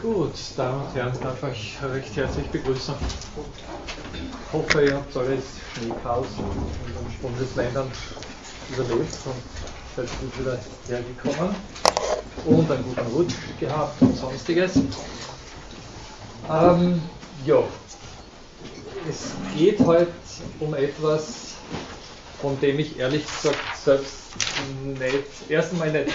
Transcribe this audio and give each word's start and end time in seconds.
Gut, 0.00 0.30
Damen 0.56 0.84
und 0.84 0.94
Herren, 0.94 1.12
darf 1.20 1.42
ich 1.52 1.76
recht 1.82 2.14
herzlich 2.14 2.48
begrüßen. 2.50 2.94
Ich 4.14 4.52
hoffe, 4.52 4.84
ihr 4.86 4.94
habt 4.94 5.16
alles 5.16 5.42
Schneechaos 5.74 6.28
in 6.86 6.94
den 6.94 7.18
Bundesländern 7.20 7.90
überlebt 8.68 9.10
und 9.26 9.34
seid 9.96 10.20
gut 10.20 10.38
wieder 10.38 10.56
hergekommen 10.86 11.52
und 12.44 12.70
einen 12.70 12.84
guten 12.84 13.06
Rutsch 13.12 13.34
gehabt 13.58 14.00
und 14.00 14.14
sonstiges. 14.14 14.76
Ähm, 16.48 17.02
ja, 17.44 17.64
es 19.10 19.32
geht 19.56 19.80
heute 19.80 20.06
um 20.60 20.74
etwas, 20.74 21.54
von 22.40 22.58
dem 22.60 22.78
ich 22.78 22.96
ehrlich 23.00 23.24
gesagt 23.26 23.58
selbst 23.84 24.14
nicht, 24.84 25.50
erst 25.50 25.72
einmal 25.72 25.90
nicht 25.90 26.12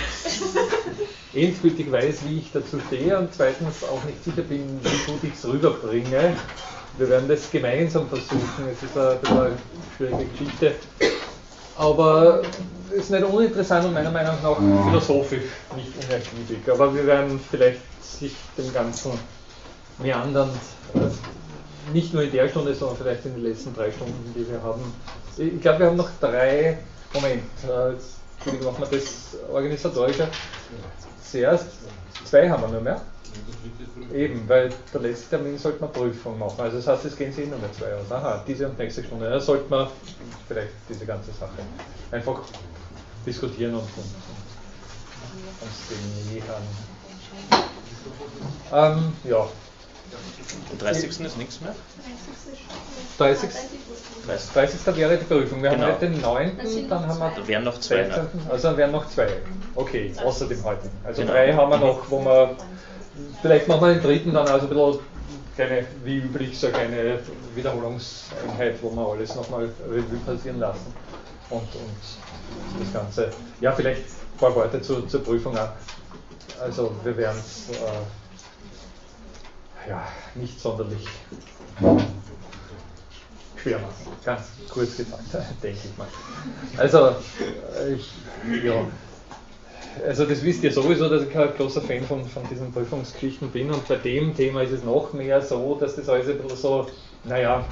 endgültig 1.33 1.91
weiß, 1.91 2.19
wie 2.27 2.39
ich 2.39 2.51
dazu 2.51 2.79
stehe 2.87 3.17
und 3.17 3.33
zweitens 3.33 3.83
auch 3.83 4.03
nicht 4.03 4.23
sicher 4.23 4.43
bin, 4.43 4.79
wie 4.83 5.11
gut 5.11 5.23
ich 5.23 5.33
es 5.33 5.45
rüberbringe. 5.45 6.35
Wir 6.97 7.09
werden 7.09 7.27
das 7.27 7.49
gemeinsam 7.49 8.07
versuchen. 8.07 8.67
Es 8.71 8.83
ist 8.83 8.97
ein 8.97 9.19
bisschen 9.19 9.39
eine 9.39 9.57
schwierige 9.97 10.25
Geschichte. 10.25 10.75
Aber 11.75 12.43
es 12.91 12.97
ist 12.97 13.09
nicht 13.09 13.23
uninteressant 13.23 13.85
und 13.85 13.93
meiner 13.93 14.11
Meinung 14.11 14.35
nach 14.43 14.57
philosophisch 14.85 15.49
nicht 15.75 15.91
unergiebig. 16.03 16.69
Aber 16.71 16.93
wir 16.93 17.05
werden 17.07 17.39
vielleicht 17.49 17.81
sich 18.03 18.35
dem 18.55 18.71
Ganzen 18.71 19.11
meandern, 19.97 20.51
äh, 20.93 21.91
nicht 21.93 22.13
nur 22.13 22.23
in 22.23 22.31
der 22.31 22.47
Stunde, 22.47 22.75
sondern 22.75 22.97
vielleicht 22.97 23.25
in 23.25 23.33
den 23.33 23.43
letzten 23.43 23.73
drei 23.73 23.91
Stunden, 23.91 24.33
die 24.35 24.47
wir 24.47 24.61
haben. 24.61 24.81
Ich 25.37 25.61
glaube, 25.61 25.79
wir 25.79 25.85
haben 25.87 25.97
noch 25.97 26.09
drei, 26.19 26.77
Moment, 27.11 27.43
äh, 27.67 27.91
jetzt 27.93 28.63
machen 28.63 28.83
wir 28.89 28.99
das 28.99 29.35
organisatorische 29.51 30.27
zuerst. 31.33 31.65
Zwei 32.25 32.49
haben 32.49 32.61
wir 32.61 32.69
nur 32.69 32.81
mehr. 32.81 33.01
Eben, 34.13 34.47
weil 34.47 34.69
der 34.93 35.01
letzte 35.01 35.31
Termin 35.31 35.57
sollte 35.57 35.81
man 35.81 35.91
Prüfung 35.91 36.37
machen. 36.37 36.59
Also 36.59 36.77
das 36.77 36.87
heißt, 36.87 37.05
es 37.05 37.17
gehen 37.17 37.33
Sie 37.33 37.47
nur 37.47 37.57
mehr 37.57 37.71
zwei 37.73 37.91
aus. 37.95 38.11
Aha, 38.11 38.43
diese 38.47 38.69
und 38.69 38.77
nächste 38.77 39.03
Stunde. 39.03 39.29
Da 39.29 39.39
sollte 39.39 39.67
man 39.69 39.87
vielleicht 40.47 40.73
diese 40.87 41.05
ganze 41.05 41.31
Sache 41.31 41.49
einfach 42.11 42.41
diskutieren 43.25 43.73
und, 43.73 43.81
und, 43.81 43.89
und 43.97 44.43
uns 45.61 45.87
dem 45.89 46.33
nähern. 46.33 46.63
Ähm, 48.71 49.13
ja. 49.23 49.47
Am 50.71 50.77
30. 50.77 51.09
ist 51.09 51.37
nichts 51.37 51.61
mehr? 51.61 51.75
30. 53.17 53.49
30. 54.53 54.95
wäre 54.95 55.17
die 55.17 55.25
Prüfung. 55.25 55.61
Wir 55.61 55.71
genau. 55.71 55.83
haben 55.83 55.93
heute 55.93 56.09
den 56.09 56.21
9., 56.21 56.57
dann 56.89 57.07
haben 57.07 57.19
wir. 57.19 57.33
Da 57.35 57.47
wären 57.47 57.63
noch 57.63 57.79
zwei. 57.79 58.05
16. 58.05 58.25
Also 58.49 58.67
dann 58.67 58.77
wären 58.77 58.91
noch 58.91 59.07
zwei. 59.09 59.27
Okay, 59.75 60.13
außer 60.23 60.47
dem 60.47 60.63
heutigen. 60.63 60.91
Also 61.03 61.21
genau. 61.21 61.33
drei 61.33 61.53
haben 61.53 61.69
wir 61.69 61.77
noch, 61.77 62.09
wo 62.09 62.19
wir. 62.23 62.55
Vielleicht 63.41 63.67
machen 63.67 63.81
wir 63.81 63.93
den 63.93 64.03
dritten 64.03 64.33
dann 64.33 64.47
also 64.47 64.67
ein 64.67 64.69
bisschen 64.69 64.99
keine, 65.55 65.85
wie 66.03 66.17
üblich, 66.17 66.57
so 66.59 66.67
eine 66.67 67.19
Wiederholungseinheit, 67.55 68.81
wo 68.81 68.89
wir 68.91 69.07
alles 69.11 69.35
nochmal 69.35 69.69
Revue 69.87 70.17
passieren 70.25 70.59
lassen. 70.59 70.93
Und, 71.49 71.61
und 71.61 72.79
das 72.79 72.93
Ganze. 72.93 73.29
Ja, 73.61 73.71
vielleicht 73.71 74.01
ein 74.01 74.37
paar 74.39 74.55
Worte 74.55 74.81
zu, 74.81 75.03
zur 75.03 75.23
Prüfung 75.23 75.57
auch. 75.57 75.69
Also 76.59 76.95
wir 77.03 77.15
werden 77.17 77.39
es 77.39 77.69
äh, 77.69 77.81
ja, 79.87 80.07
nicht 80.35 80.59
sonderlich 80.59 81.07
schwer 83.61 83.79
machen. 83.79 83.93
Ganz 84.25 84.41
kurz 84.69 84.97
gesagt, 84.97 85.23
denke 85.63 85.79
ich 85.83 85.97
mal. 85.97 86.07
Also, 86.77 87.15
äh, 87.79 87.93
ich, 87.93 88.11
ja, 88.63 88.85
also 90.05 90.25
das 90.25 90.43
wisst 90.43 90.63
ihr 90.63 90.71
sowieso, 90.71 91.07
dass 91.07 91.23
ich 91.23 91.31
kein 91.31 91.53
großer 91.55 91.81
Fan 91.81 92.03
von, 92.03 92.25
von 92.25 92.43
diesen 92.49 92.71
Prüfungsgeschichten 92.71 93.49
bin 93.49 93.71
und 93.71 93.87
bei 93.87 93.95
dem 93.95 94.35
Thema 94.35 94.63
ist 94.63 94.71
es 94.71 94.83
noch 94.83 95.13
mehr 95.13 95.41
so, 95.41 95.77
dass 95.79 95.95
das 95.95 96.09
alles 96.09 96.27
ein 96.27 96.39
bisschen 96.39 96.57
so, 96.57 96.87
naja, 97.23 97.63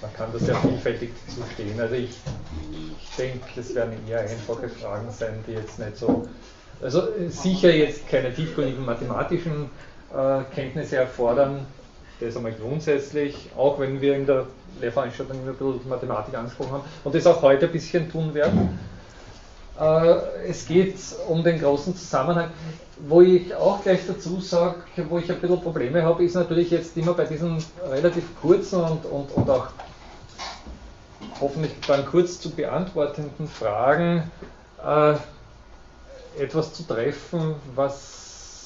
man 0.00 0.12
kann 0.14 0.32
das 0.32 0.46
ja 0.48 0.56
vielfältig 0.56 1.12
zustehen. 1.28 1.80
Also 1.80 1.94
ich, 1.94 2.10
ich 2.10 3.16
denke, 3.16 3.40
das 3.54 3.74
werden 3.74 3.94
eher 4.08 4.20
einfache 4.20 4.68
Fragen 4.68 5.10
sein, 5.12 5.44
die 5.46 5.52
jetzt 5.52 5.78
nicht 5.78 5.96
so, 5.96 6.26
also 6.82 7.02
sicher 7.28 7.72
jetzt 7.72 8.08
keine 8.08 8.34
tiefgründigen 8.34 8.84
mathematischen 8.84 9.70
äh, 10.12 10.42
Kenntnisse 10.54 10.96
erfordern, 10.96 11.66
das 12.20 12.36
einmal 12.36 12.52
grundsätzlich, 12.52 13.50
auch 13.56 13.78
wenn 13.78 14.00
wir 14.00 14.16
in 14.16 14.26
der 14.26 14.46
Lehrveranstaltung 14.80 15.40
immer 15.42 15.50
ein 15.50 15.56
bisschen 15.56 15.88
Mathematik 15.88 16.34
angesprochen 16.34 16.72
haben 16.72 16.84
und 17.04 17.14
das 17.14 17.26
auch 17.26 17.42
heute 17.42 17.66
ein 17.66 17.72
bisschen 17.72 18.10
tun 18.10 18.34
werden. 18.34 18.78
Äh, 19.80 20.48
es 20.48 20.66
geht 20.66 20.96
um 21.28 21.42
den 21.42 21.60
großen 21.60 21.96
Zusammenhang. 21.96 22.50
Wo 23.04 23.20
ich 23.20 23.52
auch 23.54 23.82
gleich 23.82 24.00
dazu 24.06 24.40
sage, 24.40 24.76
wo 25.08 25.18
ich 25.18 25.30
ein 25.30 25.40
bisschen 25.40 25.60
Probleme 25.60 26.02
habe, 26.04 26.24
ist 26.24 26.34
natürlich 26.34 26.70
jetzt 26.70 26.96
immer 26.96 27.14
bei 27.14 27.24
diesen 27.24 27.58
relativ 27.90 28.24
kurzen 28.40 28.80
und, 28.80 29.04
und, 29.06 29.32
und 29.32 29.50
auch 29.50 29.68
hoffentlich 31.40 31.72
dann 31.88 32.06
kurz 32.06 32.38
zu 32.40 32.50
beantwortenden 32.50 33.48
Fragen 33.48 34.30
äh, 34.84 35.14
etwas 36.38 36.72
zu 36.74 36.84
treffen, 36.84 37.54
was 37.74 38.22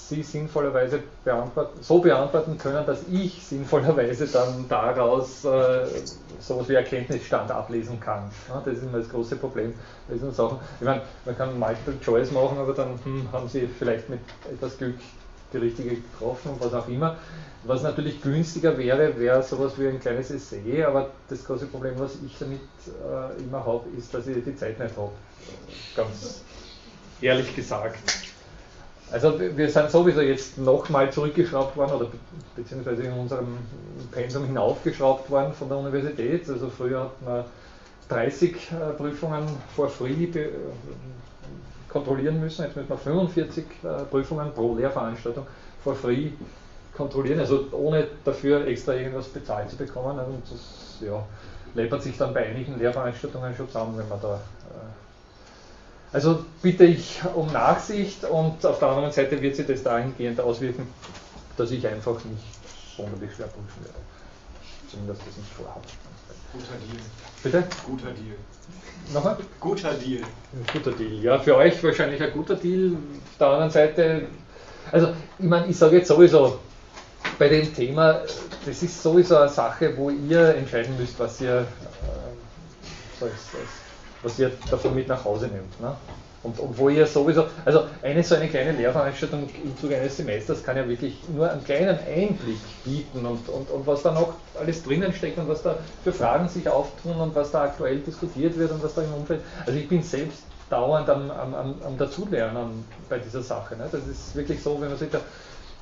Sie 0.08 0.22
sinnvollerweise 0.22 1.02
beantworten, 1.24 1.82
so 1.82 1.98
beantworten 1.98 2.56
können, 2.58 2.86
dass 2.86 3.00
ich 3.10 3.44
sinnvollerweise 3.44 4.28
dann 4.28 4.68
daraus 4.68 5.44
äh, 5.44 5.84
sowas 6.38 6.68
wie 6.68 6.74
Erkenntnisstand 6.74 7.50
ablesen 7.50 7.98
kann. 7.98 8.30
Ja, 8.48 8.62
das 8.64 8.76
ist 8.76 8.82
immer 8.84 8.98
das 8.98 9.08
große 9.08 9.34
Problem 9.34 9.74
bei 10.06 10.14
diesen 10.14 10.32
Sachen. 10.32 10.58
Ich 10.78 10.86
meine, 10.86 11.02
man 11.24 11.36
kann 11.36 11.58
Multiple 11.58 11.98
Choice 12.00 12.30
machen, 12.30 12.56
aber 12.58 12.72
dann 12.72 13.00
hm, 13.02 13.32
haben 13.32 13.48
Sie 13.48 13.66
vielleicht 13.66 14.08
mit 14.08 14.20
etwas 14.48 14.78
Glück 14.78 14.94
die 15.52 15.58
richtige 15.58 15.96
getroffen 15.96 16.52
und 16.52 16.60
was 16.60 16.72
auch 16.72 16.86
immer. 16.86 17.16
Was 17.64 17.82
natürlich 17.82 18.22
günstiger 18.22 18.78
wäre, 18.78 19.18
wäre 19.18 19.42
sowas 19.42 19.72
wie 19.76 19.88
ein 19.88 19.98
kleines 19.98 20.30
Essay, 20.30 20.84
aber 20.84 21.10
das 21.28 21.44
große 21.44 21.66
Problem, 21.66 21.94
was 21.98 22.12
ich 22.24 22.38
damit 22.38 22.60
äh, 22.86 23.42
immer 23.42 23.66
habe, 23.66 23.88
ist, 23.98 24.14
dass 24.14 24.28
ich 24.28 24.44
die 24.44 24.54
Zeit 24.54 24.78
nicht 24.78 24.96
habe. 24.96 25.10
Ganz 25.96 26.42
ehrlich 27.20 27.54
gesagt. 27.54 27.98
Also 29.10 29.38
wir 29.38 29.70
sind 29.70 29.90
sowieso 29.90 30.20
jetzt 30.20 30.58
nochmal 30.58 31.12
zurückgeschraubt 31.12 31.76
worden 31.76 31.92
oder 31.92 32.08
beziehungsweise 32.56 33.04
in 33.04 33.12
unserem 33.12 33.58
Pensum 34.10 34.46
hinaufgeschraubt 34.46 35.30
worden 35.30 35.52
von 35.52 35.68
der 35.68 35.78
Universität. 35.78 36.48
Also 36.48 36.68
früher 36.68 37.04
hat 37.04 37.22
man 37.22 37.44
30 38.08 38.54
äh, 38.54 38.92
Prüfungen 38.96 39.46
for 39.74 39.88
free 39.88 40.24
äh, 40.24 40.48
kontrollieren 41.88 42.40
müssen. 42.40 42.64
Jetzt 42.64 42.76
müssen 42.76 42.88
wir 42.88 42.98
45 42.98 43.64
äh, 43.64 44.04
Prüfungen 44.10 44.52
pro 44.52 44.74
Lehrveranstaltung 44.74 45.46
for 45.84 45.94
free 45.94 46.30
kontrollieren, 46.96 47.40
also 47.40 47.66
ohne 47.72 48.08
dafür 48.24 48.66
extra 48.66 48.94
irgendwas 48.94 49.28
bezahlt 49.28 49.70
zu 49.70 49.76
bekommen. 49.76 50.18
Und 50.18 50.42
das 50.50 51.06
ja, 51.06 51.24
läppert 51.74 52.02
sich 52.02 52.16
dann 52.16 52.34
bei 52.34 52.46
einigen 52.46 52.78
Lehrveranstaltungen 52.78 53.54
schon 53.54 53.68
zusammen, 53.68 53.98
wenn 53.98 54.08
man 54.08 54.20
da 54.20 54.40
also 56.12 56.44
bitte 56.62 56.84
ich 56.84 57.20
um 57.34 57.52
Nachsicht 57.52 58.24
und 58.24 58.64
auf 58.64 58.78
der 58.78 58.88
anderen 58.88 59.12
Seite 59.12 59.40
wird 59.42 59.56
sich 59.56 59.66
das 59.66 59.82
dahingehend 59.82 60.40
auswirken, 60.40 60.86
dass 61.56 61.70
ich 61.70 61.86
einfach 61.86 62.16
nicht 62.24 62.44
sonderlich 62.96 63.34
schwer 63.34 63.46
prüfen 63.46 63.84
werde. 63.84 63.98
Zumindest 64.90 65.20
das 65.26 65.36
nicht 65.36 65.52
vorhabe. 65.52 65.82
Guter 66.52 66.76
Deal. 66.86 67.02
Bitte? 67.42 67.64
Guter 67.84 68.10
Deal. 68.12 68.36
Nochmal? 69.12 69.36
Guter 69.60 69.94
Deal. 69.94 70.22
Guter 70.72 70.92
Deal. 70.92 71.22
Ja, 71.22 71.38
für 71.38 71.56
euch 71.56 71.82
wahrscheinlich 71.82 72.22
ein 72.22 72.32
guter 72.32 72.54
Deal. 72.54 72.92
Auf 72.94 73.38
der 73.38 73.46
anderen 73.48 73.70
Seite, 73.70 74.26
also 74.92 75.12
ich 75.38 75.44
meine, 75.44 75.66
ich 75.66 75.76
sage 75.76 75.96
jetzt 75.96 76.08
sowieso, 76.08 76.58
bei 77.38 77.48
dem 77.48 77.74
Thema, 77.74 78.22
das 78.64 78.82
ist 78.82 79.02
sowieso 79.02 79.36
eine 79.36 79.48
Sache, 79.48 79.96
wo 79.96 80.10
ihr 80.10 80.54
entscheiden 80.54 80.96
müsst, 80.96 81.18
was 81.18 81.40
ihr, 81.40 81.60
äh, 81.60 81.64
so 83.20 83.26
ist, 83.26 83.85
was 84.26 84.38
ihr 84.40 84.50
davon 84.70 84.94
mit 84.94 85.06
nach 85.06 85.24
Hause 85.24 85.46
nehmt. 85.46 85.80
Ne? 85.80 85.94
Und, 86.42 86.58
und, 86.58 86.78
wo 86.78 86.88
ihr 86.88 87.06
sowieso, 87.06 87.44
also 87.64 87.84
eine 88.02 88.22
so 88.22 88.34
eine 88.34 88.48
kleine 88.48 88.72
Lehrveranstaltung 88.72 89.48
im 89.62 89.76
Zuge 89.78 89.96
eines 89.96 90.16
Semesters 90.16 90.62
kann 90.62 90.76
ja 90.76 90.88
wirklich 90.88 91.16
nur 91.28 91.50
einen 91.50 91.64
kleinen 91.64 91.98
Einblick 92.06 92.58
bieten 92.84 93.24
und, 93.24 93.48
und, 93.48 93.70
und 93.70 93.86
was 93.86 94.02
da 94.02 94.12
noch 94.12 94.34
alles 94.58 94.82
drinnen 94.82 95.12
steckt 95.12 95.38
und 95.38 95.48
was 95.48 95.62
da 95.62 95.76
für 96.04 96.12
Fragen 96.12 96.48
sich 96.48 96.68
auftun 96.68 97.16
und 97.16 97.34
was 97.34 97.52
da 97.52 97.64
aktuell 97.64 97.98
diskutiert 98.00 98.58
wird 98.58 98.70
und 98.72 98.82
was 98.82 98.94
da 98.94 99.02
im 99.02 99.14
Umfeld. 99.14 99.40
Also 99.64 99.78
ich 99.78 99.88
bin 99.88 100.02
selbst 100.02 100.42
dauernd 100.70 101.08
am, 101.08 101.30
am, 101.30 101.54
am, 101.54 101.74
am 101.84 101.98
Dazulernen 101.98 102.84
bei 103.08 103.18
dieser 103.18 103.42
Sache. 103.42 103.76
Ne? 103.76 103.88
Das 103.90 104.06
ist 104.06 104.34
wirklich 104.34 104.60
so, 104.60 104.80
wenn 104.80 104.88
man 104.88 104.98
sich 104.98 105.10
da, 105.10 105.20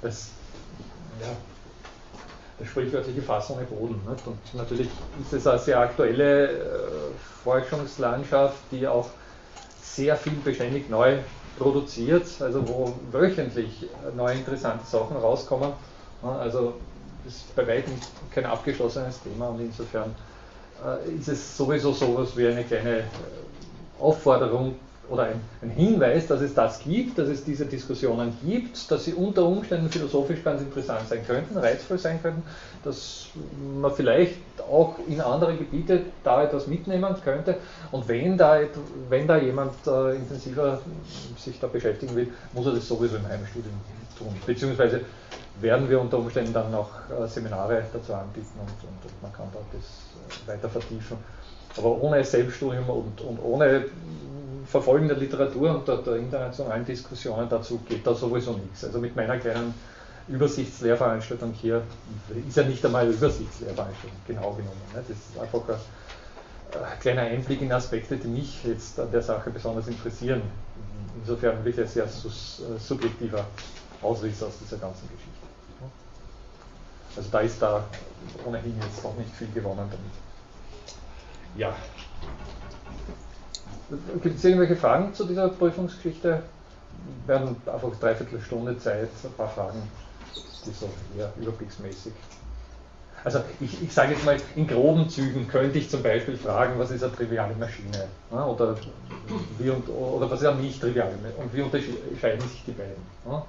das, 0.02 0.28
ja, 1.20 1.28
sprichwörtliche 2.62 3.22
Fass 3.22 3.50
ohne 3.50 3.64
Boden. 3.64 4.00
Nicht? 4.08 4.26
Und 4.26 4.38
natürlich 4.54 4.88
ist 5.20 5.32
es 5.32 5.46
eine 5.46 5.58
sehr 5.58 5.80
aktuelle 5.80 6.50
äh, 6.50 6.56
Forschungslandschaft, 7.42 8.58
die 8.70 8.86
auch 8.86 9.08
sehr 9.82 10.16
viel 10.16 10.34
beständig 10.44 10.88
neu 10.88 11.18
produziert, 11.58 12.26
also 12.40 12.66
wo 12.68 12.94
wöchentlich 13.12 13.88
neue 14.16 14.34
interessante 14.34 14.84
Sachen 14.86 15.16
rauskommen. 15.16 15.72
Also 16.22 16.74
ist 17.26 17.54
bei 17.54 17.66
weitem 17.66 17.94
kein 18.34 18.44
abgeschlossenes 18.46 19.20
Thema 19.22 19.48
und 19.48 19.60
insofern 19.60 20.14
äh, 20.84 21.14
ist 21.14 21.28
es 21.28 21.56
sowieso 21.56 21.92
sowas 21.92 22.36
wie 22.36 22.46
eine 22.46 22.64
kleine 22.64 22.98
äh, 22.98 23.04
Aufforderung, 24.00 24.76
oder 25.08 25.24
ein, 25.24 25.40
ein, 25.62 25.70
Hinweis, 25.70 26.26
dass 26.26 26.40
es 26.40 26.54
das 26.54 26.80
gibt, 26.80 27.18
dass 27.18 27.28
es 27.28 27.44
diese 27.44 27.66
Diskussionen 27.66 28.36
gibt, 28.44 28.90
dass 28.90 29.04
sie 29.04 29.14
unter 29.14 29.44
Umständen 29.44 29.90
philosophisch 29.90 30.42
ganz 30.42 30.62
interessant 30.62 31.08
sein 31.08 31.26
könnten, 31.26 31.58
reizvoll 31.58 31.98
sein 31.98 32.20
könnten, 32.22 32.42
dass 32.82 33.26
man 33.80 33.92
vielleicht 33.92 34.38
auch 34.60 34.96
in 35.08 35.20
andere 35.20 35.56
Gebiete 35.56 36.02
da 36.22 36.44
etwas 36.44 36.66
mitnehmen 36.66 37.14
könnte. 37.22 37.56
Und 37.92 38.08
wenn 38.08 38.38
da, 38.38 38.60
wenn 39.08 39.26
da 39.26 39.36
jemand 39.36 39.74
äh, 39.86 40.16
intensiver 40.16 40.80
sich 41.36 41.58
da 41.60 41.66
beschäftigen 41.66 42.14
will, 42.16 42.32
muss 42.52 42.66
er 42.66 42.72
das 42.72 42.88
sowieso 42.88 43.16
im 43.16 43.28
Heimstudium 43.28 43.74
tun. 44.18 44.34
Beziehungsweise 44.46 45.02
werden 45.60 45.88
wir 45.88 46.00
unter 46.00 46.18
Umständen 46.18 46.52
dann 46.52 46.70
noch 46.70 46.90
äh, 47.10 47.26
Seminare 47.28 47.84
dazu 47.92 48.14
anbieten 48.14 48.58
und, 48.58 48.88
und, 48.88 49.12
und 49.12 49.22
man 49.22 49.32
kann 49.32 49.46
da 49.52 49.60
das 49.72 50.46
äh, 50.46 50.52
weiter 50.52 50.68
vertiefen. 50.68 51.18
Aber 51.76 52.00
ohne 52.02 52.24
Selbststudium 52.24 52.88
und, 52.88 53.20
und 53.20 53.38
ohne 53.42 53.86
Verfolgen 54.66 55.08
der 55.08 55.16
Literatur 55.16 55.76
und 55.76 55.88
der, 55.88 55.98
der, 55.98 56.16
internationalen 56.16 56.84
Diskussionen 56.84 57.48
dazu 57.48 57.78
geht 57.88 58.06
da 58.06 58.14
sowieso 58.14 58.52
nichts. 58.52 58.84
Also 58.84 58.98
mit 58.98 59.16
meiner 59.16 59.38
kleinen 59.38 59.74
Übersichtslehrveranstaltung 60.28 61.52
hier 61.52 61.82
ist 62.48 62.56
ja 62.56 62.62
nicht 62.62 62.84
einmal 62.84 63.08
Übersichtslehrveranstaltung, 63.08 64.18
genau 64.26 64.52
genommen. 64.52 64.80
Ne? 64.94 65.02
Das 65.06 65.16
ist 65.16 65.38
einfach 65.38 65.68
ein, 65.68 66.82
ein, 66.82 66.98
kleiner 67.00 67.22
Einblick 67.22 67.62
in 67.62 67.72
Aspekte, 67.72 68.16
die 68.16 68.28
mich 68.28 68.64
jetzt 68.64 68.98
an 68.98 69.10
der 69.10 69.22
Sache 69.22 69.50
besonders 69.50 69.86
interessieren. 69.86 70.42
Insofern 71.20 71.64
wirklich 71.64 71.86
ein 71.86 71.88
sehr 71.88 72.08
subjektiver 72.78 73.46
Ausriss 74.02 74.42
aus 74.42 74.58
dieser 74.60 74.78
ganzen 74.78 75.08
Geschichte. 75.08 75.44
Also 77.16 77.28
da 77.30 77.40
ist 77.40 77.62
da 77.62 77.84
ohnehin 78.44 78.74
jetzt 78.80 79.04
auch 79.04 79.14
nicht 79.16 79.30
viel 79.36 79.48
gewonnen 79.52 79.88
damit. 79.90 80.12
Ja. 81.56 81.74
Gibt 84.22 84.38
es 84.38 84.44
irgendwelche 84.44 84.76
Fragen 84.76 85.12
zu 85.14 85.24
dieser 85.24 85.48
Prüfungsgeschichte? 85.48 86.42
Wir 87.26 87.34
werden 87.34 87.56
einfach 87.66 87.90
dreiviertel 88.00 88.40
Stunde 88.40 88.78
Zeit, 88.78 89.08
ein 89.24 89.32
paar 89.36 89.48
Fragen, 89.48 89.82
die 90.64 90.72
so 90.72 90.88
eher 91.16 91.32
überblicksmäßig. 91.40 92.12
Also 93.24 93.40
ich, 93.60 93.82
ich 93.82 93.92
sage 93.92 94.12
jetzt 94.12 94.24
mal, 94.24 94.36
in 94.54 94.66
groben 94.66 95.08
Zügen 95.08 95.48
könnte 95.48 95.78
ich 95.78 95.88
zum 95.88 96.02
Beispiel 96.02 96.36
fragen, 96.36 96.78
was 96.78 96.90
ist 96.90 97.02
eine 97.02 97.14
triviale 97.14 97.54
Maschine? 97.56 98.06
Oder, 98.30 98.76
wie 99.58 99.70
und, 99.70 99.88
oder 99.88 100.30
was 100.30 100.42
ist 100.42 100.46
eine 100.46 100.60
nicht 100.60 100.80
triviale 100.80 101.12
und 101.38 101.54
wie 101.54 101.62
unterscheiden 101.62 102.40
sich 102.40 102.64
die 102.66 102.72
beiden? 102.72 103.42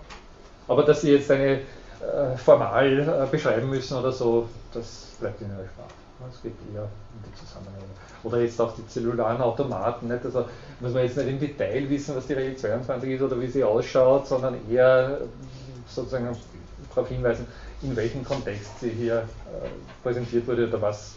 Aber 0.67 0.83
dass 0.83 1.01
Sie 1.01 1.11
jetzt 1.11 1.29
eine 1.29 1.59
äh, 1.59 2.37
formal 2.37 2.99
äh, 2.99 3.27
beschreiben 3.29 3.69
müssen 3.69 3.97
oder 3.97 4.11
so, 4.11 4.47
das 4.73 5.11
bleibt 5.19 5.41
Ihnen 5.41 5.51
erspart. 5.51 5.91
Es 6.31 6.41
geht 6.41 6.53
eher 6.73 6.83
um 6.83 6.89
die 7.23 7.45
Zusammenhänge. 7.45 7.85
Oder 8.23 8.41
jetzt 8.41 8.59
auch 8.59 8.73
die 8.75 8.87
zellularen 8.87 9.41
Automaten. 9.41 10.07
Nicht? 10.07 10.25
Also 10.25 10.45
muss 10.79 10.93
man 10.93 11.03
jetzt 11.03 11.17
nicht 11.17 11.27
im 11.27 11.39
Detail 11.39 11.89
wissen, 11.89 12.15
was 12.15 12.27
die 12.27 12.33
Regel 12.33 12.55
22 12.55 13.11
ist 13.11 13.21
oder 13.21 13.39
wie 13.39 13.47
sie 13.47 13.63
ausschaut, 13.63 14.27
sondern 14.27 14.57
eher 14.69 15.21
sozusagen 15.87 16.35
darauf 16.89 17.09
hinweisen, 17.09 17.45
in 17.81 17.95
welchem 17.95 18.23
Kontext 18.23 18.79
sie 18.79 18.89
hier 18.89 19.17
äh, 19.17 19.23
präsentiert 20.01 20.47
wurde 20.47 20.67
oder 20.67 20.81
was, 20.81 21.15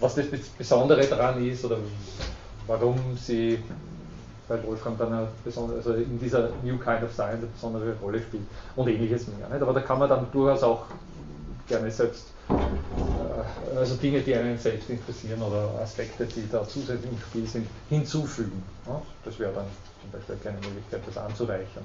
was 0.00 0.14
das 0.14 0.26
Besondere 0.26 1.04
daran 1.04 1.44
ist 1.44 1.64
oder 1.64 1.78
warum 2.66 3.16
sie 3.16 3.58
bei 4.48 4.64
Wolfram 4.64 4.96
dann 4.96 5.12
eine 5.12 5.28
besondere, 5.44 5.78
also 5.78 5.92
in 5.94 6.18
dieser 6.18 6.48
New 6.62 6.78
Kind 6.78 7.02
of 7.02 7.12
Science 7.12 7.38
eine 7.38 7.46
besondere 7.46 7.94
Rolle 8.00 8.22
spielt 8.22 8.44
und 8.76 8.88
ähnliches 8.88 9.26
mehr. 9.28 9.48
Nicht? 9.48 9.60
Aber 9.60 9.74
da 9.74 9.80
kann 9.80 9.98
man 9.98 10.08
dann 10.08 10.26
durchaus 10.32 10.62
auch 10.62 10.86
gerne 11.66 11.90
selbst 11.90 12.28
also 13.76 13.94
Dinge, 13.96 14.20
die 14.20 14.34
einen 14.34 14.58
selbst 14.58 14.90
interessieren 14.90 15.40
oder 15.42 15.80
Aspekte, 15.80 16.26
die 16.26 16.48
da 16.50 16.66
zusätzlich 16.66 17.10
im 17.10 17.18
Spiel 17.18 17.46
sind, 17.46 17.66
hinzufügen. 17.88 18.62
Das 19.24 19.38
wäre 19.38 19.52
dann 19.52 19.66
zum 20.00 20.10
Beispiel 20.10 20.36
keine 20.42 20.58
Möglichkeit, 20.58 21.02
das 21.06 21.16
anzureichern. 21.18 21.84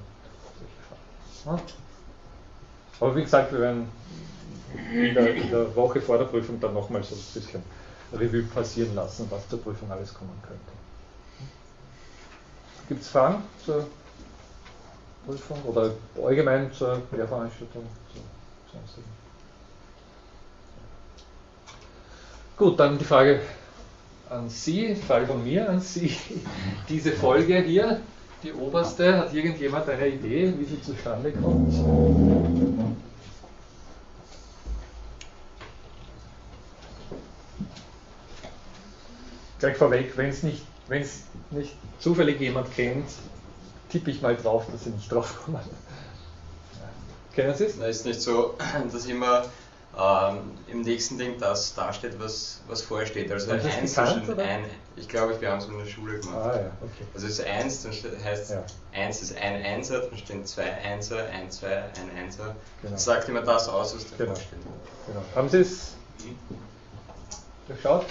Aber 3.00 3.16
wie 3.16 3.22
gesagt, 3.22 3.52
wir 3.52 3.60
werden 3.60 3.88
in 4.92 5.14
der, 5.14 5.36
in 5.36 5.50
der 5.50 5.76
Woche 5.76 6.02
vor 6.02 6.18
der 6.18 6.26
Prüfung 6.26 6.60
dann 6.60 6.74
nochmal 6.74 7.04
so 7.04 7.16
ein 7.16 7.22
bisschen 7.34 7.62
Revue 8.14 8.44
passieren 8.44 8.96
lassen, 8.96 9.28
was 9.30 9.48
zur 9.50 9.62
Prüfung 9.62 9.92
alles 9.92 10.14
kommen 10.14 10.42
könnte. 10.42 10.62
Gibt 12.88 13.02
es 13.02 13.10
Fragen 13.10 13.44
zur 13.66 13.88
Prüfung 15.26 15.62
oder 15.64 15.92
allgemein 16.24 16.72
zur 16.74 17.02
Lehrveranstaltung? 17.12 17.84
Zur 18.14 18.24
sonstigen? 18.72 19.23
Gut, 22.56 22.80
dann 22.80 23.00
die 23.00 23.06
Frage 23.06 23.42
an 24.30 24.48
Sie, 24.48 24.88
die 24.90 24.96
Frage 24.96 25.26
von 25.26 25.44
mir 25.44 25.68
an 25.70 25.82
Sie. 25.82 26.16
Diese 26.90 27.12
Folge 27.12 27.60
hier, 27.62 28.00
die 28.44 28.54
oberste, 28.54 29.18
hat 29.18 29.34
irgendjemand 29.34 29.90
eine 29.90 30.08
Idee, 30.08 30.54
wie 30.58 30.66
sie 30.66 30.82
zustande 30.82 31.32
kommt? 31.32 31.74
Gleich 39.60 39.78
vorweg, 39.78 40.12
wenn 40.18 40.30
es 40.30 40.44
nicht, 40.44 40.66
nicht 41.52 41.76
zufällig 42.00 42.40
jemand 42.42 42.74
kennt, 42.76 43.06
tippe 43.90 44.12
ich 44.12 44.22
mal 44.22 44.36
drauf, 44.36 44.66
dass 44.72 44.84
Sie 44.84 44.90
nicht 44.90 45.10
drauf 45.10 45.46
kommen. 45.46 45.62
Kennen 47.34 47.56
Sie 47.56 47.66
es? 47.66 47.78
Es 47.78 47.98
ist 47.98 48.06
nicht 48.06 48.22
so, 48.22 48.56
dass 48.92 49.06
immer 49.06 49.46
ähm, 49.98 50.52
im 50.68 50.82
nächsten 50.82 51.18
Ding 51.18 51.38
das 51.40 51.76
dasteht, 51.76 52.20
was, 52.20 52.62
was 52.68 52.82
vorsteht. 52.82 53.32
Also 53.32 53.52
ein 53.52 53.62
Eins 53.62 53.94
bekannt, 53.94 54.28
ist 54.28 54.40
ein, 54.40 54.66
ich 54.96 55.08
glaube, 55.08 55.40
wir 55.40 55.52
haben 55.52 55.60
es 55.60 55.66
in 55.66 55.78
der 55.78 55.86
Schule 55.86 56.20
gemacht. 56.20 56.36
Ah, 56.36 56.56
ja, 56.56 56.72
okay. 56.82 57.06
Also 57.14 57.28
es 57.28 57.40
ist 57.40 57.46
eins, 57.46 57.84
dann 57.84 57.94
steht, 57.94 58.24
heißt 58.24 58.52
ja. 58.52 58.64
eins 58.94 59.22
ist 59.22 59.38
ein 59.38 59.64
Einser, 59.64 60.00
dann 60.00 60.18
stehen 60.18 60.46
zwei 60.46 60.72
Einser, 60.72 61.26
ein, 61.28 61.52
zwei, 61.52 61.78
ein 61.78 62.18
Einser. 62.18 62.56
Genau. 62.82 62.94
Das 62.94 63.06
sagt 63.06 63.30
immer 63.30 63.42
das 63.42 63.70
aus, 63.70 63.96
was 63.96 64.10
davor 64.10 64.26
genau. 64.26 64.36
steht. 64.36 64.60
Genau. 65.08 65.22
Haben 65.36 65.50
Sie 65.50 65.60
es 65.60 65.94
hm? 66.24 66.38
geschaut? 67.68 68.08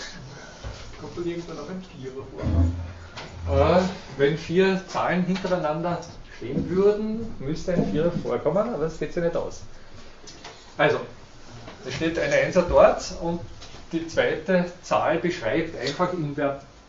Kommt 1.00 1.17
dann 1.17 1.26
irgendwann 1.26 1.56
noch 1.56 1.69
ein 1.69 1.85
Vierer 1.99 2.14
vor? 2.14 3.78
Äh, 3.78 3.82
wenn 4.19 4.38
vier 4.38 4.81
Zahlen 4.87 5.25
hintereinander 5.25 5.99
stehen 6.37 6.70
würden, 6.70 7.35
müsste 7.40 7.73
ein 7.73 7.90
Vierer 7.90 8.12
vorkommen, 8.23 8.73
aber 8.73 8.85
es 8.85 9.00
geht 9.00 9.12
sich 9.12 9.23
nicht 9.23 9.37
aus. 9.37 9.62
Also, 10.78 11.00
es 11.87 11.94
steht 11.94 12.19
ein 12.19 12.32
Einser 12.32 12.62
dort 12.62 13.14
und 13.20 13.40
die 13.93 14.06
zweite 14.06 14.73
Zahl 14.82 15.19
beschreibt 15.19 15.79
einfach 15.79 16.12
in, 16.12 16.37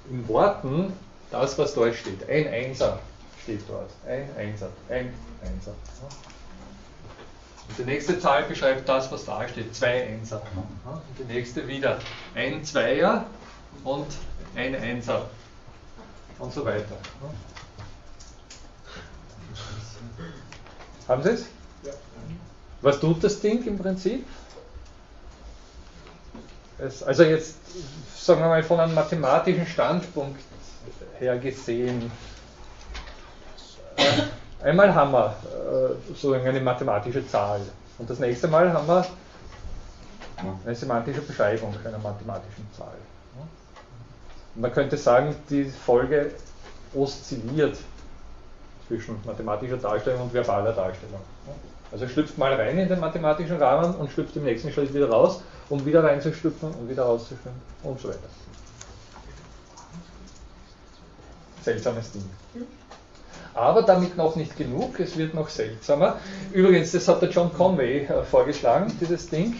in 0.09 0.27
Worten 0.27 0.93
das, 1.31 1.57
was 1.57 1.73
dort 1.73 1.95
steht. 1.95 2.29
Ein 2.29 2.47
Einser 2.47 2.99
steht 3.41 3.61
dort. 3.67 3.89
Ein 4.07 4.29
Einser, 4.37 4.69
ein 4.89 5.13
Einser. 5.41 5.73
Und 7.67 7.77
die 7.77 7.83
nächste 7.83 8.19
Zahl 8.19 8.43
beschreibt 8.43 8.87
das, 8.87 9.11
was 9.11 9.25
da 9.25 9.47
steht. 9.47 9.75
Zwei 9.75 10.03
Einser. 10.03 10.41
Und 10.85 11.01
die 11.17 11.33
nächste 11.33 11.67
wieder 11.67 11.99
ein 12.35 12.63
Zweier 12.63 13.25
und 13.83 14.07
ein 14.55 14.75
Einser. 14.75 15.27
Und 16.39 16.53
so 16.53 16.65
weiter. 16.65 16.97
Haben 21.07 21.23
Sie 21.23 21.29
es? 21.29 21.45
Ja. 21.83 21.91
Was 22.81 22.99
tut 22.99 23.23
das 23.23 23.39
Ding 23.39 23.65
im 23.65 23.77
Prinzip? 23.77 24.25
Es, 26.85 27.01
also 27.01 27.23
jetzt, 27.23 27.55
sagen 28.15 28.41
wir 28.41 28.47
mal, 28.47 28.63
von 28.63 28.79
einem 28.79 28.93
mathematischen 28.93 29.65
Standpunkt 29.65 30.41
her 31.19 31.37
gesehen, 31.37 32.11
einmal 34.61 34.93
haben 34.93 35.11
wir 35.11 35.35
äh, 35.43 36.07
sozusagen 36.09 36.45
eine 36.45 36.59
mathematische 36.59 37.25
Zahl 37.27 37.61
und 37.97 38.09
das 38.09 38.19
nächste 38.19 38.47
Mal 38.47 38.73
haben 38.73 38.87
wir 38.87 39.05
eine 40.65 40.75
semantische 40.75 41.21
Beschreibung 41.21 41.73
einer 41.85 41.99
mathematischen 41.99 42.67
Zahl. 42.77 42.97
Man 44.55 44.73
könnte 44.73 44.97
sagen, 44.97 45.35
die 45.49 45.65
Folge 45.65 46.31
oszilliert 46.93 47.77
zwischen 48.87 49.19
mathematischer 49.25 49.77
Darstellung 49.77 50.23
und 50.23 50.33
verbaler 50.33 50.73
Darstellung. 50.73 51.21
Also 51.91 52.07
schlüpft 52.07 52.37
mal 52.37 52.53
rein 52.53 52.77
in 52.77 52.89
den 52.89 52.99
mathematischen 52.99 53.57
Rahmen 53.57 53.95
und 53.95 54.11
schlüpft 54.11 54.35
im 54.35 54.43
nächsten 54.43 54.71
Schritt 54.71 54.93
wieder 54.93 55.09
raus, 55.09 55.41
um 55.73 55.83
wieder 55.87 56.03
reinzuschlüpfen 56.03 56.69
und 56.69 56.87
wieder 56.87 57.03
rauszuschlüpfen 57.03 57.51
und 57.81 57.99
so 57.99 58.09
weiter. 58.09 58.19
Seltsames 61.63 62.11
Ding. 62.11 62.29
Aber 63.55 63.81
damit 63.81 64.15
noch 64.15 64.35
nicht 64.35 64.55
genug, 64.55 64.99
es 64.99 65.17
wird 65.17 65.33
noch 65.33 65.49
seltsamer. 65.49 66.17
Übrigens, 66.51 66.91
das 66.91 67.07
hat 67.07 67.23
der 67.23 67.29
John 67.29 67.51
Conway 67.53 68.05
äh, 68.05 68.23
vorgeschlagen, 68.23 68.95
dieses 69.01 69.29
Ding. 69.29 69.55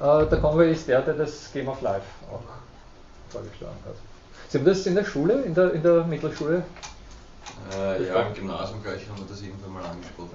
Äh, 0.00 0.26
der 0.26 0.38
Conway 0.40 0.72
ist 0.72 0.88
der, 0.88 1.02
der 1.02 1.14
das 1.14 1.52
Game 1.52 1.68
of 1.68 1.80
Life 1.82 2.06
auch 2.32 2.42
vorgeschlagen 3.30 3.76
hat. 3.84 3.94
Sie 4.48 4.58
haben 4.58 4.64
das 4.64 4.86
in 4.86 4.96
der 4.96 5.04
Schule, 5.04 5.42
in 5.42 5.54
der, 5.54 5.72
in 5.72 5.82
der 5.82 6.04
Mittelschule? 6.04 6.64
Äh, 7.76 8.06
ja, 8.08 8.22
im 8.22 8.34
Gymnasium, 8.34 8.82
glaube 8.82 8.98
ich, 8.98 9.08
haben 9.08 9.18
wir 9.18 9.26
das 9.28 9.40
irgendwann 9.40 9.72
mal 9.72 9.84
angesprochen. 9.84 10.30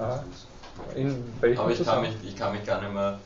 In 0.96 1.34
welchem 1.42 1.60
Aber 1.60 1.72
ich 1.72 1.84
kann, 1.84 2.02
mich, 2.02 2.16
ich 2.24 2.36
kann 2.36 2.54
mich 2.54 2.66
gar 2.66 2.82
nicht 2.82 2.94
mehr. 2.94 3.20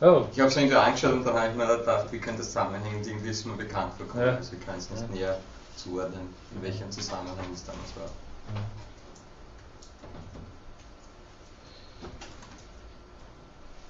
Oh. 0.00 0.24
Ich 0.32 0.40
habe 0.40 0.48
es 0.48 0.56
irgendwie 0.56 0.76
angeschaut 0.76 1.12
und 1.12 1.26
dann 1.26 1.34
habe 1.34 1.48
ich 1.50 1.56
mir 1.56 1.76
gedacht, 1.76 2.06
wie 2.10 2.18
könnte 2.18 2.38
das 2.38 2.48
zusammenhängen? 2.48 3.04
Irgendwie 3.04 3.28
ist 3.28 3.44
mir 3.44 3.52
bekannt 3.52 3.92
vorkommen, 3.98 4.26
ja. 4.26 4.36
also 4.36 4.56
ich 4.58 4.64
kann 4.64 4.78
es 4.78 4.88
nicht 4.90 5.02
ja. 5.02 5.14
näher 5.14 5.38
zuordnen, 5.76 6.34
in 6.54 6.62
welchem 6.62 6.90
Zusammenhang 6.90 7.36
es 7.52 7.64
damals 7.64 7.94
war. 7.96 8.08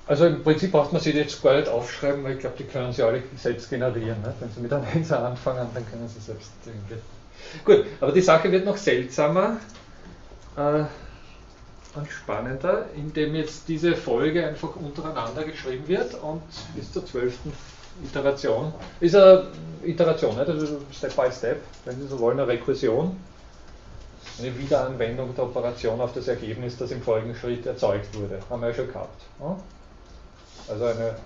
Also 0.09 0.27
im 0.27 0.43
Prinzip 0.43 0.73
braucht 0.73 0.93
man 0.93 1.01
sie 1.01 1.13
jetzt 1.13 1.41
gar 1.41 1.55
nicht 1.55 1.69
aufschreiben, 1.69 2.25
weil 2.25 2.33
ich 2.33 2.41
glaube, 2.41 2.57
die 2.59 2.65
können 2.65 2.93
sie 2.93 3.05
alle 3.05 3.23
selbst 3.37 3.71
generieren. 3.71 4.21
Ne? 4.23 4.35
Wenn 4.41 4.51
sie 4.51 4.61
mit 4.61 4.73
einem 4.73 4.85
Einser 4.93 5.25
anfangen, 5.25 5.69
dann 5.73 5.89
können 5.89 6.09
sie 6.09 6.19
selbst 6.19 6.51
irgendwie. 6.67 7.01
Gut, 7.65 7.87
aber 8.01 8.11
die 8.11 8.21
Sache 8.21 8.51
wird 8.51 8.65
noch 8.65 8.77
seltsamer 8.77 9.59
äh, 10.57 10.83
und 11.95 12.09
spannender, 12.11 12.87
indem 12.95 13.35
jetzt 13.35 13.69
diese 13.69 13.97
Folge 13.97 14.47
einfach 14.47 14.77
untereinander 14.77 15.45
geschrieben 15.45 15.87
wird 15.89 16.15
und 16.23 16.43
bis 16.75 16.93
zur 16.93 17.05
zwölften 17.05 17.53
Iteration. 18.05 18.73
Ist 19.01 19.17
eine 19.17 19.49
Iteration, 19.83 20.37
nicht? 20.37 20.49
also 20.49 20.81
Step 20.93 21.17
by 21.17 21.31
Step, 21.31 21.61
wenn 21.85 22.01
Sie 22.01 22.07
so 22.07 22.19
wollen, 22.19 22.39
eine 22.39 22.49
Rekursion. 22.49 23.17
Eine 24.39 24.59
Wiederanwendung 24.59 25.35
der 25.35 25.45
Operation 25.45 26.01
auf 26.01 26.15
das 26.15 26.29
Ergebnis, 26.29 26.77
das 26.77 26.91
im 26.93 27.03
folgenden 27.03 27.37
Schritt 27.37 27.67
erzeugt 27.67 28.17
wurde. 28.19 28.41
Haben 28.49 28.63
wir 28.63 28.69
ja 28.69 28.75
schon 28.75 28.89
gehabt. 28.89 29.23
Also 30.69 30.85
eine, 30.85 31.17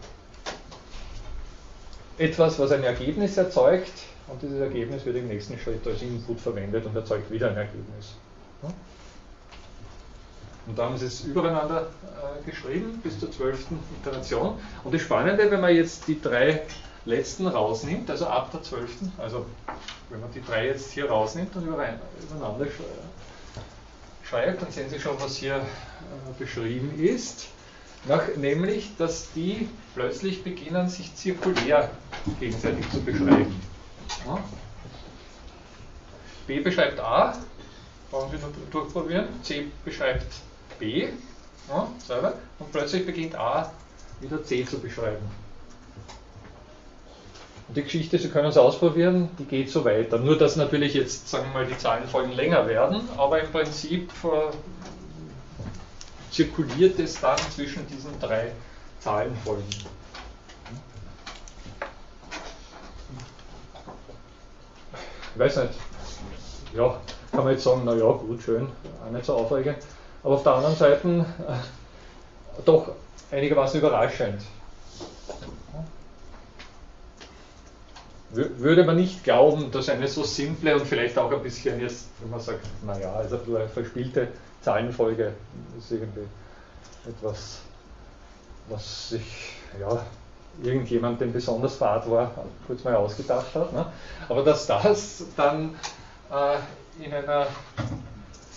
etwas, 2.19 2.59
was 2.59 2.73
ein 2.73 2.83
Ergebnis 2.83 3.37
erzeugt 3.37 3.93
und 4.29 4.41
dieses 4.43 4.61
Ergebnis 4.61 5.05
wird 5.05 5.17
im 5.17 5.29
nächsten 5.29 5.59
Schritt 5.59 5.87
als 5.87 6.03
Input 6.03 6.41
verwendet 6.41 6.87
und 6.87 6.97
erzeugt 6.97 7.31
wieder 7.31 7.51
ein 7.51 7.57
Ergebnis. 7.57 8.15
Und 10.67 10.79
da 10.79 10.85
haben 10.85 10.97
sie 10.97 11.07
es 11.07 11.21
übereinander 11.23 11.83
äh, 11.83 12.51
geschrieben 12.51 13.01
bis 13.03 13.19
zur 13.19 13.31
zwölften 13.31 13.79
Iteration. 14.01 14.59
Und 14.83 14.95
das 14.95 15.03
Spannende, 15.03 15.51
wenn 15.51 15.61
man 15.61 15.75
jetzt 15.75 16.09
die 16.09 16.21
drei 16.21 16.63
letzten 17.05 17.47
rausnimmt, 17.47 18.11
also 18.11 18.27
ab 18.27 18.51
der 18.51 18.63
zwölften, 18.63 19.13
also 19.19 19.45
wenn 20.09 20.21
man 20.21 20.33
die 20.33 20.43
drei 20.43 20.67
jetzt 20.69 20.93
hier 20.93 21.11
rausnimmt 21.11 21.55
und 21.57 21.67
übereinander 21.67 22.67
schreibt, 24.23 24.63
dann 24.63 24.71
sehen 24.71 24.89
Sie 24.89 24.99
schon, 24.99 25.21
was 25.21 25.37
hier 25.37 25.57
äh, 25.57 25.63
beschrieben 26.39 26.99
ist. 26.99 27.49
Nach, 28.07 28.23
nämlich, 28.37 28.97
dass 28.99 29.33
die 29.33 29.69
plötzlich 29.95 30.45
beginnen, 30.45 30.89
sich 30.89 31.15
zirkulär 31.15 31.91
gegenseitig 32.39 32.91
zu 32.91 33.01
beschreiben. 33.01 33.61
Ja. 34.27 34.39
B 36.47 36.61
beschreibt 36.61 37.01
A, 37.01 37.35
wollen 38.11 38.31
wir 38.33 38.39
durchprobieren. 38.71 39.27
C 39.43 39.69
beschreibt 39.85 40.27
B, 40.79 41.09
ja, 41.69 41.89
selber, 41.99 42.35
und 42.59 42.73
plötzlich 42.73 43.07
beginnt 43.07 43.35
A 43.37 43.73
wieder 44.21 44.43
C 44.43 44.65
zu 44.65 44.79
beschreiben. 44.79 45.25
Und 47.69 47.77
die 47.77 47.83
Geschichte, 47.83 48.19
Sie 48.19 48.29
können 48.29 48.49
es 48.49 48.59
ausprobieren, 48.59 49.31
die 49.39 49.45
geht 49.45 49.71
so 49.71 49.85
weiter. 49.85 50.19
Nur, 50.19 50.37
dass 50.37 50.57
natürlich 50.57 50.95
jetzt, 50.95 51.29
sagen 51.29 51.47
wir 51.47 51.63
mal, 51.63 51.67
die 51.67 51.79
Zahlenfolgen 51.79 52.33
länger 52.33 52.67
werden, 52.69 53.09
aber 53.17 53.41
im 53.41 53.51
Prinzip 53.51 54.11
äh, 54.25 54.53
zirkuliert 56.31 56.99
es 56.99 57.21
dann 57.21 57.39
zwischen 57.55 57.87
diesen 57.87 58.19
drei 58.21 58.53
Zahlenfolgen. 59.01 59.65
Ich 65.35 65.41
weiß 65.41 65.57
nicht, 65.57 65.75
ja, 66.77 67.01
kann 67.33 67.45
man 67.45 67.53
jetzt 67.55 67.65
sagen, 67.65 67.85
naja, 67.85 68.05
gut, 68.05 68.43
schön, 68.43 68.69
auch 69.05 69.11
nicht 69.11 69.25
so 69.25 69.35
aufregend 69.35 69.79
aber 70.25 70.35
auf 70.35 70.43
der 70.43 70.55
anderen 70.55 70.77
Seite 70.77 71.27
äh, 71.47 72.63
doch 72.65 72.93
einigermaßen 73.31 73.79
überraschend. 73.79 74.41
Würde 78.31 78.83
man 78.83 78.97
nicht 78.97 79.23
glauben, 79.23 79.71
dass 79.71 79.89
eine 79.89 80.09
so 80.09 80.25
simple 80.25 80.75
und 80.75 80.87
vielleicht 80.87 81.17
auch 81.19 81.31
ein 81.31 81.43
bisschen 81.43 81.79
jetzt, 81.81 82.07
wenn 82.21 82.31
man 82.31 82.41
sagt, 82.41 82.67
naja, 82.85 83.13
also 83.13 83.39
eine 83.47 83.69
verspielte 83.69 84.29
Zahlenfolge 84.61 85.35
ist 85.79 85.93
irgendwie 85.93 86.27
etwas, 87.09 87.61
was 88.69 89.11
sich, 89.11 89.53
ja, 89.79 90.05
irgendjemand, 90.63 91.21
dem 91.21 91.33
besonders 91.33 91.77
fad 91.77 92.11
war, 92.11 92.33
kurz 92.67 92.83
mal 92.83 92.97
ausgedacht 92.97 93.55
hat. 93.55 93.73
Ne? 93.73 93.87
Aber 94.29 94.43
dass 94.43 94.67
das 94.67 95.25
dann 95.37 95.77
äh, 96.33 97.05
in 97.05 97.13
einer 97.13 97.47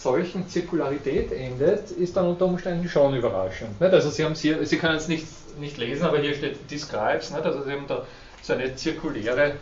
solchen 0.02 0.48
Zirkularität 0.48 1.32
endet, 1.32 1.92
ist 1.92 2.16
dann 2.16 2.28
unter 2.28 2.46
Umständen 2.46 2.88
schon 2.88 3.16
überraschend. 3.16 3.80
Nicht? 3.82 3.94
Also 3.94 4.10
Sie, 4.10 4.24
haben 4.24 4.36
hier, 4.36 4.66
Sie 4.66 4.78
können 4.78 4.98
es 4.98 5.08
nicht, 5.08 5.26
nicht 5.60 5.78
lesen, 5.78 6.06
aber 6.06 6.20
hier 6.20 6.36
steht 6.36 6.70
Describes, 6.70 7.32
nicht? 7.32 7.44
also 7.44 7.64
Sie 7.64 7.72
haben 7.72 7.88
da 7.88 8.06
so 8.42 8.54
eine 8.54 8.76
zirkuläre, 8.76 9.54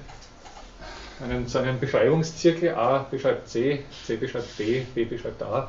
einen, 1.22 1.48
so 1.48 1.60
einen 1.60 1.80
Beschreibungszirkel, 1.80 2.76
A 2.76 3.06
beschreibt 3.10 3.48
C, 3.48 3.84
C 4.06 4.18
beschreibt 4.18 4.58
B, 4.58 4.82
B 4.94 5.06
beschreibt 5.06 5.42
A 5.42 5.60
und 5.62 5.68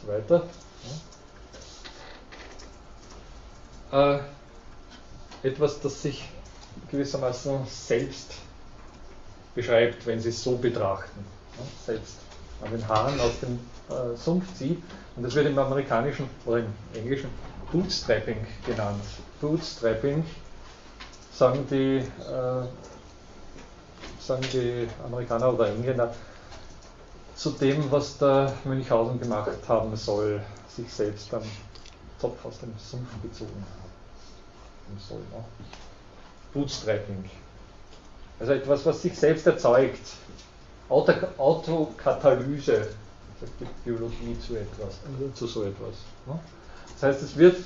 so 0.00 0.08
weiter. 0.12 0.48
Äh, 5.42 5.46
etwas, 5.48 5.80
das 5.80 6.02
sich 6.02 6.24
gewissermaßen 6.90 7.66
selbst 7.66 8.34
beschreibt, 9.54 10.06
wenn 10.06 10.20
Sie 10.20 10.28
es 10.28 10.42
so 10.42 10.56
betrachten. 10.56 11.24
Selbst 11.84 12.16
an 12.62 12.70
den 12.70 12.86
Haaren 12.86 13.18
aus 13.20 13.40
dem 13.40 13.58
äh, 13.90 14.16
Sumpf 14.16 14.54
zieht. 14.54 14.82
Und 15.16 15.22
das 15.22 15.34
wird 15.34 15.46
im 15.46 15.58
amerikanischen 15.58 16.28
oder 16.46 16.58
im 16.58 16.72
englischen 16.94 17.30
Bootstrapping 17.72 18.46
genannt. 18.64 19.02
Bootstrapping 19.40 20.24
sagen 21.32 21.66
die, 21.70 21.98
äh, 21.98 22.66
sagen 24.20 24.42
die 24.52 24.88
Amerikaner 25.04 25.52
oder 25.52 25.68
Engländer 25.68 26.14
zu 27.34 27.50
dem, 27.50 27.90
was 27.90 28.18
der 28.18 28.52
Münchhausen 28.64 29.20
gemacht 29.20 29.50
haben 29.68 29.94
soll, 29.96 30.40
sich 30.68 30.92
selbst 30.92 31.32
am 31.32 31.42
Topf 32.20 32.44
aus 32.44 32.58
dem 32.58 32.74
Sumpf 32.78 33.10
gezogen 33.22 33.64
haben 34.86 34.98
soll. 34.98 35.18
Ne? 35.18 35.44
Bootstrapping. 36.52 37.30
Also 38.40 38.52
etwas, 38.52 38.86
was 38.86 39.02
sich 39.02 39.18
selbst 39.18 39.46
erzeugt. 39.46 40.00
Autokatalyse 40.88 42.88
sagt 43.40 43.52
die 43.60 43.66
Biologie 43.84 44.36
zu 44.38 44.56
etwas, 44.56 44.94
äh, 44.94 45.32
zu 45.34 45.46
so 45.46 45.62
etwas. 45.62 45.94
Ne? 46.26 46.38
Das 46.94 47.02
heißt, 47.02 47.22
es 47.22 47.36
wird 47.36 47.56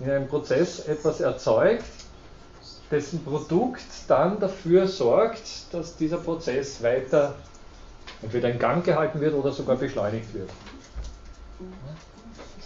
in 0.00 0.10
einem 0.10 0.28
Prozess 0.28 0.80
etwas 0.86 1.20
erzeugt, 1.20 1.84
dessen 2.90 3.24
Produkt 3.24 3.82
dann 4.06 4.38
dafür 4.40 4.86
sorgt, 4.86 5.72
dass 5.72 5.96
dieser 5.96 6.18
Prozess 6.18 6.82
weiter 6.82 7.34
entweder 8.22 8.50
in 8.50 8.58
Gang 8.58 8.84
gehalten 8.84 9.20
wird 9.20 9.34
oder 9.34 9.52
sogar 9.52 9.76
beschleunigt 9.76 10.32
wird. 10.34 10.50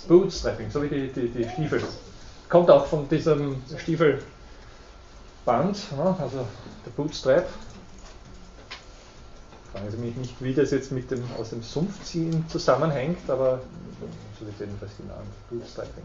Bootstrapping, 0.09 0.71
so 0.71 0.82
wie 0.82 0.88
die, 0.88 1.09
die, 1.09 1.28
die 1.28 1.49
Stiefel. 1.49 1.82
Kommt 2.49 2.71
auch 2.71 2.87
von 2.87 3.09
diesem 3.09 3.62
Stiefelband, 3.78 4.23
ne? 5.47 6.16
also 6.18 6.47
der 6.85 6.90
Bootstrap, 6.97 7.49
Fragen 9.73 9.91
Sie 9.91 9.97
mich 9.97 10.17
nicht, 10.17 10.35
wie 10.41 10.52
das 10.52 10.71
jetzt 10.71 10.93
mit 10.93 11.11
dem 11.11 11.23
aus 11.38 11.50
dem 11.50 11.62
Sumpfziehen 11.62 12.47
zusammenhängt, 12.49 13.29
aber 13.29 13.61
so 14.38 14.47
wird 14.47 14.61
jedenfalls 14.61 14.97
genannt. 14.99 15.29
Bootstrapping. 15.49 16.05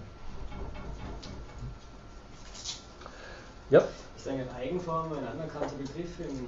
Ja? 3.70 3.84
Ist 4.16 4.28
eine 4.30 4.46
Eigenform 4.58 5.12
ein 5.12 5.28
anerkannter 5.28 5.76
Begriff 5.76 6.20
in 6.20 6.48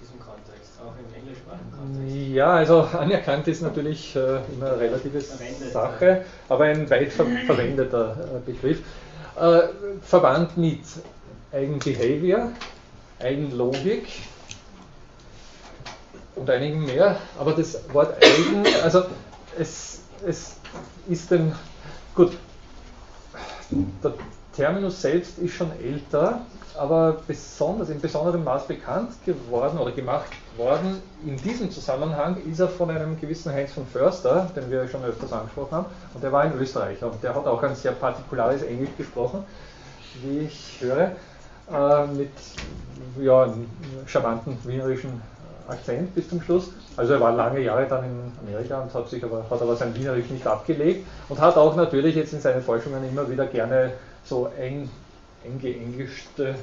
diesem 0.00 0.18
Kontext, 0.18 0.72
auch 0.80 0.94
im 0.98 1.14
englischsprachigen 1.14 1.70
Kontext? 1.70 2.34
Ja, 2.34 2.54
also 2.54 2.80
anerkannt 2.80 3.48
ist 3.48 3.60
natürlich 3.60 4.16
äh, 4.16 4.40
immer 4.54 4.68
eine 4.68 4.80
relative 4.80 5.20
Verwendet, 5.20 5.72
Sache, 5.72 6.24
aber 6.48 6.64
ein 6.64 6.88
weit 6.88 7.12
ver 7.12 7.26
verwendeter 7.46 8.16
äh, 8.36 8.50
Begriff. 8.50 8.80
Äh, 9.38 9.68
verwandt 10.00 10.56
mit 10.56 10.80
Eigenbehavior, 11.52 12.52
Eigenlogik, 13.18 14.06
und 16.36 16.48
einigen 16.50 16.84
mehr, 16.84 17.16
aber 17.38 17.52
das 17.52 17.78
Wort 17.92 18.14
eigen, 18.22 18.64
also 18.82 19.04
es, 19.58 20.02
es 20.24 20.56
ist 21.08 21.32
ein, 21.32 21.54
gut, 22.14 22.32
der 23.70 24.12
Terminus 24.54 25.02
selbst 25.02 25.38
ist 25.38 25.54
schon 25.54 25.72
älter, 25.80 26.42
aber 26.76 27.16
besonders, 27.26 27.88
in 27.88 28.00
besonderem 28.00 28.44
Maß 28.44 28.66
bekannt 28.66 29.12
geworden 29.24 29.78
oder 29.78 29.92
gemacht 29.92 30.30
worden 30.58 31.00
in 31.24 31.36
diesem 31.38 31.70
Zusammenhang 31.70 32.36
ist 32.50 32.60
er 32.60 32.68
von 32.68 32.90
einem 32.90 33.18
gewissen 33.18 33.52
Heinz 33.52 33.72
von 33.72 33.86
Förster, 33.86 34.50
den 34.54 34.70
wir 34.70 34.86
schon 34.88 35.04
öfters 35.04 35.32
angesprochen 35.32 35.72
haben, 35.72 35.86
und 36.14 36.22
der 36.22 36.32
war 36.32 36.42
ein 36.42 36.58
Österreicher 36.58 37.10
und 37.10 37.22
der 37.22 37.34
hat 37.34 37.46
auch 37.46 37.62
ein 37.62 37.74
sehr 37.74 37.92
partikulares 37.92 38.62
Englisch 38.62 38.90
gesprochen, 38.96 39.44
wie 40.22 40.40
ich 40.40 40.78
höre, 40.80 41.12
äh, 41.72 42.06
mit 42.06 42.30
ja, 43.20 43.52
charmanten 44.06 44.58
wienerischen 44.64 45.20
Akzent 45.68 46.14
bis 46.14 46.28
zum 46.28 46.40
Schluss. 46.40 46.70
Also 46.96 47.14
er 47.14 47.20
war 47.20 47.32
lange 47.32 47.60
Jahre 47.60 47.86
dann 47.86 48.04
in 48.04 48.32
Amerika 48.46 48.80
und 48.80 48.94
hat 48.94 49.08
sich 49.08 49.24
aber, 49.24 49.44
hat 49.50 49.62
aber 49.62 49.76
sein 49.76 49.94
Wienerisch 49.94 50.30
nicht 50.30 50.46
abgelegt 50.46 51.06
und 51.28 51.40
hat 51.40 51.56
auch 51.56 51.76
natürlich 51.76 52.14
jetzt 52.14 52.32
in 52.32 52.40
seinen 52.40 52.62
Forschungen 52.62 53.06
immer 53.08 53.30
wieder 53.30 53.46
gerne 53.46 53.92
so 54.24 54.48
eng, 54.58 54.88
eingeenglischte 55.44 56.48
äh, 56.48 56.54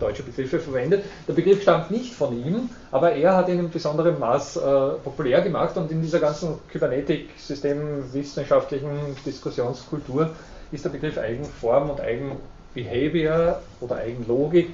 deutsche 0.00 0.22
Begriffe 0.22 0.58
verwendet. 0.58 1.04
Der 1.28 1.34
Begriff 1.34 1.60
stammt 1.62 1.90
nicht 1.90 2.14
von 2.14 2.34
ihm, 2.36 2.70
aber 2.90 3.12
er 3.12 3.36
hat 3.36 3.48
ihn 3.48 3.58
in 3.58 3.70
besonderem 3.70 4.18
Maß 4.18 4.56
äh, 4.56 4.60
populär 5.04 5.42
gemacht 5.42 5.76
und 5.76 5.90
in 5.90 6.00
dieser 6.02 6.20
ganzen 6.20 6.58
Kybernetik-systemwissenschaftlichen 6.70 9.16
Diskussionskultur 9.24 10.30
ist 10.72 10.84
der 10.84 10.90
Begriff 10.90 11.16
Eigenform 11.18 11.90
und 11.90 12.00
Eigenbehavior 12.00 13.60
oder 13.80 13.96
Eigenlogik 13.96 14.70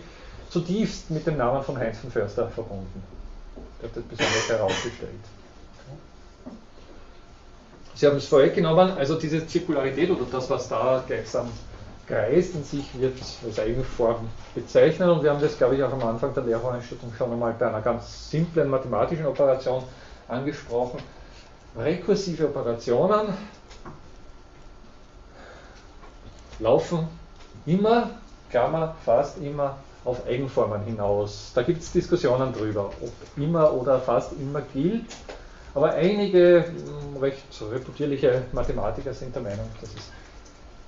zutiefst 0.48 1.10
mit 1.10 1.26
dem 1.26 1.36
Namen 1.36 1.62
von 1.62 1.76
Heinz 1.78 1.98
von 1.98 2.10
Förster 2.10 2.48
verbunden. 2.48 3.02
Hat 3.82 3.96
das 3.96 4.04
besonders 4.04 4.48
herausgestellt. 4.48 5.10
Sie 7.94 8.06
haben 8.06 8.16
es 8.16 8.26
vorweggenommen, 8.26 8.92
also 8.92 9.18
diese 9.18 9.46
Zirkularität 9.46 10.10
oder 10.10 10.24
das, 10.30 10.48
was 10.48 10.68
da 10.68 11.02
gleichsam 11.06 11.50
kreist 12.06 12.54
in 12.54 12.64
sich, 12.64 12.98
wird 12.98 13.18
als 13.44 13.58
Eigenform 13.58 14.28
bezeichnet 14.54 15.08
und 15.08 15.22
wir 15.22 15.30
haben 15.30 15.40
das, 15.40 15.56
glaube 15.56 15.76
ich, 15.76 15.82
auch 15.82 15.92
am 15.92 16.02
Anfang 16.02 16.34
der 16.34 16.44
Lehrveranstaltung 16.44 17.12
schon 17.16 17.32
einmal 17.32 17.54
bei 17.58 17.68
einer 17.68 17.80
ganz 17.80 18.30
simplen 18.30 18.68
mathematischen 18.68 19.26
Operation 19.26 19.84
angesprochen. 20.28 21.00
Rekursive 21.78 22.48
Operationen 22.48 23.34
laufen 26.58 27.06
immer, 27.66 28.10
Klammer, 28.50 28.96
fast 29.04 29.38
immer 29.38 29.76
auf 30.04 30.26
Eigenformen 30.26 30.82
hinaus. 30.84 31.52
Da 31.54 31.62
gibt 31.62 31.82
es 31.82 31.92
Diskussionen 31.92 32.52
drüber, 32.52 32.90
ob 33.00 33.12
immer 33.36 33.72
oder 33.72 34.00
fast 34.00 34.32
immer 34.32 34.62
gilt. 34.72 35.06
Aber 35.74 35.92
einige 35.92 36.64
hm, 36.66 37.16
recht 37.20 37.44
reputierliche 37.70 38.42
Mathematiker 38.52 39.12
sind 39.12 39.34
der 39.34 39.42
Meinung, 39.42 39.66
dass, 39.80 39.90
es, 39.90 40.10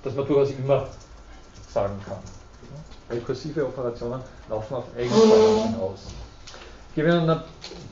dass 0.03 0.15
man 0.15 0.27
durchaus 0.27 0.51
immer 0.51 0.87
sagen 1.69 1.99
kann. 2.05 2.17
Rekursive 3.09 3.65
Operationen 3.65 4.21
laufen 4.49 4.75
auf 4.75 4.85
Eigenformen 4.97 5.73
hinaus. 5.73 6.07
Ich 6.89 6.95
gebe 6.95 7.09
Ihnen 7.09 7.29
ein 7.29 7.41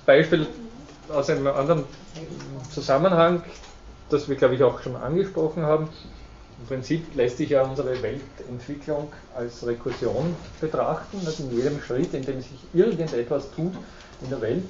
Beispiel 0.06 0.48
aus 1.10 1.30
einem 1.30 1.48
anderen 1.48 1.84
Zusammenhang, 2.72 3.44
das 4.10 4.28
wir, 4.28 4.36
glaube 4.36 4.56
ich, 4.56 4.64
auch 4.64 4.82
schon 4.82 4.96
angesprochen 4.96 5.64
haben. 5.64 5.90
Im 6.62 6.68
Prinzip 6.68 7.16
lässt 7.16 7.38
sich 7.38 7.50
ja 7.50 7.64
unsere 7.64 8.02
Weltentwicklung 8.04 9.12
als 9.36 9.66
Rekursion 9.66 10.36
betrachten. 10.60 11.20
Also 11.26 11.44
in 11.44 11.58
jedem 11.58 11.82
Schritt, 11.82 12.14
in 12.14 12.24
dem 12.24 12.40
sich 12.40 12.60
irgendetwas 12.74 13.50
tut 13.52 13.74
in 14.22 14.30
der 14.30 14.42
Welt, 14.42 14.64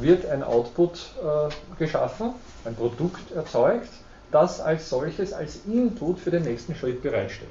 wird 0.00 0.26
ein 0.26 0.42
Output 0.42 0.98
äh, 1.18 1.78
geschaffen, 1.78 2.34
ein 2.66 2.74
Produkt 2.74 3.32
erzeugt, 3.32 3.88
das 4.30 4.60
als 4.60 4.90
solches 4.90 5.32
als 5.32 5.60
Input 5.66 6.18
für 6.18 6.30
den 6.30 6.42
nächsten 6.42 6.74
Schritt 6.74 7.02
bereitsteht. 7.02 7.48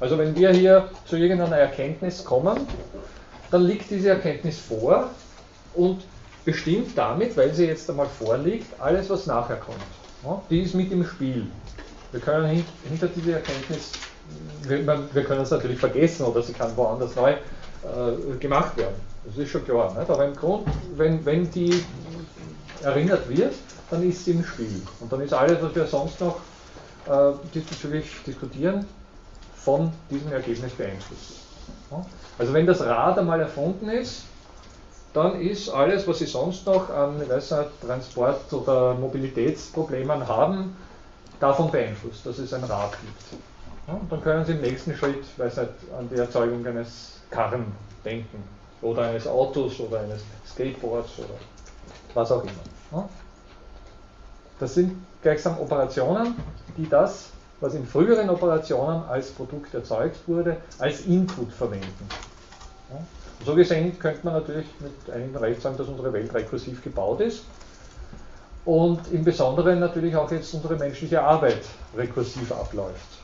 Also 0.00 0.18
wenn 0.18 0.34
wir 0.34 0.50
hier 0.50 0.90
zu 1.06 1.16
irgendeiner 1.16 1.56
Erkenntnis 1.56 2.24
kommen, 2.24 2.66
dann 3.52 3.62
liegt 3.62 3.90
diese 3.90 4.10
Erkenntnis 4.10 4.58
vor 4.58 5.10
und 5.74 6.02
bestimmt 6.44 6.98
damit, 6.98 7.36
weil 7.36 7.54
sie 7.54 7.66
jetzt 7.66 7.88
einmal 7.88 8.08
vorliegt, 8.08 8.66
alles, 8.80 9.08
was 9.08 9.26
nachher 9.26 9.56
kommt. 9.56 9.78
Die 10.50 10.62
ist 10.62 10.74
mit 10.74 10.90
im 10.90 11.04
Spiel. 11.04 11.46
Wir 12.12 12.20
können 12.20 12.64
hinter 12.88 13.08
diese 13.08 13.32
Erkenntnis, 13.32 13.92
wir, 14.64 15.24
können 15.24 15.40
es 15.40 15.50
natürlich 15.50 15.78
vergessen 15.78 16.24
oder 16.24 16.42
sie 16.42 16.52
kann 16.52 16.76
woanders 16.76 17.16
neu 17.16 17.32
äh, 17.32 18.36
gemacht 18.38 18.76
werden. 18.76 18.94
Das 19.24 19.38
ist 19.38 19.50
schon 19.50 19.64
klar. 19.64 19.94
Nicht? 19.98 20.10
Aber 20.10 20.24
im 20.24 20.36
Grund, 20.36 20.68
wenn, 20.96 21.24
wenn 21.24 21.50
die 21.50 21.82
erinnert 22.82 23.28
wird, 23.28 23.54
dann 23.90 24.08
ist 24.08 24.24
sie 24.24 24.32
im 24.32 24.44
Spiel. 24.44 24.82
Und 25.00 25.12
dann 25.12 25.20
ist 25.20 25.32
alles, 25.32 25.62
was 25.62 25.74
wir 25.74 25.86
sonst 25.86 26.20
noch 26.20 26.36
äh, 27.08 27.32
diesbezüglich 27.54 28.10
diskutieren, 28.26 28.86
von 29.56 29.92
diesem 30.10 30.32
Ergebnis 30.32 30.72
beeinflusst. 30.72 31.42
Also 32.38 32.52
wenn 32.52 32.66
das 32.66 32.80
Rad 32.80 33.18
einmal 33.18 33.40
erfunden 33.40 33.88
ist, 33.88 34.22
dann 35.12 35.40
ist 35.40 35.68
alles, 35.68 36.08
was 36.08 36.18
Sie 36.18 36.26
sonst 36.26 36.66
noch 36.66 36.88
an 36.88 37.18
nicht, 37.18 37.30
Transport- 37.86 38.52
oder 38.52 38.94
Mobilitätsproblemen 38.94 40.26
haben, 40.26 40.74
davon 41.42 41.70
beeinflusst, 41.70 42.24
dass 42.24 42.38
es 42.38 42.54
ein 42.54 42.62
Rad 42.64 42.92
gibt. 43.00 43.42
Ja, 43.88 43.94
und 43.94 44.10
dann 44.10 44.22
können 44.22 44.44
Sie 44.44 44.52
im 44.52 44.60
nächsten 44.60 44.94
Schritt 44.94 45.24
weiß 45.36 45.56
nicht, 45.56 45.70
an 45.98 46.08
die 46.08 46.16
Erzeugung 46.16 46.64
eines 46.64 47.20
Karren 47.30 47.66
denken 48.04 48.42
oder 48.80 49.02
eines 49.02 49.26
Autos 49.26 49.80
oder 49.80 50.00
eines 50.00 50.22
Skateboards 50.46 51.18
oder 51.18 51.34
was 52.14 52.30
auch 52.30 52.42
immer. 52.42 52.52
Ja. 52.92 53.08
Das 54.60 54.74
sind 54.74 54.92
gleichsam 55.20 55.58
Operationen, 55.58 56.36
die 56.76 56.88
das, 56.88 57.30
was 57.60 57.74
in 57.74 57.86
früheren 57.86 58.30
Operationen 58.30 59.02
als 59.08 59.30
Produkt 59.30 59.74
erzeugt 59.74 60.20
wurde, 60.28 60.58
als 60.78 61.00
Input 61.06 61.52
verwenden. 61.52 62.08
Ja. 62.90 62.98
So 63.44 63.56
gesehen 63.56 63.98
könnte 63.98 64.20
man 64.22 64.34
natürlich 64.34 64.68
mit 64.78 65.12
einigem 65.12 65.36
Recht 65.36 65.60
sagen, 65.60 65.76
dass 65.76 65.88
unsere 65.88 66.12
Welt 66.12 66.32
rekursiv 66.32 66.84
gebaut 66.84 67.20
ist 67.20 67.42
und 68.64 69.12
im 69.12 69.24
Besonderen 69.24 69.80
natürlich 69.80 70.14
auch 70.14 70.30
jetzt 70.30 70.54
unsere 70.54 70.76
menschliche 70.76 71.22
Arbeit 71.22 71.62
rekursiv 71.96 72.52
abläuft. 72.52 73.18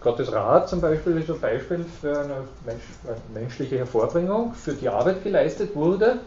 Gottes 0.00 0.32
Rat 0.32 0.68
zum 0.68 0.80
Beispiel 0.80 1.18
ist 1.18 1.28
ein 1.28 1.40
Beispiel 1.40 1.84
für 2.00 2.20
eine, 2.20 2.44
Mensch, 2.64 2.84
eine 3.04 3.16
menschliche 3.34 3.78
Hervorbringung, 3.78 4.54
für 4.54 4.74
die 4.74 4.88
Arbeit 4.88 5.24
geleistet 5.24 5.74
wurde 5.74 6.20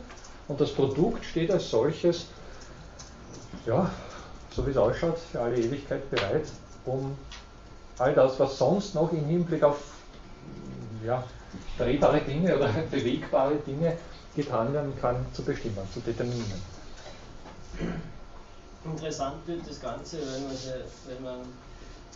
und 0.50 0.60
das 0.60 0.72
Produkt 0.72 1.24
steht 1.24 1.52
als 1.52 1.70
solches, 1.70 2.28
ja, 3.66 3.90
so 4.54 4.68
wie 4.68 4.72
es 4.72 4.78
ausschaut, 4.78 5.18
für 5.32 5.40
alle 5.40 5.58
Ewigkeit 5.58 6.10
bereit, 6.12 6.48
um 6.86 7.18
all 7.98 8.14
das, 8.14 8.38
was 8.40 8.58
sonst 8.58 8.94
noch 8.94 9.14
im 9.14 9.26
Hinblick 9.26 9.64
auf 9.64 9.78
ja, 11.06 11.24
drehbare 11.78 12.20
Dinge 12.22 12.58
oder 12.58 12.68
bewegbare 12.92 13.56
Dinge 13.56 13.98
getan 14.36 14.74
werden 14.74 14.94
kann, 15.00 15.26
zu 15.34 15.44
bestimmen, 15.44 15.78
zu 15.94 16.02
determinieren. 16.02 16.71
Interessant 18.84 19.36
wird 19.46 19.68
das 19.68 19.80
Ganze, 19.80 20.18
wenn 20.18 20.48
man, 20.48 20.56
sie, 20.56 20.74
wenn 21.08 21.24
man 21.24 21.40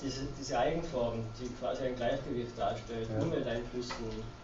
diese, 0.02 0.22
diese 0.38 0.58
Eigenform, 0.58 1.24
die 1.40 1.48
quasi 1.60 1.84
ein 1.84 1.96
Gleichgewicht 1.96 2.58
darstellt, 2.58 3.08
ja. 3.14 3.24
Umwelteinflüssen 3.24 3.96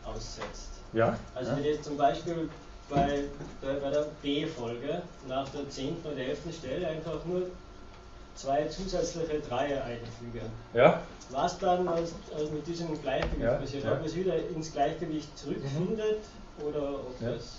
aussetzt. 0.05 0.69
Ja. 0.93 1.17
Also 1.33 1.55
wenn 1.55 1.65
ich 1.65 1.81
zum 1.81 1.97
Beispiel 1.97 2.49
bei, 2.89 3.23
bei, 3.61 3.73
bei 3.73 3.89
der 3.89 4.05
B-Folge 4.21 5.01
nach 5.27 5.47
der 5.49 5.69
10. 5.69 5.97
oder 6.03 6.17
11. 6.17 6.39
Stelle 6.59 6.87
einfach 6.87 7.23
nur 7.25 7.47
zwei 8.35 8.65
zusätzliche 8.65 9.39
Dreier 9.39 9.83
einfüge. 9.83 10.41
Ja. 10.73 11.01
Was 11.29 11.57
dann 11.59 11.87
als, 11.87 12.13
als 12.35 12.51
mit 12.51 12.67
diesem 12.67 13.01
Gleichgewicht 13.01 13.41
ja, 13.41 13.55
passiert, 13.55 13.83
ja. 13.85 13.93
ob 13.93 14.05
es 14.05 14.15
wieder 14.15 14.35
ins 14.49 14.73
Gleichgewicht 14.73 15.37
zurückfindet 15.37 16.19
mhm. 16.57 16.65
oder 16.65 16.93
ob 16.93 17.21
ja. 17.21 17.31
das 17.31 17.57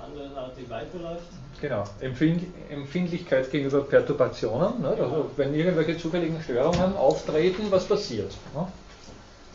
andersartig 0.00 0.68
weiterläuft. 0.70 1.24
Genau, 1.60 1.84
Empfind 2.00 2.44
Empfindlichkeit 2.70 3.50
gegenüber 3.50 3.82
Perturbationen, 3.82 4.80
ne? 4.80 4.88
also 4.88 5.30
wenn 5.36 5.54
irgendwelche 5.54 5.98
zufälligen 5.98 6.40
Störungen 6.40 6.96
auftreten, 6.96 7.66
was 7.70 7.84
passiert? 7.84 8.32
Ne? 8.54 8.66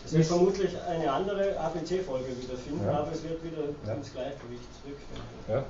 Es 0.05 0.13
wird 0.13 0.25
vermutlich 0.25 0.71
eine 0.87 1.11
andere 1.11 1.57
ABC-Folge 1.57 2.27
wiederfinden, 2.41 2.85
ja. 2.85 2.99
aber 2.99 3.11
es 3.11 3.23
wird 3.23 3.43
wieder 3.43 3.63
ja. 3.87 3.93
ins 3.93 4.11
Gleichgewicht 4.11 4.67
zurückfinden. 4.81 5.23
Ja. 5.47 5.63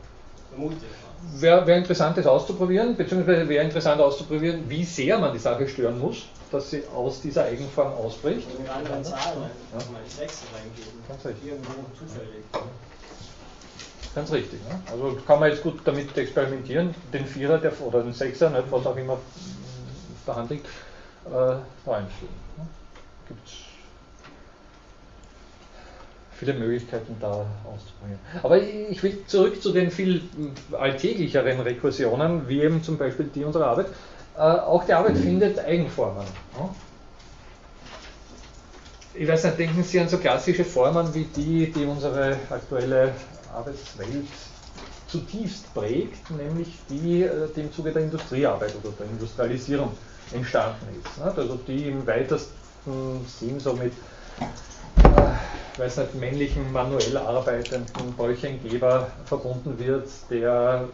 Vermute 0.50 0.76
ich. 0.76 1.42
Wäre 1.42 1.66
wär 1.68 1.78
interessant, 1.78 2.18
das 2.18 2.26
auszuprobieren, 2.28 2.96
beziehungsweise 2.96 3.48
wäre 3.48 3.64
interessant 3.64 4.02
auszuprobieren, 4.02 4.64
wie 4.68 4.84
sehr 4.84 5.20
man 5.20 5.34
die 5.34 5.40
Sache 5.40 5.68
stören 5.68 6.00
muss, 6.00 6.26
dass 6.52 6.72
sie 6.72 6.84
aus 6.96 7.22
dieser 7.22 7.46
Eigenform 7.46 7.94
ausbricht. 7.94 8.48
Und 8.52 8.62
mit 8.62 8.70
anderen 8.70 9.04
Zahlen 9.04 9.44
einfach 9.74 9.92
mal 9.92 10.02
6 10.08 10.44
reingeben. 10.54 11.00
Ganz 11.08 11.26
richtig. 11.26 11.50
Irgendwo 11.50 11.74
zufällig. 11.98 12.44
Ganz 14.16 14.32
richtig. 14.32 14.60
Ne? 14.70 14.80
Also 14.92 15.18
kann 15.26 15.40
man 15.40 15.50
jetzt 15.50 15.64
gut 15.64 15.80
damit 15.86 16.16
experimentieren, 16.18 16.94
den 17.12 17.26
Vierer 17.26 17.58
der, 17.58 17.80
oder 17.82 18.04
den 18.04 18.14
Sechser, 18.14 18.50
nicht, 18.50 18.72
was 18.72 18.86
auch 18.86 18.96
immer 18.96 19.18
Hand 20.28 20.52
liegt, 20.52 20.68
äh, 21.26 21.30
reinstellen. 21.90 22.34
Ne? 22.58 22.68
Gibt 23.28 23.48
es 23.48 23.54
viele 26.44 26.54
Möglichkeiten 26.54 27.16
da 27.20 27.46
auszuprobieren. 27.66 28.20
Aber 28.42 28.62
ich 28.62 29.02
will 29.02 29.26
zurück 29.28 29.62
zu 29.62 29.72
den 29.72 29.92
viel 29.92 30.22
alltäglicheren 30.74 31.60
Rekursionen, 31.62 32.48
wie 32.48 32.62
eben 32.62 32.84
zum 32.84 32.98
Beispiel 32.98 33.30
die 33.34 33.44
unserer 33.44 33.68
Arbeit. 33.68 33.88
Äh, 34.36 34.42
auch 34.42 34.84
die 34.86 34.94
Arbeit 34.94 35.18
findet 35.18 35.60
Eigenformen. 35.60 36.26
Ne? 36.58 36.70
Ich 39.16 39.28
weiß 39.28 39.44
nicht, 39.44 39.60
denken 39.60 39.84
Sie 39.84 40.00
an 40.00 40.10
so 40.10 40.18
klassische 40.18 40.66
Formen 40.66 41.14
wie 41.14 41.26
die, 41.26 41.72
die 41.72 41.86
unsere 41.86 42.38
aktuelle 42.50 43.14
Arbeitswelt 43.54 44.28
zutiefst 45.08 45.72
prägt, 45.74 46.30
nämlich 46.32 46.80
die, 46.90 47.24
äh, 47.24 47.48
die 47.56 47.62
im 47.62 47.72
Zuge 47.72 47.92
der 47.92 48.02
Industriearbeit 48.04 48.74
oder 48.84 48.94
der 48.98 49.06
Industrialisierung 49.08 49.92
entstanden 50.34 50.88
ist. 51.00 51.22
Also 51.22 51.56
die 51.68 51.88
im 51.90 52.06
weitesten 52.08 53.24
Sinn 53.28 53.60
so 53.60 53.74
mit 53.74 53.94
äh, 55.04 55.80
weiß 55.80 55.98
nicht, 55.98 56.16
männlichen 56.16 56.72
manuell 56.72 57.18
arbeitenden 57.18 58.14
Bäuchchengeber 58.18 59.12
verbunden 59.26 59.78
wird, 59.78 60.08
der 60.32 60.86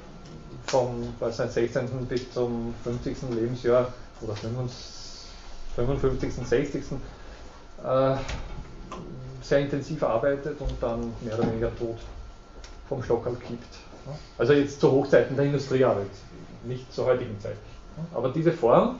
vom 0.68 1.14
weiß 1.20 1.40
nicht, 1.40 1.54
16. 1.54 2.06
bis 2.08 2.32
zum 2.32 2.74
50. 2.84 3.16
Lebensjahr 3.32 3.94
oder 4.22 4.36
55. 5.76 6.34
60. 6.46 6.84
Äh, 7.84 8.16
sehr 9.42 9.60
intensiv 9.60 10.04
arbeitet 10.04 10.60
und 10.60 10.74
dann 10.82 11.14
mehr 11.22 11.40
oder 11.40 11.48
weniger 11.50 11.74
tot 11.78 11.98
vom 12.90 13.04
Stockerl 13.04 13.36
kippt. 13.36 13.76
Also 14.38 14.54
jetzt 14.54 14.82
zu 14.82 14.92
Hochzeiten 14.92 15.36
der 15.36 15.46
Industriearbeit, 15.46 16.10
nicht 16.64 16.92
zur 16.92 17.06
heutigen 17.06 17.40
Zeit. 17.40 17.58
Aber 18.14 18.30
diese 18.30 18.52
Form 18.52 19.00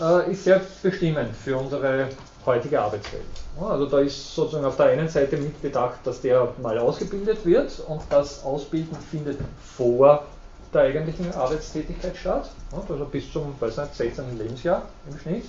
äh, 0.00 0.30
ist 0.30 0.44
sehr 0.44 0.60
bestimmend 0.82 1.34
für 1.34 1.56
unsere 1.56 2.08
heutige 2.44 2.80
Arbeitswelt. 2.80 3.24
Also 3.60 3.86
da 3.86 4.00
ist 4.00 4.34
sozusagen 4.34 4.64
auf 4.64 4.76
der 4.76 4.86
einen 4.86 5.08
Seite 5.08 5.36
mitgedacht, 5.36 5.98
dass 6.04 6.20
der 6.20 6.52
mal 6.62 6.78
ausgebildet 6.78 7.44
wird 7.44 7.80
und 7.88 8.02
das 8.10 8.44
Ausbilden 8.44 8.96
findet 9.10 9.38
vor 9.76 10.24
der 10.72 10.82
eigentlichen 10.82 11.32
Arbeitstätigkeit 11.34 12.16
statt, 12.16 12.50
also 12.88 13.04
bis 13.04 13.30
zum 13.32 13.54
weiß 13.60 13.76
nicht, 13.78 13.94
16. 13.94 14.38
Lebensjahr 14.38 14.82
im 15.10 15.18
Schnitt, 15.18 15.44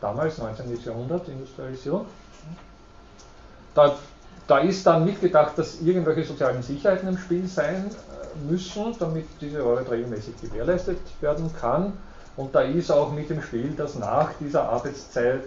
damals 0.00 0.38
19. 0.38 0.78
Jahrhundert, 0.84 1.28
Industrialisierung. 1.28 2.06
Da, 3.74 3.96
da 4.46 4.58
ist 4.58 4.86
dann 4.86 5.04
mitgedacht, 5.04 5.56
dass 5.56 5.80
irgendwelche 5.80 6.24
sozialen 6.24 6.62
Sicherheiten 6.62 7.08
im 7.08 7.18
Spiel 7.18 7.46
sein 7.46 7.90
äh, 7.90 8.50
müssen, 8.50 8.94
damit 8.98 9.26
diese 9.40 9.62
Arbeit 9.62 9.90
regelmäßig 9.90 10.34
gewährleistet 10.40 10.98
werden 11.20 11.50
kann. 11.58 11.94
Und 12.36 12.54
da 12.54 12.62
ist 12.62 12.90
auch 12.90 13.12
mit 13.12 13.30
dem 13.30 13.40
Spiel, 13.42 13.70
dass 13.76 13.94
nach 13.94 14.30
dieser 14.40 14.68
Arbeitszeit 14.68 15.44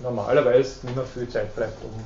normalerweise 0.00 0.86
nicht 0.86 0.96
mehr 0.96 1.04
viel 1.04 1.28
Zeit 1.28 1.54
bleibt, 1.54 1.76
um 1.84 2.02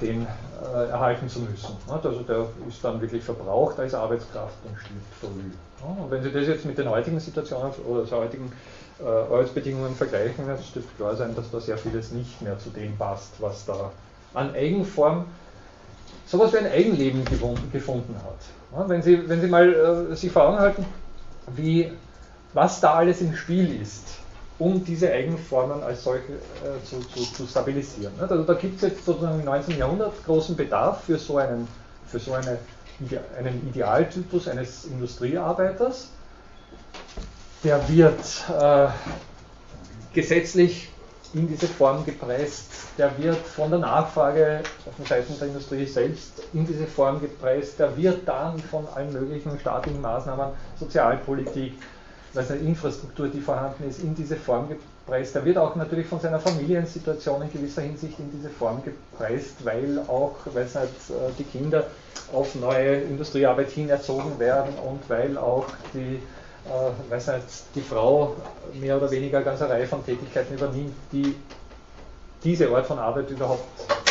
den 0.00 0.26
äh, 0.26 0.88
erhalten 0.88 1.28
zu 1.28 1.40
müssen. 1.40 1.76
Also 1.88 2.10
der 2.22 2.46
ist 2.68 2.84
dann 2.84 3.00
wirklich 3.00 3.24
verbraucht 3.24 3.78
als 3.80 3.94
Arbeitskraft 3.94 4.56
und 4.64 4.76
stirbt 4.78 5.14
früh. 5.20 5.88
Und 6.02 6.10
wenn 6.10 6.22
Sie 6.22 6.32
das 6.32 6.46
jetzt 6.46 6.64
mit 6.64 6.78
den 6.78 6.88
heutigen 6.88 7.18
Situationen 7.20 7.72
oder 7.86 8.04
den 8.04 8.18
heutigen 8.18 8.52
äh, 9.00 9.04
Arbeitsbedingungen 9.06 9.94
vergleichen, 9.94 10.46
dann 10.46 10.56
dürfte 10.56 10.82
klar 10.96 11.16
sein, 11.16 11.34
dass 11.34 11.50
da 11.50 11.60
sehr 11.60 11.78
vieles 11.78 12.12
nicht 12.12 12.42
mehr 12.42 12.58
zu 12.58 12.70
dem 12.70 12.96
passt, 12.96 13.40
was 13.40 13.64
da 13.64 13.90
an 14.34 14.54
Eigenform, 14.54 15.24
sowas 16.26 16.52
wie 16.52 16.58
ein 16.58 16.66
Eigenleben 16.66 17.24
gefunden 17.72 18.16
hat. 18.16 18.88
Wenn 18.88 19.02
Sie, 19.02 19.28
wenn 19.28 19.40
Sie 19.40 19.46
mal 19.46 20.08
äh, 20.10 20.14
sich 20.14 20.30
vor 20.30 20.48
Augen 20.48 20.58
halten, 20.58 20.86
wie, 21.54 21.92
was 22.52 22.80
da 22.80 22.94
alles 22.94 23.20
im 23.20 23.34
Spiel 23.34 23.80
ist, 23.80 24.18
um 24.58 24.84
diese 24.84 25.10
Eigenformen 25.10 25.82
als 25.82 26.04
solche 26.04 26.32
äh, 26.32 26.84
zu, 26.84 27.00
zu, 27.00 27.32
zu, 27.32 27.46
stabilisieren. 27.46 28.12
Also 28.20 28.42
da 28.42 28.54
gibt 28.54 28.76
es 28.76 28.90
jetzt 28.90 29.04
sozusagen 29.04 29.38
im 29.38 29.44
19. 29.44 29.78
Jahrhundert 29.78 30.12
großen 30.24 30.56
Bedarf 30.56 31.04
für 31.04 31.18
so 31.18 31.38
einen, 31.38 31.68
für 32.06 32.18
so 32.18 32.34
eine, 32.34 32.58
einen 33.38 33.68
Idealtypus 33.68 34.48
eines 34.48 34.84
Industriearbeiters. 34.84 36.08
Der 37.64 37.88
wird 37.88 38.20
äh, 38.60 38.88
gesetzlich 40.12 40.90
in 41.34 41.48
diese 41.48 41.66
Form 41.66 42.04
gepresst, 42.04 42.66
der 42.96 43.16
wird 43.18 43.36
von 43.36 43.70
der 43.70 43.80
Nachfrage 43.80 44.60
auf 44.86 44.96
den 44.96 45.06
Seiten 45.06 45.38
der 45.38 45.48
Industrie 45.48 45.86
selbst 45.86 46.32
in 46.52 46.66
diese 46.66 46.86
Form 46.86 47.20
gepresst, 47.20 47.78
der 47.78 47.96
wird 47.96 48.26
dann 48.26 48.58
von 48.58 48.86
allen 48.94 49.12
möglichen 49.12 49.58
staatlichen 49.58 50.00
Maßnahmen, 50.00 50.48
Sozialpolitik, 50.78 51.74
also 52.34 52.54
Infrastruktur, 52.54 53.28
die 53.28 53.40
vorhanden 53.40 53.88
ist, 53.88 54.00
in 54.00 54.14
diese 54.14 54.36
Form 54.36 54.68
gepreist. 54.68 55.34
Er 55.34 55.44
wird 55.44 55.58
auch 55.58 55.74
natürlich 55.76 56.06
von 56.06 56.20
seiner 56.20 56.38
Familiensituation 56.38 57.42
in 57.42 57.52
gewisser 57.52 57.82
Hinsicht 57.82 58.18
in 58.18 58.30
diese 58.30 58.50
Form 58.50 58.82
gepreist, 58.84 59.64
weil 59.64 59.98
auch, 60.08 60.36
weil 60.52 60.64
nicht, 60.64 60.76
äh, 60.76 61.32
die 61.38 61.44
Kinder 61.44 61.86
auf 62.32 62.54
neue 62.54 63.00
Industriearbeit 63.00 63.70
hin 63.70 63.88
erzogen 63.88 64.38
werden 64.38 64.74
und 64.86 65.08
weil 65.08 65.38
auch 65.38 65.66
die, 65.94 66.20
äh, 66.68 67.10
weiß 67.10 67.28
nicht, 67.28 67.44
die 67.74 67.80
Frau 67.80 68.36
mehr 68.74 68.96
oder 68.96 69.10
weniger 69.10 69.38
eine 69.38 69.68
Reihe 69.68 69.86
von 69.86 70.04
Tätigkeiten 70.04 70.54
übernimmt, 70.54 70.94
die 71.12 71.34
diese 72.44 72.68
Art 72.68 72.86
von 72.86 72.98
Arbeit 72.98 73.30
überhaupt, 73.30 73.64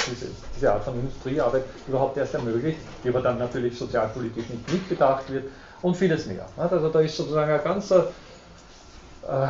diese, 0.10 0.28
diese 0.56 0.74
Art 0.74 0.84
von 0.84 0.96
Industriearbeit 0.96 1.64
überhaupt 1.88 2.18
erst 2.18 2.34
ermöglicht, 2.34 2.80
die 3.04 3.10
aber 3.10 3.22
dann 3.22 3.38
natürlich 3.38 3.78
sozialpolitisch 3.78 4.50
nicht 4.50 4.72
mitbedacht 4.72 5.30
wird 5.32 5.46
und 5.82 5.96
vieles 5.96 6.26
mehr. 6.26 6.46
Also 6.58 6.90
da 6.90 7.00
ist 7.00 7.16
sozusagen 7.16 7.52
ein 7.52 7.64
ganzer 7.64 8.08
äh, 9.28 9.48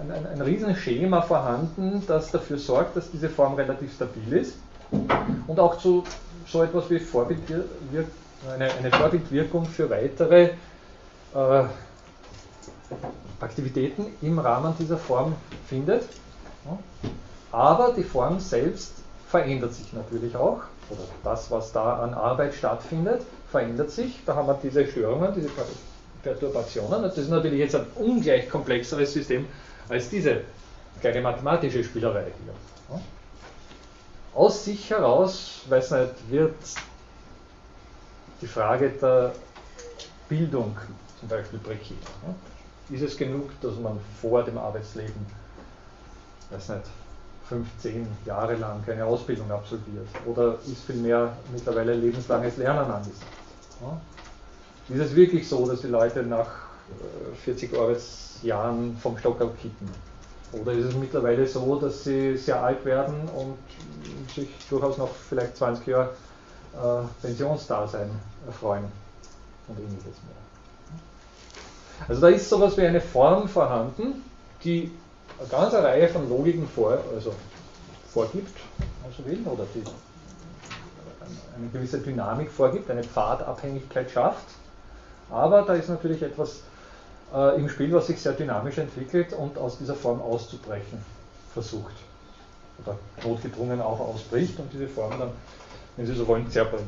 ein, 0.00 0.10
ein, 0.12 0.26
ein 0.26 0.40
Riesenschema 0.42 1.22
vorhanden, 1.22 2.02
das 2.06 2.30
dafür 2.30 2.58
sorgt, 2.58 2.96
dass 2.96 3.10
diese 3.10 3.28
Form 3.28 3.54
relativ 3.54 3.94
stabil 3.94 4.32
ist 4.32 4.56
und 5.46 5.58
auch 5.58 5.78
zu 5.78 6.04
so 6.46 6.62
etwas 6.62 6.88
wie 6.90 6.98
Vorbildwir 6.98 7.64
eine, 8.54 8.70
eine, 8.72 8.90
Vorbildwirkung 8.90 9.66
für 9.66 9.90
weitere 9.90 10.50
äh, 11.34 11.64
Aktivitäten 13.40 14.06
im 14.22 14.38
Rahmen 14.38 14.74
dieser 14.78 14.96
Form 14.96 15.34
findet. 15.66 16.04
Aber 17.52 17.92
die 17.92 18.02
Form 18.02 18.40
selbst 18.40 18.94
verändert 19.28 19.74
sich 19.74 19.92
natürlich 19.92 20.36
auch, 20.36 20.62
oder 20.90 21.02
das, 21.24 21.50
was 21.50 21.72
da 21.72 22.02
an 22.02 22.14
Arbeit 22.14 22.54
stattfindet, 22.54 23.22
verändert 23.50 23.90
sich. 23.90 24.20
Da 24.26 24.34
haben 24.34 24.48
wir 24.48 24.58
diese 24.62 24.86
Störungen, 24.86 25.32
diese 25.34 25.50
Perturbationen. 26.22 27.02
Das 27.02 27.16
ist 27.16 27.28
natürlich 27.28 27.60
jetzt 27.60 27.76
ein 27.76 27.86
ungleich 27.96 28.48
komplexeres 28.48 29.12
System 29.12 29.46
als 29.88 30.08
diese 30.08 30.42
kleine 31.00 31.20
mathematische 31.20 31.84
Spielerei 31.84 32.24
hier. 32.44 33.00
Aus 34.34 34.64
sich 34.64 34.90
heraus, 34.90 35.62
weiß 35.68 35.92
nicht, 35.92 36.30
wird 36.30 36.54
die 38.40 38.46
Frage 38.46 38.90
der 38.90 39.32
Bildung 40.28 40.76
zum 41.18 41.28
Beispiel 41.28 41.58
prekär. 41.58 41.96
Ist 42.90 43.02
es 43.02 43.16
genug, 43.16 43.50
dass 43.60 43.76
man 43.76 43.98
vor 44.20 44.42
dem 44.44 44.56
Arbeitsleben, 44.56 45.26
weiß 46.50 46.70
nicht, 46.70 46.84
15 47.48 48.06
Jahre 48.24 48.54
lang 48.56 48.82
eine 48.86 49.04
Ausbildung 49.04 49.50
absolviert? 49.50 50.08
Oder 50.26 50.58
ist 50.66 50.84
vielmehr 50.86 51.36
mittlerweile 51.52 51.94
lebenslanges 51.94 52.56
Lernen 52.56 52.90
angesagt? 52.90 53.24
Ist 54.88 55.00
es 55.00 55.14
wirklich 55.14 55.48
so, 55.48 55.66
dass 55.66 55.82
die 55.82 55.88
Leute 55.88 56.22
nach 56.22 56.48
40 57.44 57.72
äh, 57.72 57.78
Arbeitsjahren 57.78 58.96
vom 58.96 59.18
Stock 59.18 59.38
kippen? 59.60 59.88
Oder 60.52 60.72
ist 60.72 60.86
es 60.86 60.94
mittlerweile 60.94 61.46
so, 61.46 61.78
dass 61.78 62.04
sie 62.04 62.36
sehr 62.38 62.62
alt 62.62 62.84
werden 62.86 63.28
und 63.36 63.58
sich 64.34 64.48
durchaus 64.70 64.96
noch 64.96 65.10
vielleicht 65.28 65.58
20 65.58 65.86
Jahre 65.86 66.10
äh, 66.74 67.02
Pensionsdasein 67.20 68.10
erfreuen 68.46 68.84
und 69.68 69.78
ähnliches 69.78 70.04
mehr? 70.24 70.47
Also 72.06 72.20
da 72.20 72.28
ist 72.28 72.48
sowas 72.48 72.76
wie 72.76 72.86
eine 72.86 73.00
Form 73.00 73.48
vorhanden, 73.48 74.22
die 74.62 74.92
eine 75.38 75.48
ganze 75.48 75.82
Reihe 75.82 76.08
von 76.08 76.28
Logiken 76.28 76.68
vor, 76.68 76.98
also 77.14 77.34
vorgibt, 78.12 78.56
also 79.04 79.24
will, 79.26 79.40
oder 79.46 79.64
die 79.74 79.82
eine 81.56 81.68
gewisse 81.72 81.98
Dynamik 81.98 82.50
vorgibt, 82.50 82.90
eine 82.90 83.02
Pfadabhängigkeit 83.02 84.10
schafft. 84.10 84.46
Aber 85.30 85.62
da 85.62 85.74
ist 85.74 85.88
natürlich 85.88 86.22
etwas 86.22 86.62
äh, 87.34 87.56
im 87.56 87.68
Spiel, 87.68 87.92
was 87.92 88.06
sich 88.06 88.20
sehr 88.20 88.32
dynamisch 88.32 88.78
entwickelt 88.78 89.32
und 89.32 89.58
aus 89.58 89.78
dieser 89.78 89.94
Form 89.94 90.22
auszubrechen 90.22 91.04
versucht. 91.52 91.94
Oder 92.84 92.96
notgedrungen 93.24 93.80
auch 93.80 94.00
ausbricht 94.00 94.58
und 94.60 94.72
diese 94.72 94.88
Form 94.88 95.18
dann, 95.18 95.30
wenn 95.96 96.06
Sie 96.06 96.14
so 96.14 96.26
wollen, 96.26 96.48
zerbricht. 96.50 96.84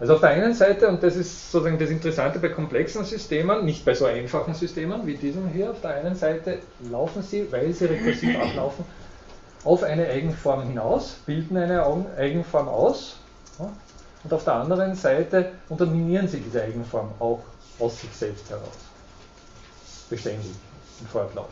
Also 0.00 0.14
auf 0.14 0.20
der 0.20 0.30
einen 0.30 0.54
Seite, 0.54 0.88
und 0.88 1.02
das 1.02 1.14
ist 1.14 1.52
sozusagen 1.52 1.78
das 1.78 1.90
Interessante 1.90 2.38
bei 2.38 2.48
komplexen 2.48 3.04
Systemen, 3.04 3.66
nicht 3.66 3.84
bei 3.84 3.94
so 3.94 4.06
einfachen 4.06 4.54
Systemen 4.54 5.06
wie 5.06 5.14
diesem 5.14 5.48
hier, 5.48 5.70
auf 5.70 5.82
der 5.82 5.90
einen 5.90 6.14
Seite 6.14 6.60
laufen 6.90 7.22
sie, 7.22 7.52
weil 7.52 7.70
sie 7.74 7.84
rekursiv 7.84 8.34
ablaufen, 8.40 8.86
auf 9.62 9.82
eine 9.82 10.08
Eigenform 10.08 10.62
hinaus, 10.62 11.16
bilden 11.26 11.58
eine 11.58 11.84
Eigenform 12.16 12.68
aus 12.68 13.16
und 14.24 14.32
auf 14.32 14.44
der 14.44 14.54
anderen 14.54 14.94
Seite 14.94 15.52
unterminieren 15.68 16.26
sie 16.26 16.40
diese 16.40 16.62
Eigenform 16.62 17.10
auch 17.18 17.42
aus 17.78 18.00
sich 18.00 18.10
selbst 18.12 18.48
heraus. 18.48 18.78
Beständig 20.08 20.50
im 21.00 21.06
Fortlauf. 21.08 21.48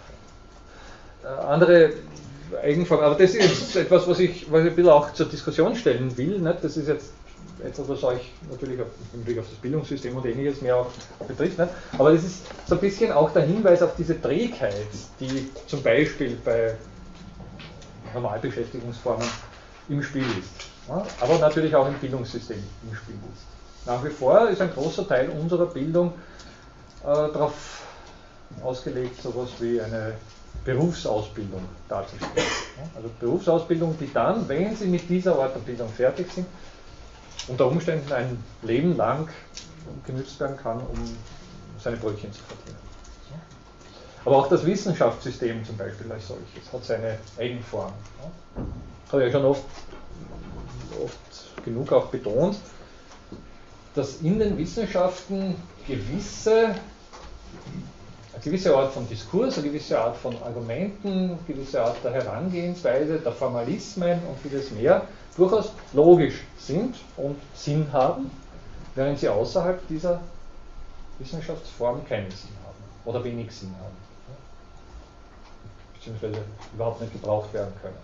Äh, 1.22 1.26
andere 1.26 1.92
Eigenformen, 2.62 3.04
aber 3.04 3.14
das 3.14 3.34
ist 3.34 3.76
etwas, 3.76 4.08
was 4.08 4.18
ich, 4.20 4.50
was 4.50 4.62
ich 4.62 4.70
ein 4.70 4.76
bisschen 4.76 4.90
auch 4.90 5.12
zur 5.12 5.26
Diskussion 5.26 5.76
stellen 5.76 6.16
will. 6.16 6.38
Nicht? 6.38 6.64
Das 6.64 6.78
ist 6.78 6.88
jetzt 6.88 7.12
etwas, 7.64 7.88
was 7.88 8.04
euch 8.04 8.30
natürlich 8.50 8.78
im 9.12 9.24
Blick 9.24 9.38
auf 9.38 9.46
das 9.48 9.58
Bildungssystem 9.58 10.16
und 10.16 10.24
ähnliches 10.26 10.62
mehr 10.62 10.76
auch 10.76 10.90
betrifft. 11.26 11.58
Nicht? 11.58 11.70
Aber 11.98 12.12
das 12.12 12.24
ist 12.24 12.42
so 12.66 12.74
ein 12.74 12.80
bisschen 12.80 13.12
auch 13.12 13.32
der 13.32 13.42
Hinweis 13.42 13.82
auf 13.82 13.94
diese 13.96 14.20
Trägheit, 14.20 14.86
die 15.20 15.50
zum 15.66 15.82
Beispiel 15.82 16.38
bei 16.44 16.76
Normalbeschäftigungsformen 18.14 19.26
im 19.88 20.02
Spiel 20.02 20.22
ist. 20.22 20.68
Ja, 20.88 21.04
aber 21.20 21.38
natürlich 21.38 21.74
auch 21.74 21.86
im 21.86 21.94
Bildungssystem 21.94 22.58
im 22.58 22.96
Spiel 22.96 23.16
ist. 23.34 23.86
Nach 23.86 24.02
wie 24.04 24.10
vor 24.10 24.48
ist 24.48 24.60
ein 24.60 24.72
großer 24.72 25.06
Teil 25.06 25.28
unserer 25.30 25.66
Bildung 25.66 26.12
äh, 27.02 27.06
darauf 27.06 27.82
ausgelegt, 28.62 29.20
so 29.22 29.30
etwas 29.30 29.50
wie 29.60 29.80
eine 29.80 30.14
Berufsausbildung 30.64 31.62
darzustellen. 31.88 32.46
Also 32.94 33.08
Berufsausbildung, 33.20 33.96
die 33.98 34.12
dann, 34.12 34.48
wenn 34.48 34.74
Sie 34.76 34.86
mit 34.86 35.08
dieser 35.08 35.38
Art 35.38 35.54
der 35.54 35.60
Bildung 35.60 35.88
fertig 35.88 36.30
sind, 36.32 36.46
unter 37.48 37.66
Umständen 37.66 38.12
ein 38.12 38.42
Leben 38.62 38.96
lang 38.96 39.28
genützt 40.06 40.38
werden 40.40 40.56
kann, 40.56 40.78
um 40.78 41.16
seine 41.78 41.96
Brötchen 41.96 42.32
zu 42.32 42.42
verdienen. 42.42 42.88
Aber 44.24 44.36
auch 44.36 44.48
das 44.48 44.66
Wissenschaftssystem 44.66 45.64
zum 45.64 45.76
Beispiel 45.76 46.10
als 46.12 46.28
solches 46.28 46.72
hat 46.72 46.84
seine 46.84 47.18
Eigenform. 47.38 47.92
Ja. 48.22 48.62
Habe 49.12 49.26
ich 49.26 49.32
ja 49.32 49.38
schon 49.38 49.46
oft, 49.46 49.64
oft 51.02 51.64
genug 51.64 51.92
auch 51.92 52.06
betont, 52.06 52.56
dass 53.94 54.20
in 54.20 54.38
den 54.38 54.58
Wissenschaften 54.58 55.54
gewisse, 55.86 56.66
eine 56.66 58.44
gewisse 58.44 58.76
Art 58.76 58.92
von 58.92 59.08
Diskurs, 59.08 59.56
eine 59.56 59.68
gewisse 59.68 59.98
Art 59.98 60.16
von 60.16 60.36
Argumenten, 60.42 61.08
eine 61.08 61.38
gewisse 61.46 61.82
Art 61.82 61.96
der 62.04 62.12
Herangehensweise, 62.12 63.18
der 63.18 63.32
Formalismen 63.32 64.20
und 64.28 64.38
vieles 64.42 64.70
mehr 64.72 65.06
durchaus 65.36 65.72
logisch 65.92 66.42
sind 66.58 66.96
und 67.16 67.36
Sinn 67.54 67.92
haben, 67.92 68.30
während 68.94 69.18
sie 69.18 69.28
außerhalb 69.28 69.86
dieser 69.88 70.20
Wissenschaftsform 71.18 72.06
keinen 72.06 72.30
Sinn 72.30 72.50
haben 72.64 72.76
oder 73.04 73.22
wenig 73.24 73.50
Sinn 73.52 73.74
haben. 73.80 73.96
Beziehungsweise 75.94 76.44
überhaupt 76.74 77.00
nicht 77.00 77.12
gebraucht 77.12 77.52
werden 77.52 77.72
können. 77.82 77.96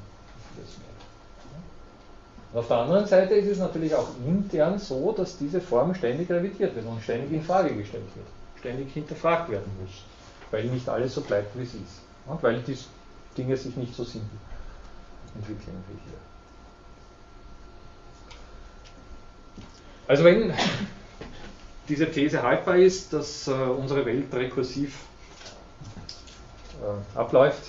Und 2.52 2.60
auf 2.60 2.68
der 2.68 2.76
anderen 2.78 3.06
Seite 3.06 3.34
ist 3.34 3.48
es 3.48 3.58
natürlich 3.58 3.94
auch 3.94 4.08
intern 4.24 4.78
so, 4.78 5.12
dass 5.12 5.37
diese 5.38 5.60
Form 5.60 5.94
ständig 5.94 6.30
revidiert 6.30 6.74
wird 6.76 6.87
und 6.87 7.02
ständig 7.02 7.32
in 7.32 7.42
Frage 7.42 7.74
gestellt 7.74 8.04
wird, 8.14 8.26
ständig 8.60 8.92
hinterfragt 8.92 9.50
werden 9.50 9.70
muss, 9.80 10.04
weil 10.52 10.64
nicht 10.66 10.88
alles 10.88 11.14
so 11.14 11.20
bleibt, 11.20 11.58
wie 11.58 11.64
es 11.64 11.74
ist. 11.74 12.00
Und 12.26 12.40
weil 12.42 12.60
die 12.62 12.78
Dinge 13.37 13.56
sich 13.56 13.76
nicht 13.76 13.94
so 13.94 14.04
entwickeln 14.04 15.84
wie 15.88 15.98
hier. 16.08 16.18
Also 20.06 20.24
wenn 20.24 20.52
diese 21.88 22.10
These 22.10 22.42
haltbar 22.42 22.76
ist, 22.76 23.12
dass 23.12 23.48
äh, 23.48 23.52
unsere 23.52 24.04
Welt 24.04 24.32
rekursiv 24.34 24.98
äh, 26.82 27.18
abläuft, 27.18 27.62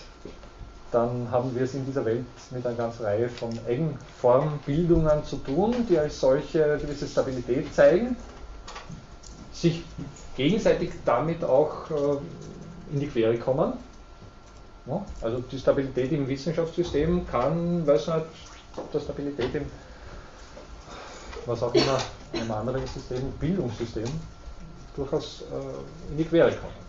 dann 0.91 1.29
haben 1.31 1.55
wir 1.55 1.63
es 1.63 1.73
in 1.73 1.85
dieser 1.85 2.05
Welt 2.05 2.25
mit 2.51 2.65
einer 2.65 2.75
ganzen 2.75 3.03
Reihe 3.03 3.29
von 3.29 3.57
Eigenformbildungen 3.67 5.23
zu 5.23 5.37
tun, 5.37 5.85
die 5.89 5.97
als 5.97 6.19
solche 6.19 6.77
gewisse 6.81 7.07
Stabilität 7.07 7.73
zeigen, 7.73 8.15
sich 9.53 9.83
gegenseitig 10.35 10.91
damit 11.05 11.43
auch 11.43 11.89
äh, 11.89 12.93
in 12.93 12.99
die 12.99 13.07
Quere 13.07 13.37
kommen. 13.37 13.73
Ja, 14.87 15.03
also 15.21 15.39
die 15.39 15.57
Stabilität 15.57 16.11
im 16.11 16.27
Wissenschaftssystem 16.27 17.25
kann, 17.27 17.87
weiß 17.87 18.07
nicht, 18.07 18.25
der 18.93 18.99
Stabilität 18.99 19.55
im 19.55 19.65
was 21.45 21.61
auch 21.61 21.73
immer 21.73 21.97
einem 22.39 22.51
anderen 22.51 22.85
System, 22.87 23.31
Bildungssystem, 23.39 24.07
durchaus 24.95 25.43
äh, 25.51 26.11
in 26.11 26.17
die 26.17 26.25
Quere 26.25 26.51
kommen. 26.51 26.85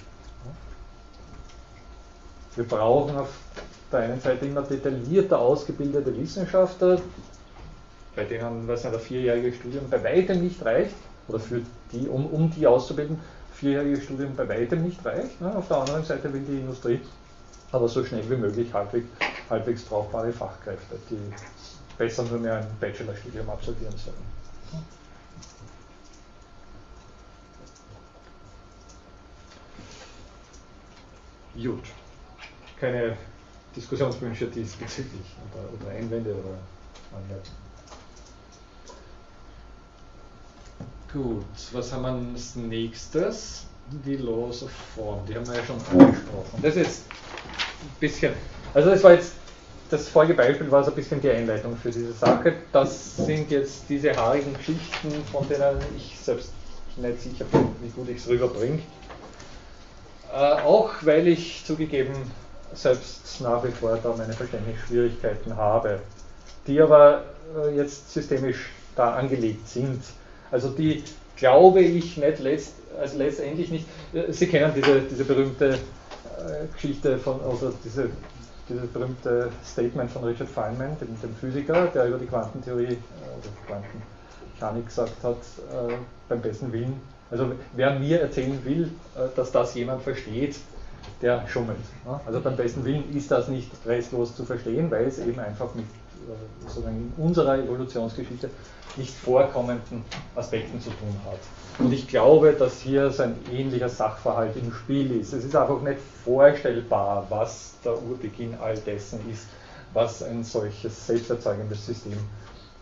Wir 2.54 2.64
brauchen 2.64 3.16
auf 3.16 3.28
der 3.92 4.00
einen 4.00 4.20
Seite 4.20 4.46
immer 4.46 4.62
detaillierter 4.62 5.38
ausgebildete 5.38 6.16
Wissenschaftler, 6.16 7.00
bei 8.14 8.24
denen 8.24 8.66
was 8.66 8.86
ein 8.86 8.98
vierjährige 8.98 9.52
Studium 9.52 9.88
bei 9.90 10.02
weitem 10.02 10.42
nicht 10.42 10.64
reicht, 10.64 10.94
oder 11.28 11.38
für 11.38 11.60
die, 11.92 12.08
um, 12.08 12.26
um 12.26 12.50
die 12.50 12.66
auszubilden, 12.66 13.20
vierjährige 13.52 14.00
Studium 14.00 14.34
bei 14.36 14.48
weitem 14.48 14.82
nicht 14.82 15.04
reicht. 15.04 15.40
Ne? 15.40 15.54
Auf 15.54 15.68
der 15.68 15.78
anderen 15.78 16.04
Seite 16.04 16.32
will 16.32 16.42
die 16.42 16.60
Industrie 16.60 17.00
aber 17.72 17.88
so 17.88 18.04
schnell 18.04 18.28
wie 18.30 18.36
möglich 18.36 18.72
halbwegs, 18.72 19.08
halbwegs 19.50 19.82
brauchbare 19.82 20.32
Fachkräfte, 20.32 20.96
die 21.10 21.18
besser 21.98 22.22
nur 22.24 22.38
mehr 22.38 22.56
ein 22.56 22.66
Bachelorstudium 22.80 23.48
absolvieren 23.50 23.94
sollen. 23.96 24.84
Gut. 31.62 31.84
Keine 32.78 33.16
Diskussionswünsche 33.74 34.46
diesbezüglich 34.46 35.26
oder, 35.52 35.64
oder 35.72 35.96
Einwände 35.96 36.30
oder 36.30 36.58
Anmerkungen. 37.14 37.66
Gut, 41.12 41.44
was 41.72 41.92
haben 41.92 42.02
wir 42.02 42.32
als 42.34 42.56
nächstes? 42.56 43.64
Die 44.04 44.16
Laws 44.16 44.64
of 44.64 44.70
Form, 44.94 45.24
die 45.26 45.34
haben 45.34 45.46
wir 45.46 45.54
ja 45.54 45.64
schon 45.64 45.76
angesprochen. 45.76 46.60
Das 46.60 46.76
ist 46.76 47.04
ein 47.08 48.00
bisschen, 48.00 48.32
also 48.74 48.90
das 48.90 49.02
war 49.02 49.12
jetzt, 49.12 49.32
das 49.88 50.08
vorige 50.08 50.34
Beispiel 50.34 50.70
war 50.70 50.82
so 50.82 50.90
ein 50.90 50.96
bisschen 50.96 51.20
die 51.20 51.30
Einleitung 51.30 51.76
für 51.76 51.90
diese 51.90 52.12
Sache. 52.12 52.54
Das 52.72 53.16
sind 53.16 53.50
jetzt 53.50 53.84
diese 53.88 54.14
haarigen 54.14 54.52
Geschichten, 54.54 55.12
von 55.30 55.48
denen 55.48 55.78
ich 55.96 56.18
selbst 56.18 56.50
nicht 56.96 57.20
sicher 57.22 57.44
bin, 57.44 57.68
wie 57.80 57.88
gut 57.90 58.08
ich 58.08 58.18
es 58.18 58.28
rüberbringe. 58.28 58.80
Äh, 60.36 60.38
auch 60.38 60.92
weil 61.00 61.28
ich 61.28 61.64
zugegeben 61.64 62.12
selbst 62.74 63.40
nach 63.40 63.64
wie 63.64 63.70
vor 63.70 63.98
da 64.02 64.14
meine 64.18 64.34
Verständnisschwierigkeiten 64.34 65.56
habe, 65.56 66.00
die 66.66 66.78
aber 66.78 67.24
äh, 67.56 67.74
jetzt 67.74 68.12
systemisch 68.12 68.70
da 68.94 69.14
angelegt 69.14 69.66
sind. 69.66 70.02
Also 70.50 70.68
die 70.68 71.02
glaube 71.36 71.80
ich 71.80 72.18
nicht 72.18 72.38
letzt, 72.40 72.74
also 73.00 73.16
letztendlich 73.16 73.70
nicht. 73.70 73.86
Äh, 74.12 74.30
Sie 74.30 74.46
kennen 74.46 74.72
diese, 74.76 75.00
diese 75.00 75.24
berühmte 75.24 75.78
Geschichte 76.74 77.16
von, 77.16 77.40
also 77.42 77.72
diese, 77.82 78.10
dieses 78.68 78.86
berühmte 78.88 79.50
Statement 79.64 80.10
von 80.10 80.22
Richard 80.22 80.50
Feynman, 80.50 80.98
dem, 81.00 81.18
dem 81.22 81.34
Physiker, 81.34 81.86
der 81.86 82.08
über 82.08 82.18
die 82.18 82.26
Quantentheorie 82.26 82.98
oder 83.38 83.48
Quantenmechanik 83.66 84.86
gesagt 84.86 85.16
hat, 85.22 85.38
äh, 85.72 85.94
beim 86.28 86.42
besten 86.42 86.70
Willen 86.72 87.00
also 87.30 87.52
wer 87.74 87.98
mir 87.98 88.20
erzählen 88.20 88.58
will, 88.64 88.90
äh, 89.16 89.28
dass 89.34 89.52
das 89.52 89.74
jemand 89.74 90.02
versteht, 90.02 90.56
der 91.22 91.46
schummelt. 91.48 91.78
Also 92.26 92.40
beim 92.40 92.56
besten 92.56 92.84
Willen 92.84 93.16
ist 93.16 93.30
das 93.30 93.48
nicht 93.48 93.70
restlos 93.86 94.34
zu 94.36 94.44
verstehen, 94.44 94.90
weil 94.90 95.06
es 95.06 95.18
eben 95.18 95.38
einfach 95.38 95.74
mit 95.74 95.84
äh, 95.84 96.66
sozusagen 96.66 97.12
in 97.16 97.24
unserer 97.24 97.58
Evolutionsgeschichte 97.58 98.50
nicht 98.96 99.14
vorkommenden 99.14 100.04
Aspekten 100.34 100.80
zu 100.80 100.90
tun 100.90 101.14
hat. 101.26 101.38
Und 101.78 101.92
ich 101.92 102.08
glaube, 102.08 102.52
dass 102.52 102.80
hier 102.80 103.10
so 103.10 103.24
ein 103.24 103.34
ähnlicher 103.52 103.88
Sachverhalt 103.88 104.56
im 104.56 104.72
Spiel 104.72 105.20
ist. 105.20 105.32
Es 105.32 105.44
ist 105.44 105.54
einfach 105.54 105.80
nicht 105.82 105.98
vorstellbar, 106.24 107.26
was 107.28 107.74
der 107.84 108.02
Urbeginn 108.02 108.54
all 108.60 108.76
dessen 108.78 109.20
ist, 109.30 109.46
was 109.92 110.22
ein 110.22 110.42
solches 110.44 111.06
selbsterzeugendes 111.06 111.84
System 111.84 112.18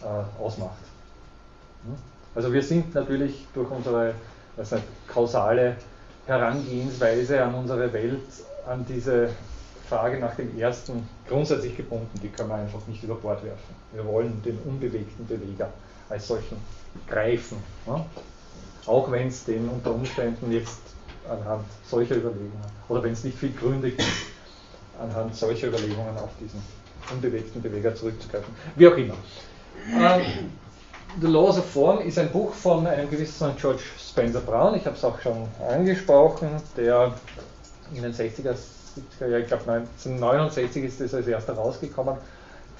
äh, 0.02 0.42
ausmacht. 0.42 0.78
Hm? 1.84 1.94
Also 2.34 2.52
wir 2.52 2.62
sind 2.62 2.94
natürlich 2.94 3.46
durch 3.54 3.70
unsere 3.70 4.14
also 4.56 4.76
kausale 5.06 5.76
Herangehensweise 6.26 7.42
an 7.42 7.54
unsere 7.54 7.92
Welt, 7.92 8.22
an 8.66 8.84
diese 8.88 9.30
Frage 9.88 10.18
nach 10.18 10.34
dem 10.36 10.58
ersten 10.58 11.06
grundsätzlich 11.28 11.76
gebunden, 11.76 12.18
die 12.22 12.28
können 12.28 12.48
wir 12.48 12.56
einfach 12.56 12.86
nicht 12.86 13.02
über 13.02 13.16
Bord 13.16 13.44
werfen. 13.44 13.74
Wir 13.92 14.04
wollen 14.06 14.42
den 14.42 14.58
unbewegten 14.64 15.26
Beweger 15.26 15.70
als 16.08 16.28
solchen 16.28 16.56
greifen. 17.06 17.58
Ja? 17.86 18.04
Auch 18.86 19.10
wenn 19.10 19.28
es 19.28 19.44
den 19.44 19.68
unter 19.68 19.94
Umständen 19.94 20.50
jetzt 20.50 20.80
anhand 21.28 21.64
solcher 21.86 22.16
Überlegungen, 22.16 22.52
oder 22.88 23.02
wenn 23.02 23.12
es 23.12 23.24
nicht 23.24 23.38
viel 23.38 23.52
Gründe 23.52 23.90
gibt, 23.90 24.04
anhand 25.00 25.34
solcher 25.34 25.68
Überlegungen 25.68 26.16
auf 26.16 26.30
diesen 26.40 26.62
unbewegten 27.12 27.60
Beweger 27.60 27.94
zurückzugreifen. 27.94 28.54
Wie 28.76 28.88
auch 28.88 28.96
immer. 28.96 29.14
Ähm, 29.92 30.50
The 31.20 31.28
Laws 31.28 31.58
of 31.58 31.66
Form 31.66 32.00
ist 32.00 32.18
ein 32.18 32.30
Buch 32.30 32.52
von 32.52 32.88
einem 32.88 33.08
gewissen 33.08 33.54
George 33.56 33.82
Spencer 33.98 34.40
Brown, 34.40 34.74
ich 34.74 34.84
habe 34.84 34.96
es 34.96 35.04
auch 35.04 35.20
schon 35.20 35.46
angesprochen, 35.70 36.48
der 36.76 37.14
in 37.94 38.02
den 38.02 38.12
60er, 38.12 38.56
70er 39.20 39.28
Jahren, 39.28 39.42
ich 39.42 39.46
glaube 39.46 39.70
1969 39.70 40.82
ist 40.82 41.00
das 41.00 41.14
als 41.14 41.28
erster 41.28 41.52
rausgekommen, 41.52 42.16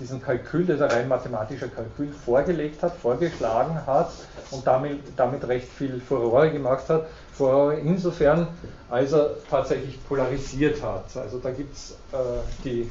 diesen 0.00 0.20
Kalkül, 0.20 0.64
dieser 0.64 0.90
rein 0.90 1.06
mathematischer 1.06 1.68
Kalkül 1.68 2.10
vorgelegt 2.12 2.82
hat, 2.82 2.96
vorgeschlagen 2.96 3.86
hat 3.86 4.10
und 4.50 4.66
damit, 4.66 4.98
damit 5.16 5.46
recht 5.46 5.68
viel 5.68 6.00
Furore 6.00 6.50
gemacht 6.50 6.88
hat. 6.88 7.06
Furore 7.32 7.76
insofern, 7.76 8.48
als 8.90 9.12
er 9.12 9.36
tatsächlich 9.48 10.04
polarisiert 10.08 10.82
hat. 10.82 11.16
Also 11.16 11.38
da 11.38 11.52
gibt 11.52 11.76
es 11.76 11.92
äh, 12.12 12.16
die 12.64 12.90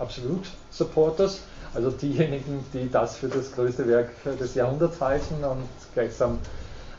Absolute 0.00 0.48
Supporters 0.72 1.42
also 1.74 1.90
diejenigen, 1.90 2.64
die 2.72 2.90
das 2.90 3.16
für 3.16 3.28
das 3.28 3.52
größte 3.52 3.86
Werk 3.88 4.10
des 4.38 4.54
Jahrhunderts 4.54 5.00
halten 5.00 5.42
und 5.42 5.68
gleichsam 5.94 6.38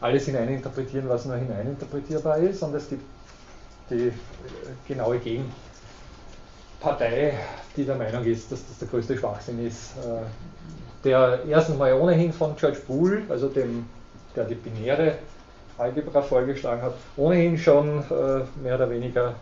alles 0.01 0.25
hineininterpretieren, 0.25 1.07
was 1.09 1.25
nur 1.25 1.35
hineininterpretierbar 1.35 2.37
ist. 2.39 2.63
Und 2.63 2.73
es 2.75 2.89
gibt 2.89 3.03
die 3.89 4.11
genaue 4.87 5.19
Gegenpartei, 6.79 7.37
die 7.77 7.85
der 7.85 7.95
Meinung 7.95 8.23
ist, 8.25 8.51
dass 8.51 8.67
das 8.67 8.79
der 8.79 8.87
größte 8.87 9.17
Schwachsinn 9.17 9.65
ist. 9.65 9.91
Äh, 9.97 10.23
der 11.03 11.41
erstens 11.47 11.77
mal 11.77 11.93
ohnehin 11.93 12.33
von 12.33 12.55
George 12.55 12.79
Boole, 12.87 13.23
also 13.29 13.49
dem, 13.49 13.85
der 14.35 14.45
die 14.45 14.55
binäre 14.55 15.19
Algebra 15.77 16.21
vorgeschlagen 16.21 16.81
hat, 16.81 16.95
ohnehin 17.17 17.57
schon 17.57 17.99
äh, 17.99 18.43
mehr 18.61 18.75
oder 18.75 18.89
weniger 18.89 19.35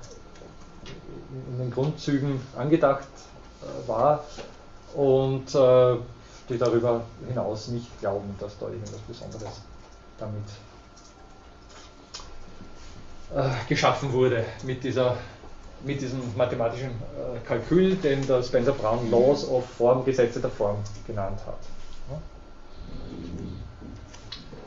in 1.51 1.59
den 1.59 1.71
Grundzügen 1.71 2.41
angedacht 2.57 3.07
äh, 3.61 3.87
war 3.87 4.23
und 4.95 5.53
äh, 5.55 5.95
die 6.49 6.57
darüber 6.57 7.01
hinaus 7.27 7.69
nicht 7.69 7.99
glauben, 7.99 8.35
dass 8.39 8.57
da 8.59 8.67
irgendwas 8.67 8.99
Besonderes 9.07 9.61
damit 10.17 10.43
äh, 13.35 13.49
geschaffen 13.67 14.11
wurde 14.11 14.45
mit, 14.63 14.83
dieser, 14.83 15.15
mit 15.83 16.01
diesem 16.01 16.19
mathematischen 16.35 16.89
äh, 16.89 17.39
Kalkül, 17.47 17.95
den 17.95 18.25
der 18.27 18.43
Spencer 18.43 18.73
Brown 18.73 19.09
Laws 19.09 19.47
of 19.47 19.65
Form, 19.77 20.03
Gesetze 20.03 20.39
der 20.39 20.49
Form 20.49 20.77
genannt 21.07 21.39
hat. 21.45 21.59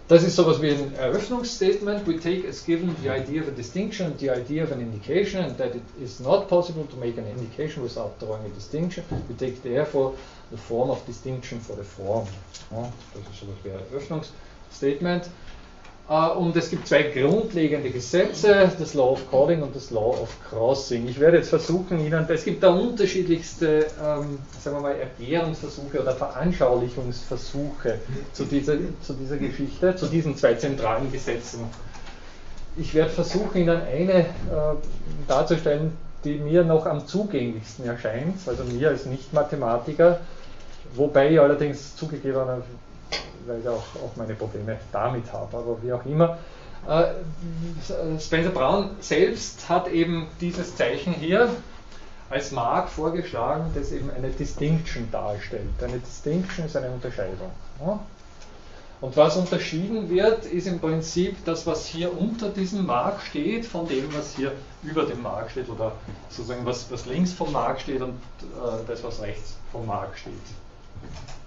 Das 0.07 0.23
ist 0.23 0.37
sowas 0.37 0.61
wie 0.61 0.71
ein 0.71 0.95
Eröffnungsstatement. 0.97 2.07
We 2.07 2.19
take 2.19 2.47
as 2.47 2.63
given 2.67 2.95
the 3.03 3.09
idea 3.09 3.41
of 3.41 3.49
a 3.49 3.53
distinction 3.53 4.13
the 4.19 4.31
idea 4.31 4.63
of 4.63 4.71
an 4.71 4.81
indication, 4.81 5.43
and 5.43 5.57
that 5.57 5.75
it 5.75 5.83
is 5.99 6.21
not 6.21 6.47
possible 6.47 6.85
to 6.85 6.97
make 6.97 7.17
an 7.17 7.27
indication 7.27 7.83
without 7.83 8.19
drawing 8.21 8.45
a 8.45 8.51
distinction. 8.51 9.03
We 9.31 9.35
take 9.35 9.63
therefore 9.63 10.15
the 10.51 10.59
form 10.59 10.91
of 10.91 11.03
distinction 11.07 11.59
for 11.59 11.75
the 11.75 11.85
form. 11.85 12.27
das 12.71 13.23
ist 13.33 13.41
sowas 13.41 13.57
wie 13.63 13.71
ein 13.71 13.79
Eröffnungsstatement. 13.91 15.31
Uh, 16.07 16.39
und 16.39 16.55
es 16.55 16.69
gibt 16.69 16.87
zwei 16.87 17.05
grundlegende 17.05 17.89
Gesetze, 17.89 18.71
das 18.79 18.93
Law 18.93 19.13
of 19.13 19.31
Calling 19.31 19.63
und 19.63 19.75
das 19.75 19.91
Law 19.91 20.11
of 20.21 20.37
Crossing. 20.51 21.09
Ich 21.09 21.19
werde 21.19 21.39
jetzt 21.39 21.49
versuchen, 21.49 21.99
Ihnen, 21.99 22.27
es 22.29 22.45
gibt 22.45 22.63
da 22.63 22.75
unterschiedlichste, 22.75 23.87
ähm, 24.05 24.39
sagen 24.63 24.77
wir 24.77 24.81
mal, 24.83 24.97
Erklärungsversuche 24.97 26.03
oder 26.03 26.15
Veranschaulichungsversuche 26.15 28.01
zu 28.35 28.45
dieser, 28.45 28.75
zu 29.01 29.15
dieser 29.15 29.39
Geschichte, 29.39 29.97
zu 29.97 30.05
diesen 30.05 30.37
zwei 30.37 30.53
zentralen 30.53 31.11
Gesetzen. 31.11 31.61
Ich 32.77 32.93
werde 32.93 33.11
versuchen, 33.11 33.63
Ihnen 33.63 33.81
eine 33.81 34.13
äh, 34.13 34.25
darzustellen, 35.27 35.97
die 36.23 36.35
mir 36.35 36.65
noch 36.65 36.85
am 36.85 37.07
zugänglichsten 37.07 37.87
erscheint, 37.87 38.47
also 38.47 38.63
mir 38.65 38.91
als 38.91 39.07
Nicht-Mathematiker, 39.07 40.21
wobei 40.95 41.31
ich 41.31 41.41
allerdings 41.41 41.97
zugegebenermaßen 41.97 42.84
weil 43.47 43.61
ich 43.61 43.69
auch, 43.69 43.83
auch 44.03 44.17
meine 44.17 44.35
Probleme 44.35 44.79
damit 44.93 45.33
habe, 45.33 45.57
aber 45.57 45.83
wie 45.83 45.93
auch 45.93 46.05
immer. 46.05 46.39
Äh, 46.87 48.21
Spencer 48.21 48.51
Brown 48.51 48.91
selbst 49.01 49.69
hat 49.69 49.89
eben 49.89 50.27
dieses 50.41 50.77
Zeichen 50.77 51.15
hier 51.15 51.51
als 52.31 52.51
Mark 52.51 52.89
vorgeschlagen, 52.89 53.71
das 53.75 53.93
eben 53.93 54.11
eine 54.11 54.29
Distinction 54.29 55.09
darstellt. 55.11 55.69
Eine 55.83 55.99
Distinction 55.99 56.67
ist 56.67 56.77
eine 56.77 56.91
Unterscheidung. 56.91 57.51
Und 59.01 59.17
was 59.17 59.37
unterschieden 59.37 60.09
wird, 60.09 60.47
ist 60.47 60.67
im 60.67 60.81
Prinzip 60.81 61.37
das, 61.45 61.67
was 61.67 61.87
hier 61.87 62.17
unter 62.19 62.49
diesem 62.49 62.87
Mark 62.87 63.21
steht, 63.21 63.67
von 63.67 63.87
dem, 63.87 64.13
was 64.15 64.35
hier 64.35 64.53
über 64.83 65.05
dem 65.05 65.23
Mark 65.23 65.51
steht, 65.51 65.69
oder 65.69 65.93
sozusagen 66.31 66.65
was, 66.65 66.91
was 66.91 67.05
links 67.07 67.33
vom 67.33 67.53
Mark 67.53 67.81
steht 67.81 68.01
und 68.01 68.15
äh, 68.41 68.87
das, 68.87 69.05
was 69.05 69.21
rechts 69.21 69.57
vom 69.73 69.87
Mark 69.87 70.17
steht. 70.17 70.33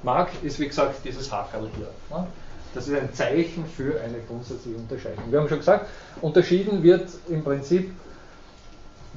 Mark 0.04 0.30
ist 0.44 0.60
wie 0.60 0.68
gesagt 0.68 1.04
dieses 1.04 1.32
Hackerl 1.32 1.70
hier. 1.76 1.90
Ne? 2.16 2.28
Das 2.74 2.88
ist 2.88 2.96
ein 2.96 3.14
Zeichen 3.14 3.66
für 3.66 4.00
eine 4.02 4.20
grundsätzliche 4.28 4.78
Unterscheidung. 4.78 5.32
Wir 5.32 5.40
haben 5.40 5.50
schon 5.50 5.60
gesagt, 5.60 5.88
unterschieden 6.22 6.84
wird 6.84 7.10
im 7.28 7.44
Prinzip, 7.44 7.92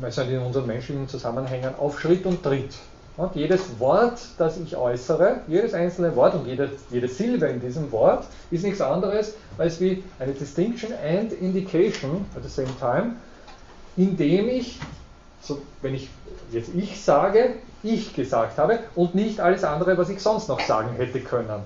also 0.00 0.22
in 0.22 0.38
unseren 0.38 0.66
menschlichen 0.66 1.08
Zusammenhängen, 1.08 1.74
auf 1.76 2.00
Schritt 2.00 2.24
und 2.24 2.42
Tritt. 2.42 2.74
Und 3.16 3.34
jedes 3.34 3.78
Wort, 3.78 4.18
das 4.38 4.56
ich 4.58 4.76
äußere, 4.76 5.40
jedes 5.46 5.74
einzelne 5.74 6.16
Wort 6.16 6.34
und 6.34 6.46
jede, 6.46 6.70
jede 6.90 7.08
Silbe 7.08 7.46
in 7.48 7.60
diesem 7.60 7.92
Wort 7.92 8.24
ist 8.50 8.64
nichts 8.64 8.80
anderes 8.80 9.34
als 9.58 9.78
wie 9.78 10.02
eine 10.18 10.32
Distinction 10.32 10.92
and 10.92 11.32
Indication 11.34 12.24
at 12.34 12.42
the 12.42 12.48
same 12.48 12.74
time, 12.78 13.16
indem 13.96 14.48
ich, 14.48 14.78
so, 15.42 15.60
wenn 15.82 15.94
ich 15.94 16.08
jetzt 16.50 16.70
ich 16.74 16.98
sage, 16.98 17.56
ich 17.82 18.14
gesagt 18.14 18.58
habe 18.58 18.80
und 18.94 19.14
nicht 19.14 19.40
alles 19.40 19.64
andere, 19.64 19.96
was 19.96 20.08
ich 20.10 20.20
sonst 20.20 20.48
noch 20.48 20.60
sagen 20.60 20.90
hätte 20.96 21.20
können. 21.20 21.62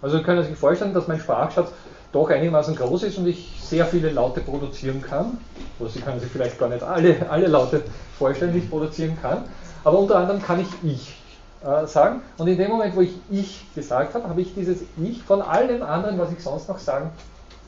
Also 0.00 0.18
Sie 0.18 0.22
können 0.22 0.44
sich 0.44 0.56
vorstellen, 0.56 0.94
dass 0.94 1.08
mein 1.08 1.18
Sprachschatz 1.18 1.70
doch 2.12 2.30
einigermaßen 2.30 2.76
groß 2.76 3.04
ist 3.04 3.18
und 3.18 3.26
ich 3.26 3.52
sehr 3.60 3.84
viele 3.84 4.10
Laute 4.10 4.40
produzieren 4.40 5.02
kann. 5.02 5.38
Oder 5.78 5.90
Sie 5.90 6.00
können 6.00 6.20
sich 6.20 6.30
vielleicht 6.30 6.58
gar 6.58 6.68
nicht 6.68 6.82
alle, 6.82 7.28
alle 7.28 7.46
Laute 7.48 7.82
vorstellen, 8.18 8.52
die 8.52 8.60
ich 8.60 8.70
produzieren 8.70 9.18
kann. 9.20 9.44
Aber 9.84 9.98
unter 9.98 10.16
anderem 10.16 10.42
kann 10.42 10.60
ich 10.60 10.68
ich 10.82 11.16
äh, 11.64 11.86
sagen. 11.86 12.22
Und 12.38 12.48
in 12.48 12.56
dem 12.56 12.70
Moment, 12.70 12.96
wo 12.96 13.00
ich 13.00 13.14
ich 13.30 13.66
gesagt 13.74 14.14
habe, 14.14 14.28
habe 14.28 14.40
ich 14.40 14.54
dieses 14.54 14.82
ich 15.02 15.22
von 15.22 15.42
allem 15.42 15.82
anderen, 15.82 16.18
was 16.18 16.32
ich 16.32 16.40
sonst 16.40 16.68
noch 16.68 16.78
sagen 16.78 17.10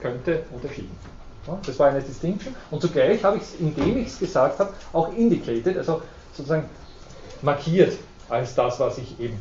könnte, 0.00 0.44
unterschieden. 0.52 0.96
Das 1.64 1.78
war 1.78 1.88
eine 1.88 2.02
Distinction. 2.02 2.54
Und 2.70 2.83
zugleich 2.83 3.24
habe 3.24 3.38
ich 3.38 3.42
es, 3.42 3.54
indem 3.59 3.96
ich 3.98 4.09
es 4.09 4.18
gesagt 4.18 4.59
habe, 4.59 4.70
auch 4.92 5.12
indicated, 5.14 5.78
also 5.78 6.02
sozusagen 6.35 6.64
markiert 7.42 7.96
als 8.29 8.55
das, 8.55 8.79
was 8.81 8.98
ich 8.98 9.18
eben 9.20 9.35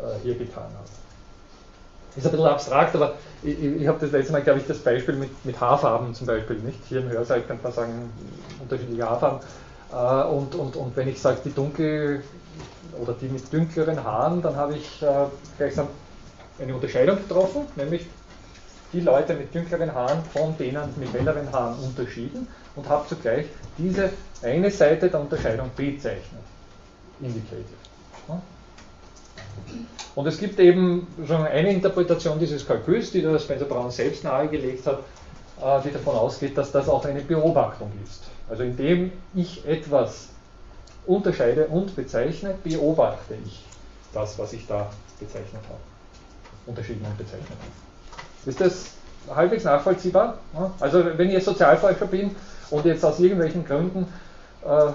äh, 0.00 0.22
hier 0.22 0.34
getan 0.34 0.64
habe. 0.64 0.88
Ist 2.16 2.26
ein 2.26 2.30
bisschen 2.30 2.46
abstrakt, 2.46 2.94
aber 2.94 3.14
ich, 3.42 3.60
ich 3.60 3.86
habe 3.88 3.98
das 4.00 4.12
letzte 4.12 4.32
Mal, 4.32 4.42
glaube 4.42 4.60
ich, 4.60 4.66
das 4.66 4.78
Beispiel 4.78 5.16
mit, 5.16 5.44
mit 5.44 5.60
Haarfarben 5.60 6.14
zum 6.14 6.28
Beispiel 6.28 6.56
nicht. 6.58 6.78
Hier 6.88 7.00
im 7.00 7.08
Hörsaal 7.08 7.42
könnte 7.42 7.64
man 7.64 7.72
sagen, 7.72 8.12
unterschiedliche 8.60 9.08
Haarfarben. 9.08 9.40
Äh, 9.92 10.28
und, 10.28 10.54
und, 10.54 10.76
und 10.76 10.96
wenn 10.96 11.08
ich 11.08 11.20
sage, 11.20 11.38
die 11.44 11.52
dunkel 11.52 12.22
oder 13.00 13.14
die 13.14 13.26
mit 13.26 13.52
dunkleren 13.52 14.02
Haaren, 14.02 14.40
dann 14.42 14.54
habe 14.54 14.76
ich 14.76 15.02
äh, 15.02 15.06
gleichsam 15.58 15.88
eine 16.60 16.74
Unterscheidung 16.74 17.16
getroffen, 17.16 17.66
nämlich 17.74 18.06
die 18.92 19.00
Leute 19.00 19.34
mit 19.34 19.52
dunkleren 19.52 19.92
Haaren 19.92 20.22
von 20.32 20.56
denen 20.56 20.94
mit 20.96 21.12
helleren 21.12 21.50
Haaren 21.52 21.76
unterschieden 21.80 22.46
und 22.76 22.88
habe 22.88 23.08
zugleich 23.08 23.46
diese 23.76 24.10
eine 24.40 24.70
Seite 24.70 25.08
der 25.08 25.20
Unterscheidung 25.20 25.68
bezeichnet 25.74 26.44
indicated. 27.20 27.64
Und 30.14 30.26
es 30.26 30.38
gibt 30.38 30.60
eben 30.60 31.06
schon 31.26 31.44
eine 31.44 31.72
Interpretation 31.72 32.38
dieses 32.38 32.66
Kalküls, 32.66 33.10
die 33.10 33.20
der 33.22 33.38
Spencer 33.38 33.64
Brown 33.64 33.90
selbst 33.90 34.22
nahegelegt 34.24 34.86
hat, 34.86 35.00
äh, 35.60 35.80
die 35.82 35.92
davon 35.92 36.14
ausgeht, 36.14 36.56
dass 36.56 36.70
das 36.70 36.88
auch 36.88 37.04
eine 37.04 37.20
Beobachtung 37.20 37.90
ist. 38.04 38.22
Also 38.48 38.62
indem 38.62 39.12
ich 39.34 39.66
etwas 39.66 40.28
unterscheide 41.06 41.66
und 41.66 41.96
bezeichne, 41.96 42.54
beobachte 42.62 43.34
ich 43.44 43.64
das, 44.12 44.38
was 44.38 44.52
ich 44.52 44.66
da 44.66 44.90
bezeichnet 45.18 45.62
habe. 45.68 45.80
Unterschieden 46.66 47.04
und 47.04 47.18
bezeichnet 47.18 47.48
habe. 47.50 48.50
Ist 48.50 48.60
das 48.60 48.86
halbwegs 49.34 49.64
nachvollziehbar? 49.64 50.38
Also 50.80 51.04
wenn 51.16 51.30
ich 51.30 51.42
Sozialforscher 51.42 52.06
bin 52.06 52.34
und 52.70 52.84
jetzt 52.84 53.04
aus 53.04 53.18
irgendwelchen 53.18 53.64
Gründen 53.64 54.06
äh, 54.64 54.92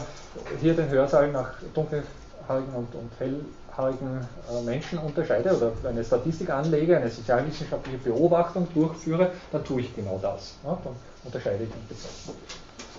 hier 0.62 0.74
den 0.74 0.90
Hörsaal 0.90 1.32
nach 1.32 1.52
dunkelhaarigen 1.74 2.74
und, 2.74 2.96
und 2.96 3.12
hellhaarigen 3.20 4.28
äh, 4.52 4.62
Menschen 4.64 5.00
unterscheide 5.00 5.56
oder 5.56 5.72
eine 5.88 6.04
Statistik 6.04 6.50
anlege, 6.50 6.98
eine 6.98 7.10
sozialwissenschaftliche 7.10 7.98
Beobachtung 8.00 8.68
durchführe, 8.74 9.32
dann 9.52 9.64
tue 9.64 9.82
ich 9.82 9.96
genau 9.96 10.20
das. 10.22 10.56
Ja, 10.64 10.78
dann 10.84 10.96
unterscheide 11.24 11.64
ich 11.64 11.70
und 11.72 11.90
bezeichne. 11.90 12.34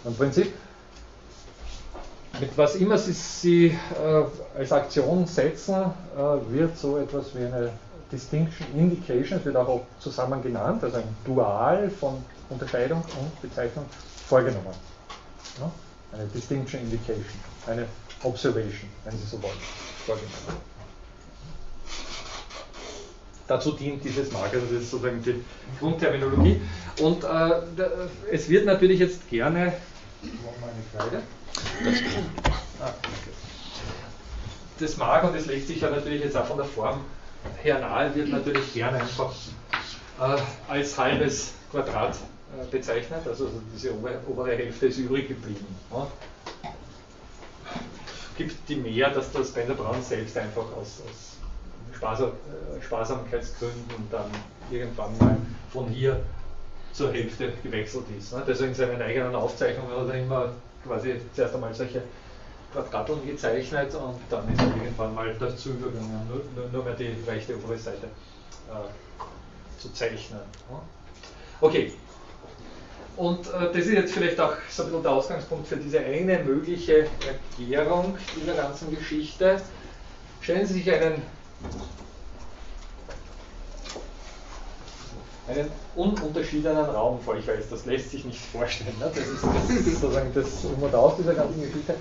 Im 0.05 0.15
Prinzip, 0.15 0.53
mit 2.41 2.57
was 2.57 2.77
immer 2.77 2.97
Sie, 2.97 3.13
Sie 3.13 3.67
äh, 3.67 4.59
als 4.59 4.73
Aktion 4.73 5.27
setzen, 5.27 5.75
äh, 5.75 6.53
wird 6.53 6.77
so 6.77 6.99
etwas 6.99 7.35
wie 7.35 7.45
eine 7.45 7.71
Distinction 8.11 8.67
Indication, 8.77 9.39
das 9.39 9.45
wird 9.45 9.57
auch 9.57 9.83
zusammen 9.99 10.43
genannt, 10.43 10.83
also 10.83 10.97
ein 10.97 11.17
Dual 11.25 11.91
von 11.91 12.25
Unterscheidung 12.49 13.03
und 13.21 13.43
Bezeichnung 13.43 13.85
vorgenommen. 14.27 14.75
Ja? 15.61 15.71
Eine 16.13 16.27
Distinction 16.27 16.81
Indication, 16.81 17.25
eine 17.67 17.87
Observation, 18.23 18.89
wenn 19.05 19.17
Sie 19.17 19.27
so 19.27 19.41
wollen. 19.43 19.53
Dazu 23.47 23.73
dient 23.73 24.05
dieses 24.05 24.31
Marker, 24.31 24.59
das 24.61 24.71
ist 24.71 24.91
sozusagen 24.91 25.23
die 25.23 25.45
Grundterminologie. 25.81 26.61
Und 27.01 27.25
äh, 27.25 27.61
es 28.31 28.49
wird 28.49 28.65
natürlich 28.65 29.01
jetzt 29.01 29.29
gerne. 29.29 29.73
Ah. 32.81 32.95
Das 34.79 34.97
Mark, 34.97 35.25
und 35.25 35.35
das 35.35 35.47
legt 35.47 35.67
sich 35.67 35.81
ja 35.81 35.91
natürlich 35.91 36.23
jetzt 36.23 36.37
auch 36.37 36.47
von 36.47 36.59
der 36.59 36.67
Form 36.67 37.01
her 37.63 37.81
nahe, 37.81 38.15
wird 38.15 38.29
natürlich 38.29 38.73
gerne 38.73 39.01
einfach 39.01 39.33
äh, 40.21 40.37
als 40.69 40.97
halbes 40.97 41.53
Quadrat 41.71 42.17
bezeichnet, 42.71 43.27
also 43.27 43.49
diese 43.75 43.93
obere 43.95 44.57
Hälfte 44.57 44.87
ist 44.87 44.99
übrig 44.99 45.29
geblieben. 45.29 45.67
Ja. 45.93 46.07
Gibt 48.37 48.69
die 48.69 48.77
mehr, 48.77 49.11
dass 49.11 49.31
das 49.33 49.51
Bender 49.53 49.75
Braun 49.75 50.03
selbst 50.03 50.37
einfach 50.37 50.65
aus, 50.77 51.03
aus 51.07 51.37
Sparsam, 51.95 52.31
äh, 52.31 52.83
Sparsamkeitsgründen 52.83 54.09
dann 54.11 54.31
irgendwann 54.71 55.17
mal 55.19 55.37
von 55.73 55.89
hier 55.89 56.23
zur 56.93 57.13
Hälfte 57.13 57.53
gewechselt 57.63 58.05
ist. 58.19 58.33
Ne? 58.33 58.43
Deswegen 58.47 58.71
in 58.71 58.75
seinen 58.75 59.03
eigenen 59.03 59.35
Aufzeichnungen 59.35 59.97
hat 59.97 60.09
er 60.09 60.15
immer 60.15 60.53
quasi 60.85 61.21
zuerst 61.35 61.55
einmal 61.55 61.75
solche 61.75 62.03
Quadrateln 62.73 63.27
gezeichnet 63.27 63.95
und 63.95 64.21
dann 64.29 64.51
ist 64.53 64.61
er 64.61 64.67
irgendwann 64.69 65.15
mal 65.15 65.35
dazu 65.39 65.71
übergegangen, 65.71 66.29
nur, 66.29 66.69
nur, 66.73 66.85
mehr 66.85 66.95
die 66.95 67.15
rechte 67.27 67.57
obere 67.57 67.77
Seite 67.77 68.07
äh, 68.07 69.81
zu 69.81 69.93
zeichnen. 69.93 70.41
Okay, 71.61 71.93
und 73.21 73.49
äh, 73.49 73.67
das 73.67 73.85
ist 73.85 73.93
jetzt 73.93 74.15
vielleicht 74.15 74.41
auch 74.41 74.55
so 74.71 74.83
ein 74.83 74.89
bisschen 74.89 75.03
der 75.03 75.13
Ausgangspunkt 75.13 75.69
für 75.69 75.77
diese 75.77 76.01
eine 76.01 76.39
mögliche 76.39 77.07
Erklärung 77.27 78.17
dieser 78.35 78.55
ganzen 78.55 78.97
Geschichte. 78.97 79.61
Stellen 80.41 80.67
Sie 80.67 80.73
sich 80.73 80.91
einen, 80.91 81.21
einen 85.47 85.71
ununterschiedenen 85.97 86.87
Raum 86.87 87.21
vor. 87.21 87.37
Ich 87.37 87.47
weiß, 87.47 87.69
das 87.69 87.85
lässt 87.85 88.11
sich 88.11 88.25
nicht 88.25 88.41
vorstellen. 88.41 88.95
Ne? 88.99 89.13
Das 89.15 89.27
ist 89.27 89.45
das, 89.45 90.01
sozusagen 90.01 90.33
das 90.33 90.65
Um 90.65 90.83
und 90.83 90.95
Auf 90.95 91.17
dieser 91.17 91.35
ganzen 91.35 91.61
Geschichte. 91.61 91.95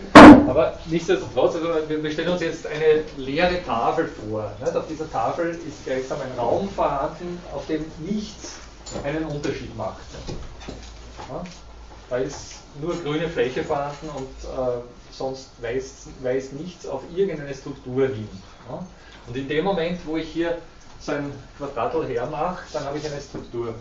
Aber 0.47 0.79
nichtsdestotrotz, 0.85 1.55
also 1.55 1.67
wir 2.01 2.11
stellen 2.11 2.29
uns 2.29 2.41
jetzt 2.41 2.65
eine 2.65 3.03
leere 3.17 3.61
Tafel 3.65 4.07
vor. 4.07 4.53
Ne? 4.63 4.73
Auf 4.73 4.87
dieser 4.87 5.11
Tafel 5.11 5.49
ist 5.49 5.85
gleichsam 5.85 6.19
ein 6.21 6.39
Raum 6.39 6.69
vorhanden, 6.69 7.41
auf 7.53 7.67
dem 7.67 7.83
nichts 7.99 8.53
einen 9.03 9.25
Unterschied 9.25 9.75
macht. 9.75 9.99
Ja? 11.29 11.43
Da 12.09 12.17
ist 12.17 12.59
nur 12.81 12.95
grüne 13.01 13.29
Fläche 13.29 13.63
vorhanden 13.63 14.09
und 14.09 14.27
äh, 14.27 14.81
sonst 15.11 15.49
weist, 15.61 16.07
weist 16.23 16.53
nichts 16.53 16.87
auf 16.87 17.03
irgendeine 17.15 17.53
Struktur 17.53 18.07
hin. 18.07 18.27
Ja? 18.69 18.85
Und 19.27 19.37
in 19.37 19.47
dem 19.47 19.65
Moment, 19.65 19.99
wo 20.05 20.17
ich 20.17 20.29
hier 20.29 20.57
so 20.99 21.13
ein 21.13 21.31
Quadratl 21.57 22.05
hermache, 22.07 22.63
dann 22.73 22.83
habe 22.83 22.97
ich 22.97 23.05
eine 23.05 23.21
Struktur 23.21 23.73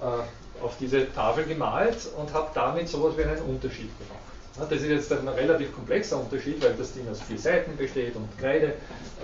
äh, 0.00 0.62
auf 0.62 0.76
diese 0.78 1.12
Tafel 1.12 1.44
gemalt 1.44 2.08
und 2.16 2.32
habe 2.32 2.50
damit 2.54 2.88
sowas 2.88 3.16
wie 3.16 3.24
einen 3.24 3.40
Unterschied 3.42 3.90
gemacht. 3.98 4.22
Das 4.58 4.72
ist 4.72 4.88
jetzt 4.88 5.12
ein 5.12 5.28
relativ 5.28 5.72
komplexer 5.72 6.18
Unterschied, 6.20 6.62
weil 6.62 6.74
das 6.74 6.92
Ding 6.92 7.08
aus 7.08 7.20
vier 7.22 7.38
Seiten 7.38 7.76
besteht 7.76 8.16
und 8.16 8.26
Kreide 8.38 8.74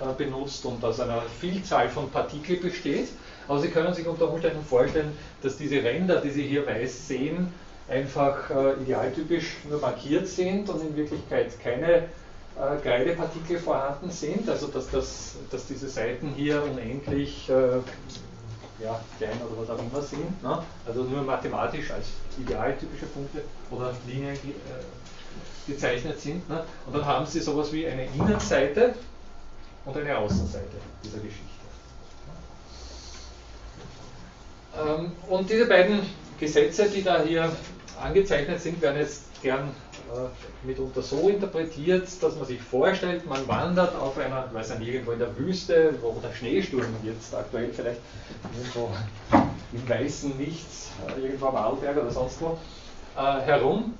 äh, 0.01 0.13
benutzt 0.17 0.63
und 0.65 0.83
aus 0.83 0.99
einer 1.01 1.23
Vielzahl 1.41 1.89
von 1.89 2.09
Partikeln 2.09 2.61
besteht. 2.61 3.09
Aber 3.47 3.59
Sie 3.59 3.69
können 3.69 3.93
sich 3.93 4.07
unter 4.07 4.31
Umständen 4.31 4.63
vorstellen, 4.63 5.17
dass 5.41 5.57
diese 5.57 5.83
Ränder, 5.83 6.21
die 6.21 6.31
Sie 6.31 6.43
hier 6.43 6.65
weiß 6.65 7.07
sehen, 7.07 7.53
einfach 7.87 8.49
äh, 8.49 8.81
idealtypisch 8.81 9.57
nur 9.69 9.79
markiert 9.79 10.27
sind 10.27 10.69
und 10.69 10.81
in 10.81 10.95
Wirklichkeit 10.95 11.59
keine 11.59 12.03
äh, 12.55 12.77
Kreidepartikel 12.81 13.59
vorhanden 13.59 14.09
sind, 14.09 14.49
also 14.49 14.67
dass, 14.67 14.89
das, 14.89 15.35
dass 15.51 15.67
diese 15.67 15.87
Seiten 15.87 16.29
hier 16.35 16.63
unendlich 16.63 17.49
äh, 17.49 17.77
ja, 18.83 18.99
klein 19.17 19.39
oder 19.47 19.61
was 19.61 19.69
auch 19.69 19.79
immer 19.79 20.01
sind, 20.01 20.43
ne? 20.43 20.63
also 20.85 21.03
nur 21.03 21.21
mathematisch 21.21 21.91
als 21.91 22.07
idealtypische 22.39 23.05
Punkte 23.05 23.43
oder 23.71 23.93
Linien 24.07 24.35
äh, 24.35 25.71
gezeichnet 25.71 26.19
sind. 26.19 26.47
Ne? 26.49 26.63
Und 26.85 26.95
dann 26.95 27.05
haben 27.05 27.25
Sie 27.25 27.39
sowas 27.39 27.71
wie 27.71 27.87
eine 27.87 28.05
Innenseite 28.05 28.95
und 29.85 29.97
eine 29.97 30.17
Außenseite 30.17 30.77
dieser 31.03 31.19
Geschichte. 31.19 31.43
Ähm, 34.64 34.64
und 35.29 35.49
diese 35.49 35.65
beiden 35.65 36.01
Gesetze, 36.39 36.89
die 36.89 37.03
da 37.03 37.21
hier 37.21 37.51
angezeichnet 38.01 38.59
sind, 38.59 38.81
werden 38.81 38.99
jetzt 38.99 39.23
gern 39.41 39.69
äh, 40.13 40.67
mitunter 40.67 41.01
so 41.01 41.29
interpretiert, 41.29 42.07
dass 42.21 42.35
man 42.35 42.45
sich 42.45 42.61
vorstellt, 42.61 43.25
man 43.27 43.47
wandert 43.47 43.95
auf 43.95 44.17
einer, 44.17 44.49
weiß 44.53 44.77
nicht, 44.79 44.93
irgendwo 44.93 45.11
in 45.11 45.19
der 45.19 45.37
Wüste, 45.37 45.95
wo 46.01 46.15
der 46.21 46.33
Schneesturm 46.33 46.85
jetzt 47.03 47.33
aktuell 47.33 47.69
vielleicht 47.73 47.99
irgendwo 48.57 48.91
im 49.73 49.89
weißen 49.89 50.37
Nichts, 50.37 50.89
äh, 51.07 51.21
irgendwo 51.21 51.47
am 51.47 51.55
Arlberg 51.55 51.97
oder 51.97 52.11
sonst 52.11 52.41
wo, 52.41 52.57
äh, 53.17 53.41
herum. 53.41 53.93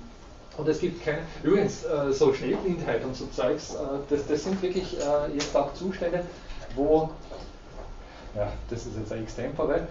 Und 0.56 0.68
es 0.68 0.80
gibt 0.80 1.04
keine, 1.04 1.18
übrigens, 1.42 1.84
äh, 1.84 2.12
so 2.12 2.32
Schneeblindheit 2.32 3.04
und 3.04 3.14
so 3.14 3.26
Zeugs, 3.26 3.74
äh, 3.74 3.78
das, 4.08 4.26
das 4.26 4.44
sind 4.44 4.60
wirklich 4.62 4.96
äh, 4.98 5.34
jetzt 5.34 5.54
auch 5.54 5.74
Zustände, 5.74 6.24
wo, 6.74 7.10
ja, 8.34 8.52
das 8.70 8.86
ist 8.86 8.96
jetzt 8.98 9.12
ein 9.12 9.22
Extempore, 9.22 9.86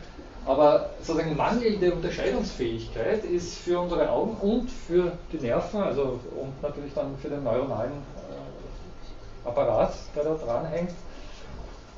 aber 0.45 0.91
sozusagen 1.01 1.35
mangelnde 1.35 1.93
Unterscheidungsfähigkeit 1.93 3.23
ist 3.25 3.57
für 3.57 3.79
unsere 3.79 4.09
Augen 4.09 4.35
und 4.37 4.69
für 4.69 5.13
die 5.31 5.37
Nerven, 5.37 5.81
also 5.81 6.19
und 6.39 6.61
natürlich 6.61 6.93
dann 6.93 7.17
für 7.17 7.29
den 7.29 7.43
neuronalen 7.43 7.91
äh, 7.91 9.47
Apparat, 9.47 9.93
der 10.15 10.23
da 10.23 10.35
dran 10.35 10.65
hängt, 10.67 10.91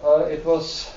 äh, 0.04 0.34
etwas 0.36 0.88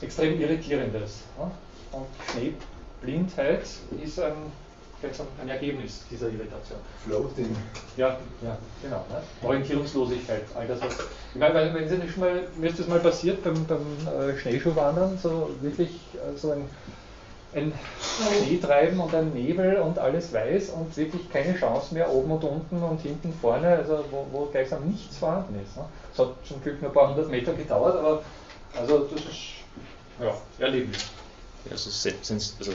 extrem 0.00 0.40
Irritierendes. 0.40 1.20
Ne? 1.38 1.50
Und 1.92 2.06
Schneeblindheit 2.30 3.66
ist 4.02 4.18
ein, 4.20 4.34
ein 5.40 5.48
Ergebnis 5.48 6.04
dieser 6.10 6.26
Irritation. 6.28 6.78
Floating. 7.06 7.56
Ja, 7.96 8.18
ja, 8.42 8.58
genau. 8.82 9.04
Ne? 9.10 9.22
Orientierungslosigkeit, 9.42 10.42
all 10.54 10.66
das 10.66 10.80
was. 10.80 10.94
Ich 11.34 11.40
meine, 11.40 11.74
wenn 11.74 11.88
Sie 11.88 11.96
nicht 11.96 12.16
mal, 12.16 12.48
mir 12.56 12.70
ist 12.70 12.78
das 12.78 12.88
mal 12.88 13.00
passiert 13.00 13.44
beim, 13.44 13.66
beim 13.66 13.84
äh, 14.06 14.38
Schneeschuhwandern, 14.38 15.18
so 15.22 15.50
wirklich 15.60 15.90
äh, 16.14 16.36
so 16.36 16.52
ein 16.52 16.68
ein 17.56 17.72
Schneetreiben 18.00 19.00
und 19.00 19.14
ein 19.14 19.32
Nebel 19.32 19.76
und 19.78 19.98
alles 19.98 20.32
weiß 20.32 20.70
und 20.70 20.94
wirklich 20.96 21.30
keine 21.30 21.56
Chance 21.56 21.94
mehr 21.94 22.12
oben 22.12 22.30
und 22.30 22.44
unten 22.44 22.82
und 22.82 23.00
hinten 23.00 23.32
vorne, 23.32 23.68
also 23.68 24.04
wo, 24.10 24.26
wo 24.30 24.46
gleichsam 24.46 24.86
nichts 24.86 25.16
vorhanden 25.16 25.58
ist. 25.64 25.76
Ne? 25.76 25.84
Es 26.12 26.18
hat 26.18 26.34
zum 26.44 26.62
Glück 26.62 26.80
nur 26.82 26.90
ein 26.90 26.94
paar 26.94 27.10
hundert 27.10 27.30
Meter 27.30 27.54
gedauert, 27.54 27.96
aber 27.96 28.22
also 28.78 29.08
das 29.10 29.20
ist 29.20 29.40
ja, 30.20 30.34
erlebnis. 30.58 31.06
Also, 31.70 31.90
also, 31.90 32.72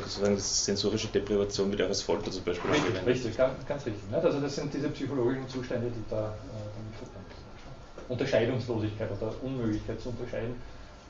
sozusagen 0.00 0.34
das 0.34 0.64
sensorische 0.64 1.08
Deprivation 1.08 1.70
wird 1.70 1.82
auch 1.82 1.88
als 1.88 2.02
Folter 2.02 2.30
zum 2.30 2.44
Beispiel 2.44 2.70
Richtig, 2.70 3.06
richtig 3.06 3.36
ganz, 3.36 3.66
ganz 3.66 3.86
richtig. 3.86 4.02
Also 4.12 4.40
das 4.40 4.54
sind 4.54 4.72
diese 4.72 4.88
psychologischen 4.90 5.48
Zustände, 5.48 5.90
die 5.90 6.02
da 6.10 6.16
äh, 6.16 6.22
damit 6.22 6.96
verbunden 6.96 7.30
sind. 7.30 8.10
Unterscheidungslosigkeit 8.10 9.10
oder 9.10 9.32
Unmöglichkeit 9.42 10.00
zu 10.00 10.10
unterscheiden 10.10 10.54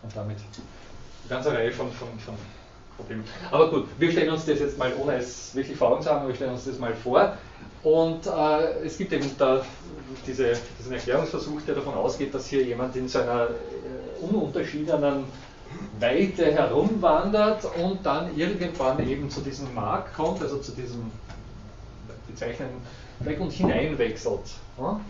und 0.02 0.16
damit 0.16 0.38
eine 0.38 1.28
ganze 1.28 1.52
Reihe 1.52 1.70
von, 1.70 1.90
von, 1.92 2.08
von 2.18 2.34
Problem. 2.98 3.24
Aber 3.50 3.70
gut, 3.70 3.86
wir 3.98 4.10
stellen 4.10 4.30
uns 4.30 4.44
das 4.44 4.58
jetzt 4.58 4.76
mal, 4.76 4.92
ohne 5.00 5.16
es 5.16 5.54
wirklich 5.54 5.78
vor 5.78 5.92
Augen 5.92 6.02
zu 6.02 6.10
haben, 6.10 6.26
wir 6.26 6.34
stellen 6.34 6.52
uns 6.52 6.64
das 6.64 6.78
mal 6.78 6.94
vor. 6.94 7.36
Und 7.84 8.26
äh, 8.26 8.84
es 8.84 8.98
gibt 8.98 9.12
eben 9.12 9.30
da 9.38 9.64
diese, 10.26 10.52
diesen 10.78 10.92
Erklärungsversuch, 10.92 11.62
der 11.62 11.76
davon 11.76 11.94
ausgeht, 11.94 12.34
dass 12.34 12.48
hier 12.48 12.64
jemand 12.64 12.96
in 12.96 13.08
seiner 13.08 13.44
äh, 13.44 14.24
ununterschiedenen 14.24 15.24
Weite 16.00 16.52
herumwandert 16.52 17.64
und 17.82 18.04
dann 18.04 18.36
irgendwann 18.36 19.06
eben 19.08 19.30
zu 19.30 19.40
diesem 19.40 19.72
Mark 19.74 20.14
kommt, 20.14 20.40
also 20.42 20.58
zu 20.58 20.72
diesem 20.72 21.10
bezeichneten 22.26 22.76
Fleck 23.22 23.40
und 23.40 23.52
hineinwechselt. 23.52 24.40
Ja? 24.78 25.00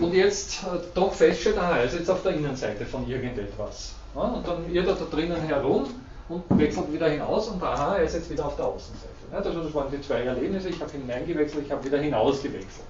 Und 0.00 0.12
jetzt 0.12 0.62
äh, 0.64 0.78
doch 0.94 1.12
feststellt, 1.12 1.56
aha, 1.58 1.78
er 1.78 1.84
ist 1.84 1.94
jetzt 1.94 2.10
auf 2.10 2.22
der 2.22 2.32
Innenseite 2.32 2.84
von 2.84 3.08
irgendetwas. 3.08 3.94
Ja? 4.14 4.22
Und 4.22 4.46
dann 4.46 4.70
irrt 4.72 4.88
er 4.88 4.94
da 4.94 5.04
drinnen 5.04 5.40
herum 5.40 5.86
und 6.28 6.42
wechselt 6.58 6.92
wieder 6.92 7.08
hinaus 7.08 7.48
und 7.48 7.62
aha, 7.62 7.96
er 7.96 8.04
ist 8.04 8.14
jetzt 8.14 8.30
wieder 8.30 8.46
auf 8.46 8.56
der 8.56 8.66
Außenseite. 8.66 9.14
Also 9.32 9.62
das 9.62 9.74
waren 9.74 9.90
die 9.90 10.00
zwei 10.00 10.22
Erlebnisse, 10.22 10.68
ich 10.68 10.80
habe 10.80 10.92
hineingewechselt, 10.92 11.64
ich 11.66 11.72
habe 11.72 11.84
wieder 11.84 11.98
hinausgewechselt. 11.98 12.86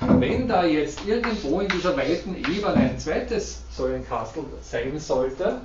Wenn 0.00 0.46
da 0.46 0.64
jetzt 0.64 1.06
irgendwo 1.06 1.60
in 1.60 1.68
dieser 1.68 1.96
weiten 1.96 2.36
Ebene 2.36 2.74
ein 2.74 2.98
zweites 2.98 3.62
Säulenkastel 3.70 4.44
sein 4.62 4.98
sollte, 4.98 5.60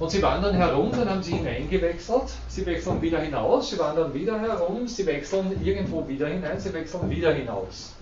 und 0.00 0.10
Sie 0.10 0.20
wandern 0.22 0.56
herum, 0.56 0.90
dann 0.90 1.08
haben 1.08 1.22
Sie 1.22 1.32
hineingewechselt, 1.32 2.24
Sie 2.48 2.66
wechseln 2.66 3.00
wieder 3.00 3.20
hinaus, 3.20 3.70
Sie 3.70 3.78
wandern 3.78 4.12
wieder 4.12 4.40
herum, 4.40 4.88
Sie 4.88 5.06
wechseln 5.06 5.64
irgendwo 5.64 6.06
wieder 6.08 6.26
hinein, 6.26 6.58
Sie 6.58 6.72
wechseln 6.72 7.08
wieder 7.08 7.32
hinaus. 7.32 7.94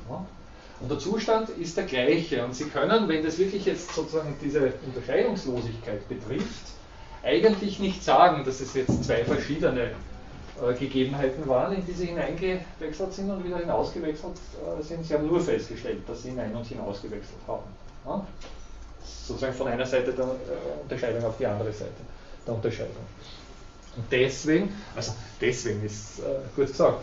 Und 0.81 0.91
der 0.91 0.99
Zustand 0.99 1.51
ist 1.51 1.77
der 1.77 1.85
gleiche. 1.85 2.45
Und 2.45 2.55
Sie 2.55 2.65
können, 2.65 3.09
wenn 3.09 3.23
das 3.23 3.39
wirklich 3.39 3.67
jetzt 3.67 3.95
sozusagen 3.95 4.35
diese 4.43 4.73
Unterscheidungslosigkeit 4.87 6.09
betrifft, 6.09 6.73
eigentlich 7.23 7.79
nicht 7.79 8.03
sagen, 8.03 8.43
dass 8.45 8.61
es 8.61 8.75
jetzt 8.75 9.05
zwei 9.05 9.25
verschiedene 9.25 9.91
äh, 10.61 10.75
Gegebenheiten 10.75 11.49
waren, 11.49 11.73
in 11.75 11.87
die 11.87 11.93
sie 11.93 12.07
hineingewechselt 12.07 13.13
sind 13.13 13.31
und 13.31 13.45
wieder 13.45 13.59
hinausgewechselt 13.59 14.37
äh, 14.37 14.83
sind. 14.83 15.05
Sie 15.07 15.15
haben 15.15 15.27
nur 15.27 15.41
festgestellt, 15.41 16.07
dass 16.07 16.23
sie 16.23 16.31
hinein 16.31 16.55
und 16.55 16.67
hinausgewechselt 16.67 17.41
haben. 17.49 17.65
Ja? 18.05 18.27
Sozusagen 19.03 19.55
von 19.55 19.69
einer 19.69 19.87
Seite 19.87 20.13
der 20.13 20.25
äh, 20.25 20.83
Unterscheidung 20.83 21.25
auf 21.25 21.39
die 21.39 21.47
andere 21.47 21.73
Seite 21.73 21.93
der 22.47 22.55
Unterscheidung. 22.55 22.97
Und 23.97 24.05
deswegen, 24.11 24.75
also 24.95 25.13
deswegen 25.41 25.85
ist 25.85 26.21
äh, 26.21 26.23
kurz 26.55 26.73
gesagt, 26.73 26.99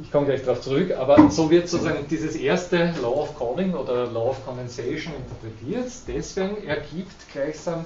ich 0.00 0.10
komme 0.10 0.26
gleich 0.26 0.42
darauf 0.42 0.60
zurück, 0.60 0.90
aber 0.92 1.30
so 1.30 1.50
wird 1.50 1.68
sozusagen 1.68 2.06
dieses 2.08 2.36
erste 2.36 2.94
Law 3.00 3.22
of 3.22 3.38
Calling 3.38 3.74
oder 3.74 4.06
Law 4.06 4.30
of 4.30 4.44
Condensation 4.44 5.14
interpretiert. 5.14 5.90
Deswegen 6.06 6.66
ergibt 6.66 7.14
gleichsam 7.32 7.84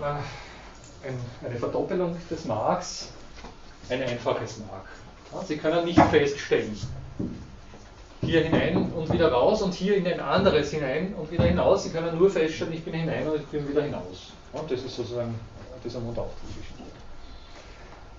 äh, 0.00 1.46
eine 1.46 1.56
Verdoppelung 1.56 2.16
des 2.30 2.44
Marks 2.44 3.08
ein 3.90 4.02
einfaches 4.02 4.58
Mark. 4.58 5.46
Sie 5.46 5.56
können 5.56 5.84
nicht 5.84 6.00
feststellen, 6.00 6.76
hier 8.22 8.42
hinein 8.42 8.92
und 8.92 9.12
wieder 9.12 9.30
raus 9.30 9.62
und 9.62 9.74
hier 9.74 9.96
in 9.96 10.06
ein 10.06 10.20
anderes 10.20 10.70
hinein 10.70 11.14
und 11.14 11.30
wieder 11.30 11.44
hinaus. 11.44 11.84
Sie 11.84 11.90
können 11.90 12.16
nur 12.18 12.30
feststellen, 12.30 12.72
ich 12.72 12.84
bin 12.84 12.94
hinein 12.94 13.26
und 13.28 13.36
ich 13.36 13.46
bin 13.46 13.68
wieder 13.68 13.82
hinaus. 13.82 14.32
Und 14.52 14.70
das 14.70 14.82
ist 14.82 14.96
sozusagen 14.96 15.34
dieser 15.84 16.00
Mund 16.00 16.18
auf. 16.18 16.30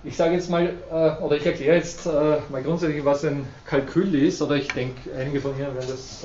Ich 0.02 0.16
sage 0.16 0.34
jetzt 0.34 0.48
mal, 0.48 0.72
äh, 0.90 1.22
oder 1.22 1.36
ich 1.36 1.44
erkläre 1.44 1.76
jetzt 1.76 2.06
äh, 2.06 2.38
mal 2.48 2.62
grundsätzlich, 2.62 3.04
was 3.04 3.24
ein 3.24 3.46
Kalkül 3.66 4.14
ist, 4.14 4.40
oder 4.40 4.54
ich 4.56 4.68
denke, 4.68 5.14
einige 5.14 5.40
von 5.40 5.52
Ihnen 5.52 5.74
werden 5.74 5.88
das 5.88 6.24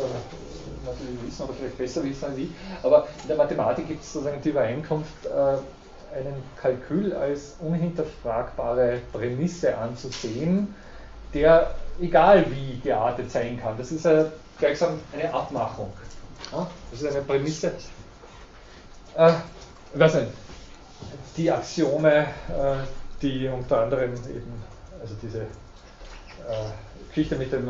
natürlich 0.85 1.17
wissen 1.25 1.43
oder 1.43 1.53
vielleicht 1.53 1.77
besser 1.77 2.03
wissen 2.03 2.25
als 2.25 2.37
ich, 2.37 2.49
aber 2.83 3.07
in 3.23 3.27
der 3.27 3.37
Mathematik 3.37 3.87
gibt 3.87 4.01
es 4.01 4.13
sozusagen 4.13 4.41
die 4.41 4.49
Übereinkunft, 4.49 5.25
äh, 5.25 5.57
einen 6.15 6.43
Kalkül 6.61 7.13
als 7.13 7.55
unhinterfragbare 7.59 8.99
Prämisse 9.11 9.77
anzusehen, 9.77 10.73
der 11.33 11.75
egal 11.99 12.45
wie 12.51 12.79
geartet 12.79 13.31
sein 13.31 13.59
kann. 13.59 13.77
Das 13.77 13.91
ist 13.91 14.05
äh, 14.05 14.25
gleichsam 14.57 14.99
eine 15.13 15.33
Abmachung. 15.33 15.91
Das 16.91 17.01
ist 17.01 17.11
eine 17.11 17.23
Prämisse. 17.23 17.73
Äh, 19.17 19.33
ich 19.93 19.99
weiß 19.99 20.17
die 21.37 21.51
Axiome, 21.51 22.19
äh, 22.19 22.25
die 23.21 23.47
unter 23.47 23.81
anderem 23.83 24.13
eben, 24.13 24.63
also 25.01 25.15
diese 25.21 25.41
äh, 25.41 25.45
Geschichte 27.15 27.37
mit 27.37 27.53
dem, 27.53 27.69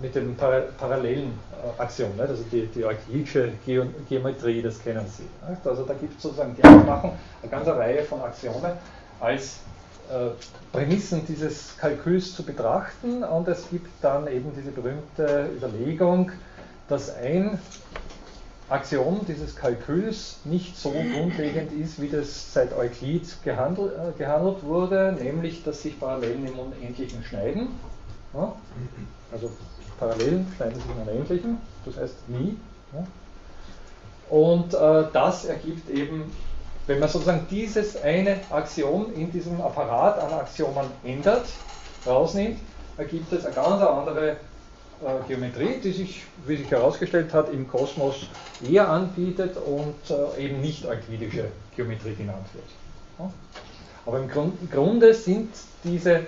mit 0.00 0.14
dem 0.14 0.34
parallelen 0.34 1.38
Axiom, 1.76 2.16
ne? 2.16 2.22
also 2.22 2.42
die, 2.50 2.66
die 2.68 2.82
euklidische 2.86 3.52
Geometrie, 4.08 4.62
das 4.62 4.82
kennen 4.82 5.04
Sie. 5.06 5.24
Also 5.68 5.84
da 5.84 5.92
gibt 5.92 6.16
es 6.16 6.22
sozusagen 6.22 6.56
die 6.56 6.64
Aufmachung, 6.64 7.12
eine 7.42 7.50
ganze 7.50 7.76
Reihe 7.76 8.02
von 8.02 8.22
Axiome 8.22 8.78
als 9.20 9.58
äh, 10.10 10.30
Prämissen 10.72 11.26
dieses 11.26 11.76
Kalküls 11.76 12.34
zu 12.34 12.44
betrachten 12.44 13.22
und 13.22 13.46
es 13.46 13.68
gibt 13.68 13.90
dann 14.00 14.26
eben 14.26 14.52
diese 14.56 14.70
berühmte 14.70 15.50
Überlegung, 15.54 16.32
dass 16.88 17.14
ein 17.14 17.58
Axiom 18.70 19.20
dieses 19.28 19.54
Kalküls 19.54 20.38
nicht 20.44 20.78
so 20.78 20.92
grundlegend 20.92 21.72
ist, 21.72 22.00
wie 22.00 22.08
das 22.08 22.54
seit 22.54 22.72
Euklid 22.72 23.28
gehandelt, 23.44 23.92
äh, 23.92 24.18
gehandelt 24.18 24.64
wurde, 24.64 25.14
nämlich 25.20 25.62
dass 25.62 25.82
sich 25.82 26.00
Parallelen 26.00 26.46
im 26.46 26.58
Unendlichen 26.58 27.22
schneiden. 27.22 27.68
Ja? 28.34 28.54
Also 29.32 29.50
Parallelen 29.98 30.46
schneiden 30.56 30.74
sich 30.74 30.84
im 30.84 31.02
Unendlichen, 31.02 31.58
das 31.84 31.96
heißt 31.96 32.28
nie. 32.28 32.56
Ja? 32.92 33.06
Und 34.30 34.74
äh, 34.74 35.04
das 35.12 35.44
ergibt 35.44 35.90
eben, 35.90 36.32
wenn 36.86 36.98
man 36.98 37.08
sozusagen 37.08 37.46
dieses 37.50 38.00
eine 38.02 38.40
Axiom 38.50 39.12
in 39.14 39.30
diesem 39.30 39.60
Apparat 39.60 40.18
an 40.18 40.32
Axiomen 40.32 40.86
ändert, 41.04 41.46
rausnimmt, 42.06 42.58
ergibt 42.96 43.32
es 43.32 43.44
eine 43.44 43.54
ganz 43.54 43.82
andere 43.82 44.30
äh, 44.30 45.28
Geometrie, 45.28 45.80
die 45.82 45.92
sich, 45.92 46.24
wie 46.46 46.56
sich 46.56 46.70
herausgestellt 46.70 47.32
hat, 47.32 47.52
im 47.52 47.68
Kosmos 47.68 48.26
eher 48.68 48.88
anbietet 48.88 49.56
und 49.56 49.94
äh, 50.10 50.44
eben 50.44 50.60
nicht 50.60 50.86
euklidische 50.86 51.48
Geometrie 51.76 52.14
genannt 52.14 52.46
wird. 52.52 53.30
Aber 54.04 54.18
im, 54.18 54.28
Grund, 54.28 54.60
im 54.60 54.70
Grunde 54.70 55.14
sind 55.14 55.50
diese 55.84 56.26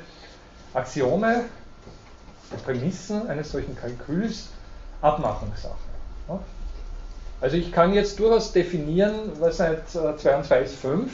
Axiome, 0.73 1.45
Prämissen 2.57 3.29
eines 3.29 3.51
solchen 3.51 3.77
Kalküls 3.77 4.49
Abmachungssache. 5.01 5.75
Also 7.41 7.57
ich 7.57 7.73
kann 7.73 7.93
jetzt 7.93 8.19
durchaus 8.19 8.53
definieren, 8.53 9.33
was 9.39 9.59
seit 9.59 9.89
2 9.89 10.37
und 10.37 10.45
2 10.45 10.61
ist 10.61 10.77
5, 10.77 11.13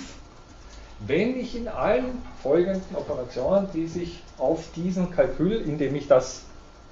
wenn 1.01 1.41
ich 1.41 1.57
in 1.57 1.67
allen 1.67 2.23
folgenden 2.43 2.95
Operationen, 2.95 3.69
die 3.75 3.87
sich 3.87 4.23
auf 4.39 4.63
diesen 4.77 5.11
Kalkül, 5.11 5.63
indem 5.63 5.97
ich 5.97 6.07
das 6.07 6.43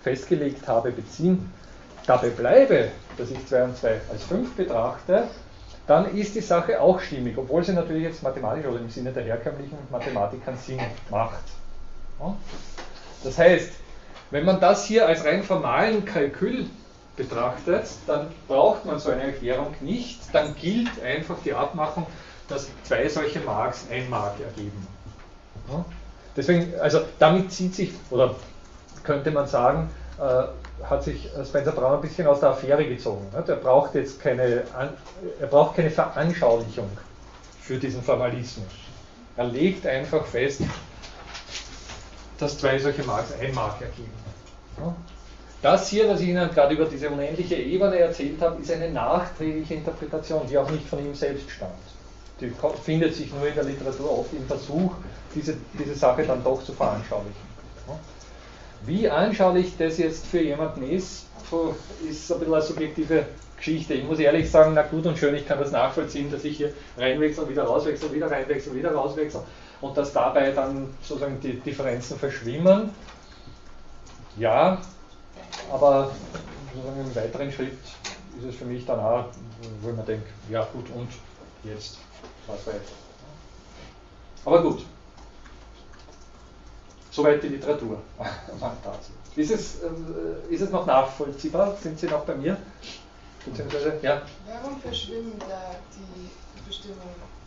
festgelegt 0.02 0.66
habe, 0.66 0.90
beziehen, 0.90 1.52
dabei 2.06 2.30
bleibe, 2.30 2.88
dass 3.16 3.30
ich 3.30 3.46
2 3.46 3.64
und 3.64 3.76
2 3.76 4.00
als 4.10 4.24
5 4.24 4.54
betrachte, 4.54 5.28
dann 5.86 6.14
ist 6.16 6.34
die 6.34 6.40
Sache 6.40 6.80
auch 6.80 7.00
stimmig, 7.00 7.38
obwohl 7.38 7.64
sie 7.64 7.72
natürlich 7.72 8.02
jetzt 8.02 8.22
mathematisch 8.22 8.66
oder 8.66 8.80
im 8.80 8.90
Sinne 8.90 9.12
der 9.12 9.24
herkömmlichen 9.24 9.78
Mathematik 9.90 10.44
keinen 10.44 10.58
Sinn 10.58 10.80
macht. 11.10 11.44
Das 13.22 13.38
heißt, 13.38 13.70
wenn 14.30 14.44
man 14.44 14.60
das 14.60 14.84
hier 14.84 15.06
als 15.06 15.24
rein 15.24 15.42
formalen 15.42 16.04
Kalkül 16.04 16.66
betrachtet, 17.16 17.88
dann 18.06 18.28
braucht 18.46 18.84
man 18.84 18.98
so 18.98 19.10
eine 19.10 19.22
Erklärung 19.22 19.74
nicht, 19.80 20.20
dann 20.32 20.54
gilt 20.54 21.02
einfach 21.02 21.36
die 21.44 21.52
Abmachung, 21.52 22.06
dass 22.48 22.68
zwei 22.84 23.08
solche 23.08 23.40
Marks 23.40 23.86
ein 23.90 24.08
Mark 24.08 24.34
ergeben. 24.40 24.86
Deswegen, 26.36 26.78
also 26.80 27.00
damit 27.18 27.52
zieht 27.52 27.74
sich, 27.74 27.92
oder 28.10 28.36
könnte 29.02 29.30
man 29.30 29.46
sagen, 29.46 29.90
äh, 30.18 30.84
hat 30.84 31.02
sich 31.02 31.28
Spencer 31.44 31.72
Brown 31.72 31.94
ein 31.94 32.00
bisschen 32.00 32.26
aus 32.26 32.40
der 32.40 32.50
Affäre 32.50 32.86
gezogen. 32.86 33.26
Ne? 33.32 33.42
Er 33.46 33.56
braucht 33.56 33.94
jetzt 33.94 34.20
keine, 34.20 34.62
er 35.40 35.46
braucht 35.48 35.76
keine 35.76 35.90
Veranschaulichung 35.90 36.88
für 37.60 37.76
diesen 37.76 38.02
Formalismus. 38.02 38.68
Er 39.36 39.44
legt 39.44 39.86
einfach 39.86 40.24
fest, 40.24 40.62
dass 42.38 42.58
zwei 42.58 42.78
solche 42.78 43.02
Marks 43.04 43.32
ein 43.40 43.54
Mark 43.54 43.80
ergeben. 43.80 44.12
Das 45.60 45.88
hier, 45.88 46.08
was 46.08 46.20
ich 46.20 46.28
Ihnen 46.28 46.50
gerade 46.50 46.74
über 46.74 46.84
diese 46.84 47.10
unendliche 47.10 47.56
Ebene 47.56 47.98
erzählt 47.98 48.40
habe, 48.40 48.62
ist 48.62 48.70
eine 48.70 48.90
nachträgliche 48.90 49.74
Interpretation, 49.74 50.42
die 50.48 50.56
auch 50.56 50.70
nicht 50.70 50.86
von 50.86 51.00
ihm 51.00 51.14
selbst 51.14 51.50
stammt. 51.50 51.72
Die 52.40 52.52
findet 52.84 53.14
sich 53.14 53.32
nur 53.34 53.48
in 53.48 53.54
der 53.56 53.64
Literatur 53.64 54.20
oft 54.20 54.32
im 54.32 54.46
Versuch, 54.46 54.92
diese, 55.34 55.56
diese 55.76 55.96
Sache 55.96 56.22
dann 56.22 56.44
doch 56.44 56.62
zu 56.62 56.72
veranschaulichen. 56.72 57.48
Wie 58.82 59.10
anschaulich 59.10 59.72
das 59.76 59.98
jetzt 59.98 60.26
für 60.26 60.40
jemanden 60.40 60.88
ist, 60.88 61.26
ist 62.08 62.32
ein 62.32 62.38
bisschen 62.38 62.54
eine 62.54 62.62
subjektive 62.62 63.26
Geschichte. 63.56 63.94
Ich 63.94 64.04
muss 64.04 64.20
ehrlich 64.20 64.48
sagen, 64.48 64.72
na 64.76 64.82
gut 64.82 65.04
und 65.06 65.18
schön, 65.18 65.34
ich 65.34 65.48
kann 65.48 65.58
das 65.58 65.72
nachvollziehen, 65.72 66.30
dass 66.30 66.44
ich 66.44 66.58
hier 66.58 66.72
reinwechsel, 66.96 67.48
wieder 67.48 67.64
rauswechsel, 67.64 68.12
wieder 68.12 68.30
reinwechsel, 68.30 68.72
wieder 68.76 68.94
rauswechsel 68.94 69.40
und 69.80 69.96
dass 69.96 70.12
dabei 70.12 70.50
dann 70.52 70.94
sozusagen 71.02 71.40
die 71.40 71.60
Differenzen 71.60 72.18
verschwimmen. 72.18 72.90
Ja, 74.36 74.80
aber 75.72 76.10
sozusagen 76.72 77.00
im 77.00 77.14
weiteren 77.14 77.52
Schritt 77.52 77.78
ist 78.38 78.44
es 78.48 78.56
für 78.56 78.64
mich 78.64 78.84
dann 78.86 79.00
auch, 79.00 79.26
wo 79.82 79.92
man 79.92 80.06
denkt, 80.06 80.28
ja 80.48 80.66
gut 80.72 80.88
und 80.94 81.08
jetzt 81.64 81.98
was 82.46 82.66
weiter. 82.66 82.80
Aber 84.44 84.62
gut, 84.62 84.84
Soweit 87.18 87.42
die 87.42 87.48
Literatur 87.48 88.00
dazu. 88.84 89.10
Ist 89.34 89.50
es, 89.50 89.82
äh, 89.82 90.54
ist 90.54 90.60
es 90.60 90.70
noch 90.70 90.86
nachvollziehbar? 90.86 91.76
Sind 91.82 91.98
Sie 91.98 92.06
noch 92.06 92.24
bei 92.24 92.36
mir? 92.36 92.56
Beziehungsweise, 93.44 93.98
ja? 94.02 94.22
Warum 94.46 94.80
verschwimmen 94.80 95.36
da 95.40 95.74
die 95.96 96.28
Bestimmungen? 96.64 97.37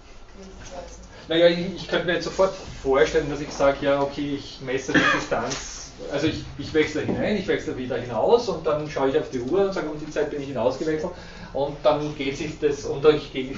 Naja, 1.28 1.48
ich, 1.48 1.76
ich 1.76 1.88
könnte 1.88 2.08
mir 2.08 2.14
jetzt 2.14 2.26
sofort 2.26 2.54
vorstellen, 2.82 3.30
dass 3.30 3.42
ich 3.42 3.52
sage, 3.52 3.78
ja, 3.86 4.02
okay, 4.02 4.36
ich 4.36 4.60
messe 4.62 4.94
die 4.94 5.00
Distanz, 5.16 5.92
also 6.12 6.28
ich, 6.28 6.44
ich 6.58 6.74
wechsle 6.74 7.02
hinein, 7.02 7.38
ich 7.38 7.48
wechsle 7.48 7.78
wieder 7.78 7.98
hinaus 7.98 8.50
und 8.50 8.66
dann 8.66 8.90
schaue 8.90 9.10
ich 9.10 9.18
auf 9.18 9.30
die 9.30 9.40
Uhr 9.40 9.66
und 9.66 9.74
sage, 9.74 9.88
um 9.88 10.00
die 10.00 10.10
Zeit 10.10 10.32
bin 10.32 10.42
ich 10.42 10.48
hinausgewechselt 10.48 11.12
und 11.54 11.78
dann 11.84 12.16
geht 12.16 12.38
sich 12.38 12.60
das, 12.60 12.86
und 12.86 13.06
ich 13.06 13.32
gehe 13.32 13.56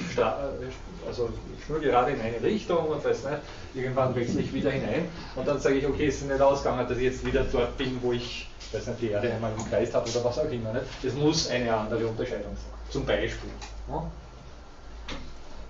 also 1.07 1.29
ich 1.57 1.65
schnur 1.65 1.79
gerade 1.79 2.11
in 2.11 2.21
eine 2.21 2.41
Richtung 2.41 2.85
und 2.87 3.03
weiß 3.03 3.23
nicht, 3.23 3.37
irgendwann 3.73 4.15
wechsle 4.15 4.41
ich 4.41 4.53
wieder 4.53 4.71
hinein 4.71 5.07
und 5.35 5.47
dann 5.47 5.59
sage 5.59 5.75
ich, 5.75 5.87
okay, 5.87 6.07
es 6.07 6.15
ist 6.15 6.29
nicht 6.29 6.41
ausgegangen, 6.41 6.87
dass 6.87 6.97
ich 6.97 7.03
jetzt 7.03 7.25
wieder 7.25 7.45
dort 7.51 7.77
bin, 7.77 7.97
wo 8.01 8.11
ich, 8.11 8.47
weiß 8.71 8.87
nicht, 8.87 9.01
die 9.01 9.09
Erde 9.09 9.31
einmal 9.31 9.51
im 9.57 9.69
Kreis 9.69 9.93
habe 9.93 10.09
oder 10.09 10.23
was 10.23 10.39
auch 10.39 10.49
immer. 10.49 10.73
Nicht? 10.73 10.85
Es 11.03 11.13
muss 11.13 11.49
eine 11.49 11.75
andere 11.75 12.07
Unterscheidung 12.07 12.55
sein. 12.55 12.79
Zum 12.89 13.05
Beispiel. 13.05 13.49
Ja? 13.89 14.11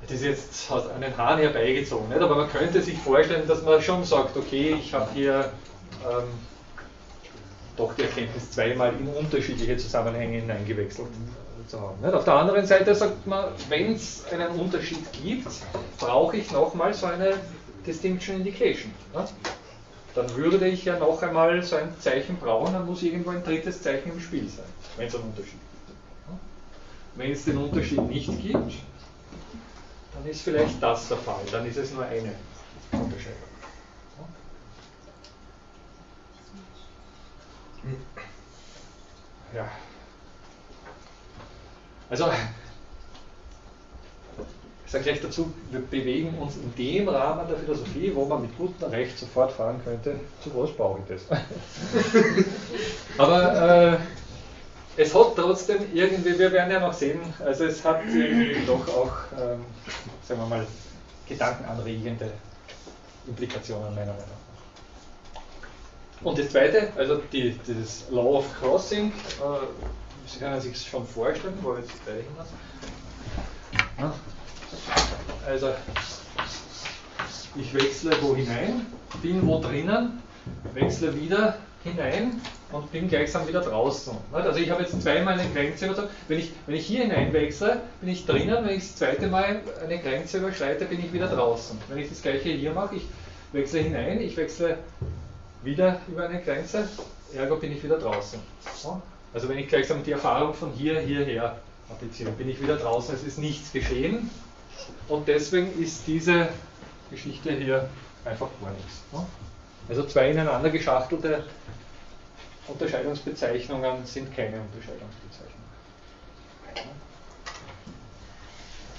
Das 0.07 0.17
ist 0.17 0.23
jetzt 0.23 0.71
aus 0.71 0.89
einem 0.89 1.15
Hahn 1.17 1.39
herbeigezogen, 1.39 2.09
nicht? 2.09 2.21
aber 2.21 2.35
man 2.35 2.49
könnte 2.49 2.81
sich 2.81 2.97
vorstellen, 2.97 3.47
dass 3.47 3.61
man 3.63 3.81
schon 3.81 4.03
sagt, 4.03 4.35
okay, 4.35 4.75
ich 4.77 4.93
habe 4.93 5.09
hier 5.13 5.51
ähm, 6.03 6.27
doch 7.77 7.93
die 7.95 8.03
Erkenntnis 8.03 8.51
zweimal 8.51 8.93
in 8.93 9.07
unterschiedliche 9.07 9.77
Zusammenhänge 9.77 10.39
hineingewechselt 10.39 11.07
zu 11.67 11.79
haben. 11.79 12.01
Nicht? 12.01 12.13
Auf 12.13 12.25
der 12.25 12.33
anderen 12.33 12.65
Seite 12.65 12.93
sagt 12.93 13.25
man, 13.25 13.45
wenn 13.69 13.93
es 13.93 14.25
einen 14.31 14.59
Unterschied 14.59 14.99
gibt, 15.23 15.47
brauche 15.97 16.37
ich 16.37 16.51
nochmal 16.51 16.93
so 16.93 17.07
eine 17.07 17.35
Distinction 17.85 18.37
Indication. 18.37 18.91
Nicht? 19.15 19.33
Dann 20.15 20.35
würde 20.35 20.67
ich 20.67 20.85
ja 20.85 20.99
noch 20.99 21.21
einmal 21.23 21.61
so 21.63 21.75
ein 21.75 21.89
Zeichen 21.99 22.37
brauchen, 22.37 22.73
dann 22.73 22.85
muss 22.85 23.01
irgendwo 23.01 23.31
ein 23.31 23.43
drittes 23.43 23.81
Zeichen 23.81 24.11
im 24.11 24.19
Spiel 24.19 24.47
sein, 24.47 24.65
wenn 24.97 25.07
es 25.07 25.15
einen 25.15 25.23
Unterschied 25.23 25.53
gibt. 25.53 26.39
Wenn 27.15 27.31
es 27.31 27.45
den 27.45 27.57
Unterschied 27.57 28.01
nicht 28.01 28.41
gibt, 28.41 28.73
dann 30.13 30.25
ist 30.27 30.41
vielleicht 30.41 30.81
das 30.81 31.07
der 31.07 31.17
Fall, 31.17 31.43
dann 31.51 31.65
ist 31.65 31.77
es 31.77 31.91
nur 31.93 32.05
eine 32.05 32.33
Unterscheidung. 32.91 33.53
Ja. 39.53 39.69
Also, 42.09 42.25
ich 44.85 44.91
sage 44.91 45.03
gleich 45.03 45.21
dazu, 45.21 45.53
wir 45.71 45.81
bewegen 45.81 46.37
uns 46.37 46.55
in 46.57 46.73
dem 46.75 47.09
Rahmen 47.09 47.47
der 47.47 47.57
Philosophie, 47.57 48.11
wo 48.13 48.25
man 48.25 48.43
mit 48.43 48.57
gutem 48.57 48.89
Recht 48.89 49.17
sofort 49.17 49.51
fragen 49.51 49.81
könnte, 49.83 50.19
zu 50.43 50.55
was 50.55 50.71
brauche 50.71 50.99
ich 51.01 51.05
das? 51.07 51.25
Aber 53.17 53.93
äh, 53.93 53.97
es 54.97 55.13
hat 55.13 55.35
trotzdem 55.35 55.85
irgendwie, 55.93 56.37
wir 56.37 56.51
werden 56.51 56.71
ja 56.71 56.79
noch 56.79 56.93
sehen, 56.93 57.19
also 57.43 57.65
es 57.65 57.83
hat 57.83 58.03
irgendwie 58.05 58.65
doch 58.65 58.87
auch, 58.87 59.11
ähm, 59.39 59.65
sagen 60.27 60.39
wir 60.41 60.47
mal, 60.47 60.67
gedankenanregende 61.27 62.31
Implikationen 63.27 63.95
meiner 63.95 64.13
Meinung 64.13 64.17
nach. 64.27 64.43
Und 66.23 66.37
das 66.37 66.49
zweite, 66.49 66.89
also 66.95 67.17
die, 67.31 67.57
dieses 67.67 68.05
Law 68.09 68.37
of 68.37 68.45
Crossing, 68.59 69.07
äh, 69.07 69.11
Sie 70.25 70.39
können 70.39 70.59
sich 70.59 70.81
schon 70.81 71.05
vorstellen, 71.05 71.57
wo 71.61 71.75
jetzt 71.75 71.91
beide 72.05 72.19
hin 72.19 74.11
Also, 75.45 75.69
ich 77.55 77.73
wechsle 77.73 78.11
wo 78.21 78.35
hinein, 78.35 78.85
bin 79.21 79.45
wo 79.45 79.59
drinnen 79.59 80.23
wechsle 80.73 81.15
wieder 81.19 81.57
hinein 81.83 82.41
und 82.73 82.91
bin 82.91 83.07
gleichsam 83.07 83.47
wieder 83.47 83.61
draußen. 83.61 84.17
Also 84.31 84.59
ich 84.59 84.69
habe 84.69 84.81
jetzt 84.81 84.99
zweimal 85.01 85.39
eine 85.39 85.49
Grenze 85.49 85.85
überzogen. 85.85 86.07
Wenn 86.27 86.39
ich, 86.39 86.51
wenn 86.65 86.75
ich 86.75 86.85
hier 86.85 87.03
hineinwechsle, 87.03 87.81
bin 88.01 88.09
ich 88.09 88.25
drinnen. 88.25 88.65
Wenn 88.65 88.75
ich 88.75 88.83
das 88.83 88.95
zweite 88.95 89.27
Mal 89.27 89.61
eine 89.83 89.99
Grenze 89.99 90.39
überschreite, 90.39 90.85
bin 90.85 90.99
ich 90.99 91.13
wieder 91.13 91.27
draußen. 91.27 91.77
Wenn 91.87 91.99
ich 91.99 92.09
das 92.09 92.21
gleiche 92.21 92.49
hier 92.49 92.73
mache, 92.73 92.95
ich 92.95 93.03
wechsle 93.51 93.81
hinein, 93.81 94.19
ich 94.21 94.35
wechsle 94.35 94.77
wieder 95.63 96.01
über 96.07 96.27
eine 96.27 96.41
Grenze, 96.41 96.89
ergo 97.35 97.55
bin 97.57 97.71
ich 97.71 97.83
wieder 97.83 97.99
draußen. 97.99 98.39
Also 99.33 99.49
wenn 99.49 99.59
ich 99.59 99.67
gleichsam 99.67 100.03
die 100.03 100.11
Erfahrung 100.11 100.53
von 100.53 100.71
hier, 100.71 100.99
hierher 100.99 101.57
appliziere, 101.89 102.31
bin 102.31 102.49
ich 102.49 102.61
wieder 102.61 102.77
draußen, 102.77 103.13
es 103.13 103.23
ist 103.23 103.37
nichts 103.37 103.71
geschehen. 103.71 104.29
Und 105.07 105.27
deswegen 105.27 105.79
ist 105.81 106.07
diese 106.07 106.49
Geschichte 107.11 107.51
hier 107.51 107.87
einfach 108.25 108.47
gar 108.61 108.71
nichts. 108.71 109.03
Also 109.87 110.03
zwei 110.05 110.31
ineinander 110.31 110.69
geschachtelte 110.69 111.43
Unterscheidungsbezeichnungen 112.67 114.05
sind 114.05 114.33
keine 114.35 114.61
Unterscheidungsbezeichnungen. 114.61 115.63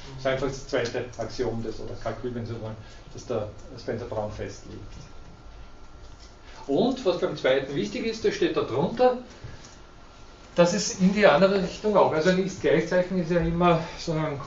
Das 0.07 0.19
ist 0.19 0.27
einfach 0.27 0.47
das 0.49 0.69
zweite 0.69 1.05
Axiom 1.19 1.63
des, 1.63 1.81
oder 1.81 1.95
Kalkül, 2.03 2.35
wenn 2.35 2.47
Sie 2.47 2.61
wollen, 2.61 2.77
das 3.13 3.27
der 3.27 3.49
Spencer 3.79 4.07
Brown 4.07 4.31
festlegt. 4.31 4.81
Und 6.67 7.05
was 7.05 7.21
beim 7.21 7.37
zweiten 7.37 7.75
wichtig 7.75 8.07
ist, 8.07 8.25
das 8.25 8.35
steht 8.35 8.57
da 8.57 8.63
drunter, 8.63 9.19
dass 10.55 10.73
es 10.73 11.01
in 11.01 11.13
die 11.13 11.27
andere 11.27 11.63
Richtung 11.63 11.97
auch, 11.97 12.13
also 12.13 12.31
ein 12.31 12.45
Ist-Gleichzeichen 12.45 13.21
ist 13.21 13.31
ja 13.31 13.41
immer 13.41 13.81
so 13.99 14.13
ein 14.13 14.39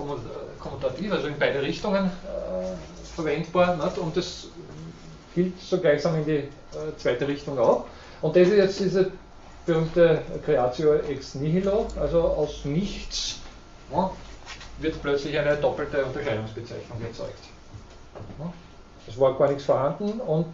Kommutativ, 0.60 1.12
also 1.12 1.28
in 1.28 1.38
beide 1.38 1.62
Richtungen 1.62 2.06
äh, 2.06 3.16
verwendbar, 3.16 3.76
nicht? 3.76 3.98
und 3.98 4.16
das 4.16 4.48
gilt 5.36 5.60
so 5.62 5.80
gleichsam 5.80 6.16
in 6.16 6.26
die 6.26 6.32
äh, 6.32 6.48
zweite 6.98 7.28
Richtung 7.28 7.60
auch. 7.60 7.86
Und 8.22 8.36
das 8.36 8.48
ist 8.48 8.56
jetzt 8.56 8.80
diese 8.80 9.12
berühmte 9.66 10.22
Creatio 10.46 10.96
ex 10.96 11.36
nihilo, 11.36 11.88
also 12.00 12.22
aus 12.22 12.66
nichts 12.66 13.40
ja, 13.92 14.10
wird 14.80 15.02
plötzlich 15.02 15.38
eine 15.38 15.56
doppelte 15.58 16.06
Unterscheidungsbezeichnung 16.06 17.02
erzeugt. 17.02 17.44
Ja, 18.40 18.52
es 19.08 19.20
war 19.20 19.38
gar 19.38 19.50
nichts 19.50 19.66
vorhanden 19.66 20.20
und 20.22 20.48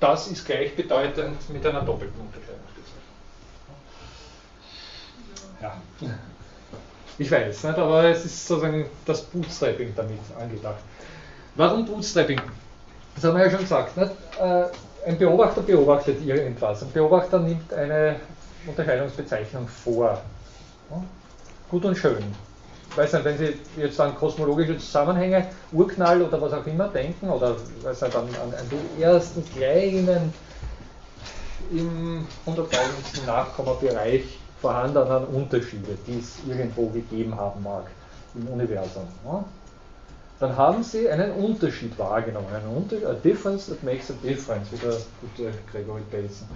das 0.00 0.28
ist 0.28 0.44
gleichbedeutend 0.44 1.48
mit 1.50 1.66
einer 1.66 1.82
doppelten 1.82 2.20
Unterscheidungsbezeichnung. 2.20 2.68
Ja. 5.60 5.80
Ich 7.20 7.30
weiß, 7.30 7.64
nicht, 7.64 7.78
aber 7.78 8.04
es 8.04 8.24
ist 8.24 8.46
sozusagen 8.46 8.86
das 9.04 9.22
Bootstrapping 9.22 9.92
damit 9.96 10.20
angedacht. 10.38 10.78
Warum 11.56 11.84
Bootstrapping? 11.84 12.40
Das 13.16 13.24
haben 13.24 13.36
wir 13.36 13.44
ja 13.44 13.50
schon 13.50 13.60
gesagt. 13.60 13.96
Nicht? 13.96 14.12
Ein 15.08 15.16
Beobachter 15.16 15.62
beobachtet 15.62 16.22
irgendwas. 16.22 16.82
Ein 16.82 16.92
Beobachter 16.92 17.38
nimmt 17.38 17.72
eine 17.72 18.16
Unterscheidungsbezeichnung 18.66 19.66
vor. 19.66 20.20
Gut 21.70 21.84
und 21.86 21.96
schön. 21.96 22.22
Ich 22.90 22.96
weiß 22.98 23.14
nicht, 23.14 23.24
wenn 23.24 23.38
Sie 23.38 23.54
jetzt 23.78 23.98
an 23.98 24.14
kosmologische 24.14 24.76
Zusammenhänge, 24.76 25.46
Urknall 25.72 26.20
oder 26.20 26.38
was 26.42 26.52
auch 26.52 26.66
immer 26.66 26.88
denken, 26.88 27.30
oder 27.30 27.56
weiß 27.82 28.02
nicht, 28.02 28.16
an, 28.16 28.24
an, 28.24 28.52
an 28.52 28.66
die 28.70 29.02
ersten 29.02 29.42
kleinen 29.56 30.30
im 31.70 32.26
100.000. 32.46 33.24
Nachkommabereich 33.26 34.38
vorhandenen 34.60 35.24
Unterschiede, 35.28 35.96
die 36.06 36.18
es 36.18 36.36
irgendwo 36.46 36.86
gegeben 36.88 37.34
haben 37.34 37.62
mag 37.62 37.84
im 38.34 38.46
Universum. 38.48 39.08
Dann 40.40 40.56
haben 40.56 40.84
Sie 40.84 41.08
einen 41.08 41.32
Unterschied 41.32 41.98
wahrgenommen, 41.98 42.46
einen 42.54 42.76
Unterschied, 42.76 43.06
a 43.06 43.14
difference 43.14 43.66
that 43.66 43.82
makes 43.82 44.10
a 44.10 44.14
difference, 44.22 44.70
wie 44.70 44.76
der 44.76 44.96
gute 45.20 45.52
Gregory 45.72 46.02
Bateson 46.10 46.48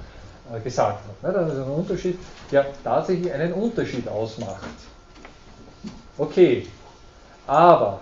äh, 0.52 0.60
gesagt 0.60 1.00
hat. 1.22 1.34
Das 1.34 1.52
ist 1.52 1.58
ein 1.58 1.70
Unterschied, 1.70 2.18
der 2.50 2.66
tatsächlich 2.84 3.32
einen 3.32 3.52
Unterschied 3.52 4.06
ausmacht. 4.08 4.68
Okay, 6.16 6.68
aber 7.46 8.00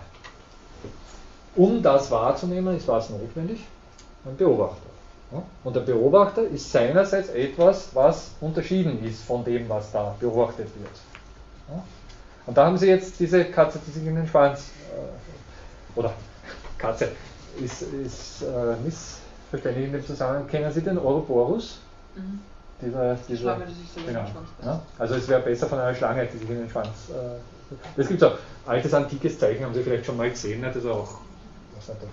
um 1.57 1.83
das 1.83 2.11
wahrzunehmen, 2.11 2.77
ist 2.77 2.87
was 2.87 3.09
notwendig? 3.11 3.61
Ein 4.27 4.37
Beobachter. 4.37 4.91
Und 5.63 5.77
der 5.77 5.83
Beobachter 5.83 6.43
ist 6.43 6.71
seinerseits 6.71 7.29
etwas, 7.29 7.95
was 7.95 8.33
unterschieden 8.41 9.05
ist 9.05 9.23
von 9.23 9.45
dem, 9.45 9.69
was 9.69 9.93
da 9.93 10.15
beobachtet 10.19 10.69
wird. 10.77 11.81
Und 12.47 12.57
da 12.57 12.67
haben 12.67 12.77
Sie 12.77 12.89
jetzt 12.89 13.21
diese 13.21 13.45
Katze, 13.45 13.79
die 13.87 13.93
sich 13.93 14.05
in 14.05 14.17
den 14.17 14.27
Schwanz, 14.27 14.71
äh, 14.93 15.50
oder 15.97 16.13
Katze, 16.79 17.09
ist, 17.63 17.83
ist 17.83 18.43
äh, 18.43 18.77
missverständlich 18.85 19.87
in 19.87 19.93
dem 19.93 20.07
Zusammenhang. 20.07 20.47
Kennen 20.49 20.73
Sie 20.73 20.83
den 20.83 20.99
Ouroboros? 20.99 21.79
Mhm. 22.15 22.41
Dieser, 22.81 23.15
dieser, 23.29 23.41
Schlange, 23.41 23.67
die 23.67 23.75
sich 23.75 23.91
so 23.95 24.01
genau, 24.07 24.25
ja, 24.65 24.83
Also 24.99 25.17
es 25.17 25.29
wäre 25.29 25.43
besser 25.43 25.67
von 25.67 25.79
einer 25.79 25.95
Schlange, 25.95 26.27
die 26.27 26.39
sich 26.39 26.49
in 26.49 26.61
den 26.61 26.71
Schwanz. 26.71 26.89
Äh, 27.11 27.75
das 27.97 28.09
gibt 28.09 28.21
so 28.21 28.33
altes 28.67 28.95
antikes 28.95 29.39
Zeichen, 29.39 29.65
haben 29.65 29.75
Sie 29.75 29.83
vielleicht 29.83 30.07
schon 30.07 30.17
mal 30.17 30.31
gesehen, 30.31 30.61
ne? 30.61 30.69
das 30.69 30.77
ist 30.77 30.87
auch 30.87 31.19
was 31.77 31.89
nicht, 31.89 32.11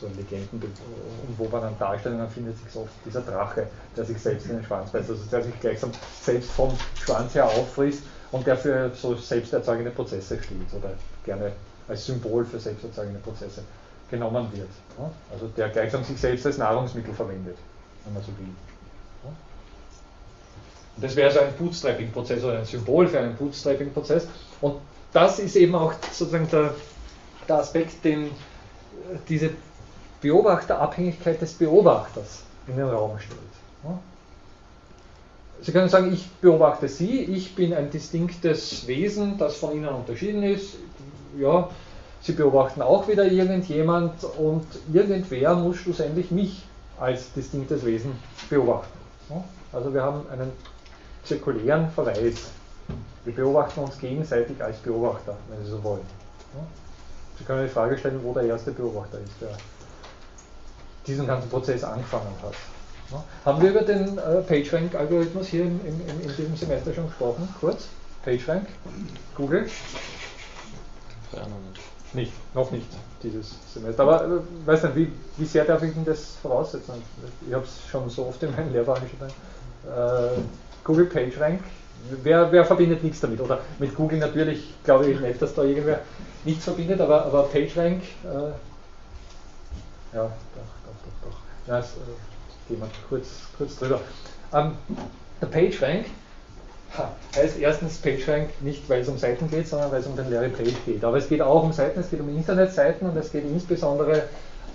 so 0.00 0.06
Legenden, 0.16 0.62
und 0.62 1.38
wo 1.38 1.48
man 1.48 1.64
an 1.64 1.78
Darstellungen 1.78 2.28
findet 2.28 2.56
sich 2.58 2.76
oft 2.76 2.92
dieser 3.04 3.20
Drache, 3.20 3.66
der 3.96 4.04
sich 4.04 4.18
selbst 4.18 4.46
in 4.46 4.56
den 4.56 4.64
Schwanz 4.64 4.90
beißt, 4.90 5.10
also 5.10 5.22
der 5.30 5.42
sich 5.42 5.60
gleichsam 5.60 5.92
selbst 6.22 6.50
vom 6.50 6.72
Schwanz 6.94 7.34
her 7.34 7.46
auffrisst 7.46 8.02
und 8.32 8.46
der 8.46 8.56
für 8.56 8.90
so 8.94 9.14
selbsterzeugende 9.14 9.90
Prozesse 9.90 10.42
steht 10.42 10.72
oder 10.72 10.90
gerne 11.24 11.52
als 11.88 12.06
Symbol 12.06 12.44
für 12.44 12.58
selbsterzeugende 12.58 13.20
Prozesse 13.20 13.62
genommen 14.10 14.48
wird. 14.52 14.68
Also 15.32 15.48
der 15.56 15.68
gleichsam 15.70 16.04
sich 16.04 16.18
selbst 16.20 16.46
als 16.46 16.58
Nahrungsmittel 16.58 17.14
verwendet, 17.14 17.56
wenn 18.04 18.14
man 18.14 18.22
so 18.22 18.28
will. 18.38 18.54
Und 20.94 21.02
das 21.02 21.16
wäre 21.16 21.30
so 21.30 21.40
ein 21.40 21.52
Bootstrapping-Prozess 21.54 22.44
oder 22.44 22.58
ein 22.58 22.64
Symbol 22.66 23.08
für 23.08 23.18
einen 23.18 23.34
Bootstrapping-Prozess. 23.36 24.26
Und 24.60 24.76
das 25.12 25.38
ist 25.38 25.56
eben 25.56 25.74
auch 25.74 25.94
sozusagen 26.10 26.48
der, 26.50 26.74
der 27.48 27.56
Aspekt, 27.56 28.04
den 28.04 28.30
diese 29.28 29.50
Beobachterabhängigkeit 30.20 31.40
des 31.40 31.54
Beobachters 31.54 32.42
in 32.66 32.76
den 32.76 32.88
Raum 32.88 33.18
stellt. 33.18 33.40
Sie 35.60 35.70
können 35.70 35.88
sagen, 35.88 36.12
ich 36.12 36.28
beobachte 36.40 36.88
Sie, 36.88 37.20
ich 37.20 37.54
bin 37.54 37.72
ein 37.72 37.90
distinktes 37.90 38.86
Wesen, 38.86 39.38
das 39.38 39.56
von 39.56 39.72
Ihnen 39.74 39.88
unterschieden 39.88 40.42
ist. 40.42 40.74
Ja, 41.38 41.68
Sie 42.20 42.32
beobachten 42.32 42.82
auch 42.82 43.08
wieder 43.08 43.24
irgendjemand 43.24 44.22
und 44.22 44.64
irgendwer 44.92 45.54
muss 45.54 45.76
schlussendlich 45.78 46.30
mich 46.30 46.64
als 47.00 47.32
distinktes 47.32 47.84
Wesen 47.84 48.12
beobachten. 48.48 48.96
Also 49.72 49.92
wir 49.92 50.02
haben 50.02 50.24
einen 50.30 50.52
zirkulären 51.24 51.90
Verweis. 51.90 52.50
Wir 53.24 53.34
beobachten 53.34 53.80
uns 53.80 53.98
gegenseitig 53.98 54.62
als 54.62 54.76
Beobachter, 54.78 55.36
wenn 55.48 55.64
Sie 55.64 55.70
so 55.70 55.82
wollen. 55.82 56.06
Sie 57.38 57.44
können 57.44 57.64
die 57.64 57.72
Frage 57.72 57.98
stellen, 57.98 58.20
wo 58.22 58.32
der 58.32 58.44
erste 58.44 58.70
Beobachter 58.70 59.18
ist, 59.18 59.40
der 59.40 59.56
diesen 61.06 61.26
ganzen 61.26 61.50
Prozess 61.50 61.82
angefangen 61.82 62.34
hat. 62.42 62.54
Haben 63.44 63.62
wir 63.62 63.70
über 63.70 63.82
den 63.82 64.16
äh, 64.18 64.40
PageRank-Algorithmus 64.42 65.48
hier 65.48 65.62
in, 65.64 65.80
in, 65.84 66.20
in, 66.22 66.36
diesem 66.36 66.56
Semester 66.56 66.94
schon 66.94 67.06
gesprochen? 67.08 67.48
Kurz? 67.60 67.88
PageRank? 68.24 68.68
Google? 69.36 69.68
Ja, 71.32 71.42
nicht, 72.14 72.32
noch 72.54 72.70
nicht 72.70 72.86
dieses 73.22 73.54
Semester. 73.72 74.02
Aber 74.02 74.24
äh, 74.24 74.66
weiß 74.66 74.82
nicht, 74.84 74.96
wie, 74.96 75.12
wie 75.38 75.44
sehr 75.44 75.64
darf 75.64 75.82
ich 75.82 75.94
denn 75.94 76.04
das 76.04 76.36
voraussetzen? 76.42 76.94
Ich 77.46 77.54
habe 77.54 77.64
es 77.64 77.88
schon 77.90 78.08
so 78.10 78.26
oft 78.26 78.42
in 78.42 78.54
meinen 78.54 78.72
Lehrveranstaltungen. 78.72 79.32
Äh, 79.86 80.40
Google 80.84 81.06
PageRank, 81.06 81.60
wer, 82.22 82.50
wer 82.52 82.64
verbindet 82.64 83.02
nichts 83.02 83.20
damit? 83.20 83.40
Oder 83.40 83.60
mit 83.78 83.94
Google 83.94 84.18
natürlich, 84.18 84.74
glaube 84.84 85.10
ich 85.10 85.20
nicht, 85.20 85.40
dass 85.40 85.54
da 85.54 85.62
irgendwer 85.62 86.00
nichts 86.44 86.64
verbindet, 86.64 87.00
aber, 87.00 87.24
aber 87.24 87.44
PageRank, 87.44 88.02
äh, 88.24 88.52
ja, 90.14 90.24
doch, 90.24 90.30
doch, 90.34 90.96
doch, 91.04 91.30
doch. 91.30 91.38
Ja, 91.68 91.76
das, 91.76 91.92
äh, 91.92 92.68
gehen 92.68 92.80
wir 92.80 92.88
kurz, 93.08 93.26
kurz 93.56 93.76
drüber. 93.76 94.00
Ähm, 94.52 94.72
der 95.40 95.46
PageRank 95.46 96.06
heißt 97.36 97.58
erstens 97.58 97.98
PageRank 97.98 98.50
nicht, 98.60 98.88
weil 98.88 99.00
es 99.00 99.08
um 99.08 99.16
Seiten 99.16 99.48
geht, 99.50 99.68
sondern 99.68 99.90
weil 99.90 100.00
es 100.00 100.06
um 100.06 100.16
den 100.16 100.30
Larry 100.30 100.50
Page 100.50 100.74
geht. 100.84 101.04
Aber 101.04 101.16
es 101.16 101.28
geht 101.28 101.40
auch 101.40 101.62
um 101.62 101.72
Seiten, 101.72 102.00
es 102.00 102.10
geht 102.10 102.20
um 102.20 102.28
Internetseiten 102.28 103.08
und 103.08 103.16
es 103.16 103.32
geht 103.32 103.44
insbesondere 103.44 104.24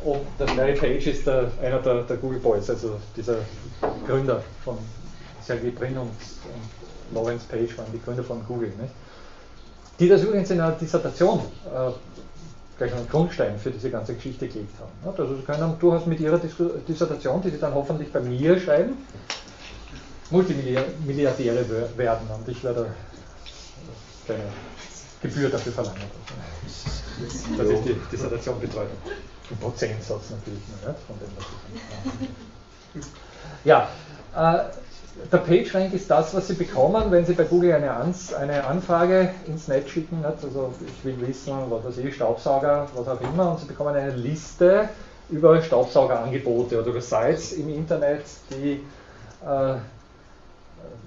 um, 0.04 0.18
der 0.40 0.48
Larry 0.56 0.74
Page 0.74 1.08
ist 1.08 1.28
der, 1.28 1.52
einer 1.62 1.80
der, 1.80 2.04
der 2.04 2.18
Google 2.18 2.40
Boys, 2.40 2.70
also 2.70 2.98
dieser 3.16 3.38
Gründer 4.06 4.44
von 4.64 4.78
Sergey 5.42 5.72
Brin 5.72 5.98
und, 5.98 6.10
und 6.10 7.16
Lawrence 7.16 7.46
Page 7.48 7.78
waren 7.78 7.92
die 7.94 8.02
Gründer 8.02 8.24
von 8.24 8.44
Google. 8.48 8.70
Nicht? 8.80 8.94
Die 10.00 10.08
das 10.08 10.24
übrigens 10.24 10.52
in 10.52 10.60
einer 10.60 10.74
Dissertation 10.74 11.40
äh, 11.66 11.92
gleich 12.78 12.94
einen 12.94 13.10
Grundstein 13.10 13.58
für 13.58 13.72
diese 13.72 13.90
ganze 13.90 14.14
Geschichte 14.14 14.48
gelegt 14.48 14.74
haben. 14.80 15.18
Also 15.18 15.36
Sie 15.36 15.42
können 15.42 15.74
durchaus 15.80 16.06
mit 16.06 16.20
Ihrer 16.20 16.40
Dissertation, 16.40 17.42
die 17.42 17.50
Sie 17.50 17.60
dann 17.60 17.74
hoffentlich 17.74 18.12
bei 18.12 18.20
mir 18.20 18.60
schreiben, 18.60 18.98
Multimilliardäre 20.30 21.66
werden 21.96 22.28
und 22.36 22.48
ich 22.48 22.64
werde 22.64 22.88
keine 24.28 24.40
Gebühr 25.22 25.50
dafür 25.50 25.72
verlangen. 25.72 26.02
Das 27.58 27.68
ist 27.68 27.86
die 27.86 27.96
Dissertation 28.12 28.60
betreut. 28.60 28.88
Ein 29.50 29.58
Prozentsatz 29.58 30.30
natürlich, 30.30 30.60
nicht, 30.60 31.00
von 31.08 31.18
dem, 31.20 31.30
was 31.38 31.46
ich 32.96 33.08
Ja, 33.64 33.88
äh, 34.36 34.66
der 35.32 35.38
PageRank 35.38 35.94
ist 35.94 36.12
das, 36.12 36.34
was 36.36 36.48
Sie 36.48 36.54
bekommen, 36.54 37.10
wenn 37.10 37.26
Sie 37.26 37.34
bei 37.34 37.46
Google 37.46 37.74
eine, 37.74 37.92
Ans 37.92 38.34
eine 38.34 38.66
Anfrage 38.66 39.34
ins 39.48 39.68
Netz 39.68 39.90
schicken. 39.90 40.18
Nicht? 40.18 40.44
Also 40.44 40.74
ich 40.86 41.06
will 41.06 41.28
wissen, 41.28 41.54
was 41.70 41.86
weiß 41.86 41.98
ich, 41.98 42.16
Staubsauger, 42.16 42.88
was 42.94 43.08
auch 43.08 43.22
immer, 43.22 43.52
und 43.52 43.60
Sie 43.60 43.66
bekommen 43.66 43.96
eine 43.96 44.12
Liste 44.12 44.90
über 45.30 45.62
Staubsaugerangebote 45.62 46.80
oder 46.80 46.88
über 46.88 47.02
Sites 47.02 47.54
im 47.54 47.70
Internet, 47.74 48.24
die 48.52 48.84
äh, 49.46 49.76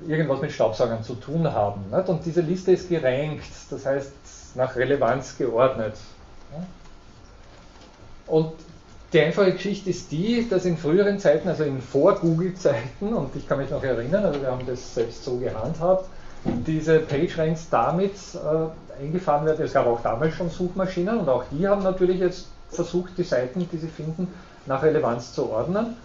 irgendwas 0.06 0.40
mit 0.40 0.52
Staubsaugern 0.52 1.02
zu 1.02 1.14
tun 1.14 1.52
haben. 1.52 1.84
Nicht? 1.90 2.08
Und 2.08 2.24
diese 2.24 2.40
Liste 2.40 2.72
ist 2.72 2.88
gerankt, 2.88 3.44
das 3.70 3.86
heißt 3.86 4.12
nach 4.54 4.76
Relevanz 4.76 5.36
geordnet. 5.36 5.94
Und 8.26 8.52
die 9.12 9.20
einfache 9.20 9.52
Geschichte 9.52 9.90
ist 9.90 10.12
die, 10.12 10.48
dass 10.48 10.64
in 10.64 10.76
früheren 10.76 11.18
Zeiten, 11.18 11.48
also 11.48 11.64
in 11.64 11.80
Vor-Google-Zeiten, 11.82 13.12
und 13.12 13.34
ich 13.34 13.48
kann 13.48 13.58
mich 13.58 13.70
noch 13.70 13.82
erinnern, 13.82 14.24
also 14.24 14.40
wir 14.40 14.50
haben 14.50 14.64
das 14.66 14.94
selbst 14.94 15.24
so 15.24 15.36
gehandhabt, 15.36 16.06
diese 16.44 17.00
PageRanks 17.00 17.68
damit 17.70 18.12
äh, 18.34 19.02
eingefahren 19.02 19.46
werden. 19.46 19.64
Es 19.64 19.72
gab 19.72 19.86
auch 19.86 20.00
damals 20.00 20.34
schon 20.34 20.48
Suchmaschinen 20.48 21.18
und 21.18 21.28
auch 21.28 21.44
die 21.50 21.66
haben 21.66 21.82
natürlich 21.82 22.20
jetzt 22.20 22.46
versucht, 22.70 23.18
die 23.18 23.24
Seiten, 23.24 23.68
die 23.70 23.76
sie 23.76 23.88
finden, 23.88 24.28
nach 24.66 24.82
Relevanz 24.82 25.32
zu 25.32 25.50
ordnen. 25.50 25.96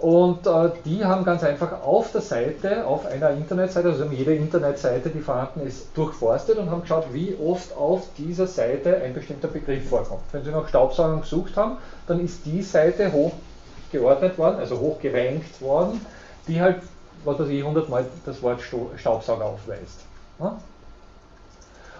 Und 0.00 0.46
äh, 0.46 0.70
die 0.84 1.04
haben 1.04 1.24
ganz 1.24 1.42
einfach 1.42 1.82
auf 1.82 2.12
der 2.12 2.20
Seite, 2.20 2.86
auf 2.86 3.04
einer 3.06 3.30
Internetseite, 3.30 3.88
also 3.88 4.04
jede 4.04 4.34
Internetseite, 4.34 5.10
die 5.10 5.20
vorhanden 5.20 5.66
ist, 5.66 5.88
durchforstet 5.94 6.56
und 6.58 6.70
haben 6.70 6.82
geschaut, 6.82 7.06
wie 7.12 7.36
oft 7.44 7.76
auf 7.76 8.06
dieser 8.16 8.46
Seite 8.46 9.02
ein 9.02 9.12
bestimmter 9.12 9.48
Begriff 9.48 9.88
vorkommt. 9.88 10.22
Wenn 10.30 10.44
Sie 10.44 10.52
nach 10.52 10.68
Staubsaugern 10.68 11.22
gesucht 11.22 11.56
haben, 11.56 11.78
dann 12.06 12.24
ist 12.24 12.46
die 12.46 12.62
Seite 12.62 13.10
hochgeordnet 13.12 14.38
worden, 14.38 14.58
also 14.58 14.78
hochgerankt 14.78 15.60
worden, 15.60 16.00
die 16.46 16.60
halt, 16.60 16.76
was 17.24 17.40
weiß 17.40 17.48
ich, 17.48 17.60
100 17.60 17.88
Mal 17.88 18.06
das 18.24 18.40
Wort 18.40 18.60
Staubsauger 18.96 19.46
aufweist. 19.46 20.00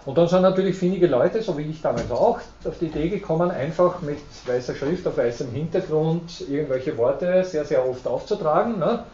Und 0.07 0.17
dann 0.17 0.29
sind 0.29 0.43
natürlich 0.43 0.77
findige 0.77 1.07
Leute, 1.07 1.43
so 1.43 1.57
wie 1.59 1.63
ich 1.63 1.83
damals 1.83 2.11
auch, 2.11 2.41
auf 2.65 2.79
die 2.81 2.87
Idee 2.87 3.09
gekommen, 3.09 3.51
einfach 3.51 4.01
mit 4.01 4.19
weißer 4.47 4.75
Schrift 4.75 5.07
auf 5.07 5.17
weißem 5.17 5.51
Hintergrund 5.51 6.43
irgendwelche 6.49 6.97
Worte 6.97 7.45
sehr, 7.45 7.65
sehr 7.65 7.87
oft 7.87 8.07
aufzutragen, 8.07 8.79
ne? 8.79 9.05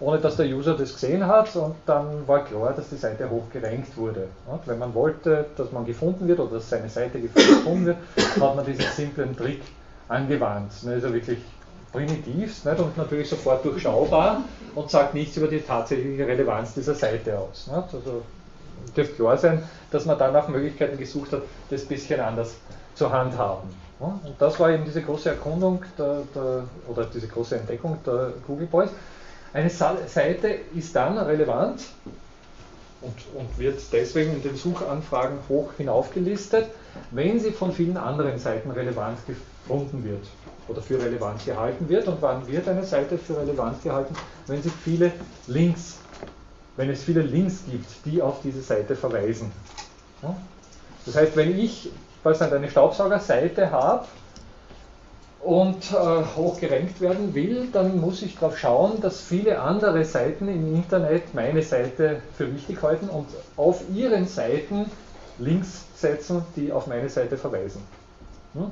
ohne 0.00 0.18
dass 0.18 0.36
der 0.36 0.46
User 0.46 0.76
das 0.76 0.92
gesehen 0.92 1.26
hat. 1.26 1.54
Und 1.56 1.74
dann 1.86 2.26
war 2.26 2.44
klar, 2.44 2.72
dass 2.72 2.88
die 2.88 2.96
Seite 2.96 3.28
hochgerankt 3.28 3.96
wurde. 3.96 4.28
Ne? 4.46 4.58
Wenn 4.64 4.78
man 4.78 4.94
wollte, 4.94 5.46
dass 5.56 5.72
man 5.72 5.84
gefunden 5.84 6.28
wird 6.28 6.40
oder 6.40 6.56
dass 6.56 6.70
seine 6.70 6.88
Seite 6.88 7.20
gefunden 7.20 7.86
wird, 7.86 7.96
hat 8.40 8.56
man 8.56 8.64
diesen 8.64 8.84
simplen 8.94 9.36
Trick 9.36 9.62
angewandt. 10.08 10.82
Ne? 10.84 10.92
Also 10.92 11.12
wirklich 11.12 11.38
primitivst 11.92 12.64
nicht? 12.64 12.80
und 12.80 12.96
natürlich 12.96 13.28
sofort 13.28 13.64
durchschaubar 13.64 14.42
und 14.74 14.90
sagt 14.90 15.14
nichts 15.14 15.36
über 15.36 15.48
die 15.48 15.60
tatsächliche 15.60 16.26
Relevanz 16.26 16.74
dieser 16.74 16.94
Seite 16.94 17.38
aus. 17.38 17.66
Nicht? 17.66 17.94
Also 17.94 18.22
dürfte 18.96 19.14
klar 19.14 19.36
sein, 19.36 19.62
dass 19.90 20.04
man 20.04 20.18
dann 20.18 20.32
nach 20.32 20.48
Möglichkeiten 20.48 20.98
gesucht 20.98 21.32
hat, 21.32 21.42
das 21.70 21.82
ein 21.82 21.88
bisschen 21.88 22.20
anders 22.20 22.54
zu 22.94 23.10
handhaben. 23.12 23.68
Und 23.98 24.34
das 24.38 24.60
war 24.60 24.70
eben 24.70 24.84
diese 24.84 25.02
große 25.02 25.30
Erkundung 25.30 25.82
der, 25.98 26.22
der, 26.34 26.64
oder 26.86 27.04
diese 27.12 27.26
große 27.26 27.56
Entdeckung 27.56 27.98
der 28.06 28.32
Google 28.46 28.66
Boys. 28.66 28.90
Eine 29.52 29.70
Seite 29.70 30.48
ist 30.74 30.94
dann 30.94 31.18
relevant 31.18 31.82
und, 33.00 33.14
und, 33.34 33.58
wird 33.58 33.80
deswegen 33.92 34.34
in 34.34 34.42
den 34.42 34.56
Suchanfragen 34.56 35.38
hoch 35.48 35.72
hinaufgelistet, 35.76 36.66
wenn 37.10 37.40
sie 37.40 37.50
von 37.50 37.72
vielen 37.72 37.96
anderen 37.96 38.38
Seiten 38.38 38.70
relevant 38.70 39.18
gefunden 39.26 40.04
wird 40.04 40.26
oder 40.68 40.82
für 40.82 41.00
relevant 41.00 41.44
gehalten 41.44 41.88
wird. 41.88 42.06
Und 42.06 42.20
wann 42.20 42.46
wird 42.46 42.68
eine 42.68 42.84
Seite 42.84 43.18
für 43.18 43.36
relevant 43.36 43.82
gehalten? 43.82 44.14
Wenn 44.46 44.62
sie 44.62 44.70
viele 44.70 45.12
Links 45.46 45.98
wenn 46.78 46.90
es 46.90 47.02
viele 47.02 47.22
Links 47.22 47.64
gibt, 47.68 47.90
die 48.06 48.22
auf 48.22 48.40
diese 48.42 48.62
Seite 48.62 48.94
verweisen. 48.94 49.50
Das 51.04 51.16
heißt, 51.16 51.36
wenn 51.36 51.58
ich 51.58 51.90
eine 52.24 52.70
Staubsaugerseite 52.70 53.70
habe 53.72 54.06
und 55.40 55.90
äh, 55.92 56.24
hoch 56.36 56.60
gerankt 56.60 57.00
werden 57.00 57.34
will, 57.34 57.68
dann 57.72 58.00
muss 58.00 58.22
ich 58.22 58.36
darauf 58.36 58.58
schauen, 58.58 59.00
dass 59.00 59.20
viele 59.20 59.60
andere 59.60 60.04
Seiten 60.04 60.46
im 60.48 60.74
Internet 60.74 61.34
meine 61.34 61.62
Seite 61.62 62.22
für 62.36 62.54
wichtig 62.54 62.80
halten 62.82 63.08
und 63.08 63.26
auf 63.56 63.82
ihren 63.92 64.28
Seiten 64.28 64.90
Links 65.38 65.84
setzen, 65.96 66.44
die 66.54 66.70
auf 66.70 66.86
meine 66.86 67.08
Seite 67.08 67.38
verweisen. 67.38 67.82
Hm? 68.54 68.70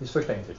Ist 0.00 0.12
verständlich. 0.12 0.58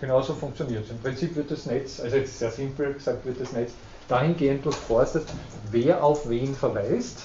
Genauso 0.00 0.34
funktioniert 0.34 0.84
es. 0.84 0.90
Im 0.90 0.98
Prinzip 0.98 1.36
wird 1.36 1.52
das 1.52 1.66
Netz, 1.66 2.00
also 2.00 2.16
jetzt 2.16 2.36
sehr 2.36 2.50
simpel 2.50 2.94
gesagt, 2.94 3.24
wird 3.24 3.40
das 3.40 3.52
Netz 3.52 3.70
dahingehend 4.08 4.64
durchforstet, 4.64 5.26
wer 5.70 6.02
auf 6.02 6.28
wen 6.28 6.54
verweist 6.54 7.18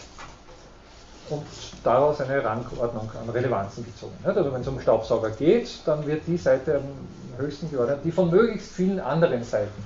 und 1.29 1.43
daraus 1.83 2.21
eine 2.21 2.43
Rangordnung 2.43 3.09
an 3.21 3.29
Relevanzen 3.29 3.85
gezogen. 3.85 4.15
Also 4.23 4.51
wenn 4.51 4.61
es 4.61 4.67
um 4.67 4.79
Staubsauger 4.79 5.31
geht, 5.31 5.79
dann 5.85 6.05
wird 6.05 6.25
die 6.27 6.37
Seite 6.37 6.77
am 6.77 7.37
höchsten 7.37 7.69
geordnet, 7.69 7.99
die 8.03 8.11
von 8.11 8.29
möglichst 8.29 8.71
vielen 8.71 8.99
anderen 8.99 9.43
Seiten 9.43 9.83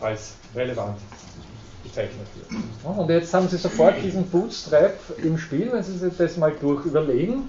als 0.00 0.34
relevant 0.54 0.98
bezeichnet 1.82 2.26
wird. 2.36 2.96
Und 2.96 3.10
jetzt 3.10 3.32
haben 3.34 3.48
Sie 3.48 3.56
sofort 3.56 3.94
diesen 4.02 4.24
Bootstrap 4.30 4.94
im 5.22 5.36
Spiel, 5.38 5.70
wenn 5.72 5.82
Sie 5.82 5.96
sich 5.96 6.16
das 6.16 6.36
mal 6.36 6.52
durch 6.60 6.84
überlegen 6.86 7.48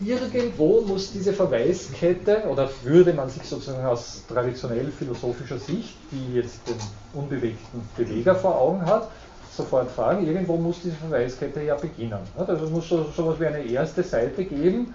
irgendwo 0.00 0.80
muss 0.82 1.12
diese 1.12 1.32
Verweiskette, 1.32 2.44
oder 2.48 2.68
würde 2.82 3.12
man 3.12 3.28
sich 3.28 3.42
sozusagen 3.44 3.84
aus 3.86 4.22
traditionell 4.28 4.90
philosophischer 4.90 5.58
Sicht, 5.58 5.96
die 6.10 6.34
jetzt 6.34 6.60
den 6.68 6.76
unbewegten 7.12 7.88
Beweger 7.96 8.34
vor 8.34 8.60
Augen 8.60 8.84
hat, 8.84 9.08
sofort 9.56 9.90
fragen, 9.90 10.26
irgendwo 10.26 10.56
muss 10.56 10.80
diese 10.82 10.96
Verweiskette 10.96 11.62
ja 11.62 11.76
beginnen. 11.76 12.18
Also 12.36 12.64
es 12.64 12.70
muss 12.70 12.88
so 12.88 13.02
etwas 13.02 13.38
wie 13.40 13.46
eine 13.46 13.64
erste 13.64 14.02
Seite 14.02 14.44
geben, 14.44 14.94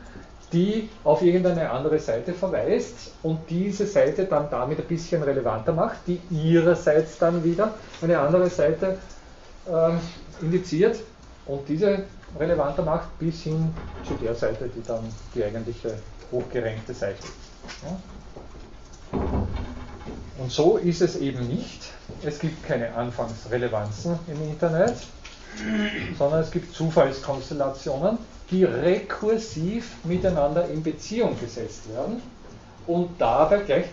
die 0.52 0.90
auf 1.04 1.22
irgendeine 1.22 1.70
andere 1.70 2.00
Seite 2.00 2.34
verweist 2.34 3.12
und 3.24 3.40
diese 3.50 3.86
Seite 3.86 4.26
dann 4.26 4.50
damit 4.50 4.80
ein 4.80 4.88
bisschen 4.88 5.22
relevanter 5.24 5.74
macht, 5.74 6.00
die 6.08 6.20
ihrerseits 6.32 7.18
dann 7.20 7.44
wieder 7.44 7.74
eine 8.02 8.20
andere 8.20 8.50
Seite 8.50 8.98
äh, 9.68 10.44
indiziert 10.44 11.00
und 11.46 11.68
diese 11.70 12.04
relevanter 12.38 12.84
macht, 12.84 13.18
bis 13.20 13.44
hin 13.44 13.74
zu 14.06 14.14
der 14.16 14.36
Seite, 14.36 14.70
die 14.70 14.84
dann 14.86 15.04
die 15.34 15.44
eigentliche 15.44 15.98
hochgerenkte 16.32 16.94
Seite 16.94 17.20
ist. 17.20 17.84
Ja? 17.84 17.98
Und 20.38 20.52
so 20.52 20.78
ist 20.78 21.02
es 21.02 21.18
eben 21.18 21.48
nicht. 21.48 21.84
Es 22.24 22.40
gibt 22.40 22.66
keine 22.66 22.94
Anfangsrelevanzen 22.96 24.18
im 24.28 24.50
Internet, 24.50 24.96
sondern 26.18 26.42
es 26.42 26.52
gibt 26.52 26.74
Zufallskonstellationen, 26.74 28.18
die 28.50 28.64
rekursiv 28.64 29.98
miteinander 30.04 30.68
in 30.70 30.82
Beziehung 30.82 31.40
gesetzt 31.40 31.90
werden 31.94 32.22
und 32.88 33.10
dabei 33.20 33.58
gleich 33.60 33.86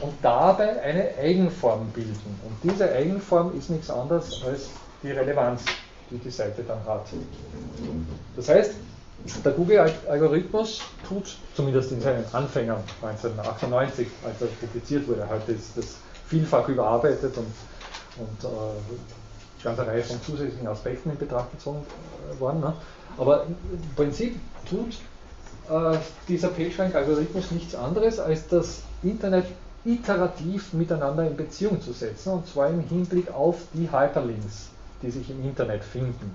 und 0.00 0.14
dabei 0.22 0.82
eine 0.82 1.10
Eigenform 1.20 1.88
bilden. 1.90 2.40
Und 2.44 2.56
diese 2.62 2.90
Eigenform 2.90 3.56
ist 3.56 3.70
nichts 3.70 3.90
anderes 3.90 4.42
als 4.44 4.70
die 5.02 5.10
Relevanz 5.10 5.62
die 6.10 6.18
die 6.18 6.30
Seite 6.30 6.62
dann 6.66 6.84
hat. 6.84 7.06
Das 8.36 8.48
heißt, 8.48 8.72
der 9.44 9.52
Google-Algorithmus 9.52 10.80
tut, 11.06 11.36
zumindest 11.54 11.92
in 11.92 12.00
seinen 12.00 12.24
Anfängern 12.32 12.82
1998, 13.02 14.08
als 14.24 14.40
er 14.40 14.46
publiziert 14.48 15.06
wurde, 15.08 15.28
heute 15.28 15.52
ist 15.52 15.76
das 15.76 15.96
vielfach 16.26 16.68
überarbeitet 16.68 17.36
und, 17.36 17.46
und 18.18 18.44
äh, 18.44 18.46
eine 18.46 19.62
ganze 19.62 19.86
Reihe 19.86 20.02
von 20.02 20.22
zusätzlichen 20.22 20.66
Aspekten 20.68 21.10
in 21.10 21.18
Betracht 21.18 21.50
gezogen 21.50 21.84
äh, 22.34 22.40
worden. 22.40 22.60
Ne? 22.60 22.72
Aber 23.18 23.44
im 23.44 23.56
Prinzip 23.94 24.38
tut 24.68 24.94
äh, 25.68 25.98
dieser 26.28 26.48
PageRank-Algorithmus 26.48 27.50
nichts 27.50 27.74
anderes, 27.74 28.18
als 28.18 28.48
das 28.48 28.82
Internet 29.02 29.46
iterativ 29.84 30.72
miteinander 30.72 31.26
in 31.26 31.36
Beziehung 31.36 31.80
zu 31.80 31.92
setzen, 31.92 32.32
und 32.32 32.46
zwar 32.46 32.68
im 32.68 32.80
Hinblick 32.80 33.30
auf 33.32 33.56
die 33.74 33.90
Hyperlinks 33.90 34.70
die 35.02 35.10
sich 35.10 35.30
im 35.30 35.44
Internet 35.44 35.84
finden. 35.84 36.32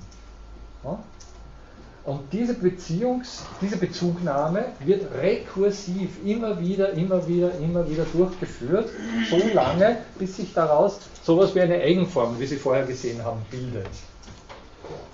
Ja? 0.84 0.99
Und 2.05 2.22
diese, 2.32 2.53
Beziehungs-, 2.53 3.41
diese 3.61 3.78
Bezugnahme 3.78 4.66
wird 4.80 5.11
rekursiv 5.20 6.24
immer 6.24 6.59
wieder, 6.59 6.93
immer 6.93 7.28
wieder, 7.28 7.57
immer 7.57 7.89
wieder 7.89 8.05
durchgeführt, 8.13 8.89
so 9.28 9.41
lange, 9.53 9.97
bis 10.20 10.36
sich 10.36 10.53
daraus 10.53 10.99
sowas 11.24 11.55
wie 11.55 11.61
eine 11.61 11.82
Eigenform, 11.82 12.39
wie 12.39 12.45
Sie 12.45 12.57
vorher 12.57 12.86
gesehen 12.86 13.24
haben, 13.26 13.41
bildet. 13.49 13.88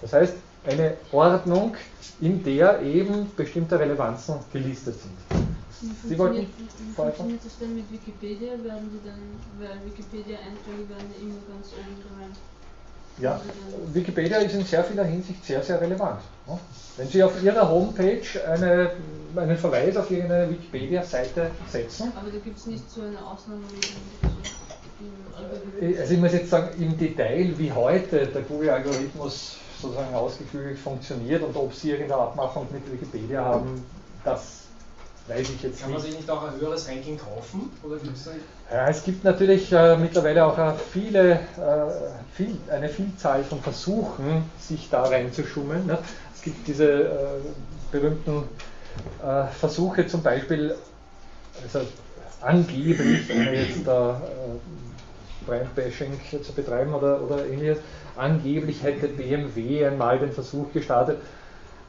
Das 0.02 0.12
heißt, 0.12 0.34
eine 0.66 0.98
Ordnung, 1.14 1.76
in 2.20 2.44
der 2.44 2.82
eben 2.82 3.32
bestimmte 3.38 3.80
Relevanzen 3.80 4.36
gelistet 4.52 4.96
sind. 5.00 5.42
Wie 6.04 6.16
funktioniert, 6.16 6.50
wie 6.60 6.94
funktioniert 6.94 7.40
das 7.44 7.58
denn 7.58 7.76
mit 7.76 7.92
Wikipedia? 7.92 8.52
Werden 8.64 8.92
die 8.92 9.08
dann, 9.08 9.20
weil 9.60 9.80
Wikipedia-Einträge 9.86 10.90
werden 10.90 11.10
immer 11.20 11.40
ganz 11.50 11.72
oben? 11.74 12.51
Ja, 13.22 13.40
Wikipedia 13.94 14.38
ist 14.40 14.56
in 14.56 14.66
sehr 14.66 14.84
vieler 14.84 15.04
Hinsicht 15.04 15.46
sehr, 15.46 15.62
sehr 15.62 15.80
relevant. 15.80 16.22
Wenn 16.98 17.08
Sie 17.08 17.24
auf 17.24 17.42
Ihrer 17.44 17.70
Homepage 17.70 18.22
eine, 18.48 18.92
einen 19.36 19.58
Verweis 19.58 19.96
auf 19.96 20.10
Ihre 20.10 20.50
Wikipedia-Seite 20.50 21.52
setzen. 21.72 22.12
Aber 22.16 22.32
da 22.32 22.40
gibt 22.40 22.58
es 22.58 22.66
nicht 22.66 22.90
so 22.90 23.02
eine 23.02 23.24
Ausnahme 23.24 23.62
wie 25.00 25.98
Also 26.00 26.14
ich 26.14 26.20
muss 26.20 26.34
jetzt 26.34 26.50
sagen, 26.50 26.82
im 26.82 26.98
Detail, 26.98 27.54
wie 27.58 27.72
heute 27.72 28.26
der 28.28 28.42
Google-Algorithmus 28.42 29.56
sozusagen 29.80 30.14
ausgeführt 30.14 30.78
funktioniert 30.80 31.44
und 31.44 31.56
ob 31.56 31.74
Sie 31.74 31.92
irgendeine 31.92 32.22
Abmachung 32.22 32.68
mit 32.72 32.92
Wikipedia 32.92 33.44
haben, 33.44 33.84
das 34.24 34.66
weiß 35.28 35.50
ich 35.50 35.62
jetzt 35.62 35.82
Kann 35.82 35.92
man 35.92 36.02
sich 36.02 36.16
nicht 36.16 36.30
auch 36.30 36.44
ein 36.44 36.60
höheres 36.60 36.88
Ranking 36.88 37.18
kaufen? 37.18 37.72
Oder 37.84 37.98
gibt's 37.98 38.26
da 38.26 38.32
ja, 38.72 38.88
es 38.88 39.04
gibt 39.04 39.24
natürlich 39.24 39.72
äh, 39.74 39.98
mittlerweile 39.98 40.46
auch 40.46 40.58
äh, 40.58 40.74
viele, 40.92 41.32
äh, 41.32 41.38
viel, 42.34 42.58
eine 42.72 42.88
Vielzahl 42.88 43.44
von 43.44 43.62
Versuchen, 43.62 44.46
sich 44.60 44.90
da 44.90 45.04
reinzuschummeln. 45.04 45.86
Ne? 45.86 45.98
Es 46.34 46.42
gibt 46.42 46.68
diese 46.68 47.04
äh, 47.04 47.10
berühmten 47.92 48.44
äh, 49.24 49.48
Versuche 49.60 50.08
zum 50.08 50.24
Beispiel, 50.24 50.76
also 51.64 51.86
angeblich, 52.40 53.30
ohne 53.30 53.54
jetzt 53.54 53.86
da 53.86 54.22
äh, 54.24 55.46
Brand-Bashing 55.46 56.20
zu 56.42 56.54
betreiben 56.54 56.94
oder, 56.94 57.22
oder 57.22 57.46
ähnliches, 57.46 57.80
angeblich 58.16 58.84
hätte 58.84 59.08
BMW 59.08 59.86
einmal 59.86 60.20
den 60.20 60.32
Versuch 60.32 60.72
gestartet, 60.72 61.18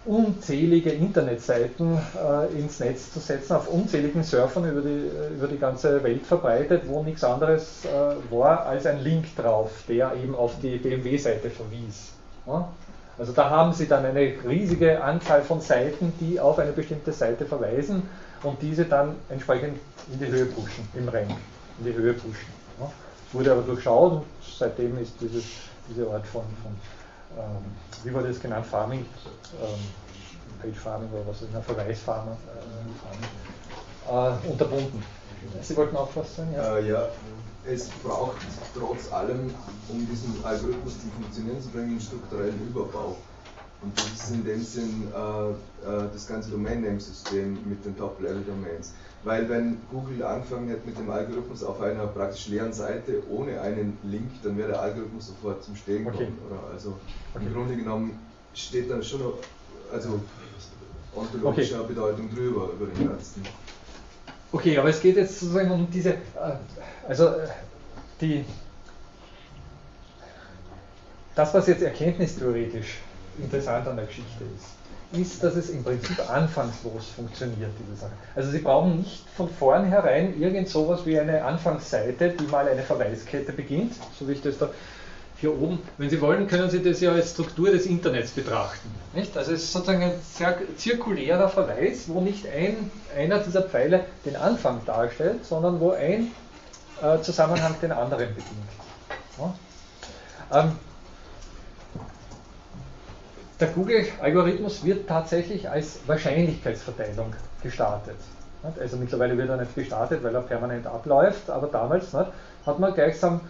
unzählige 0.04 0.90
Internetseiten 0.90 1.96
äh, 2.16 2.58
ins 2.58 2.80
Netz 2.80 3.12
zu 3.12 3.20
setzen, 3.20 3.54
auf 3.54 3.68
unzähligen 3.68 4.24
Surfern 4.24 4.68
über 4.68 4.80
die, 4.80 4.88
äh, 4.88 5.34
über 5.36 5.46
die 5.46 5.58
ganze 5.58 6.02
Welt 6.02 6.26
verbreitet, 6.26 6.82
wo 6.86 7.02
nichts 7.02 7.22
anderes 7.22 7.84
äh, 7.84 8.32
war 8.32 8.66
als 8.66 8.86
ein 8.86 9.00
Link 9.02 9.36
drauf, 9.36 9.70
der 9.88 10.14
eben 10.14 10.34
auf 10.34 10.58
die 10.60 10.76
BMW-Seite 10.76 11.50
verwies. 11.50 12.12
Ja? 12.46 12.68
Also 13.16 13.32
da 13.32 13.50
haben 13.50 13.72
Sie 13.72 13.86
dann 13.86 14.04
eine 14.04 14.32
riesige 14.46 15.02
Anzahl 15.02 15.42
von 15.42 15.60
Seiten, 15.60 16.12
die 16.18 16.40
auf 16.40 16.58
eine 16.58 16.72
bestimmte 16.72 17.12
Seite 17.12 17.44
verweisen 17.44 18.02
und 18.42 18.60
diese 18.60 18.86
dann 18.86 19.14
entsprechend 19.28 19.78
in 20.12 20.18
die 20.18 20.26
Höhe 20.26 20.46
pushen, 20.46 20.88
im 20.94 21.08
Rank, 21.08 21.30
in 21.78 21.84
die 21.84 21.94
Höhe 21.94 22.14
pushen. 22.14 22.48
Ja? 22.80 22.90
Wurde 23.32 23.52
aber 23.52 23.62
durchschaut 23.62 24.12
und 24.12 24.24
seitdem 24.58 24.98
ist 24.98 25.12
dieses, 25.20 25.44
diese 25.88 26.10
Art 26.10 26.26
von, 26.26 26.42
von 26.62 26.72
wie 28.04 28.12
wurde 28.12 28.28
das 28.28 28.40
genannt, 28.40 28.66
Farming, 28.66 29.06
ähm, 29.60 29.80
Page 30.60 30.78
Farming 30.78 31.10
oder 31.12 31.26
was 31.26 31.42
ist 31.42 31.50
das, 31.52 31.64
Verweisfarming, 31.64 32.36
äh, 34.08 34.12
äh, 34.12 34.50
unterbunden. 34.50 35.02
Sie 35.60 35.76
wollten 35.76 35.96
auch 35.96 36.08
was 36.14 36.36
sagen? 36.36 36.52
Ja? 36.54 36.76
Äh, 36.76 36.88
ja, 36.88 37.08
es 37.66 37.88
braucht 38.02 38.36
trotz 38.76 39.12
allem, 39.12 39.52
um 39.88 40.06
diesen 40.08 40.44
Algorithmus 40.44 41.00
zum 41.00 41.10
Funktionieren 41.12 41.60
zu 41.60 41.68
bringen, 41.68 41.90
einen 41.90 42.00
strukturellen 42.00 42.60
Überbau. 42.68 43.16
Und 43.82 43.98
das 43.98 44.06
ist 44.06 44.30
in 44.30 44.44
dem 44.44 44.62
Sinn 44.62 45.12
äh, 45.12 45.50
äh 45.50 46.08
das 46.12 46.26
ganze 46.28 46.50
Domain-Name-System 46.50 47.58
mit 47.68 47.84
den 47.84 47.96
Top-Level-Domains. 47.96 48.92
Weil 49.24 49.48
wenn 49.48 49.78
Google 49.90 50.24
angefangen 50.24 50.68
hätte 50.68 50.84
mit 50.84 50.98
dem 50.98 51.08
Algorithmus 51.08 51.62
auf 51.62 51.80
einer 51.80 52.06
praktisch 52.08 52.48
leeren 52.48 52.72
Seite 52.72 53.22
ohne 53.30 53.60
einen 53.60 53.96
Link, 54.02 54.30
dann 54.42 54.58
wäre 54.58 54.70
der 54.70 54.82
Algorithmus 54.82 55.28
sofort 55.28 55.62
zum 55.62 55.76
Stehen 55.76 56.04
gekommen. 56.04 56.38
Okay. 56.44 56.54
Oder? 56.54 56.72
Also 56.72 56.98
okay. 57.34 57.44
im 57.46 57.52
Grunde 57.52 57.76
genommen 57.76 58.18
steht 58.52 58.90
dann 58.90 59.02
schon 59.02 59.20
noch, 59.20 59.38
also 59.92 60.20
ontologischer 61.14 61.80
okay. 61.80 61.88
Bedeutung 61.88 62.34
drüber 62.34 62.70
über 62.72 62.86
den 62.86 63.08
ganzen. 63.08 63.44
Okay, 64.50 64.76
aber 64.76 64.88
es 64.88 65.00
geht 65.00 65.16
jetzt 65.16 65.38
sozusagen 65.38 65.70
um 65.70 65.88
diese, 65.90 66.10
äh, 66.10 66.56
also 67.08 67.28
äh, 67.28 67.48
die, 68.20 68.44
das, 71.34 71.54
was 71.54 71.66
jetzt 71.68 71.82
erkenntnistheoretisch 71.82 72.98
interessant 73.38 73.86
an 73.86 73.96
der 73.96 74.06
Geschichte 74.06 74.44
ist, 74.56 74.81
ist, 75.12 75.42
dass 75.42 75.56
es 75.56 75.70
im 75.70 75.84
Prinzip 75.84 76.18
anfangslos 76.30 77.06
funktioniert, 77.14 77.70
diese 77.78 78.00
Sache. 78.00 78.12
Also 78.34 78.50
Sie 78.50 78.58
brauchen 78.58 78.98
nicht 78.98 79.24
von 79.36 79.48
vornherein 79.48 80.40
irgend 80.40 80.68
sowas 80.68 81.04
wie 81.04 81.18
eine 81.18 81.44
Anfangsseite, 81.44 82.30
die 82.30 82.44
mal 82.46 82.68
eine 82.68 82.82
Verweiskette 82.82 83.52
beginnt, 83.52 83.94
so 84.18 84.28
wie 84.28 84.32
ich 84.32 84.42
das 84.42 84.58
da 84.58 84.68
hier 85.42 85.52
oben, 85.60 85.80
wenn 85.98 86.08
Sie 86.08 86.20
wollen, 86.20 86.46
können 86.46 86.70
Sie 86.70 86.82
das 86.82 87.00
ja 87.00 87.10
als 87.10 87.32
Struktur 87.32 87.72
des 87.72 87.86
Internets 87.86 88.30
betrachten. 88.30 88.88
Nicht? 89.12 89.36
Also 89.36 89.52
es 89.52 89.64
ist 89.64 89.72
sozusagen 89.72 90.02
ein 90.04 90.12
zirkulärer 90.76 91.48
Verweis, 91.48 92.04
wo 92.06 92.20
nicht 92.20 92.46
ein, 92.46 92.90
einer 93.16 93.40
dieser 93.40 93.62
Pfeile 93.62 94.04
den 94.24 94.36
Anfang 94.36 94.80
darstellt, 94.86 95.44
sondern 95.44 95.80
wo 95.80 95.90
ein 95.90 96.30
äh, 97.02 97.20
Zusammenhang 97.22 97.74
den 97.82 97.90
anderen 97.90 98.28
bedingt. 98.28 98.46
Ja? 99.38 100.60
Ähm, 100.60 100.72
der 103.62 103.70
Google-Algorithmus 103.70 104.84
wird 104.84 105.08
tatsächlich 105.08 105.70
als 105.70 106.00
Wahrscheinlichkeitsverteilung 106.08 107.32
gestartet. 107.62 108.16
Also 108.80 108.96
mittlerweile 108.96 109.38
wird 109.38 109.50
er 109.50 109.56
nicht 109.56 109.76
gestartet, 109.76 110.24
weil 110.24 110.34
er 110.34 110.42
permanent 110.42 110.84
abläuft, 110.86 111.48
aber 111.48 111.68
damals 111.68 112.12
hat 112.12 112.80
man 112.80 112.92
gleichsam 112.92 113.40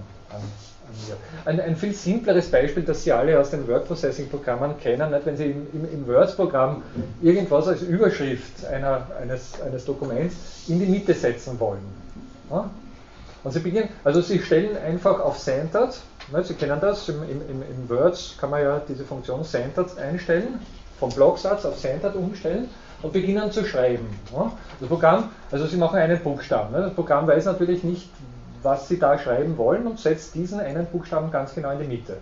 an, 1.44 1.54
ein, 1.54 1.60
ein, 1.60 1.76
viel 1.76 1.92
simpleres 1.92 2.50
Beispiel, 2.50 2.82
das 2.82 3.02
Sie 3.02 3.12
alle 3.12 3.38
aus 3.38 3.50
den 3.50 3.66
Word-Processing-Programmen 3.66 4.78
kennen, 4.78 5.10
nicht? 5.10 5.26
wenn 5.26 5.36
Sie 5.36 5.44
im, 5.46 5.66
im, 5.72 5.92
im 5.92 6.06
Word-Programm 6.06 6.82
irgendwas 7.22 7.68
als 7.68 7.82
Überschrift 7.82 8.64
einer, 8.66 9.06
eines, 9.20 9.60
eines 9.60 9.84
Dokuments 9.84 10.34
in 10.68 10.80
die 10.80 10.86
Mitte 10.86 11.14
setzen 11.14 11.58
wollen. 11.58 11.84
Ja? 12.50 12.70
Und 13.42 13.52
Sie 13.52 13.60
beginnen, 13.60 13.88
also 14.04 14.20
Sie 14.20 14.38
stellen 14.38 14.76
einfach 14.76 15.20
auf 15.20 15.38
Centered, 15.38 15.98
ne? 16.32 16.44
Sie 16.44 16.54
kennen 16.54 16.78
das, 16.80 17.08
im, 17.08 17.22
im, 17.22 17.62
im 17.62 17.88
Word 17.88 18.36
kann 18.38 18.50
man 18.50 18.62
ja 18.62 18.82
diese 18.86 19.04
Funktion 19.04 19.44
Centered 19.44 19.96
einstellen, 19.98 20.60
vom 20.98 21.10
Blocksatz 21.10 21.64
auf 21.64 21.78
Centered 21.78 22.14
umstellen 22.14 22.68
und 23.02 23.12
beginnen 23.12 23.50
zu 23.50 23.64
schreiben. 23.64 24.06
Das 24.78 24.88
Programm, 24.88 25.30
also 25.50 25.66
Sie 25.66 25.76
machen 25.76 25.98
einen 25.98 26.20
Buchstaben. 26.22 26.74
Das 26.74 26.94
Programm 26.94 27.26
weiß 27.26 27.46
natürlich 27.46 27.82
nicht, 27.82 28.10
was 28.62 28.88
Sie 28.88 28.98
da 28.98 29.18
schreiben 29.18 29.56
wollen 29.56 29.86
und 29.86 29.98
setzt 29.98 30.34
diesen 30.34 30.60
einen 30.60 30.86
Buchstaben 30.86 31.30
ganz 31.30 31.54
genau 31.54 31.70
in 31.72 31.80
die 31.80 31.86
Mitte. 31.86 32.18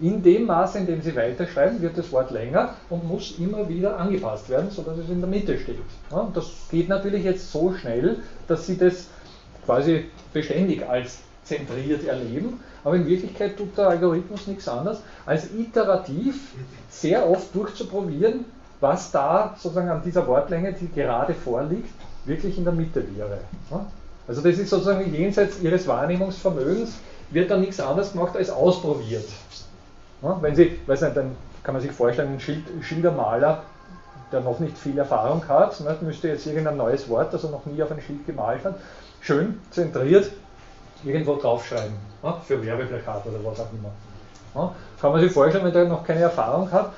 In 0.00 0.22
dem 0.22 0.46
Maße, 0.46 0.78
in 0.78 0.86
dem 0.86 1.02
Sie 1.02 1.14
weiterschreiben, 1.16 1.82
wird 1.82 1.98
das 1.98 2.12
Wort 2.12 2.30
länger 2.30 2.74
und 2.88 3.06
muss 3.06 3.38
immer 3.38 3.68
wieder 3.68 3.98
angepasst 3.98 4.48
werden, 4.48 4.70
sodass 4.70 4.98
es 4.98 5.08
in 5.08 5.20
der 5.20 5.28
Mitte 5.28 5.58
steht. 5.58 5.78
Das 6.34 6.46
geht 6.70 6.88
natürlich 6.88 7.24
jetzt 7.24 7.50
so 7.50 7.72
schnell, 7.74 8.18
dass 8.46 8.66
Sie 8.66 8.78
das 8.78 9.06
quasi 9.64 10.06
beständig 10.32 10.88
als 10.88 11.18
zentriert 11.44 12.06
erleben, 12.06 12.60
aber 12.84 12.96
in 12.96 13.06
Wirklichkeit 13.06 13.56
tut 13.56 13.76
der 13.76 13.88
Algorithmus 13.88 14.46
nichts 14.46 14.68
anderes, 14.68 15.00
als 15.26 15.52
iterativ 15.52 16.52
sehr 16.88 17.28
oft 17.28 17.54
durchzuprobieren, 17.54 18.44
was 18.80 19.10
da 19.10 19.54
sozusagen 19.58 19.88
an 19.88 20.02
dieser 20.04 20.26
Wortlänge, 20.26 20.72
die 20.74 20.88
gerade 20.88 21.34
vorliegt, 21.34 21.90
wirklich 22.24 22.56
in 22.56 22.64
der 22.64 22.72
Mitte 22.72 23.04
wäre. 23.16 23.40
Also 24.28 24.42
das 24.42 24.58
ist 24.58 24.68
sozusagen 24.68 25.12
jenseits 25.12 25.60
Ihres 25.60 25.88
Wahrnehmungsvermögens, 25.88 26.92
wird 27.30 27.50
dann 27.50 27.62
nichts 27.62 27.80
anderes 27.80 28.12
gemacht 28.12 28.36
als 28.36 28.50
ausprobiert. 28.50 29.24
Ja, 30.22 30.36
wenn 30.40 30.54
Sie, 30.54 30.78
weiß 30.86 31.00
nicht, 31.02 31.16
dann 31.16 31.34
kann 31.62 31.74
man 31.74 31.82
sich 31.82 31.92
vorstellen, 31.92 32.34
ein 32.34 32.40
Schild, 32.40 32.64
Schildermaler, 32.82 33.62
der 34.30 34.40
noch 34.40 34.58
nicht 34.58 34.76
viel 34.76 34.98
Erfahrung 34.98 35.42
hat, 35.48 35.80
ne, 35.80 35.96
müsste 36.02 36.28
jetzt 36.28 36.46
irgendein 36.46 36.76
neues 36.76 37.08
Wort, 37.08 37.32
das 37.32 37.44
er 37.44 37.50
noch 37.50 37.64
nie 37.66 37.82
auf 37.82 37.90
ein 37.90 38.00
Schild 38.00 38.26
gemalt 38.26 38.64
hat, 38.64 38.74
schön 39.20 39.58
zentriert 39.70 40.30
irgendwo 41.04 41.36
draufschreiben, 41.36 41.94
ja, 42.22 42.32
für 42.46 42.64
Werbeplakate 42.64 43.28
oder 43.30 43.38
was 43.44 43.60
auch 43.60 43.72
immer. 43.72 43.90
Ja, 44.54 44.72
kann 45.00 45.12
man 45.12 45.20
sich 45.20 45.32
vorstellen, 45.32 45.64
wenn 45.64 45.72
der 45.72 45.86
noch 45.86 46.04
keine 46.04 46.20
Erfahrung 46.20 46.70
hat, 46.70 46.92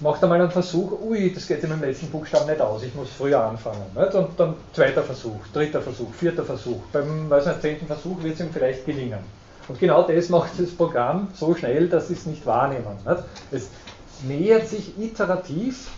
macht 0.00 0.22
einmal 0.22 0.40
einen 0.40 0.50
Versuch, 0.50 1.00
ui, 1.02 1.32
das 1.32 1.46
geht 1.46 1.62
in 1.62 1.70
meinem 1.70 1.82
letzten 1.82 2.08
Buchstaben 2.08 2.48
nicht 2.48 2.60
aus, 2.60 2.82
ich 2.82 2.94
muss 2.94 3.10
früher 3.10 3.42
anfangen. 3.42 3.84
Nicht? 3.94 4.14
Und 4.14 4.38
dann 4.38 4.54
zweiter 4.72 5.02
Versuch, 5.02 5.40
dritter 5.52 5.80
Versuch, 5.80 6.12
vierter 6.14 6.44
Versuch. 6.44 6.80
Beim 6.92 7.30
weiß 7.30 7.46
nicht, 7.46 7.62
zehnten 7.62 7.86
Versuch 7.86 8.22
wird 8.22 8.34
es 8.34 8.40
ihm 8.40 8.50
vielleicht 8.52 8.84
gelingen. 8.84 9.20
Und 9.68 9.78
genau 9.80 10.02
das 10.02 10.28
macht 10.28 10.52
das 10.58 10.70
Programm 10.70 11.28
so 11.34 11.54
schnell, 11.54 11.88
dass 11.88 12.08
Sie 12.08 12.14
es 12.14 12.26
nicht 12.26 12.46
wahrnehmen. 12.46 12.96
Nicht? 13.04 13.22
Es 13.50 13.70
nähert 14.26 14.68
sich 14.68 14.98
iterativ 14.98 15.88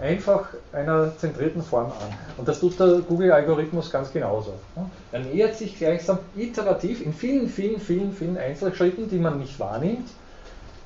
einfach 0.00 0.48
einer 0.72 1.16
zentrierten 1.18 1.62
Form 1.62 1.86
an. 1.86 2.14
Und 2.36 2.48
das 2.48 2.60
tut 2.60 2.78
der 2.78 3.00
Google-Algorithmus 3.00 3.90
ganz 3.90 4.12
genauso. 4.12 4.54
Er 5.12 5.20
nähert 5.20 5.56
sich 5.56 5.76
gleichsam 5.76 6.18
iterativ 6.36 7.04
in 7.04 7.12
vielen, 7.12 7.48
vielen, 7.48 7.80
vielen, 7.80 8.12
vielen 8.12 8.38
Einzelschritten, 8.38 9.10
die 9.10 9.18
man 9.18 9.38
nicht 9.38 9.58
wahrnimmt, 9.58 10.08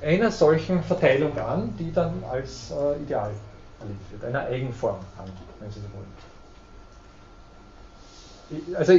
einer 0.03 0.31
solchen 0.31 0.83
Verteilung 0.83 1.37
an, 1.37 1.73
die 1.79 1.91
dann 1.91 2.23
als 2.29 2.71
äh, 2.71 3.01
Ideal 3.01 3.31
erlebt 3.79 4.11
wird, 4.11 4.25
einer 4.25 4.45
Eigenform 4.47 4.99
an, 5.17 5.31
wenn 5.59 5.71
Sie 5.71 5.79
so 5.79 5.87
wollen. 5.93 6.13
Also 8.75 8.93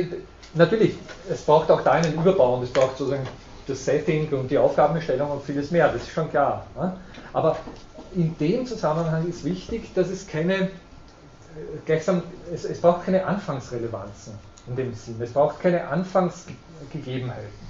natürlich, 0.54 0.96
es 1.30 1.42
braucht 1.42 1.70
auch 1.70 1.82
da 1.82 1.92
einen 1.92 2.14
Überbau 2.14 2.56
und 2.56 2.64
es 2.64 2.72
braucht 2.72 2.96
sozusagen 2.96 3.26
das 3.66 3.84
Setting 3.84 4.28
und 4.32 4.50
die 4.50 4.58
Aufgabenstellung 4.58 5.30
und 5.30 5.42
vieles 5.42 5.70
mehr, 5.70 5.92
das 5.92 6.02
ist 6.02 6.10
schon 6.10 6.30
klar. 6.30 6.66
Ne? 6.76 6.96
Aber 7.32 7.56
in 8.14 8.36
dem 8.38 8.66
Zusammenhang 8.66 9.26
ist 9.28 9.44
wichtig, 9.44 9.94
dass 9.94 10.08
es 10.08 10.26
keine, 10.26 10.54
äh, 10.54 10.68
gleichsam, 11.86 12.22
es, 12.52 12.64
es 12.64 12.80
braucht 12.80 13.04
keine 13.04 13.24
Anfangsrelevanzen 13.24 14.34
in 14.66 14.76
dem 14.76 14.94
Sinn. 14.94 15.16
Es 15.20 15.32
braucht 15.32 15.60
keine 15.60 15.86
Anfangsgegebenheiten. 15.88 17.63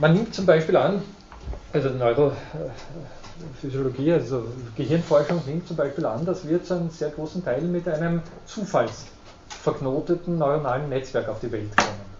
Man 0.00 0.14
nimmt 0.14 0.34
zum 0.34 0.46
Beispiel 0.46 0.76
an, 0.76 1.02
also 1.72 1.90
Neurophysiologie, 1.90 4.12
also 4.12 4.42
Gehirnforschung 4.76 5.40
nimmt 5.46 5.68
zum 5.68 5.76
Beispiel 5.76 6.06
an, 6.06 6.24
dass 6.24 6.48
wir 6.48 6.64
zu 6.64 6.74
einem 6.74 6.90
sehr 6.90 7.10
großen 7.10 7.44
Teil 7.44 7.60
mit 7.62 7.86
einem 7.86 8.22
zufallsverknoteten 8.46 10.38
neuronalen 10.38 10.88
Netzwerk 10.88 11.28
auf 11.28 11.38
die 11.40 11.52
Welt 11.52 11.76
kommen. 11.76 12.10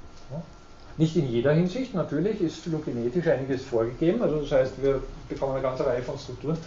Nicht 0.99 1.16
in 1.16 1.27
jeder 1.29 1.53
Hinsicht, 1.53 1.95
natürlich 1.95 2.43
ist 2.43 2.57
phylogenetisch 2.57 3.27
einiges 3.27 3.64
vorgegeben, 3.64 4.23
also 4.23 4.41
das 4.41 4.53
heißt, 4.53 4.83
wir 4.83 5.01
bekommen 5.29 5.55
eine 5.55 5.62
ganze 5.62 5.87
Reihe 5.87 6.03
von 6.03 6.18
Strukturen 6.18 6.59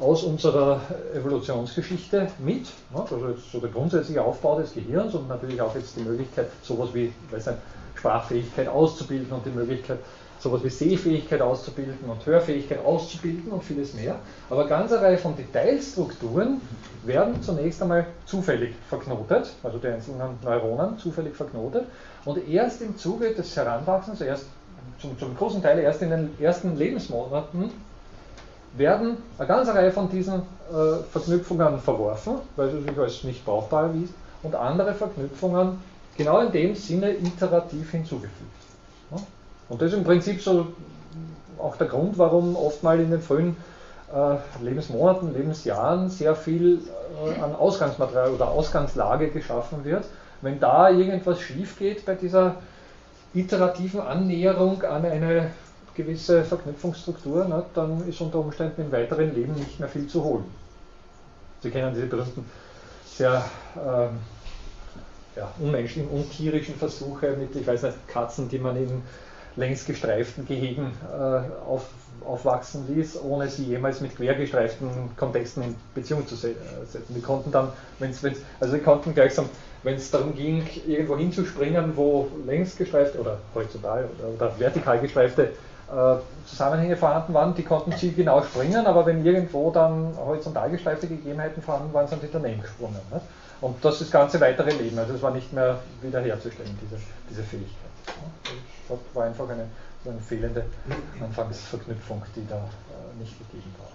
aus 0.00 0.24
unserer 0.24 0.80
Evolutionsgeschichte 1.14 2.26
mit, 2.40 2.66
also 2.92 3.28
jetzt 3.28 3.52
so 3.52 3.60
der 3.60 3.70
grundsätzliche 3.70 4.20
Aufbau 4.22 4.58
des 4.58 4.74
Gehirns 4.74 5.14
und 5.14 5.28
natürlich 5.28 5.60
auch 5.60 5.76
jetzt 5.76 5.96
die 5.96 6.02
Möglichkeit, 6.02 6.48
sowas 6.62 6.88
wie 6.92 7.12
weiß 7.30 7.46
nicht, 7.46 7.58
Sprachfähigkeit 7.94 8.66
auszubilden 8.66 9.30
und 9.30 9.46
die 9.46 9.50
Möglichkeit, 9.50 10.00
sowas 10.42 10.64
wie 10.64 10.70
Sehfähigkeit 10.70 11.40
auszubilden 11.40 12.10
und 12.10 12.26
Hörfähigkeit 12.26 12.84
auszubilden 12.84 13.52
und 13.52 13.62
vieles 13.62 13.94
mehr. 13.94 14.16
Aber 14.50 14.66
ganz 14.66 14.92
eine 14.92 15.02
Reihe 15.02 15.18
von 15.18 15.36
Detailstrukturen 15.36 16.60
werden 17.04 17.40
zunächst 17.42 17.80
einmal 17.80 18.06
zufällig 18.26 18.74
verknotet, 18.88 19.52
also 19.62 19.78
die 19.78 19.86
einzelnen 19.86 20.38
Neuronen 20.42 20.98
zufällig 20.98 21.36
verknotet 21.36 21.86
und 22.24 22.48
erst 22.48 22.82
im 22.82 22.98
Zuge 22.98 23.32
des 23.32 23.54
Heranwachsens, 23.56 24.20
erst 24.20 24.46
zum, 25.00 25.16
zum 25.18 25.36
großen 25.36 25.62
Teil 25.62 25.78
erst 25.78 26.02
in 26.02 26.10
den 26.10 26.30
ersten 26.40 26.76
Lebensmonaten, 26.76 27.70
werden 28.76 29.18
eine 29.38 29.46
ganze 29.48 29.74
Reihe 29.74 29.92
von 29.92 30.08
diesen 30.08 30.34
äh, 30.34 31.02
Verknüpfungen 31.10 31.78
verworfen, 31.78 32.38
weil 32.56 32.70
sie 32.70 32.82
sich 32.82 32.98
als 32.98 33.22
nicht 33.22 33.44
brauchbar 33.44 33.84
erwiesen, 33.84 34.14
und 34.42 34.56
andere 34.56 34.94
Verknüpfungen 34.94 35.78
genau 36.16 36.40
in 36.40 36.50
dem 36.50 36.74
Sinne 36.74 37.14
iterativ 37.16 37.92
hinzugefügt. 37.92 38.50
Ja? 39.12 39.18
Und 39.72 39.80
das 39.80 39.92
ist 39.92 39.96
im 39.96 40.04
Prinzip 40.04 40.42
so 40.42 40.66
auch 41.58 41.76
der 41.76 41.86
Grund, 41.86 42.18
warum 42.18 42.56
oftmals 42.56 43.00
in 43.00 43.10
den 43.10 43.22
frühen 43.22 43.56
äh, 44.12 44.36
Lebensmonaten, 44.62 45.32
Lebensjahren 45.32 46.10
sehr 46.10 46.36
viel 46.36 46.80
äh, 47.24 47.40
an 47.40 47.54
Ausgangsmaterial 47.54 48.32
oder 48.32 48.48
Ausgangslage 48.48 49.30
geschaffen 49.30 49.82
wird, 49.82 50.04
wenn 50.42 50.60
da 50.60 50.90
irgendwas 50.90 51.40
schief 51.40 51.78
geht 51.78 52.04
bei 52.04 52.16
dieser 52.16 52.56
iterativen 53.32 54.02
Annäherung 54.02 54.82
an 54.82 55.06
eine 55.06 55.48
gewisse 55.94 56.44
Verknüpfungsstruktur, 56.44 57.46
ne, 57.46 57.64
dann 57.72 58.06
ist 58.06 58.20
unter 58.20 58.40
Umständen 58.40 58.82
im 58.82 58.92
weiteren 58.92 59.34
Leben 59.34 59.54
nicht 59.54 59.80
mehr 59.80 59.88
viel 59.88 60.06
zu 60.06 60.22
holen. 60.22 60.44
Sie 61.62 61.70
kennen 61.70 61.94
diese 61.94 62.08
berühmten, 62.08 62.44
sehr 63.06 63.42
ähm, 63.76 64.18
ja, 65.34 65.50
unmenschlichen, 65.58 66.10
untierischen 66.10 66.74
Versuche 66.74 67.34
mit, 67.38 67.56
ich 67.56 67.66
weiß 67.66 67.84
nicht, 67.84 68.06
Katzen, 68.06 68.50
die 68.50 68.58
man 68.58 68.76
in 68.76 69.02
längs 69.56 69.84
gestreiften 69.84 70.46
Gehegen 70.46 70.92
äh, 71.12 71.16
auf, 71.68 71.86
aufwachsen 72.24 72.86
ließ, 72.94 73.20
ohne 73.22 73.48
sie 73.48 73.64
jemals 73.64 74.00
mit 74.00 74.16
quergestreiften 74.16 74.88
Kontexten 75.16 75.62
in 75.62 75.74
Beziehung 75.94 76.26
zu 76.26 76.34
äh, 76.34 76.54
setzen. 76.86 77.14
Die 77.14 77.20
konnten 77.20 77.50
dann, 77.50 77.68
wenn's, 77.98 78.22
wenn's, 78.22 78.38
also 78.60 78.74
sie 78.74 78.80
konnten 78.80 79.14
gleichsam 79.14 79.48
wenn 79.82 79.96
es 79.96 80.10
darum 80.10 80.34
ging, 80.34 80.64
irgendwo 80.86 81.16
hinzuspringen, 81.16 81.96
wo 81.96 82.28
längs 82.46 82.76
gestreift 82.76 83.18
oder 83.18 83.38
horizontal 83.54 84.08
oder, 84.18 84.28
oder 84.34 84.58
vertikal 84.58 85.00
gestreifte 85.00 85.42
äh, 85.90 86.14
Zusammenhänge 86.46 86.96
vorhanden 86.96 87.34
waren, 87.34 87.54
die 87.54 87.64
konnten 87.64 87.92
sie 87.92 88.12
genau 88.12 88.42
springen, 88.42 88.86
aber 88.86 89.04
wenn 89.06 89.24
irgendwo 89.24 89.70
dann 89.70 90.16
horizontal 90.16 90.70
gestreifte 90.70 91.06
Gegebenheiten 91.06 91.62
vorhanden 91.62 91.92
waren, 91.92 92.06
sind 92.06 92.22
sie 92.22 92.28
daneben 92.32 92.62
gesprungen. 92.62 93.00
Ne? 93.10 93.20
Und 93.60 93.84
das 93.84 93.94
ist 93.94 94.02
das 94.02 94.10
ganze 94.10 94.40
weitere 94.40 94.70
Leben, 94.70 94.98
also 94.98 95.14
es 95.14 95.22
war 95.22 95.32
nicht 95.32 95.52
mehr 95.52 95.78
wiederherzustellen, 96.00 96.78
diese, 96.82 97.00
diese 97.28 97.42
Fähigkeit. 97.42 97.91
Das 98.88 98.98
war 99.14 99.24
einfach 99.24 99.48
eine, 99.48 99.68
eine 100.04 100.20
fehlende 100.20 100.64
Anfangsverknüpfung, 101.20 102.22
die 102.36 102.46
da 102.46 102.56
äh, 102.56 103.18
nicht 103.18 103.38
gegeben 103.38 103.74
war. 103.78 103.88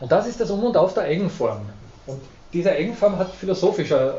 Und 0.00 0.12
das 0.12 0.26
ist 0.26 0.40
das 0.40 0.50
Um 0.50 0.64
und 0.64 0.76
Auf 0.76 0.94
der 0.94 1.04
Eigenform. 1.04 1.60
Und 2.06 2.20
diese 2.52 2.72
Eigenform 2.72 3.18
hat 3.18 3.30
philosophisch 3.32 3.92
eine, 3.92 4.14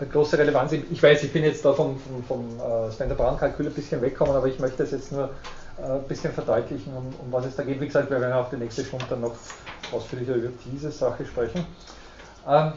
eine, 0.00 0.08
große 0.10 0.38
Relevanz. 0.38 0.72
Ich 0.72 1.02
weiß, 1.02 1.22
ich 1.24 1.32
bin 1.32 1.44
jetzt 1.44 1.64
da 1.64 1.72
vom, 1.72 1.98
vom, 1.98 2.24
vom 2.24 2.60
äh, 2.60 2.92
Spender-Brown-Kalkül 2.92 3.66
ein 3.66 3.72
bisschen 3.72 4.00
wegkommen, 4.02 4.34
aber 4.34 4.46
ich 4.46 4.58
möchte 4.58 4.82
es 4.82 4.90
jetzt 4.90 5.12
nur 5.12 5.30
äh, 5.78 5.82
ein 5.82 6.02
bisschen 6.04 6.32
verdeutlichen, 6.32 6.92
um, 6.94 7.06
um, 7.06 7.32
was 7.32 7.46
es 7.46 7.56
da 7.56 7.62
geht. 7.62 7.80
Wie 7.80 7.86
gesagt, 7.86 8.10
wir 8.10 8.20
werden 8.20 8.32
auch 8.32 8.50
die 8.50 8.56
nächste 8.56 8.84
Stunde 8.84 9.04
dann 9.08 9.20
noch 9.20 9.34
ausführlicher 9.92 10.34
über 10.34 10.50
diese 10.64 10.90
Sache 10.90 11.24
sprechen. 11.26 11.66
Ähm, 12.48 12.72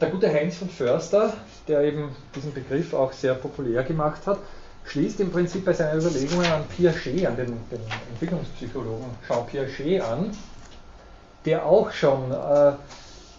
der 0.00 0.10
gute 0.10 0.32
Heinz 0.32 0.56
von 0.56 0.68
Förster, 0.68 1.32
der 1.66 1.82
eben 1.82 2.14
diesen 2.34 2.52
Begriff 2.52 2.94
auch 2.94 3.12
sehr 3.12 3.34
populär 3.34 3.82
gemacht 3.82 4.26
hat, 4.26 4.38
schließt 4.84 5.20
im 5.20 5.30
Prinzip 5.30 5.64
bei 5.64 5.72
seinen 5.72 6.00
Überlegungen 6.00 6.46
an 6.46 6.64
Piaget, 6.64 7.26
an 7.26 7.36
den, 7.36 7.58
den 7.70 7.80
Entwicklungspsychologen 8.12 9.06
Jean 9.26 9.46
Piaget 9.46 10.00
an, 10.00 10.30
der 11.44 11.66
auch 11.66 11.90
schon 11.90 12.30
äh, 12.32 12.72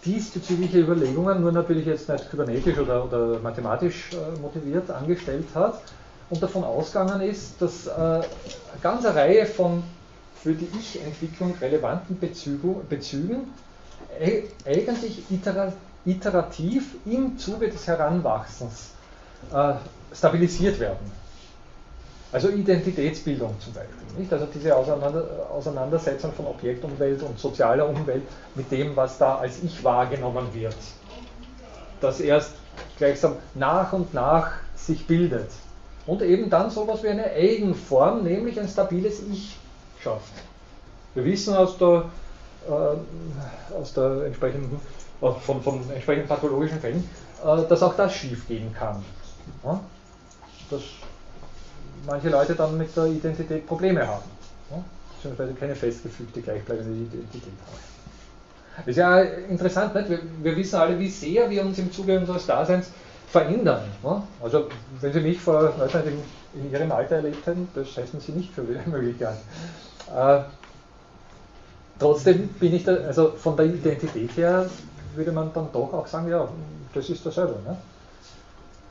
diesbezügliche 0.04 0.80
Überlegungen, 0.80 1.40
nur 1.40 1.52
natürlich 1.52 1.86
jetzt 1.86 2.08
nicht 2.08 2.30
kybernetisch 2.30 2.78
oder, 2.78 3.04
oder 3.04 3.40
mathematisch 3.40 4.10
äh, 4.12 4.38
motiviert, 4.40 4.90
angestellt 4.90 5.46
hat 5.54 5.80
und 6.28 6.42
davon 6.42 6.64
ausgegangen 6.64 7.20
ist, 7.22 7.60
dass 7.60 7.86
äh, 7.86 7.90
eine 7.90 8.24
ganze 8.82 9.14
Reihe 9.14 9.46
von 9.46 9.82
für 10.42 10.54
die 10.54 10.68
Ich-Entwicklung 10.78 11.54
relevanten 11.60 12.18
Bezügen, 12.18 12.76
Bezügen 12.88 13.52
eigentlich 14.64 15.22
iterativ 15.30 15.76
im 16.04 17.38
Zuge 17.38 17.68
des 17.68 17.86
Heranwachsens 17.86 18.90
äh, 19.52 19.74
stabilisiert 20.14 20.78
werden. 20.80 21.20
Also 22.32 22.48
Identitätsbildung 22.48 23.56
zum 23.58 23.72
Beispiel. 23.72 23.96
Nicht? 24.18 24.32
Also 24.32 24.46
diese 24.54 24.74
Auseinander 24.76 25.24
Auseinandersetzung 25.50 26.32
von 26.32 26.46
Objektumwelt 26.46 27.22
und 27.22 27.38
sozialer 27.38 27.88
Umwelt 27.88 28.22
mit 28.54 28.70
dem, 28.70 28.94
was 28.94 29.18
da 29.18 29.36
als 29.36 29.62
Ich 29.62 29.82
wahrgenommen 29.82 30.46
wird. 30.54 30.76
Das 32.00 32.20
erst 32.20 32.54
gleichsam 32.96 33.36
nach 33.54 33.92
und 33.92 34.14
nach 34.14 34.52
sich 34.76 35.06
bildet. 35.06 35.50
Und 36.06 36.22
eben 36.22 36.50
dann 36.50 36.70
sowas 36.70 37.02
wie 37.02 37.08
eine 37.08 37.30
Eigenform, 37.32 38.22
nämlich 38.22 38.58
ein 38.58 38.68
stabiles 38.68 39.22
Ich 39.30 39.56
schafft. 40.02 40.32
Wir 41.14 41.24
wissen 41.24 41.54
aus 41.54 41.76
der, 41.78 42.04
äh, 42.68 43.74
aus 43.74 43.92
der 43.92 44.26
entsprechenden, 44.26 44.80
von, 45.20 45.62
von 45.62 45.90
entsprechenden 45.92 46.28
pathologischen 46.28 46.80
Fällen, 46.80 47.08
äh, 47.44 47.68
dass 47.68 47.82
auch 47.82 47.94
das 47.96 48.14
schief 48.14 48.46
gehen 48.48 48.72
kann. 48.72 49.04
Ja? 49.64 49.80
Das 50.70 50.82
manche 52.06 52.28
Leute 52.28 52.54
dann 52.54 52.76
mit 52.76 52.94
der 52.96 53.06
Identität 53.06 53.66
Probleme 53.66 54.06
haben. 54.06 54.24
Beziehungsweise 55.16 55.52
keine 55.52 55.74
festgefügte, 55.74 56.40
gleichbleibende 56.40 56.92
Identität 56.92 57.52
haben. 57.66 58.86
Ist 58.86 58.96
ja 58.96 59.20
interessant, 59.20 59.94
nicht? 59.94 60.08
Wir, 60.08 60.20
wir, 60.42 60.56
wissen 60.56 60.76
alle, 60.76 60.98
wie 60.98 61.08
sehr 61.08 61.50
wir 61.50 61.62
uns 61.62 61.78
im 61.78 61.92
Zuge 61.92 62.18
unseres 62.18 62.46
Daseins 62.46 62.90
verändern. 63.28 63.82
Also, 64.42 64.68
wenn 65.00 65.12
Sie 65.12 65.20
mich 65.20 65.38
vor 65.38 65.74
Leuten 65.78 66.22
in, 66.54 66.62
in, 66.62 66.72
Ihrem 66.72 66.90
Alter 66.90 67.16
erlebt 67.16 67.46
hätten, 67.46 67.68
das 67.74 67.94
halten 67.96 68.18
Sie 68.20 68.32
nicht 68.32 68.52
für 68.54 68.62
möglich 68.86 69.20
Äh, 69.20 70.40
trotzdem 71.98 72.48
bin 72.58 72.74
ich 72.74 72.84
da, 72.84 72.94
also 72.94 73.32
von 73.32 73.56
der 73.56 73.66
Identität 73.66 74.34
her 74.38 74.70
würde 75.14 75.32
man 75.32 75.52
dann 75.52 75.68
doch 75.72 75.92
auch 75.92 76.06
sagen, 76.06 76.28
ja, 76.28 76.48
das 76.94 77.08
ist 77.08 77.24
dasselbe. 77.24 77.56
Ne? 77.64 77.76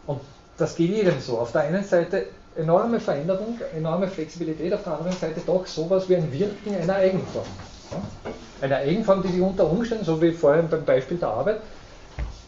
Und 0.08 0.22
das 0.58 0.76
geht 0.76 0.90
jedem 0.90 1.20
so. 1.20 1.38
Auf 1.38 1.52
der 1.52 1.62
einen 1.62 1.84
Seite 1.84 2.28
enorme 2.56 3.00
Veränderung, 3.00 3.60
enorme 3.76 4.08
Flexibilität, 4.08 4.74
auf 4.74 4.84
der 4.84 4.98
anderen 4.98 5.18
Seite 5.18 5.42
doch 5.46 5.66
sowas 5.66 6.10
wie 6.10 6.16
ein 6.16 6.32
Wirken 6.32 6.76
einer 6.76 6.96
Eigenform. 6.96 7.46
Ja? 7.92 8.32
Eine 8.62 8.78
Eigenform, 8.78 9.24
die 9.24 9.30
sich 9.30 9.42
unter 9.42 9.70
Umständen, 9.70 10.04
so 10.04 10.22
wie 10.22 10.32
vorhin 10.32 10.68
beim 10.70 10.84
Beispiel 10.84 11.18
der 11.18 11.30
Arbeit, 11.30 11.62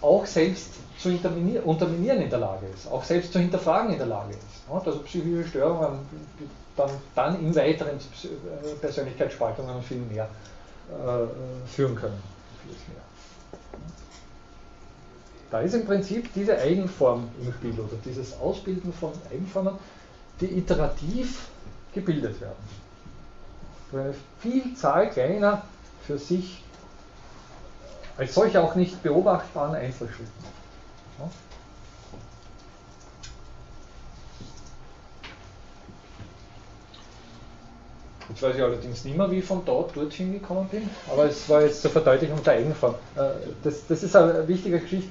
auch 0.01 0.26
selbst 0.26 0.74
zu 0.97 1.09
unterminieren 1.09 2.22
in 2.22 2.30
der 2.30 2.39
Lage 2.39 2.67
ist, 2.74 2.91
auch 2.91 3.03
selbst 3.03 3.34
zu 3.34 3.39
hinterfragen 3.39 3.93
in 3.93 3.97
der 3.97 4.07
Lage 4.07 4.32
ist. 4.32 4.69
Ja? 4.69 4.82
Also 4.84 4.99
psychische 4.99 5.47
Störungen, 5.47 5.99
dann, 6.76 6.89
dann 7.15 7.39
im 7.39 7.55
Weiteren 7.55 7.99
zu 7.99 8.28
äh, 8.28 8.76
Persönlichkeitsspaltungen 8.80 9.76
und 9.76 9.84
viel 9.84 9.97
mehr 9.97 10.28
äh, 10.89 11.67
führen 11.67 11.95
können. 11.95 12.22
Da 15.52 15.60
ist 15.60 15.74
im 15.74 15.86
Prinzip 15.86 16.34
diese 16.34 16.58
Eigenform 16.58 17.28
im 17.41 17.52
Spiel 17.52 17.78
oder 17.78 17.97
dieses 18.06 18.39
Ausbilden 18.39 18.93
von 18.93 19.12
Eigenformen, 19.30 19.76
die 20.39 20.58
iterativ 20.58 21.49
gebildet 21.93 22.39
werden. 22.39 22.56
Durch 23.91 24.04
eine 24.04 24.16
Vielzahl 24.39 25.10
kleiner, 25.10 25.64
für 26.08 26.18
sich 26.18 26.64
als 28.18 28.34
solche 28.34 28.62
auch 28.62 28.76
nicht 28.76 29.04
beobachtbaren 29.04 29.76
Einzelschritten. 29.76 30.32
Jetzt 38.30 38.41
weiß 38.41 38.56
ich 38.56 38.64
allerdings 38.64 39.04
nicht 39.04 39.18
mehr, 39.18 39.30
wie 39.30 39.39
ich 39.39 39.45
von 39.45 39.66
dort 39.66 39.93
dorthin 39.95 40.32
gekommen 40.32 40.70
bin, 40.70 40.89
aber 41.12 41.26
es 41.26 41.49
war 41.49 41.64
jetzt 41.64 41.82
zur 41.82 41.91
Verdeutlichung 41.91 42.41
der 42.43 42.54
Eigenform. 42.54 42.95
Äh, 43.16 43.32
das, 43.62 43.86
das 43.88 44.04
ist 44.04 44.16
eine 44.16 44.47
wichtige 44.47 44.80
Geschichte 44.80 45.10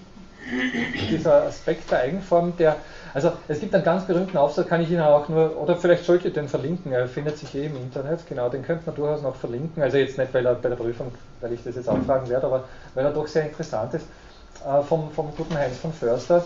dieser 1.10 1.44
Aspekt 1.44 1.90
der 1.90 2.00
Eigenform, 2.00 2.56
der, 2.56 2.76
also 3.14 3.32
es 3.48 3.60
gibt 3.60 3.74
einen 3.74 3.84
ganz 3.84 4.04
berühmten 4.06 4.36
Aufsatz, 4.36 4.68
kann 4.68 4.80
ich 4.80 4.90
Ihnen 4.90 5.00
auch 5.00 5.28
nur, 5.28 5.56
oder 5.56 5.76
vielleicht 5.76 6.04
sollte 6.04 6.28
ich 6.28 6.34
den 6.34 6.48
verlinken, 6.48 6.92
er 6.92 7.08
findet 7.08 7.38
sich 7.38 7.54
eh 7.54 7.66
im 7.66 7.76
Internet, 7.76 8.26
genau, 8.28 8.48
den 8.48 8.64
könnte 8.64 8.84
man 8.86 8.94
durchaus 8.94 9.22
noch 9.22 9.36
verlinken, 9.36 9.82
also 9.82 9.96
jetzt 9.96 10.18
nicht, 10.18 10.32
weil 10.34 10.46
er 10.46 10.54
bei 10.54 10.68
der 10.68 10.76
Prüfung, 10.76 11.12
weil 11.40 11.52
ich 11.52 11.62
das 11.62 11.76
jetzt 11.76 11.88
auftragen 11.88 12.28
werde, 12.28 12.46
aber 12.46 12.64
weil 12.94 13.04
er 13.04 13.12
doch 13.12 13.26
sehr 13.26 13.44
interessant 13.44 13.94
ist, 13.94 14.06
äh, 14.66 14.82
vom, 14.82 15.10
vom 15.12 15.34
guten 15.36 15.56
Heinz 15.56 15.78
von 15.78 15.92
Förster, 15.92 16.44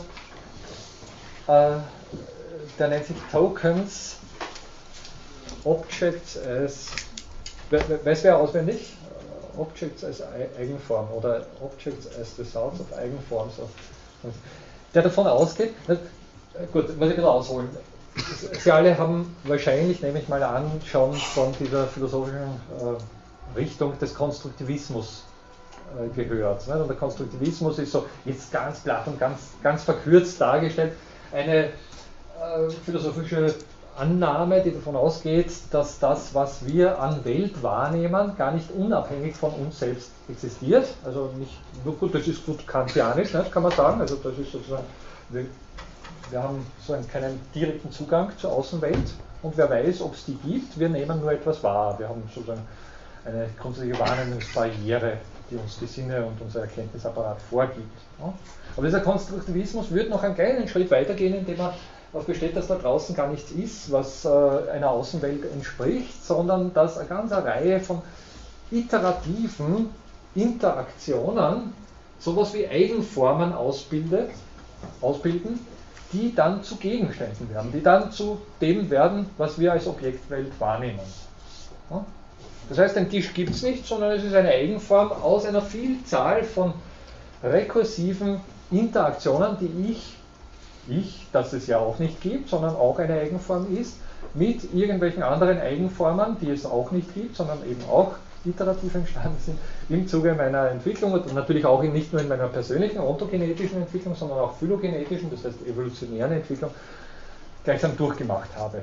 äh, 1.47 1.71
der 2.79 2.89
nennt 2.89 3.05
sich 3.07 3.17
Tokens 3.31 4.17
Objects 5.65 6.37
as, 6.37 6.89
weiß 7.71 8.25
wer 8.25 8.39
auswendig? 8.39 8.95
Objects 9.57 10.05
as 10.05 10.23
Eigenform 10.59 11.09
oder 11.17 11.47
Objects 11.61 12.07
as 12.21 12.39
Results 12.39 12.81
of 12.81 12.93
Eigenforms. 12.93 13.59
Of, 13.59 13.71
der 14.95 15.03
davon 15.03 15.27
ausgeht, 15.27 15.75
gut, 16.73 16.97
muss 16.99 17.11
ich 17.11 17.17
wieder 17.17 17.31
ausholen. 17.31 17.69
Sie 18.53 18.71
alle 18.71 18.97
haben 18.97 19.35
wahrscheinlich, 19.45 20.01
nehme 20.03 20.21
ich 20.21 20.29
mal 20.29 20.43
an, 20.43 20.71
schon 20.85 21.15
von 21.15 21.53
dieser 21.59 21.87
philosophischen 21.89 22.39
äh, 22.39 23.59
Richtung 23.59 23.99
des 23.99 24.15
Konstruktivismus 24.15 25.25
äh, 25.99 26.09
gehört. 26.15 26.67
Ne? 26.69 26.81
Und 26.81 26.89
der 26.89 26.97
Konstruktivismus 26.97 27.79
ist 27.81 27.91
so 27.91 28.07
jetzt 28.25 28.53
ganz 28.53 28.81
platt 28.81 29.07
und 29.09 29.19
ganz, 29.19 29.41
ganz 29.63 29.83
verkürzt 29.83 30.41
dargestellt 30.41 30.93
eine 31.33 31.65
äh, 31.65 31.71
philosophische 32.85 33.55
Annahme, 33.97 34.63
die 34.63 34.73
davon 34.73 34.97
ausgeht, 34.97 35.53
dass 35.71 35.99
das, 35.99 36.35
was 36.35 36.67
wir 36.67 37.01
an 37.01 37.25
Welt 37.25 37.63
wahrnehmen, 37.63 38.35
gar 38.37 38.53
nicht 38.53 38.71
unabhängig 38.71 39.35
von 39.37 39.53
uns 39.53 39.79
selbst 39.79 40.11
existiert. 40.29 40.87
Also 41.05 41.31
nicht 41.39 41.53
gut, 42.01 42.15
das 42.15 42.27
ist 42.27 42.45
gut 42.45 42.67
kantianisch, 42.67 43.33
ne, 43.33 43.45
kann 43.51 43.63
man 43.63 43.73
sagen. 43.73 44.01
Also 44.01 44.17
das 44.17 44.37
ist 44.39 44.53
sozusagen, 44.53 44.85
wir, 45.31 45.47
wir 46.31 46.43
haben 46.43 46.67
so 46.85 46.95
einen, 46.95 47.09
keinen 47.09 47.41
direkten 47.55 47.91
Zugang 47.93 48.33
zur 48.39 48.53
Außenwelt 48.53 49.15
und 49.43 49.57
wer 49.57 49.71
weiß, 49.71 50.01
ob 50.01 50.15
es 50.15 50.25
die 50.25 50.37
gibt, 50.37 50.79
wir 50.79 50.89
nehmen 50.89 51.21
nur 51.21 51.33
etwas 51.33 51.63
wahr. 51.63 51.99
Wir 51.99 52.09
haben 52.09 52.23
sozusagen 52.35 52.63
eine 53.25 53.49
grundsätzliche 53.61 53.99
Wahrnehmungsbarriere, 54.01 55.19
die 55.51 55.57
uns 55.57 55.79
die 55.79 55.87
Sinne 55.87 56.25
und 56.25 56.41
unser 56.41 56.63
Erkenntnisapparat 56.63 57.41
vorgibt. 57.51 57.99
Aber 58.77 58.87
dieser 58.87 59.01
Konstruktivismus 59.01 59.91
wird 59.93 60.11
noch 60.11 60.23
einen 60.23 60.35
kleinen 60.35 60.67
Schritt 60.67 60.91
weitergehen, 60.91 61.35
indem 61.35 61.61
er 61.61 61.75
besteht, 62.23 62.57
dass 62.57 62.69
da 62.69 62.77
draußen 62.77 63.15
gar 63.17 63.29
nichts 63.29 63.51
ist, 63.51 63.91
was 63.91 64.25
äh, 64.25 64.29
einer 64.73 64.91
Außenwelt 64.91 65.45
entspricht, 65.53 66.25
sondern 66.25 66.73
dass 66.73 66.97
eine 66.97 67.09
ganze 67.09 67.45
Reihe 67.45 67.81
von 67.81 68.03
iterativen 68.71 69.91
Interaktionen 70.35 71.73
sowas 72.21 72.55
wie 72.55 72.69
Eigenformen 72.69 73.53
ausbildet, 73.53 74.31
ausbilden, 75.01 75.59
die 76.13 76.35
dann 76.35 76.63
zu 76.63 76.77
Gegenständen 76.77 77.51
werden, 77.51 77.73
die 77.73 77.83
dann 77.83 78.13
zu 78.13 78.39
dem 78.61 78.89
werden, 78.91 79.29
was 79.37 79.59
wir 79.59 79.73
als 79.73 79.87
Objektwelt 79.87 80.53
wahrnehmen. 80.61 81.01
Das 82.69 82.79
heißt, 82.79 82.97
ein 82.97 83.11
Tisch 83.11 83.35
gibt 83.35 83.51
es 83.51 83.63
nicht, 83.63 83.87
sondern 83.87 84.13
es 84.13 84.25
ist 84.25 84.35
eine 84.35 84.49
Eigenform 84.51 85.13
aus 85.13 85.45
einer 85.45 85.61
Vielzahl 85.61 86.45
von 86.45 86.73
rekursiven 87.43 88.41
Interaktionen, 88.71 89.57
die 89.61 89.91
ich 89.91 90.15
ich, 90.89 91.27
das 91.33 91.53
es 91.53 91.67
ja 91.67 91.79
auch 91.79 91.99
nicht 91.99 92.21
gibt, 92.21 92.49
sondern 92.49 92.77
auch 92.77 92.99
eine 92.99 93.15
Eigenform 93.15 93.75
ist, 93.77 93.97
mit 94.35 94.75
irgendwelchen 94.75 95.23
anderen 95.23 95.61
Eigenformen, 95.61 96.37
die 96.41 96.51
es 96.51 96.67
auch 96.67 96.91
nicht 96.91 97.15
gibt, 97.15 97.37
sondern 97.37 97.59
eben 97.69 97.83
auch 97.91 98.13
iterativ 98.45 98.95
entstanden 98.95 99.39
sind, 99.45 99.59
im 99.89 100.07
Zuge 100.07 100.35
meiner 100.35 100.71
Entwicklung 100.71 101.13
und 101.13 101.33
natürlich 101.35 101.65
auch 101.65 101.83
nicht 101.83 102.13
nur 102.13 102.21
in 102.21 102.29
meiner 102.29 102.49
persönlichen 102.49 102.99
ontogenetischen 102.99 103.83
Entwicklung, 103.83 104.15
sondern 104.15 104.39
auch 104.39 104.57
phylogenetischen, 104.57 105.31
das 105.31 105.45
heißt 105.45 105.67
evolutionären 105.67 106.33
Entwicklung, 106.33 106.71
gleichsam 107.65 107.97
durchgemacht 107.97 108.55
habe. 108.57 108.83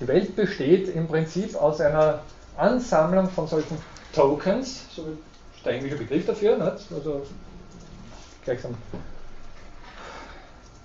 Die 0.00 0.06
Welt 0.06 0.36
besteht 0.36 0.94
im 0.94 1.08
Prinzip 1.08 1.56
aus 1.56 1.80
einer 1.80 2.20
Ansammlung 2.56 3.28
von 3.28 3.46
solchen 3.46 3.76
Tokens, 4.14 4.84
so 4.94 5.02
ist 5.02 5.66
der 5.66 5.74
englische 5.74 5.96
Begriff 5.96 6.26
dafür, 6.26 6.60
also 6.62 7.26
gleichsam 8.44 8.74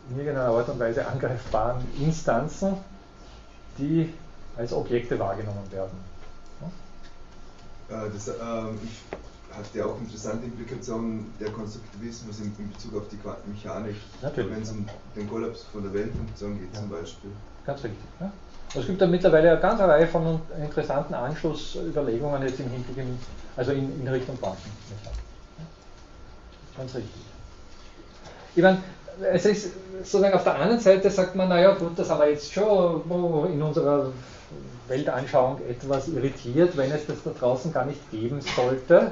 in 0.10 0.18
irgendeiner 0.18 0.50
Art 0.50 0.70
und 0.70 0.80
Weise 0.80 1.06
angreifbaren 1.06 1.84
Instanzen, 2.00 2.78
die 3.78 4.14
als 4.58 4.74
Objekte 4.74 5.18
wahrgenommen 5.20 5.72
werden. 5.72 5.98
Ja? 7.90 8.06
Äh, 8.06 8.10
das, 8.14 8.28
äh, 8.28 8.34
ich 8.84 9.56
hatte 9.56 9.86
auch 9.86 10.00
interessante 10.00 10.46
Implikationen 10.46 11.34
der 11.40 11.52
Konstruktivismus 11.52 12.40
in, 12.40 12.54
in 12.58 12.72
Bezug 12.72 12.98
auf 12.98 13.08
die 13.10 13.18
Quantenmechanik, 13.18 13.96
wenn 14.36 14.62
es 14.62 14.72
um 14.72 14.86
den 15.16 15.30
Kollaps 15.30 15.64
von 15.72 15.84
der 15.84 15.94
Wellenfunktion 15.94 16.60
geht 16.60 16.74
ja. 16.74 16.80
zum 16.80 16.90
Beispiel. 16.90 17.32
Ganz 17.66 17.84
richtig. 17.84 18.00
Ja? 18.20 18.32
Es 18.74 18.86
gibt 18.86 19.02
da 19.02 19.08
mittlerweile 19.08 19.52
eine 19.52 19.60
ganze 19.62 19.88
Reihe 19.88 20.08
von 20.08 20.42
interessanten 20.62 21.14
Anschlussüberlegungen 21.14 22.42
jetzt 22.42 22.60
im 22.60 22.70
Hinblick, 22.70 22.98
in, 22.98 23.18
also 23.56 23.72
in, 23.72 24.02
in 24.02 24.08
Richtung 24.08 24.38
Quantenmechanik. 24.38 25.20
Ganz 26.78 26.96
richtig. 26.96 27.22
Ich 28.56 28.64
meine, 28.64 28.82
es 29.32 29.46
ist 29.46 29.72
sozusagen 30.04 30.34
auf 30.34 30.44
der 30.44 30.56
anderen 30.56 30.80
Seite 30.80 31.10
sagt 31.10 31.36
man, 31.36 31.50
naja 31.50 31.74
gut, 31.74 31.98
das 31.98 32.10
haben 32.10 32.20
wir 32.20 32.30
jetzt 32.30 32.52
schon 32.52 33.02
in 33.52 33.62
unserer 33.62 34.12
Weltanschauung 34.88 35.60
etwas 35.68 36.08
irritiert, 36.10 36.78
wenn 36.78 36.92
es 36.92 37.06
das 37.08 37.18
da 37.24 37.32
draußen 37.38 37.74
gar 37.74 37.86
nicht 37.86 38.12
geben 38.12 38.40
sollte, 38.42 39.12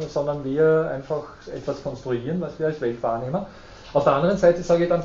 äh, 0.00 0.06
sondern 0.08 0.44
wir 0.44 0.90
einfach 0.92 1.24
etwas 1.54 1.82
konstruieren, 1.82 2.40
was 2.40 2.58
wir 2.58 2.66
als 2.66 2.80
Welt 2.80 3.02
wahrnehmen. 3.02 3.46
Auf 3.94 4.04
der 4.04 4.14
anderen 4.14 4.36
Seite 4.36 4.62
sage 4.62 4.84
ich 4.84 4.88
dann, 4.90 5.02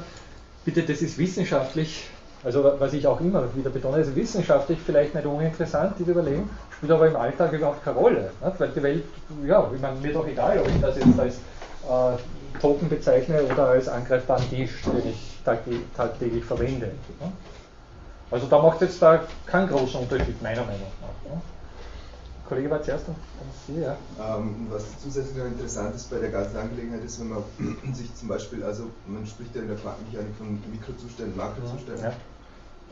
bitte, 0.65 0.83
das 0.83 1.01
ist 1.01 1.17
wissenschaftlich, 1.17 2.09
also 2.43 2.73
was 2.77 2.91
ich 2.91 3.07
auch 3.07 3.21
immer 3.21 3.43
wieder 3.55 3.69
betone, 3.69 3.99
ist 3.99 4.13
wissenschaftlich 4.13 4.77
vielleicht 4.85 5.15
nicht 5.15 5.25
uninteressant, 5.25 5.93
diese 5.97 6.11
Überlegung, 6.11 6.49
spielt 6.75 6.91
aber 6.91 7.07
im 7.07 7.15
Alltag 7.15 7.53
überhaupt 7.53 7.83
keine 7.85 7.97
Rolle. 7.97 8.31
Nicht? 8.43 8.59
Weil 8.59 8.69
die 8.69 8.83
Welt, 8.83 9.03
ja, 9.47 9.71
ich 9.73 9.81
meine, 9.81 9.97
mir 9.99 10.11
doch 10.11 10.27
egal, 10.27 10.59
ob 10.59 10.67
ich 10.67 10.81
das 10.81 10.97
jetzt 10.97 11.17
als 11.17 11.35
äh, 11.35 12.17
Token 12.59 12.89
bezeichne 12.89 13.43
oder 13.43 13.67
als 13.67 13.87
angreifbaren 13.87 14.49
Tisch, 14.49 14.81
den 14.83 15.09
ich 15.09 15.39
tagtäglich 15.95 16.43
verwende. 16.43 16.91
Also 18.31 18.47
da 18.47 18.61
macht 18.61 18.81
jetzt 18.81 19.01
da 19.01 19.23
keinen 19.45 19.67
großen 19.69 20.01
Unterschied, 20.01 20.41
meiner 20.41 20.61
Meinung 20.61 20.87
nach. 21.01 21.13
Kollege 22.47 22.69
war 22.69 22.81
zuerst 22.83 23.07
und 23.07 23.15
Sie, 23.65 23.81
ja. 23.81 23.95
Ähm, 24.19 24.67
was 24.69 24.83
zusätzlich 25.01 25.37
noch 25.37 25.45
interessant 25.45 25.95
ist 25.95 26.09
bei 26.09 26.19
der 26.19 26.29
ganzen 26.29 26.57
Angelegenheit 26.57 27.03
ist, 27.03 27.19
wenn 27.19 27.29
man 27.29 27.43
sich 27.93 28.13
zum 28.15 28.27
Beispiel, 28.27 28.63
also 28.63 28.89
man 29.07 29.25
spricht 29.25 29.55
ja 29.55 29.61
in 29.61 29.69
der 29.69 29.77
Quantenmechanik 29.77 30.35
von 30.37 30.61
Mikrozuständen, 30.69 31.37
Makrozuständen. 31.37 32.03
Ja. 32.03 32.13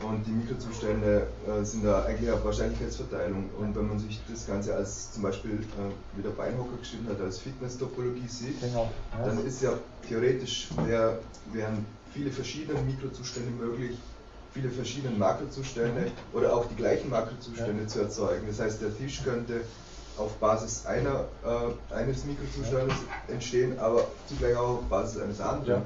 Und 0.02 0.26
die 0.26 0.30
Mikrozustände 0.30 1.26
äh, 1.46 1.64
sind 1.64 1.84
da 1.84 2.04
eigentlich 2.04 2.30
eine 2.30 2.44
Wahrscheinlichkeitsverteilung. 2.44 3.50
Und 3.58 3.76
wenn 3.76 3.88
man 3.88 3.98
sich 3.98 4.20
das 4.30 4.46
Ganze 4.46 4.74
als 4.74 5.12
zum 5.12 5.22
Beispiel, 5.22 5.52
äh, 5.52 6.16
wie 6.16 6.22
der 6.22 6.30
Beinhocker 6.30 6.76
geschrieben 6.78 7.06
hat, 7.08 7.20
als 7.20 7.38
Fitness-Topologie 7.38 8.26
sieht, 8.26 8.60
genau. 8.60 8.90
ja. 9.18 9.26
dann 9.26 9.46
ist 9.46 9.62
ja 9.62 9.72
theoretisch, 10.08 10.68
wär, 10.84 11.18
wären 11.52 11.86
viele 12.12 12.30
verschiedene 12.30 12.80
Mikrozustände 12.82 13.50
möglich, 13.50 13.96
viele 14.52 14.70
verschiedene 14.70 15.16
Makrozustände 15.16 16.00
mhm. 16.00 16.38
oder 16.38 16.54
auch 16.54 16.66
die 16.66 16.76
gleichen 16.76 17.08
Makrozustände 17.08 17.82
ja. 17.82 17.88
zu 17.88 18.00
erzeugen. 18.00 18.46
Das 18.46 18.60
heißt, 18.60 18.82
der 18.82 18.96
Tisch 18.96 19.22
könnte 19.24 19.62
auf 20.18 20.32
Basis 20.36 20.84
einer, 20.84 21.24
äh, 21.44 21.94
eines 21.94 22.24
Mikrozustandes 22.24 22.94
ja. 23.28 23.34
entstehen, 23.34 23.78
aber 23.78 24.06
zugleich 24.28 24.56
auch 24.56 24.78
auf 24.78 24.82
Basis 24.82 25.22
eines 25.22 25.40
anderen. 25.40 25.82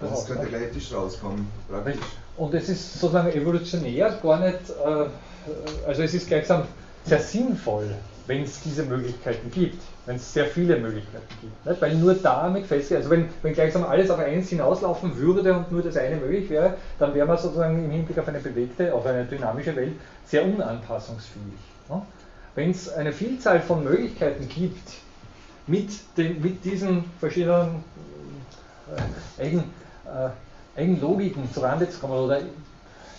Also 0.00 0.14
es 0.14 0.26
könnte 0.26 0.48
der 0.48 0.58
gleiche 0.58 0.72
Tisch 0.72 0.92
rauskommen, 0.92 1.46
praktisch. 1.68 2.00
Und 2.40 2.54
es 2.54 2.70
ist 2.70 2.98
sozusagen 2.98 3.30
evolutionär 3.32 4.18
gar 4.22 4.40
nicht, 4.40 4.70
äh, 4.70 5.86
also 5.86 6.02
es 6.02 6.14
ist 6.14 6.26
gleichsam 6.26 6.62
sehr 7.04 7.20
sinnvoll, 7.20 7.90
wenn 8.26 8.44
es 8.44 8.62
diese 8.62 8.82
Möglichkeiten 8.84 9.50
gibt, 9.50 9.82
wenn 10.06 10.16
es 10.16 10.32
sehr 10.32 10.46
viele 10.46 10.78
Möglichkeiten 10.78 11.34
gibt. 11.42 11.66
Nicht? 11.66 11.82
Weil 11.82 11.96
nur 11.96 12.14
damit 12.14 12.64
festgeht, 12.64 12.96
also 12.96 13.10
wenn, 13.10 13.28
wenn 13.42 13.52
gleichsam 13.52 13.84
alles 13.84 14.08
auf 14.08 14.18
eins 14.18 14.48
hinauslaufen 14.48 15.18
würde 15.18 15.52
und 15.52 15.70
nur 15.70 15.82
das 15.82 15.98
eine 15.98 16.16
möglich 16.16 16.48
wäre, 16.48 16.76
dann 16.98 17.14
wäre 17.14 17.26
man 17.26 17.36
sozusagen 17.36 17.84
im 17.84 17.90
Hinblick 17.90 18.18
auf 18.18 18.26
eine 18.26 18.40
bewegte, 18.40 18.94
auf 18.94 19.04
eine 19.04 19.26
dynamische 19.26 19.76
Welt 19.76 19.92
sehr 20.24 20.42
unanpassungsfähig. 20.42 21.44
Ne? 21.90 22.00
Wenn 22.54 22.70
es 22.70 22.90
eine 22.90 23.12
Vielzahl 23.12 23.60
von 23.60 23.84
Möglichkeiten 23.84 24.48
gibt, 24.48 24.88
mit, 25.66 25.90
den, 26.16 26.40
mit 26.40 26.64
diesen 26.64 27.04
verschiedenen 27.20 27.84
äh, 29.38 29.42
Eigen, 29.42 29.64
äh, 30.06 30.30
Eigenlogiken 30.76 31.52
zurande 31.52 31.88
zu 31.88 31.98
kommen 31.98 32.14
oder 32.14 32.40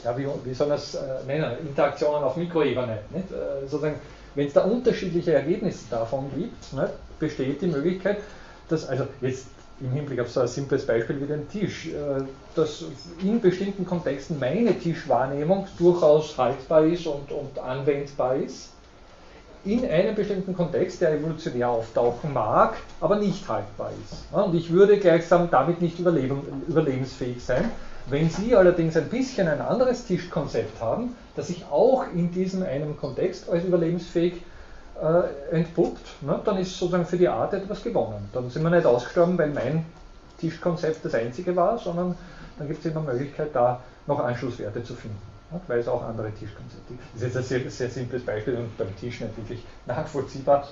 ja, 0.03 0.17
wie, 0.17 0.27
wie 0.45 0.53
soll 0.53 0.67
man 0.67 0.77
es 0.77 0.95
äh, 0.95 0.99
nennen, 1.27 1.51
Interaktionen 1.67 2.23
auf 2.23 2.35
Mikroebene. 2.35 2.99
Nicht? 3.11 3.31
Äh, 3.31 3.67
sozusagen, 3.67 3.95
wenn 4.35 4.47
es 4.47 4.53
da 4.53 4.63
unterschiedliche 4.63 5.33
Ergebnisse 5.33 5.85
davon 5.89 6.31
gibt, 6.35 6.73
nicht, 6.73 7.19
besteht 7.19 7.61
die 7.61 7.67
Möglichkeit, 7.67 8.17
dass, 8.67 8.87
also 8.87 9.05
jetzt 9.21 9.45
im 9.79 9.91
Hinblick 9.91 10.19
auf 10.19 10.29
so 10.29 10.41
ein 10.41 10.47
simples 10.47 10.85
Beispiel 10.85 11.21
wie 11.21 11.25
den 11.25 11.49
Tisch, 11.49 11.87
äh, 11.87 12.23
dass 12.55 12.85
in 13.21 13.41
bestimmten 13.41 13.85
Kontexten 13.85 14.39
meine 14.39 14.77
Tischwahrnehmung 14.77 15.67
durchaus 15.77 16.37
haltbar 16.37 16.85
ist 16.85 17.05
und, 17.07 17.31
und 17.31 17.59
anwendbar 17.59 18.35
ist, 18.35 18.69
in 19.63 19.87
einem 19.87 20.15
bestimmten 20.15 20.55
Kontext, 20.55 21.01
der 21.01 21.13
evolutionär 21.13 21.69
auftauchen 21.69 22.33
mag, 22.33 22.77
aber 22.99 23.17
nicht 23.17 23.47
haltbar 23.47 23.91
ist. 24.03 24.25
Und 24.31 24.55
ich 24.55 24.71
würde 24.71 24.97
gleichsam 24.97 25.49
damit 25.51 25.81
nicht 25.81 25.99
überleben, 25.99 26.41
überlebensfähig 26.67 27.43
sein. 27.43 27.69
Wenn 28.09 28.29
Sie 28.29 28.55
allerdings 28.55 28.97
ein 28.97 29.09
bisschen 29.09 29.47
ein 29.47 29.61
anderes 29.61 30.05
Tischkonzept 30.05 30.81
haben, 30.81 31.15
das 31.35 31.47
sich 31.47 31.63
auch 31.69 32.05
in 32.13 32.31
diesem 32.31 32.63
einen 32.63 32.97
Kontext 32.97 33.49
als 33.49 33.63
überlebensfähig 33.63 34.41
äh, 35.01 35.55
entpuppt, 35.55 36.23
ne, 36.23 36.39
dann 36.43 36.57
ist 36.57 36.77
sozusagen 36.77 37.05
für 37.05 37.17
die 37.17 37.27
Art 37.27 37.53
etwas 37.53 37.83
gewonnen. 37.83 38.29
Dann 38.33 38.49
sind 38.49 38.63
wir 38.63 38.71
nicht 38.71 38.85
ausgestorben, 38.85 39.37
weil 39.37 39.49
mein 39.49 39.85
Tischkonzept 40.39 41.05
das 41.05 41.13
einzige 41.13 41.55
war, 41.55 41.77
sondern 41.77 42.15
dann 42.57 42.67
gibt 42.67 42.83
es 42.83 42.91
immer 42.91 43.01
Möglichkeit, 43.01 43.49
da 43.53 43.79
noch 44.07 44.19
Anschlusswerte 44.19 44.83
zu 44.83 44.95
finden. 44.95 45.30
Weil 45.67 45.79
es 45.79 45.87
auch 45.87 46.03
andere 46.03 46.31
Tischkonzepte 46.31 46.93
gibt. 46.93 47.03
Das 47.13 47.21
ist 47.21 47.27
jetzt 47.27 47.37
ein 47.37 47.43
sehr, 47.43 47.71
sehr 47.71 47.89
simples 47.89 48.23
Beispiel 48.23 48.55
und 48.55 48.77
beim 48.77 48.95
Tisch 48.95 49.19
nicht 49.19 49.35
wirklich 49.35 49.63
nachvollziehbar, 49.85 50.67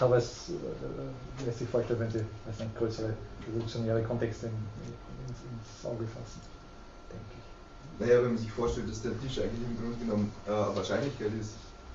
aber 0.00 0.16
es 0.16 0.50
äh, 0.50 1.46
lässt 1.46 1.58
sich 1.60 1.68
vorstellen, 1.68 2.00
wenn 2.00 2.10
Sie 2.10 2.24
also 2.46 2.64
größere 2.78 3.12
evolutionäre 3.48 4.02
Kontexte 4.02 4.46
in, 4.46 4.52
ins, 4.52 5.38
ins 5.38 5.86
Auge 5.86 6.04
fassen, 6.04 6.40
denke 7.10 7.24
ich. 7.38 8.00
Naja, 8.00 8.22
wenn 8.22 8.34
man 8.34 8.38
sich 8.38 8.50
vorstellt, 8.50 8.90
dass 8.90 9.02
der 9.02 9.18
Tisch 9.20 9.38
eigentlich 9.38 9.66
im 9.66 9.76
Grunde 9.80 9.98
genommen 9.98 10.32
äh, 10.46 10.50
Wahrscheinlichkeit 10.50 11.30
ist, 11.40 11.54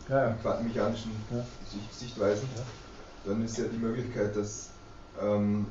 ja, 0.09 0.29
ja. 0.29 0.33
quantenmechanischen 0.41 1.11
ja. 1.31 1.43
Sichtweisen, 1.91 2.47
dann 3.25 3.43
ist 3.43 3.57
ja 3.57 3.65
die 3.65 3.77
Möglichkeit, 3.77 4.35
dass, 4.35 4.69
ähm, 5.21 5.67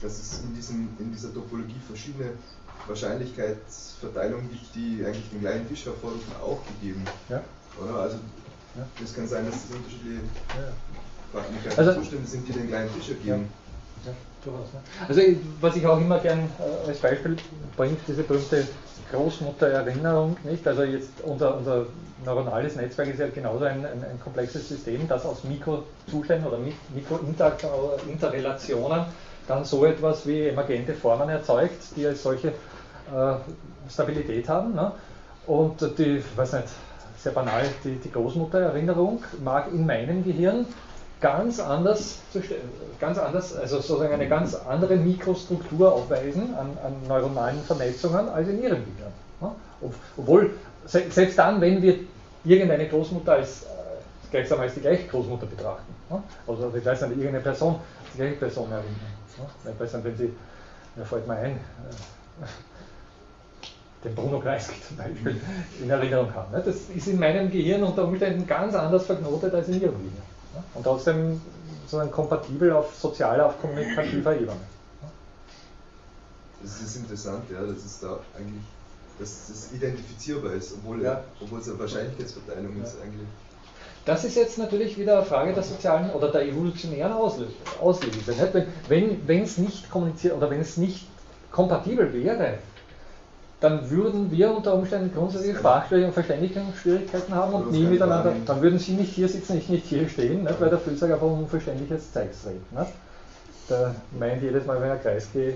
dass 0.00 0.18
es 0.18 0.42
in, 0.42 0.54
diesem, 0.54 0.88
in 0.98 1.12
dieser 1.12 1.32
Topologie 1.34 1.80
verschiedene 1.86 2.32
Wahrscheinlichkeitsverteilungen 2.86 4.50
gibt, 4.50 4.74
die 4.74 5.04
eigentlich 5.04 5.28
den 5.30 5.40
gleichen 5.40 5.68
Tisch 5.68 5.86
hervorrufen, 5.86 6.32
auch 6.42 6.60
gegeben. 6.80 7.04
Ja. 7.28 7.42
Oder? 7.82 8.00
Also 8.00 8.18
es 9.02 9.14
kann 9.14 9.28
sein, 9.28 9.46
dass 9.46 9.56
es 9.56 9.74
unterschiedliche 9.74 10.20
quantenmechanische 11.32 11.78
also, 11.78 12.00
Zustände 12.00 12.26
sind, 12.26 12.48
die 12.48 12.52
den 12.52 12.68
gleichen 12.68 12.94
Tisch 12.94 13.10
ergeben. 13.10 13.48
Ja, 14.04 14.12
durchaus. 14.44 14.72
Ne? 14.72 14.80
Also 15.08 15.20
was 15.60 15.76
ich 15.76 15.86
auch 15.86 15.98
immer 15.98 16.18
gern 16.18 16.50
äh, 16.58 16.88
als 16.88 16.98
Beispiel 16.98 17.36
bringe, 17.76 17.96
diese 18.06 18.22
berühmte 18.22 18.66
Großmuttererinnerung, 19.12 20.36
nicht? 20.44 20.66
Also 20.66 20.82
jetzt 20.82 21.10
unser, 21.22 21.56
unser 21.56 21.86
neuronales 22.24 22.76
Netzwerk 22.76 23.08
ist 23.08 23.20
ja 23.20 23.28
genauso 23.28 23.64
ein, 23.64 23.84
ein, 23.84 24.04
ein 24.04 24.20
komplexes 24.22 24.68
System, 24.68 25.08
das 25.08 25.24
aus 25.24 25.44
Mikrozuständen 25.44 26.46
oder 26.46 26.58
Mikrointerrelationen 26.94 29.06
dann 29.46 29.64
so 29.64 29.84
etwas 29.84 30.26
wie 30.26 30.48
emergente 30.48 30.94
Formen 30.94 31.28
erzeugt, 31.28 31.96
die 31.96 32.06
als 32.06 32.22
solche 32.22 32.48
äh, 32.48 32.52
Stabilität 33.88 34.48
haben. 34.48 34.74
Ne? 34.74 34.92
Und 35.46 35.80
die, 35.98 36.22
weiß 36.36 36.54
nicht, 36.54 36.68
sehr 37.18 37.32
banal, 37.32 37.64
die, 37.82 37.96
die 37.96 38.10
Großmuttererinnerung 38.10 39.22
mag 39.42 39.68
in 39.72 39.86
meinem 39.86 40.24
Gehirn 40.24 40.66
ganz 41.20 41.58
anders, 41.58 42.18
ganz 43.00 43.18
anders, 43.18 43.56
also 43.56 43.76
sozusagen 43.76 44.12
eine 44.12 44.28
ganz 44.28 44.54
andere 44.54 44.96
Mikrostruktur 44.96 45.92
aufweisen 45.92 46.54
an, 46.54 46.76
an 46.84 46.94
neuronalen 47.08 47.60
Vernetzungen 47.62 48.28
als 48.28 48.48
in 48.48 48.62
ihrem 48.62 48.84
Gehirn. 48.84 49.12
Ne? 49.40 49.50
Obwohl, 50.18 50.50
selbst 50.84 51.38
dann, 51.38 51.60
wenn 51.60 51.80
wir 51.80 52.00
irgendeine 52.44 52.88
Großmutter 52.88 53.32
als 53.32 53.62
äh, 53.62 53.66
gleichsam 54.30 54.60
als 54.60 54.74
die 54.74 54.80
gleiche 54.80 55.08
Großmutter 55.08 55.46
betrachten. 55.46 55.94
Ne? 56.10 56.22
Also 56.46 56.72
ich 56.76 56.84
weiß 56.84 57.00
nicht, 57.02 57.12
irgendeine 57.12 57.40
Person 57.40 57.76
die 58.12 58.18
gleiche 58.18 58.36
Person 58.36 58.70
erinnern. 58.70 58.94
Ne? 59.38 59.72
Ich 59.72 59.80
weiß 59.80 59.94
nicht, 59.94 60.04
wenn 60.04 60.16
Sie, 60.16 60.30
mir 60.94 61.06
fällt 61.06 61.26
mal 61.26 61.38
ein, 61.38 61.52
äh, 61.52 62.44
den 64.04 64.14
Bruno 64.14 64.40
Kreisky 64.40 64.74
zum 64.88 64.96
Beispiel 64.96 65.40
in 65.82 65.90
Erinnerung 65.90 66.32
haben. 66.34 66.52
Ne? 66.52 66.62
Das 66.64 66.76
ist 66.94 67.08
in 67.08 67.18
meinem 67.18 67.50
Gehirn 67.50 67.82
unter 67.82 68.04
Umständen 68.04 68.46
ganz 68.46 68.74
anders 68.74 69.06
verknotet 69.06 69.54
als 69.54 69.68
in 69.68 69.74
Ihrem 69.80 69.96
Gehirn. 69.96 70.12
Ne? 70.54 70.62
Und 70.74 70.82
trotzdem 70.84 71.40
sozusagen 71.82 72.10
kompatibel 72.10 72.72
auf 72.72 72.94
sozialer, 72.94 73.46
auf 73.46 73.60
kommunikativer 73.60 74.34
Ebene. 74.34 74.56
Das 76.62 76.80
ist 76.80 76.96
interessant, 76.96 77.44
ja, 77.50 77.60
dass 77.60 77.84
es 77.84 78.00
da 78.00 78.18
eigentlich, 78.36 78.64
dass 79.18 79.48
das 79.48 79.72
identifizierbar 79.72 80.52
ist, 80.54 80.74
obwohl, 80.74 81.02
ja. 81.02 81.22
obwohl 81.40 81.60
es 81.60 81.68
eine 81.68 81.78
Wahrscheinlichkeitsverteilung 81.78 82.78
ja. 82.78 82.84
ist 82.84 82.96
eigentlich. 83.02 83.28
Das 84.06 84.24
ist 84.24 84.36
jetzt 84.36 84.58
natürlich 84.58 84.98
wieder 84.98 85.18
eine 85.18 85.26
Frage 85.26 85.54
der 85.54 85.62
sozialen 85.62 86.10
oder 86.10 86.30
der 86.30 86.46
evolutionären 86.46 87.12
Auslese. 87.12 87.52
Wenn 88.88 89.42
es 89.42 89.58
nicht 89.58 89.90
kommuniziert 89.90 90.36
oder 90.36 90.50
wenn 90.50 90.60
es 90.60 90.76
nicht 90.76 91.06
kompatibel 91.50 92.12
wäre, 92.12 92.58
dann 93.64 93.90
würden 93.90 94.30
wir 94.30 94.54
unter 94.54 94.74
Umständen 94.74 95.10
grundsätzlich 95.14 95.56
Sprachschwierigkeiten 95.56 96.04
und 96.04 96.12
Verständigungsschwierigkeiten 96.12 97.34
haben 97.34 97.54
und 97.54 97.72
nie 97.72 97.84
miteinander. 97.84 98.34
Dann 98.44 98.60
würden 98.60 98.78
Sie 98.78 98.92
nicht 98.92 99.14
hier 99.14 99.26
sitzen, 99.26 99.56
ich 99.56 99.70
nicht 99.70 99.86
hier 99.86 100.06
stehen, 100.06 100.44
nicht, 100.44 100.60
weil 100.60 100.68
der 100.68 100.78
Füllsack 100.78 101.12
einfach 101.12 101.26
um 101.26 101.44
unverständliches 101.44 102.12
Zeugs 102.12 102.44
redet. 102.44 102.70
Nicht? 102.72 102.92
Der 103.70 103.94
meint 104.18 104.42
jedes 104.42 104.66
Mal, 104.66 104.78
wenn 104.82 104.90
er 104.90 104.98
Kreisky 104.98 105.54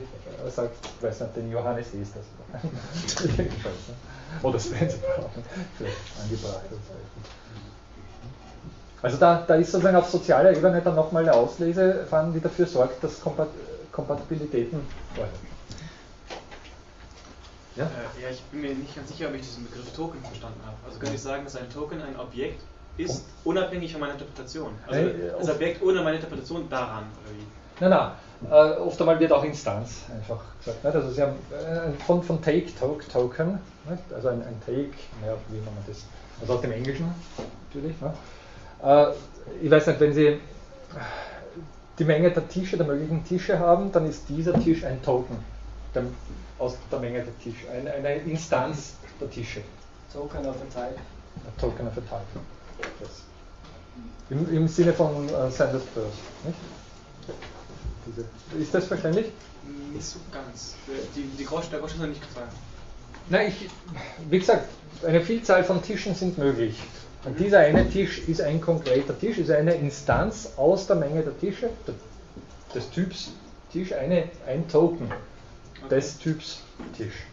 sagt, 0.48 0.74
weiß 1.02 1.20
nicht, 1.20 1.36
den 1.36 1.52
Johannes 1.52 1.89
ist 1.89 2.14
das. 2.16 2.62
Oder 4.43 4.59
Spencer 4.59 4.97
angebracht. 6.22 6.62
Also 9.02 9.18
da, 9.18 9.44
da 9.47 9.55
ist 9.56 9.70
sozusagen 9.70 9.97
auf 9.97 10.09
sozialer 10.09 10.56
Ebene 10.56 10.80
dann 10.82 10.94
nochmal 10.94 11.24
eine 11.24 11.35
Auslese 11.35 12.06
die 12.32 12.40
dafür 12.40 12.64
sorgt, 12.64 13.05
dass 13.05 13.20
Kompat 13.20 13.48
Kompatibilitäten 13.93 14.80
vorliegen. 15.14 15.57
Ja? 17.79 17.85
Äh, 17.85 18.23
ja, 18.23 18.31
ich 18.31 18.43
bin 18.43 18.61
mir 18.61 18.75
nicht 18.75 18.95
ganz 18.95 19.09
sicher, 19.09 19.29
ob 19.29 19.35
ich 19.35 19.43
diesen 19.43 19.65
Begriff 19.65 19.91
Token 19.95 20.21
verstanden 20.23 20.61
habe. 20.67 20.77
Also 20.85 20.99
könnte 20.99 21.15
ich 21.15 21.23
sagen, 21.23 21.45
dass 21.45 21.57
ein 21.57 21.71
Token 21.71 22.03
ein 22.03 22.19
Objekt 22.19 22.63
ist, 22.97 23.25
unabhängig 23.45 23.93
von 23.93 24.01
meiner 24.01 24.15
Interpretation. 24.15 24.73
Also 24.87 25.01
hey, 25.01 25.15
das 25.39 25.49
Objekt 25.49 25.83
ohne 25.83 26.03
meine 26.03 26.17
Interpretation 26.17 26.69
daran, 26.69 27.05
oder 27.05 27.31
wie? 27.37 27.47
Nein, 27.81 27.91
nein. 27.91 28.11
Äh, 28.51 28.81
oft 28.81 29.01
einmal 29.01 29.21
wird 29.21 29.33
auch 29.33 29.45
Instanz 29.45 30.03
einfach 30.13 30.41
gesagt. 30.59 30.83
Nicht? 30.83 30.95
Also 30.97 31.11
Sie 31.11 31.23
haben 31.23 31.37
äh, 31.53 31.93
von, 32.05 32.23
von 32.23 32.43
Take, 32.43 32.67
Toke, 32.75 33.07
Token, 33.09 33.61
nicht? 33.89 34.03
also 34.13 34.29
ein, 34.29 34.43
ein 34.43 34.61
Take, 34.67 34.91
ja, 35.25 35.35
wie 35.49 35.55
nennt 35.55 35.67
man 35.67 35.85
das? 35.87 36.05
Also 36.41 36.55
aus 36.55 36.61
dem 36.61 36.73
Englischen 36.73 37.09
natürlich. 37.69 38.01
Ne? 38.01 38.13
Äh, 38.83 39.65
ich 39.65 39.71
weiß 39.71 39.87
nicht, 39.87 40.01
wenn 40.01 40.13
Sie 40.13 40.41
die 41.99 42.05
Menge 42.05 42.31
der 42.31 42.49
Tische, 42.49 42.77
der 42.77 42.87
möglichen 42.87 43.25
Tische 43.25 43.59
haben, 43.59 43.93
dann 43.93 44.07
ist 44.09 44.29
dieser 44.29 44.55
Tisch 44.61 44.85
ein 44.85 45.01
Token 45.03 45.37
der, 46.01 46.65
aus 46.65 46.77
der 46.91 46.99
Menge 46.99 47.23
der 47.23 47.39
Tische, 47.39 47.70
eine, 47.70 47.93
eine 47.93 48.16
Instanz 48.16 48.95
der 49.20 49.31
Tische. 49.31 49.61
Token 50.12 50.47
of 50.47 50.57
a 50.57 50.65
type. 50.65 50.99
A 51.47 51.61
token 51.61 51.87
of 51.87 51.97
a 51.97 52.01
type. 52.01 52.25
Yes. 53.01 53.23
Im, 54.31 54.55
Im, 54.55 54.69
Sinne 54.69 54.93
von 54.93 55.29
äh, 55.29 55.51
Sanders 55.51 55.83
Peirce. 55.95 56.09
ist 58.59 58.75
das 58.75 58.87
verständlich? 58.87 59.27
Nicht 59.93 60.05
so 60.05 60.19
ganz. 60.33 60.75
Die, 61.15 61.23
die 61.39 61.45
Grosch, 61.45 61.69
der 61.70 61.81
Grosch 61.81 61.93
ist 61.93 62.01
noch 62.01 62.07
nicht 62.07 62.20
gefallen. 62.20 62.49
Nein, 63.31 63.49
ich, 63.49 63.69
wie 64.31 64.39
gesagt, 64.39 64.69
eine 65.07 65.20
Vielzahl 65.20 65.65
von 65.65 65.83
Tischen 65.83 66.15
sind 66.15 66.39
möglich. 66.39 66.81
Und 67.25 67.39
dieser 67.39 67.59
eine 67.59 67.89
Tisch 67.91 68.20
ist 68.27 68.41
ein 68.41 68.61
konkreter 68.61 69.19
Tisch, 69.19 69.39
ist 69.39 69.51
eine 69.51 69.75
Instanz 69.75 70.51
aus 70.57 70.87
der 70.87 70.97
Menge 70.97 71.23
der 71.23 71.39
Tische, 71.39 71.69
des 72.75 72.91
Typs 72.91 73.33
Tisch, 73.73 73.93
eine, 73.93 74.31
ein 74.47 74.66
Token 74.69 75.11
des 75.91 76.19
Typs 76.19 76.63
Tisch. 76.97 77.25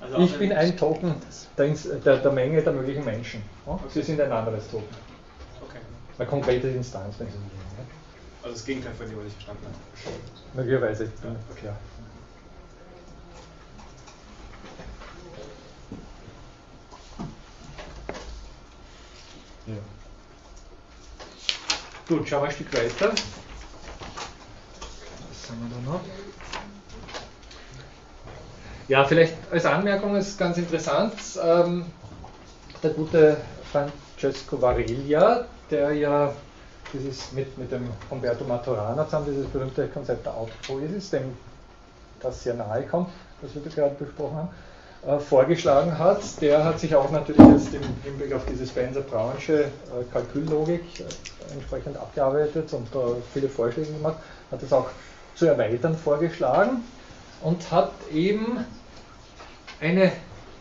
Also 0.00 0.18
ich 0.18 0.38
bin 0.38 0.52
ein 0.52 0.76
Token 0.76 1.14
der, 1.56 1.68
der, 1.68 2.18
der, 2.18 2.32
Menge 2.32 2.62
der 2.62 2.72
möglichen 2.72 3.04
Menschen. 3.04 3.42
Sie 3.88 4.02
sind 4.02 4.20
ein 4.20 4.32
anderes 4.32 4.68
Token. 4.70 4.84
Okay. 5.62 5.78
Eine 6.18 6.28
konkrete 6.28 6.68
Instanz, 6.68 7.14
wenn 7.18 7.28
Sie 7.28 7.34
so 7.34 7.38
wollen. 7.38 7.50
Also 8.42 8.54
das 8.54 8.64
Gegenteil 8.64 8.94
von 8.94 9.08
dem, 9.08 9.18
was 9.18 9.26
ich 9.26 9.32
verstanden 9.32 9.66
habe. 9.66 9.76
Möglicherweise, 10.54 11.04
ja. 11.04 11.10
Okay. 11.50 11.70
Ja. 19.66 19.74
Gut, 22.08 22.28
schauen 22.28 22.42
wir 22.42 22.48
ein 22.48 22.54
Stück 22.54 22.72
weiter. 22.72 23.10
Was 23.10 23.20
haben 25.50 25.68
wir 25.68 25.76
da 25.76 25.82
noch? 25.90 26.00
Ja, 28.88 29.04
vielleicht 29.04 29.34
als 29.50 29.64
Anmerkung 29.64 30.14
ist 30.14 30.38
ganz 30.38 30.58
interessant, 30.58 31.14
ähm, 31.42 31.86
der 32.82 32.90
gute 32.90 33.36
Francesco 33.72 34.62
Variglia, 34.62 35.44
der 35.72 35.92
ja 35.92 36.32
dieses 36.92 37.32
mit, 37.32 37.58
mit 37.58 37.72
dem 37.72 37.88
Umberto 38.10 38.44
Maturana 38.44 39.04
zusammen 39.04 39.26
dieses 39.26 39.46
berühmte 39.48 39.88
Konzept 39.88 40.24
der 40.24 40.34
Autopoiesis, 40.34 41.10
dem 41.10 41.36
das 42.20 42.44
sehr 42.44 42.54
nahe 42.54 42.84
kommt, 42.84 43.08
was 43.42 43.56
wir 43.56 43.62
da 43.62 43.70
gerade 43.70 43.96
besprochen 43.96 44.36
haben, 44.36 44.48
äh, 45.04 45.18
vorgeschlagen 45.18 45.98
hat. 45.98 46.20
Der 46.40 46.64
hat 46.64 46.78
sich 46.78 46.94
auch 46.94 47.10
natürlich 47.10 47.40
jetzt 47.40 47.74
im 47.74 47.82
Hinblick 48.04 48.32
auf 48.34 48.46
diese 48.46 48.68
Spencer-Brownsche 48.68 49.64
äh, 49.64 49.68
Kalküllogik 50.12 51.00
äh, 51.00 51.52
entsprechend 51.52 51.96
abgearbeitet 51.96 52.72
und 52.72 52.86
viele 53.34 53.48
Vorschläge 53.48 53.92
gemacht, 53.92 54.18
hat 54.52 54.62
das 54.62 54.72
auch 54.72 54.86
zu 55.34 55.46
erweitern 55.46 55.96
vorgeschlagen 55.96 56.84
und 57.42 57.70
hat 57.70 57.90
eben 58.12 58.64
eine 59.80 60.12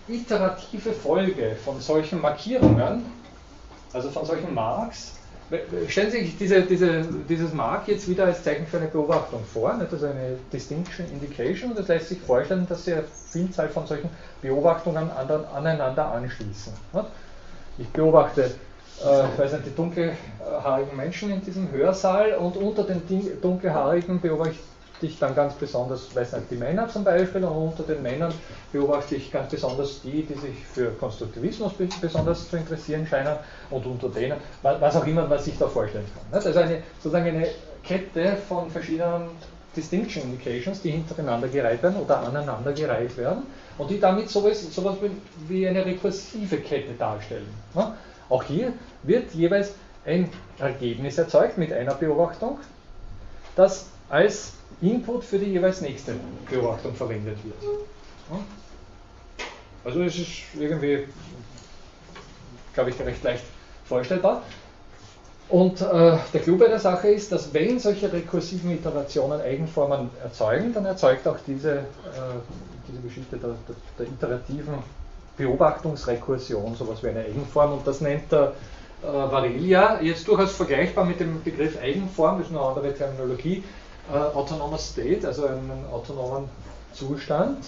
iterative 0.08 0.92
Folge 0.92 1.56
von 1.64 1.80
solchen 1.80 2.22
Markierungen, 2.22 3.06
also 3.94 4.10
von 4.10 4.26
solchen 4.26 4.54
Marks, 4.54 5.14
Stellen 5.88 6.10
Sie 6.10 6.22
sich 6.22 6.38
diese, 6.40 6.64
diese, 6.64 7.04
dieses 7.30 7.54
Mark 7.54 7.88
jetzt 7.88 8.10
wieder 8.10 8.26
als 8.26 8.44
Zeichen 8.44 8.66
für 8.66 8.78
eine 8.78 8.88
Beobachtung 8.88 9.44
vor, 9.46 9.76
nicht? 9.76 9.94
also 9.94 10.08
eine 10.08 10.38
Distinction 10.52 11.06
Indication, 11.06 11.72
und 11.72 11.80
es 11.80 11.88
lässt 11.88 12.10
sich 12.10 12.20
vorstellen, 12.20 12.66
dass 12.68 12.86
Sie 12.86 12.94
eine 12.94 13.04
Vielzahl 13.30 13.70
von 13.70 13.86
solchen 13.86 14.10
Beobachtungen 14.42 15.12
aneinander 15.12 16.12
anschließen. 16.12 16.74
Nicht? 16.94 17.06
Ich 17.78 17.88
beobachte 17.90 18.50
äh, 19.02 19.40
weiß 19.40 19.52
nicht, 19.54 19.66
die 19.68 19.76
dunkelhaarigen 19.76 20.96
Menschen 20.96 21.32
in 21.32 21.44
diesem 21.44 21.70
Hörsaal 21.72 22.34
und 22.36 22.58
unter 22.58 22.84
den 22.84 23.02
dunkelhaarigen 23.42 24.22
beobachte 24.22 24.56
ich 25.02 25.20
dann 25.20 25.36
ganz 25.36 25.54
besonders, 25.56 26.16
weiß 26.16 26.34
nicht, 26.34 26.52
die 26.52 26.56
Männer 26.56 26.88
zum 26.88 27.04
Beispiel 27.04 27.44
und 27.44 27.56
unter 27.56 27.84
den 27.84 28.02
Männern 28.02 28.34
beobachte 28.72 29.16
ich 29.16 29.32
ganz 29.32 29.52
besonders 29.52 30.02
die, 30.02 30.24
die 30.24 30.36
sich 30.36 30.66
für 30.74 30.92
Konstruktivismus 30.92 31.74
besonders 32.02 32.50
zu 32.50 32.58
interessieren 32.58 33.06
scheinen 33.06 33.36
und 33.70 33.86
unter 33.86 34.10
denen, 34.10 34.38
was 34.62 34.96
auch 34.96 35.06
immer 35.06 35.28
man 35.28 35.40
sich 35.40 35.58
da 35.58 35.68
vorstellen 35.68 36.06
kann. 36.14 36.44
Also 36.44 36.58
eine, 36.60 36.84
sozusagen 37.00 37.28
eine 37.28 37.48
Kette 37.84 38.38
von 38.48 38.70
verschiedenen 38.70 39.30
Distinction 39.76 40.24
Indications, 40.24 40.82
die 40.82 40.92
hintereinander 40.92 41.50
gereiht 41.50 41.84
werden 41.84 41.98
oder 41.98 42.20
aneinander 42.20 42.72
gereiht 42.72 43.18
werden 43.18 43.44
und 43.78 43.90
die 43.90 44.00
damit 44.00 44.30
sowas, 44.30 44.74
sowas 44.74 44.96
wie 45.48 45.68
eine 45.68 45.86
rekursive 45.86 46.58
Kette 46.58 46.94
darstellen. 46.94 47.48
Auch 48.30 48.44
hier 48.44 48.74
wird 49.04 49.34
jeweils 49.34 49.74
ein 50.06 50.30
Ergebnis 50.60 51.18
erzeugt 51.18 51.58
mit 51.58 51.74
einer 51.74 51.94
Beobachtung, 51.96 52.60
das 53.56 53.88
als 54.10 54.54
Input 54.82 55.24
für 55.24 55.40
die 55.40 55.52
jeweils 55.52 55.82
nächste 55.82 56.16
Beobachtung 56.50 56.94
verwendet 56.94 57.38
wird. 57.44 57.56
Also 59.84 60.02
es 60.02 60.18
ist 60.18 60.30
irgendwie, 60.60 61.08
glaube 62.74 62.90
ich, 62.90 63.00
recht 63.00 63.24
leicht 63.24 63.44
vorstellbar. 63.86 64.42
Und 65.48 65.80
äh, 65.80 66.18
der 66.34 66.42
Clou 66.42 66.58
bei 66.58 66.68
der 66.68 66.80
Sache 66.80 67.10
ist, 67.10 67.32
dass 67.32 67.54
wenn 67.54 67.80
solche 67.80 68.12
rekursiven 68.12 68.72
Iterationen 68.72 69.40
Eigenformen 69.42 70.10
erzeugen, 70.24 70.74
dann 70.74 70.86
erzeugt 70.86 71.28
auch 71.28 71.38
diese, 71.46 71.72
äh, 71.72 71.82
diese 72.88 73.00
Geschichte 73.02 73.38
der, 73.38 73.50
der, 73.50 73.76
der, 74.00 74.08
iterativen 74.08 74.74
Beobachtungsrekursion 75.38 76.76
sowas 76.76 77.04
wie 77.04 77.10
eine 77.10 77.20
Eigenform 77.20 77.74
und 77.74 77.86
das 77.86 78.02
nennt 78.02 78.32
der 78.32 78.54
äh, 79.04 79.06
Varelia 79.06 80.02
jetzt 80.02 80.28
durchaus 80.28 80.54
vergleichbar 80.54 81.06
mit 81.06 81.20
dem 81.20 81.44
Begriff 81.44 81.78
Eigenform, 81.80 82.40
das 82.40 82.48
ist 82.48 82.56
eine 82.56 82.66
andere 82.66 82.92
Terminologie, 82.96 83.64
äh, 84.12 84.18
autonomer 84.18 84.78
State, 84.78 85.26
also 85.28 85.48
einen 85.48 85.86
autonomen 85.92 86.50
Zustand, 86.94 87.66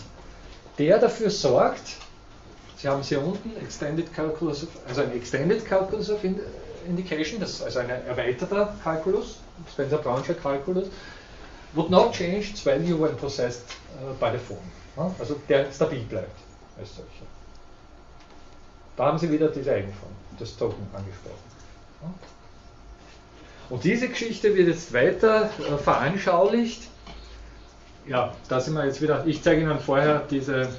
der 0.78 1.00
dafür 1.00 1.30
sorgt, 1.30 1.98
Sie 2.78 2.88
haben 2.88 3.02
es 3.02 3.08
hier 3.10 3.24
unten, 3.24 3.58
Extended 3.58 4.14
Calculus 4.14 4.68
also 4.88 5.02
ein 5.02 5.12
Extended 5.14 5.66
Calculus 5.66 6.12
of 6.12 6.24
Indication, 6.88 7.40
das 7.40 7.54
ist 7.54 7.64
also 7.64 7.80
ein 7.80 7.90
erweiterter 7.90 8.76
Kalkulus, 8.84 9.38
Spencer-Brownscher 9.74 10.36
Kalkulus, 10.36 10.88
would 11.74 11.90
not 11.90 12.14
change 12.14 12.52
its 12.52 12.62
value 12.62 12.96
when 12.96 13.16
processed 13.18 13.64
uh, 14.00 14.14
by 14.20 14.32
the 14.32 14.38
form. 14.38 14.60
Ja? 14.96 15.14
Also 15.20 15.36
der 15.50 15.72
stabil 15.72 16.04
bleibt 16.04 16.38
als 16.78 16.96
solcher. 16.96 17.26
Da 18.96 19.06
haben 19.06 19.18
Sie 19.18 19.32
wieder 19.32 19.50
diese 19.50 19.72
Eigenform, 19.72 20.12
das 20.38 20.56
Token 20.56 20.88
angesprochen. 20.94 21.36
Ja? 22.04 22.14
Und 23.70 23.84
diese 23.84 24.08
Geschichte 24.08 24.56
wird 24.56 24.68
jetzt 24.68 24.94
weiter 24.94 25.50
äh, 25.60 25.78
veranschaulicht. 25.78 26.84
Ja, 28.08 28.34
da 28.48 28.62
sind 28.62 28.76
wir 28.76 28.86
jetzt 28.86 29.02
wieder. 29.02 29.26
Ich 29.26 29.44
zeige 29.44 29.62
Ihnen 29.62 29.80
vorher 29.80 30.24
diese 30.30 30.70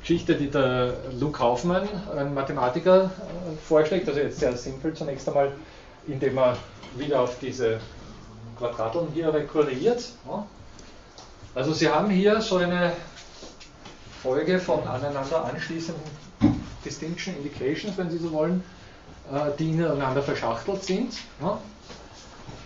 Geschichte, 0.00 0.36
die 0.36 0.48
der 0.48 0.94
Luke 1.18 1.38
Kaufmann, 1.38 1.88
ein 2.16 2.32
Mathematiker, 2.32 3.04
äh, 3.06 3.66
vorschlägt. 3.66 4.08
Also 4.08 4.20
jetzt 4.20 4.38
sehr 4.38 4.56
simpel 4.56 4.94
zunächst 4.94 5.28
einmal, 5.28 5.52
indem 6.06 6.38
er 6.38 6.56
wieder 6.96 7.20
auf 7.20 7.38
diese 7.40 7.80
Quadrateln 8.58 9.08
hier 9.12 9.32
rekurriert. 9.34 10.04
Also 11.54 11.72
Sie 11.72 11.88
haben 11.88 12.10
hier 12.10 12.40
so 12.40 12.56
eine 12.58 12.92
Folge 14.22 14.60
von 14.60 14.86
aneinander 14.86 15.44
anschließenden 15.46 16.04
Distinction 16.84 17.34
Indications, 17.36 17.96
wenn 17.98 18.10
Sie 18.10 18.18
so 18.18 18.30
wollen, 18.30 18.62
äh, 19.32 19.50
die 19.58 19.70
ineinander 19.70 20.22
verschachtelt 20.22 20.84
sind. 20.84 21.14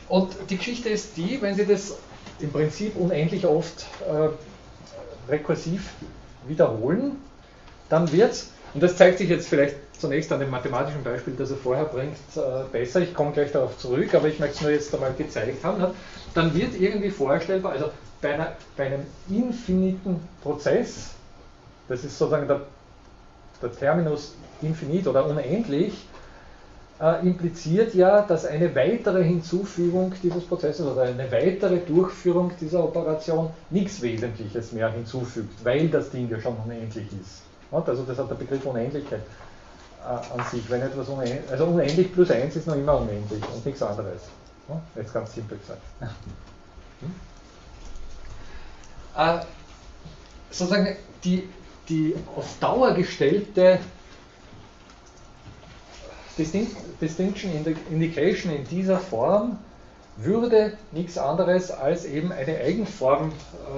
Und 0.09 0.35
die 0.51 0.57
Geschichte 0.57 0.89
ist 0.89 1.17
die, 1.17 1.41
wenn 1.41 1.55
Sie 1.55 1.67
das 1.67 1.97
im 2.41 2.53
Prinzip 2.53 2.97
unendlich 2.97 3.47
oft 3.47 3.87
äh, 4.09 5.31
rekursiv 5.31 5.91
wiederholen, 6.47 7.17
dann 7.89 8.11
wird 8.13 8.33
es, 8.33 8.51
und 8.75 8.83
das 8.83 8.97
zeigt 8.97 9.19
sich 9.19 9.29
jetzt 9.29 9.49
vielleicht 9.49 9.77
zunächst 9.99 10.33
an 10.33 10.41
dem 10.41 10.51
mathematischen 10.51 11.03
Beispiel, 11.03 11.35
das 11.35 11.51
er 11.51 11.57
vorher 11.57 11.85
bringt, 11.85 12.17
äh, 12.37 12.41
besser, 12.73 13.01
ich 13.01 13.15
komme 13.15 13.33
gleich 13.33 13.53
darauf 13.53 13.79
zurück, 13.79 14.15
aber 14.15 14.29
ich 14.29 14.39
möchte 14.39 14.57
es 14.57 14.61
nur 14.63 14.71
jetzt 14.71 14.95
einmal 14.95 15.15
gezeigt 15.15 15.65
haben, 15.65 15.79
ne? 15.81 15.95
dann 16.35 16.55
wird 16.55 16.79
irgendwie 16.79 17.11
vorstellbar, 17.11 17.73
also 17.73 17.91
bei, 18.21 18.35
einer, 18.35 18.53
bei 18.77 18.87
einem 18.87 19.07
infiniten 19.29 20.21
Prozess, 20.43 21.11
das 21.89 22.05
ist 22.05 22.19
sozusagen 22.19 22.49
der, 22.49 22.63
der 23.63 23.73
Terminus 23.73 24.35
infinit 24.61 25.07
oder 25.07 25.27
unendlich, 25.27 26.07
äh, 27.01 27.27
impliziert 27.27 27.95
ja, 27.95 28.23
dass 28.23 28.45
eine 28.45 28.75
weitere 28.75 29.25
Hinzufügung 29.25 30.12
dieses 30.23 30.45
Prozesses 30.45 30.87
oder 30.87 31.03
eine 31.03 31.31
weitere 31.31 31.79
Durchführung 31.79 32.53
dieser 32.61 32.85
Operation 32.85 33.51
nichts 33.71 34.01
Wesentliches 34.01 34.73
mehr 34.73 34.91
hinzufügt, 34.91 35.65
weil 35.65 35.89
das 35.89 36.11
Ding 36.11 36.31
ja 36.31 36.41
schon 36.41 36.57
unendlich 36.65 37.07
ist. 37.21 37.43
Also 37.71 38.05
das 38.05 38.19
hat 38.19 38.31
der 38.31 38.37
Begriff 38.37 38.65
Unendlichkeit 38.65 39.23
äh, 40.05 40.07
an 40.07 40.45
sich. 40.51 40.62
Wenn 40.71 40.83
etwas 40.83 41.09
unendlich, 41.09 41.51
also 41.51 41.65
unendlich 41.65 42.12
plus 42.12 42.31
1 42.31 42.55
ist 42.55 42.66
noch 42.69 42.77
immer 42.77 43.01
unendlich 43.01 43.43
und 43.53 43.66
nichts 43.66 43.83
anderes. 43.83 44.23
Jetzt 44.95 45.12
ganz 45.12 45.35
simpel 45.35 45.59
gesagt. 45.59 45.81
Hm? 47.01 47.15
Äh, 49.16 49.41
sozusagen 50.51 50.97
die, 51.25 51.49
die 51.89 52.15
auf 52.37 52.47
Dauer 52.61 52.95
gestellte 52.95 53.81
Distinction 56.39 57.51
Indication 57.90 58.52
in 58.52 58.65
dieser 58.69 58.98
Form 58.98 59.59
würde 60.16 60.73
nichts 60.93 61.19
anderes 61.19 61.70
als 61.70 62.05
eben 62.05 62.32
eine 62.32 62.59
Eigenform 62.59 63.32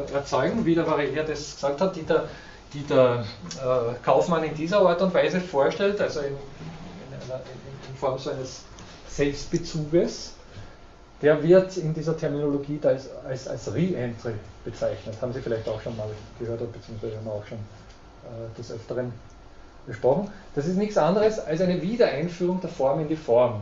äh, 0.08 0.12
erzeugen, 0.12 0.64
wie 0.66 0.74
der 0.74 0.86
Varelier 0.86 1.24
das 1.24 1.54
gesagt 1.54 1.80
hat, 1.80 1.96
die 1.96 2.02
der, 2.02 2.28
die 2.74 2.82
der 2.82 3.24
äh, 3.56 3.94
Kaufmann 4.04 4.44
in 4.44 4.54
dieser 4.54 4.80
Art 4.80 5.00
und 5.00 5.14
Weise 5.14 5.40
vorstellt, 5.40 6.00
also 6.00 6.20
in, 6.20 6.26
in, 6.26 7.30
einer, 7.30 7.40
in 7.88 7.96
Form 7.96 8.18
so 8.18 8.30
eines 8.30 8.64
Selbstbezuges. 9.08 10.32
Der 11.22 11.42
wird 11.42 11.78
in 11.78 11.94
dieser 11.94 12.14
Terminologie 12.14 12.78
als, 12.82 13.08
als, 13.24 13.48
als 13.48 13.72
Re-Entry 13.72 14.34
bezeichnet. 14.66 15.16
Haben 15.22 15.32
Sie 15.32 15.40
vielleicht 15.40 15.66
auch 15.66 15.80
schon 15.80 15.96
mal 15.96 16.08
gehört, 16.38 16.60
beziehungsweise 16.70 17.16
haben 17.16 17.24
wir 17.24 17.32
auch 17.32 17.46
schon 17.46 17.56
äh, 17.56 18.58
des 18.58 18.70
Öfteren 18.70 19.12
besprochen. 19.86 20.30
Das 20.54 20.66
ist 20.66 20.76
nichts 20.76 20.96
anderes 20.96 21.38
als 21.38 21.60
eine 21.60 21.80
Wiedereinführung 21.80 22.60
der 22.60 22.70
Form 22.70 23.00
in 23.00 23.08
die 23.08 23.16
Form. 23.16 23.60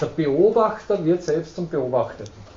Der 0.00 0.06
Beobachter 0.06 1.04
wird 1.04 1.22
selbst 1.22 1.56
zum 1.56 1.68
Beobachteten. 1.68 2.50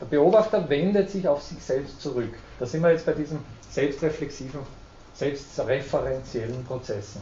Der 0.00 0.06
Beobachter 0.06 0.68
wendet 0.68 1.10
sich 1.10 1.28
auf 1.28 1.42
sich 1.42 1.62
selbst 1.62 2.00
zurück. 2.00 2.32
Da 2.58 2.66
sind 2.66 2.82
wir 2.82 2.90
jetzt 2.90 3.06
bei 3.06 3.12
diesen 3.12 3.38
selbstreflexiven, 3.70 4.60
selbstreferenziellen 5.14 6.64
Prozessen. 6.64 7.20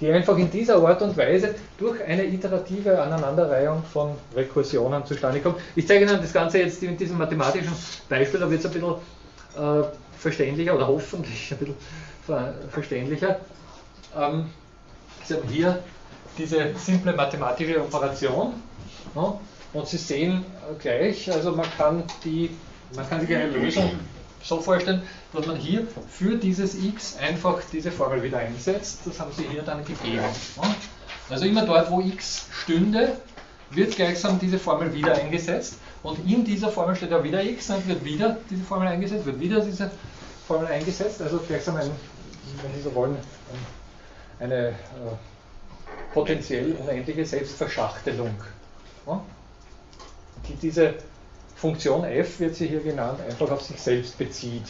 Die 0.00 0.10
einfach 0.10 0.36
in 0.38 0.50
dieser 0.50 0.76
Art 0.76 1.02
und 1.02 1.16
Weise 1.16 1.54
durch 1.78 2.02
eine 2.02 2.24
iterative 2.24 3.00
Aneinanderreihung 3.00 3.82
von 3.84 4.14
Rekursionen 4.34 5.04
zustande 5.04 5.40
kommen. 5.40 5.56
Ich 5.76 5.86
zeige 5.86 6.04
Ihnen 6.04 6.20
das 6.20 6.32
Ganze 6.32 6.58
jetzt 6.58 6.82
in 6.82 6.96
diesem 6.96 7.18
mathematischen 7.18 7.72
Beispiel, 8.08 8.40
da 8.40 8.50
wird 8.50 8.60
es 8.60 8.66
ein 8.66 8.72
bisschen 8.72 8.94
äh, 9.56 9.82
verständlicher 10.20 10.74
oder 10.74 10.86
hoffentlich 10.86 11.52
ein 11.52 11.58
bisschen 11.58 11.74
verständlicher. 12.70 13.40
Ähm, 14.16 14.50
Sie 15.24 15.34
haben 15.34 15.48
hier 15.48 15.82
diese 16.38 16.74
simple 16.76 17.12
mathematische 17.12 17.80
Operation 17.80 18.54
ne? 19.14 19.38
und 19.72 19.88
Sie 19.88 19.96
sehen 19.96 20.44
gleich, 20.80 21.30
also 21.32 21.52
man 21.52 21.66
kann, 21.76 22.04
die, 22.24 22.50
man 22.94 23.08
kann 23.08 23.20
sich 23.20 23.34
eine 23.34 23.48
Lösung 23.48 23.90
so 24.42 24.60
vorstellen, 24.60 25.02
dass 25.32 25.46
man 25.46 25.56
hier 25.56 25.86
für 26.08 26.36
dieses 26.36 26.74
x 26.74 27.16
einfach 27.18 27.60
diese 27.72 27.92
Formel 27.92 28.22
wieder 28.22 28.38
einsetzt. 28.38 29.00
Das 29.04 29.20
haben 29.20 29.30
Sie 29.36 29.44
hier 29.44 29.62
dann 29.62 29.84
gegeben. 29.84 30.16
Ne? 30.16 30.74
Also 31.28 31.44
immer 31.44 31.64
dort, 31.64 31.90
wo 31.90 32.00
x 32.00 32.46
stünde, 32.50 33.16
wird 33.70 33.96
gleichsam 33.96 34.38
diese 34.38 34.58
Formel 34.58 34.92
wieder 34.92 35.14
eingesetzt. 35.14 35.76
Und 36.02 36.18
in 36.26 36.44
dieser 36.44 36.70
Formel 36.70 36.96
steht 36.96 37.10
ja 37.10 37.22
wieder 37.22 37.42
x, 37.42 37.68
dann 37.68 37.86
wird 37.86 38.04
wieder 38.04 38.36
diese 38.48 38.62
Formel 38.62 38.88
eingesetzt, 38.88 39.26
wird 39.26 39.40
wieder 39.40 39.60
diese 39.60 39.90
Formel 40.46 40.66
eingesetzt, 40.66 41.22
also 41.22 41.38
gleichsam 41.38 41.76
ein, 41.76 41.90
wenn 42.62 42.74
Sie 42.74 42.82
so 42.82 42.94
wollen, 42.94 43.16
eine 44.40 44.68
äh, 44.68 44.72
potenziell 46.12 46.72
unendliche 46.72 47.24
Selbstverschachtelung. 47.24 48.34
Ja? 49.06 49.22
die 50.48 50.54
diese 50.54 50.94
Funktion 51.56 52.04
f, 52.04 52.40
wird 52.40 52.56
sie 52.56 52.68
hier 52.68 52.80
genannt, 52.80 53.20
einfach 53.28 53.50
auf 53.50 53.62
sich 53.62 53.80
selbst 53.80 54.16
bezieht. 54.18 54.66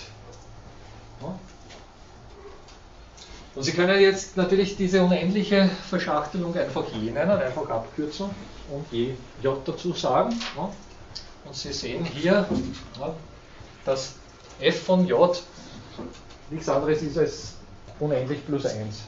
Und 3.55 3.65
Sie 3.65 3.73
können 3.73 4.01
jetzt 4.01 4.37
natürlich 4.37 4.77
diese 4.77 5.03
unendliche 5.03 5.69
Verschachtelung 5.89 6.57
einfach 6.57 6.85
je 6.93 7.11
nennen, 7.11 7.31
einfach 7.33 7.69
abkürzen 7.69 8.31
und 8.73 8.87
je 8.93 9.15
j 9.43 9.57
dazu 9.65 9.93
sagen. 9.93 10.35
Und 11.45 11.55
Sie 11.55 11.73
sehen 11.73 12.05
hier, 12.05 12.47
dass 13.85 14.15
f 14.61 14.83
von 14.85 15.07
j 15.07 15.43
nichts 16.51 16.69
anderes 16.69 17.03
ist 17.03 17.19
als 17.19 17.55
unendlich 17.99 18.45
plus 18.47 18.67
1. 18.67 19.03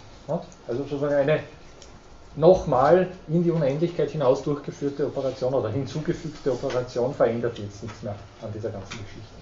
Also 0.67 0.83
sozusagen 0.83 1.15
eine 1.15 1.41
nochmal 2.35 3.11
in 3.29 3.45
die 3.45 3.51
Unendlichkeit 3.51 4.11
hinaus 4.11 4.43
durchgeführte 4.43 5.07
Operation 5.07 5.55
oder 5.55 5.69
hinzugefügte 5.69 6.53
Operation 6.53 7.15
verändert 7.15 7.59
jetzt 7.59 7.83
nichts 7.83 8.03
mehr 8.03 8.17
an 8.41 8.53
dieser 8.53 8.71
ganzen 8.71 8.93
Geschichte. 8.93 9.35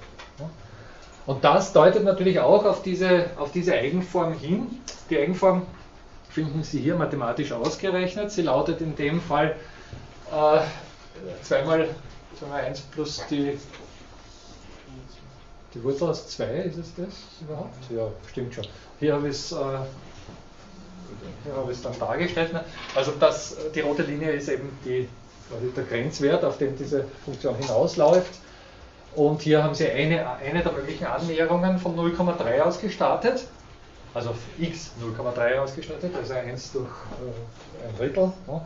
Und 1.26 1.44
das 1.44 1.72
deutet 1.72 2.05
natürlich 2.05 2.40
auch 2.40 2.64
auf 2.64 2.82
diese, 2.82 3.30
auf 3.38 3.52
diese 3.52 3.74
Eigenform 3.74 4.32
hin. 4.32 4.66
Die 5.10 5.18
Eigenform 5.18 5.62
finden 6.30 6.62
Sie 6.62 6.80
hier 6.80 6.97
mathematisch 6.97 7.52
ausgerechnet. 7.52 8.30
Sie 8.30 8.42
lautet 8.42 8.80
in 8.80 8.97
dem 8.97 9.20
Fall 9.20 9.56
äh, 10.32 10.60
zweimal, 11.42 11.88
zweimal 12.38 12.62
1 12.62 12.80
plus 12.80 13.22
die, 13.30 13.59
die 15.74 15.84
Wurzel 15.84 16.09
aus 16.09 16.28
2, 16.28 16.44
ist 16.44 16.78
es 16.78 16.94
das 16.94 17.14
überhaupt? 17.40 17.74
Ja, 17.90 18.09
stimmt 18.28 18.55
schon. 18.55 18.66
Hier 18.98 19.14
habe 19.14 19.28
ich 19.28 19.34
es 19.34 19.52
äh, 19.52 19.56
hier 21.44 21.55
habe 21.55 21.70
ich 21.70 21.78
es 21.78 21.82
dann 21.82 21.98
dargestellt. 21.98 22.52
Ne? 22.52 22.64
Also 22.94 23.12
das, 23.18 23.56
die 23.74 23.80
rote 23.80 24.02
Linie 24.02 24.32
ist 24.32 24.48
eben 24.48 24.78
die, 24.84 25.09
der 25.76 25.84
Grenzwert, 25.84 26.44
auf 26.44 26.59
den 26.59 26.76
diese 26.76 27.05
Funktion 27.24 27.55
hinausläuft. 27.56 28.34
Und 29.15 29.43
hier 29.43 29.62
haben 29.62 29.74
Sie 29.74 29.89
eine, 29.89 30.24
eine 30.39 30.62
der 30.62 30.73
möglichen 30.73 31.07
Annäherungen 31.07 31.78
von 31.78 31.97
0,3 31.97 32.61
aus 32.61 32.81
gestartet. 32.81 33.45
Also 34.15 34.35
x 34.59 34.93
0,3 35.01 35.59
ausgestattet, 35.59 36.12
also 36.16 36.35
1 36.35 36.73
durch 36.73 36.87
äh, 36.87 37.89
ein 37.89 37.97
Drittel. 37.97 38.32
Ne? 38.47 38.61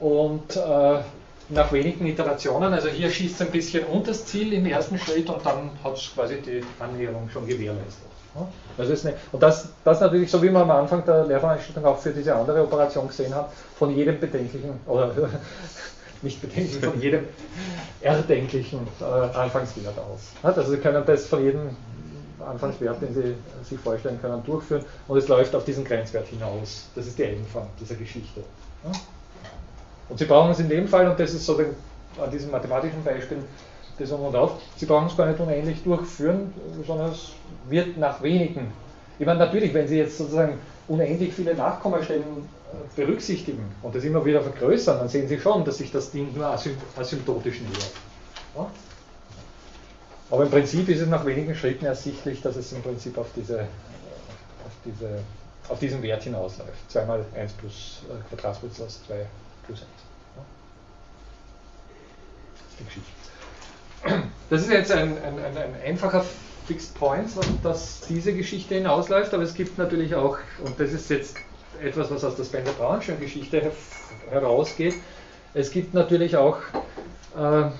Und 0.00 0.56
äh, 0.56 1.00
nach 1.48 1.72
wenigen 1.72 2.06
Iterationen, 2.06 2.72
also 2.72 2.88
hier 2.88 3.10
schießt 3.10 3.40
es 3.40 3.46
ein 3.46 3.52
bisschen 3.52 3.84
unter 3.84 4.08
das 4.08 4.26
Ziel 4.26 4.52
im 4.52 4.66
ersten 4.66 4.98
Schritt 4.98 5.30
und 5.30 5.44
dann 5.46 5.70
hat 5.82 5.96
es 5.96 6.12
quasi 6.14 6.40
die 6.40 6.62
Annäherung 6.78 7.30
schon 7.30 7.46
gewährleistet. 7.46 8.04
Das 8.76 8.90
ist 8.90 9.06
eine, 9.06 9.16
und 9.32 9.42
das, 9.42 9.70
das 9.82 10.00
natürlich, 10.00 10.30
so 10.30 10.42
wie 10.42 10.50
man 10.50 10.62
am 10.62 10.70
Anfang 10.70 11.04
der 11.06 11.24
Lehrveranstaltung 11.24 11.86
auch 11.86 11.98
für 11.98 12.10
diese 12.10 12.34
andere 12.34 12.62
Operation 12.62 13.08
gesehen 13.08 13.34
hat, 13.34 13.50
von 13.78 13.94
jedem 13.94 14.20
bedenklichen, 14.20 14.78
oder 14.86 15.10
nicht 16.22 16.40
bedenklichen, 16.40 16.82
von 16.82 17.00
jedem 17.00 17.24
erdenklichen 18.00 18.80
äh, 19.00 19.04
Anfangswert 19.04 19.98
aus. 19.98 20.32
Also 20.42 20.70
Sie 20.70 20.78
können 20.78 21.04
das 21.06 21.26
von 21.26 21.44
jedem 21.44 21.70
Anfangswert, 22.40 23.00
den 23.02 23.14
Sie 23.14 23.34
sich 23.64 23.80
vorstellen 23.80 24.18
können, 24.20 24.42
durchführen 24.44 24.84
und 25.08 25.18
es 25.18 25.28
läuft 25.28 25.54
auf 25.54 25.64
diesen 25.64 25.84
Grenzwert 25.84 26.28
hinaus. 26.28 26.88
Das 26.94 27.06
ist 27.06 27.18
die 27.18 27.24
Endform 27.24 27.68
dieser 27.80 27.94
Geschichte. 27.94 28.42
Und 30.08 30.18
Sie 30.18 30.24
brauchen 30.24 30.52
es 30.52 30.60
in 30.60 30.68
dem 30.68 30.86
Fall, 30.86 31.08
und 31.08 31.18
das 31.18 31.34
ist 31.34 31.46
so 31.46 31.58
an 31.58 32.30
diesem 32.30 32.50
mathematischen 32.50 33.02
Beispiel 33.02 33.38
das 33.98 34.12
um 34.12 34.22
und 34.22 34.36
auf. 34.36 34.52
Sie 34.76 34.86
brauchen 34.86 35.06
es 35.06 35.16
gar 35.16 35.26
nicht 35.26 35.40
unendlich 35.40 35.82
durchführen, 35.82 36.52
sondern 36.86 37.12
es 37.12 37.32
wird 37.68 37.96
nach 37.96 38.22
wenigen. 38.22 38.72
Ich 39.18 39.26
meine, 39.26 39.38
natürlich, 39.38 39.72
wenn 39.72 39.88
Sie 39.88 39.98
jetzt 39.98 40.18
sozusagen 40.18 40.58
unendlich 40.88 41.32
viele 41.32 41.54
Nachkommastellen 41.54 42.24
berücksichtigen 42.94 43.74
und 43.82 43.94
das 43.94 44.04
immer 44.04 44.24
wieder 44.24 44.42
vergrößern, 44.42 44.98
dann 44.98 45.08
sehen 45.08 45.28
Sie 45.28 45.38
schon, 45.38 45.64
dass 45.64 45.78
sich 45.78 45.90
das 45.92 46.10
Ding 46.10 46.34
nur 46.34 46.46
asymptotisch 46.46 47.60
nähert. 47.60 47.92
Ja? 48.56 48.70
Aber 50.30 50.44
im 50.44 50.50
Prinzip 50.50 50.88
ist 50.88 51.00
es 51.00 51.08
nach 51.08 51.24
wenigen 51.24 51.54
Schritten 51.54 51.84
ersichtlich, 51.84 52.42
dass 52.42 52.56
es 52.56 52.72
im 52.72 52.82
Prinzip 52.82 53.16
auf, 53.16 53.28
diese, 53.36 53.60
auf, 53.60 54.72
diese, 54.84 55.20
auf 55.68 55.78
diesen 55.78 56.02
Wert 56.02 56.24
hinausläuft. 56.24 56.90
2 56.90 57.04
mal 57.04 57.24
1 57.36 57.52
plus 57.52 58.02
äh, 58.08 58.34
Quadratwurzel 58.34 58.86
aus 58.86 59.00
2 59.06 59.26
plus 59.66 59.80
1. 59.80 59.88
Ja? 60.36 60.42
Das 62.54 62.70
ist 62.70 62.80
die 62.80 62.84
Geschichte. 62.84 63.10
Das 64.50 64.62
ist 64.62 64.70
jetzt 64.70 64.92
ein, 64.92 65.16
ein, 65.22 65.38
ein, 65.38 65.56
ein 65.56 65.74
einfacher 65.84 66.24
Fixed 66.66 66.94
Point, 66.94 67.30
dass 67.62 68.00
diese 68.08 68.32
Geschichte 68.32 68.74
hinausläuft, 68.74 69.32
aber 69.34 69.44
es 69.44 69.54
gibt 69.54 69.78
natürlich 69.78 70.14
auch, 70.14 70.38
und 70.64 70.78
das 70.78 70.92
ist 70.92 71.08
jetzt 71.10 71.36
etwas, 71.82 72.10
was 72.10 72.24
aus 72.24 72.36
der 72.36 72.44
Spencer-Braunschen 72.44 73.20
Geschichte 73.20 73.60
her 73.60 73.72
herausgeht, 74.30 74.94
es 75.54 75.70
gibt 75.70 75.94
natürlich 75.94 76.36
auch 76.36 76.58
äh, 77.36 77.60
äh, 77.62 77.70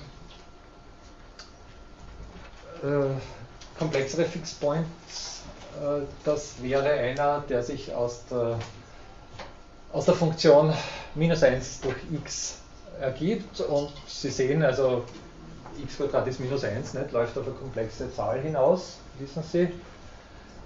komplexere 3.77 4.25
Fixed 4.25 4.59
Points. 4.59 5.43
Äh, 5.81 6.01
das 6.23 6.55
wäre 6.61 6.89
einer, 6.89 7.43
der 7.49 7.63
sich 7.63 7.93
aus 7.93 8.23
der, 8.31 8.57
aus 9.91 10.05
der 10.05 10.15
Funktion 10.15 10.73
minus 11.15 11.43
1 11.43 11.81
durch 11.81 11.97
x 12.11 12.57
ergibt 12.99 13.61
und 13.61 13.91
Sie 14.07 14.29
sehen 14.29 14.63
also 14.63 15.03
x 15.79 15.99
ist 16.27 16.39
minus 16.39 16.63
1, 16.63 16.95
nicht, 16.95 17.11
läuft 17.11 17.37
auf 17.37 17.45
eine 17.45 17.55
komplexe 17.55 18.11
Zahl 18.13 18.41
hinaus, 18.41 18.97
wissen 19.19 19.43
Sie. 19.43 19.69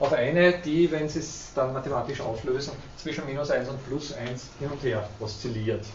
Auf 0.01 0.13
eine, 0.13 0.53
die, 0.53 0.91
wenn 0.91 1.07
Sie 1.07 1.19
es 1.19 1.51
dann 1.53 1.73
mathematisch 1.73 2.21
auflösen, 2.21 2.73
zwischen 2.97 3.23
minus 3.27 3.51
1 3.51 3.69
und 3.69 3.85
plus 3.85 4.13
1 4.13 4.49
hin 4.59 4.69
und 4.71 4.81
her 4.81 5.07
oszilliert. 5.19 5.85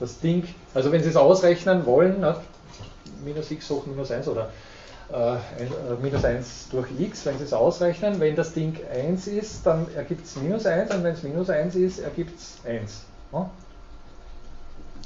Das 0.00 0.18
Ding, 0.18 0.48
also 0.72 0.90
wenn 0.90 1.02
Sie 1.02 1.10
es 1.10 1.16
ausrechnen 1.16 1.84
wollen, 1.84 2.22
nicht, 2.22 2.40
minus 3.22 3.50
x 3.50 3.68
hoch 3.68 3.84
minus 3.84 4.10
1 4.10 4.28
oder 4.28 4.48
äh, 5.12 5.34
äh, 5.34 5.38
minus 6.00 6.24
1 6.24 6.68
durch 6.70 6.88
x, 6.98 7.26
wenn 7.26 7.36
Sie 7.36 7.44
es 7.44 7.52
ausrechnen, 7.52 8.18
wenn 8.18 8.34
das 8.34 8.54
Ding 8.54 8.78
1 8.90 9.26
ist, 9.26 9.66
dann 9.66 9.86
ergibt 9.94 10.24
es 10.24 10.36
minus 10.36 10.64
1 10.64 10.90
und 10.94 11.04
wenn 11.04 11.12
es 11.12 11.22
minus 11.22 11.50
1 11.50 11.74
ist, 11.74 11.98
ergibt 11.98 12.40
es 12.40 12.56
1. 12.64 13.02
Ja? 13.34 13.50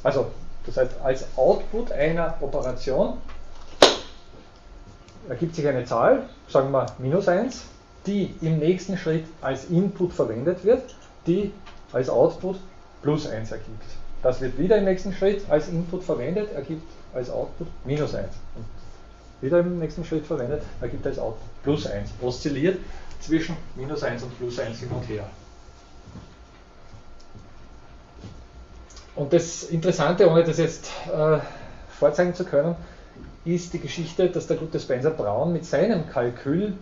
Also 0.05 0.31
das 0.67 0.77
heißt, 0.77 0.93
als 1.03 1.25
Output 1.35 1.91
einer 1.91 2.37
Operation 2.41 3.19
ergibt 5.29 5.57
sich 5.57 5.67
eine 5.67 5.85
Zahl, 5.85 6.29
sagen 6.49 6.71
wir 6.71 6.87
minus 6.99 7.27
1, 7.27 7.72
die 8.07 8.35
im 8.41 8.59
nächsten 8.59 8.97
Schritt 8.97 9.25
als 9.41 9.67
Input 9.67 10.13
verwendet 10.13 10.65
wird, 10.65 10.95
die 11.27 11.53
als 11.93 12.09
Output 12.09 12.59
plus 13.03 13.27
1 13.27 13.53
ergibt. 13.53 13.85
Das 14.23 14.41
wird 14.41 14.59
wieder 14.59 14.79
im 14.79 14.85
nächsten 14.85 15.13
Schritt 15.13 15.45
als 15.49 15.69
Input 15.69 16.05
verwendet, 16.05 16.53
ergibt 16.55 16.87
als 17.15 17.31
Output 17.31 17.69
minus 17.85 18.15
1. 18.15 18.29
Und 18.57 18.65
wieder 19.41 19.61
im 19.61 19.79
nächsten 19.79 20.05
Schritt 20.05 20.25
verwendet, 20.25 20.63
ergibt 20.81 21.07
als 21.07 21.19
Output 21.19 21.63
plus 21.63 21.87
1. 21.87 22.11
Oszilliert 22.21 22.79
zwischen 23.21 23.57
minus 23.75 24.03
1 24.03 24.23
und 24.23 24.39
plus 24.39 24.59
1 24.59 24.79
hin 24.79 24.89
und 24.91 25.09
her. 25.09 25.25
Und 29.15 29.33
das 29.33 29.65
Interessante, 29.65 30.29
ohne 30.29 30.43
das 30.43 30.59
jetzt 30.59 30.91
äh, 31.13 31.39
vorzeigen 31.99 32.35
zu 32.35 32.45
können, 32.45 32.75
ist 33.45 33.73
die 33.73 33.81
Geschichte, 33.81 34.31
dass 34.31 34.47
der 34.47 34.57
gute 34.57 34.79
Spencer 34.81 35.11
Braun 35.11 35.53
mit 35.53 35.67
seinem 35.67 36.09
Kalkül 36.09 36.75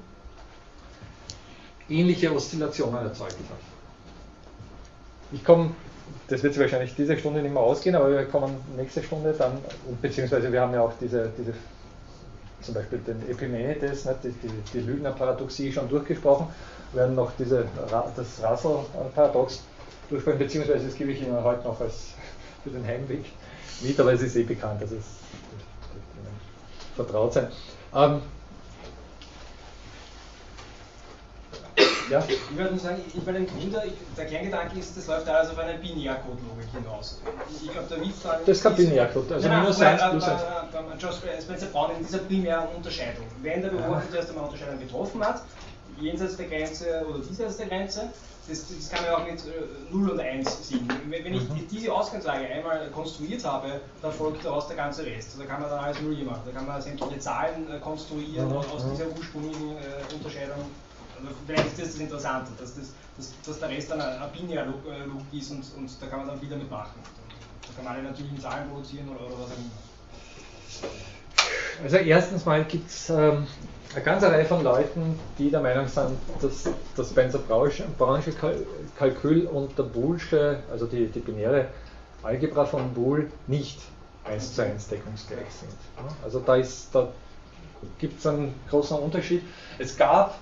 ähnliche 1.90 2.34
Oszillationen 2.34 3.04
erzeugt 3.04 3.32
hat. 3.32 3.58
Ich 5.32 5.44
komme, 5.44 5.70
das 6.28 6.42
wird 6.42 6.58
wahrscheinlich 6.58 6.94
diese 6.94 7.16
Stunde 7.16 7.42
nicht 7.42 7.52
mehr 7.52 7.62
ausgehen, 7.62 7.94
aber 7.94 8.10
wir 8.10 8.24
kommen 8.24 8.56
nächste 8.76 9.02
Stunde 9.02 9.34
dann, 9.36 9.58
beziehungsweise 10.00 10.52
wir 10.52 10.60
haben 10.60 10.74
ja 10.74 10.82
auch 10.82 10.92
diese, 11.00 11.30
diese 11.36 11.52
zum 12.62 12.74
Beispiel 12.74 12.98
den 12.98 13.28
Epimenides, 13.28 14.04
nicht, 14.04 14.24
die, 14.24 14.32
die, 14.32 14.50
die 14.74 14.80
Lügner-Paradoxie 14.80 15.72
schon 15.72 15.88
durchgesprochen, 15.88 16.46
werden 16.92 17.14
noch 17.14 17.32
diese, 17.38 17.66
das 18.16 18.42
Russell-Paradox 18.42 19.62
durchsprechen, 20.08 20.38
beziehungsweise 20.38 20.86
das 20.86 20.94
gebe 20.94 21.12
ich 21.12 21.22
Ihnen 21.22 21.42
heute 21.42 21.64
noch 21.64 21.80
als 21.80 22.14
für 22.64 22.70
den 22.70 22.86
Heimweg 22.86 23.24
mit, 23.80 23.98
aber 23.98 24.12
es 24.12 24.22
ist 24.22 24.36
eh 24.36 24.42
bekannt, 24.42 24.82
also 24.82 24.96
es 24.96 25.04
vertraut 26.96 27.32
sein. 27.32 27.48
Ähm, 27.94 28.20
ja? 32.10 32.22
Ich 32.28 32.56
würde 32.56 32.70
nur 32.70 32.80
sagen, 32.80 33.00
ich, 33.06 33.24
Gründer, 33.24 33.84
ich, 33.84 33.92
der 34.16 34.26
Kerngedanke 34.26 34.78
ist, 34.78 34.96
das 34.96 35.06
läuft 35.06 35.28
alles 35.28 35.50
auf 35.50 35.58
eine 35.58 35.78
Binärcode-Logik 35.78 36.70
hinaus. 36.72 37.20
Ich 37.62 37.70
glaube, 37.70 37.88
der 37.88 38.00
Witz 38.00 38.22
Das 38.22 38.48
ist 38.48 38.62
kein 38.62 38.76
Binärcode, 38.76 39.32
also 39.32 39.48
nein, 39.48 39.62
minus 39.62 39.80
1 39.80 40.02
plus 40.10 40.24
1. 40.24 40.42
Josh 40.98 41.16
Spencer 41.16 41.66
Braun 41.66 41.90
in 41.96 42.04
dieser 42.04 42.18
primären 42.18 42.68
Unterscheidung. 42.76 43.26
Wenn 43.42 43.62
der 43.62 43.70
Beobachter 43.70 44.16
erst 44.16 44.30
einmal 44.30 44.44
Unterscheidung 44.44 44.80
getroffen 44.80 45.24
hat, 45.24 45.42
jenseits 46.00 46.36
der 46.36 46.46
Grenze 46.46 47.04
oder 47.08 47.18
diesseits 47.20 47.56
der 47.56 47.66
Grenze, 47.66 48.10
das, 48.48 48.66
das, 48.66 48.88
kann 48.90 49.04
man 49.04 49.14
auch 49.14 49.30
mit 49.30 49.40
äh, 49.40 49.92
0 49.94 50.10
und 50.10 50.20
1 50.20 50.68
sehen. 50.68 50.88
Wenn 51.08 51.34
ich 51.34 51.48
mhm. 51.48 51.68
diese 51.70 51.92
Ausgangslage 51.92 52.46
einmal 52.46 52.88
konstruiert 52.88 53.44
habe, 53.44 53.80
dann 54.02 54.12
folgt 54.12 54.44
daraus 54.44 54.66
der 54.66 54.76
ganze 54.76 55.04
Rest. 55.06 55.36
Da 55.38 55.44
kann 55.44 55.60
man 55.60 55.70
dann 55.70 55.78
alles 55.78 56.00
Null 56.00 56.16
machen. 56.24 56.42
Da 56.46 56.52
kann 56.52 56.66
man 56.66 56.82
sämtliche 56.82 57.18
Zahlen 57.18 57.70
äh, 57.70 57.78
konstruieren 57.78 58.50
aus 58.52 58.84
dieser 58.90 59.06
ursprünglichen 59.16 59.76
äh, 59.76 60.14
Unterscheidung. 60.14 60.64
Also 61.22 61.36
vielleicht 61.46 61.66
ist 61.66 61.78
das 61.80 61.92
das 61.92 62.00
Interessante, 62.00 62.50
dass, 62.58 62.74
das, 62.74 62.92
dass, 63.16 63.32
dass 63.44 63.60
der 63.60 63.68
Rest 63.68 63.90
dann 63.90 64.00
eine, 64.00 64.28
binäre 64.28 64.74
äh, 64.88 65.36
ist 65.36 65.50
und, 65.50 65.64
und, 65.76 65.90
da 66.00 66.06
kann 66.06 66.20
man 66.20 66.28
dann 66.28 66.40
viel 66.40 66.48
damit 66.48 66.70
machen. 66.70 67.00
Da 67.62 67.74
kann 67.76 67.84
man 67.84 67.94
alle 67.94 68.04
natürlichen 68.04 68.40
Zahlen 68.40 68.68
produzieren 68.68 69.08
oder, 69.08 69.26
oder 69.26 69.34
was 69.44 69.50
auch 69.50 70.86
immer. 70.86 71.84
also 71.84 71.96
erstens 71.96 72.44
mal 72.44 72.64
gibt 72.64 72.88
es 72.88 73.10
ähm, 73.10 73.46
eine 73.94 74.04
ganze 74.04 74.30
Reihe 74.30 74.44
von 74.44 74.62
Leuten, 74.62 75.18
die 75.38 75.50
der 75.50 75.60
Meinung 75.60 75.88
sind, 75.88 76.16
dass 76.40 76.68
das 76.96 77.10
Spencer-Brownsche 77.10 77.84
Kalkül 78.98 79.46
und 79.46 79.76
der 79.76 79.82
Boolsche, 79.84 80.62
also 80.70 80.86
die, 80.86 81.06
die 81.08 81.20
binäre 81.20 81.68
Algebra 82.22 82.64
von 82.64 82.92
Boole, 82.94 83.26
nicht 83.46 83.80
eins 84.24 84.54
zu 84.54 84.62
eins 84.62 84.88
deckungsgleich 84.88 85.50
sind. 85.50 85.72
Also 86.22 86.40
da, 86.40 86.58
da 86.92 87.08
gibt 87.98 88.20
es 88.20 88.26
einen 88.26 88.54
großen 88.68 88.98
Unterschied. 88.98 89.42
Es 89.78 89.96
gab 89.96 90.38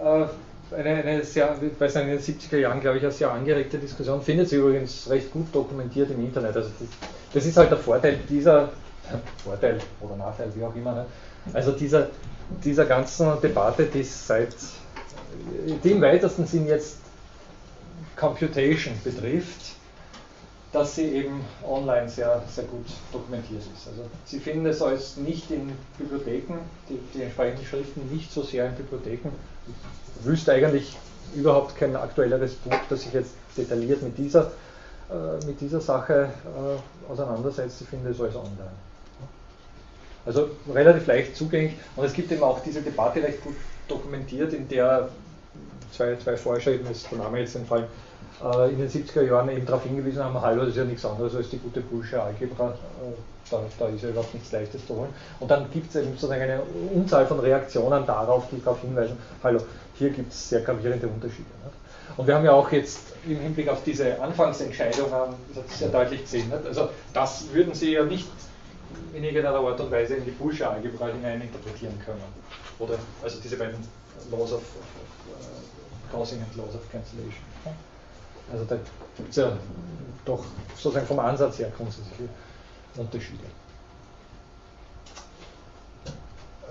eine, 0.00 0.94
eine 0.94 1.24
sehr, 1.24 1.56
bei 1.78 1.86
in 1.86 2.08
den 2.08 2.18
70er 2.18 2.58
Jahren, 2.58 2.80
glaube 2.80 2.98
ich, 2.98 3.02
eine 3.02 3.12
sehr 3.12 3.30
angeregte 3.30 3.78
Diskussion, 3.78 4.22
findet 4.22 4.48
sie 4.48 4.56
übrigens 4.56 5.08
recht 5.08 5.32
gut 5.32 5.46
dokumentiert 5.54 6.10
im 6.10 6.24
Internet. 6.24 6.56
Also 6.56 6.70
das, 6.78 6.88
das 7.32 7.46
ist 7.46 7.56
halt 7.56 7.70
der 7.70 7.78
Vorteil 7.78 8.18
dieser, 8.28 8.68
Vorteil 9.44 9.78
oder 10.00 10.16
Nachteil, 10.16 10.52
wie 10.54 10.64
auch 10.64 10.74
immer, 10.74 10.92
ne? 10.92 11.06
also 11.52 11.72
dieser, 11.72 12.08
dieser 12.64 12.84
ganzen 12.84 13.40
Debatte, 13.40 13.84
die 13.84 14.02
seit, 14.02 14.54
die 15.82 15.90
im 15.90 16.00
weitesten 16.00 16.46
Sinn 16.46 16.66
jetzt 16.66 16.98
Computation 18.16 18.94
betrifft, 19.04 19.77
dass 20.72 20.96
sie 20.96 21.04
eben 21.04 21.44
online 21.66 22.08
sehr, 22.08 22.42
sehr 22.48 22.64
gut 22.64 22.86
dokumentiert 23.12 23.62
ist. 23.62 23.88
Also 23.88 24.02
Sie 24.26 24.38
finden 24.38 24.66
es 24.66 24.82
als 24.82 25.16
nicht 25.16 25.50
in 25.50 25.72
Bibliotheken, 25.96 26.58
die, 26.88 26.98
die 27.14 27.22
entsprechenden 27.22 27.64
Schriften 27.64 28.08
nicht 28.12 28.30
so 28.30 28.42
sehr 28.42 28.66
in 28.66 28.74
Bibliotheken. 28.74 29.30
Ich 29.66 30.26
wüsste 30.26 30.52
eigentlich 30.52 30.96
überhaupt 31.34 31.76
kein 31.76 31.96
aktuelleres 31.96 32.54
Buch, 32.54 32.76
das 32.88 33.02
sich 33.02 33.12
jetzt 33.12 33.32
detailliert 33.56 34.02
mit 34.02 34.18
dieser, 34.18 34.52
äh, 35.10 35.44
mit 35.46 35.60
dieser 35.60 35.80
Sache 35.80 36.30
äh, 36.44 37.10
auseinandersetzt. 37.10 37.80
Ich 37.80 37.88
finde 37.88 38.10
es 38.10 38.20
alles 38.20 38.36
online. 38.36 38.72
Also 40.26 40.50
relativ 40.72 41.06
leicht 41.06 41.36
zugänglich 41.36 41.74
und 41.96 42.04
es 42.04 42.12
gibt 42.12 42.30
eben 42.30 42.42
auch 42.42 42.60
diese 42.62 42.82
Debatte 42.82 43.22
recht 43.22 43.42
gut 43.42 43.54
dokumentiert, 43.88 44.52
in 44.52 44.68
der 44.68 45.08
zwei, 45.96 46.16
zwei 46.16 46.36
Forscher, 46.36 46.72
eben 46.72 46.86
ist 46.90 47.10
der 47.10 47.18
Name 47.18 47.40
jetzt 47.40 47.56
entfallen, 47.56 47.86
äh, 48.42 48.70
in 48.70 48.78
den 48.78 48.88
70er 48.88 49.22
Jahren 49.22 49.48
eben 49.50 49.66
darauf 49.66 49.84
hingewiesen 49.84 50.22
haben, 50.22 50.40
hallo, 50.40 50.60
das 50.60 50.70
ist 50.70 50.76
ja 50.76 50.84
nichts 50.84 51.04
anderes 51.04 51.34
als 51.34 51.50
die 51.50 51.58
gute 51.58 51.80
Bullsche 51.80 52.22
Algebra, 52.22 52.70
äh, 52.70 53.50
da, 53.50 53.62
da, 53.78 53.86
ist 53.88 54.02
ja 54.02 54.10
überhaupt 54.10 54.34
nichts 54.34 54.52
Leichtes 54.52 54.86
zu 54.86 54.96
holen. 54.96 55.10
Und 55.40 55.50
dann 55.50 55.70
gibt 55.70 55.90
es 55.90 55.96
eben 55.96 56.12
sozusagen 56.12 56.42
eine 56.42 56.60
Unzahl 56.94 57.26
von 57.26 57.40
Reaktionen 57.40 58.06
darauf, 58.06 58.44
die 58.50 58.62
darauf 58.62 58.80
hinweisen, 58.80 59.16
hallo, 59.42 59.60
hier 59.94 60.10
gibt 60.10 60.32
es 60.32 60.48
sehr 60.48 60.60
gravierende 60.60 61.08
Unterschiede. 61.08 61.48
Nicht? 61.64 61.76
Und 62.16 62.26
wir 62.26 62.34
haben 62.34 62.44
ja 62.44 62.52
auch 62.52 62.70
jetzt 62.72 63.00
im 63.26 63.38
Hinblick 63.38 63.68
auf 63.68 63.82
diese 63.84 64.20
Anfangsentscheidung 64.20 65.10
sehr 65.68 65.88
deutlich 65.88 66.22
gesehen. 66.22 66.48
Nicht? 66.48 66.66
Also 66.66 66.90
das 67.12 67.44
würden 67.52 67.74
Sie 67.74 67.92
ja 67.92 68.04
nicht 68.04 68.28
in 69.14 69.24
irgendeiner 69.24 69.58
Art 69.58 69.80
und 69.80 69.90
Weise 69.90 70.16
in 70.16 70.24
die 70.24 70.30
Bullsche 70.30 70.68
Algebra 70.68 71.06
hinein 71.06 71.42
interpretieren 71.42 71.98
können. 72.04 72.22
Oder 72.78 72.94
also 73.22 73.38
diese 73.42 73.56
beiden 73.56 73.78
Laws 74.30 74.52
of, 74.52 74.60
of 74.60 74.62
uh, 74.62 76.16
Causing 76.16 76.40
and 76.40 76.56
Laws 76.56 76.74
of 76.74 76.90
Cancellation. 76.90 77.42
Also 78.52 78.64
da 78.64 78.76
gibt 79.16 79.30
es 79.30 79.36
ja 79.36 79.52
doch 80.24 80.44
sozusagen 80.76 81.06
vom 81.06 81.18
Ansatz 81.18 81.58
her 81.58 81.70
grundsätzliche 81.76 82.28
Unterschiede. 82.96 83.44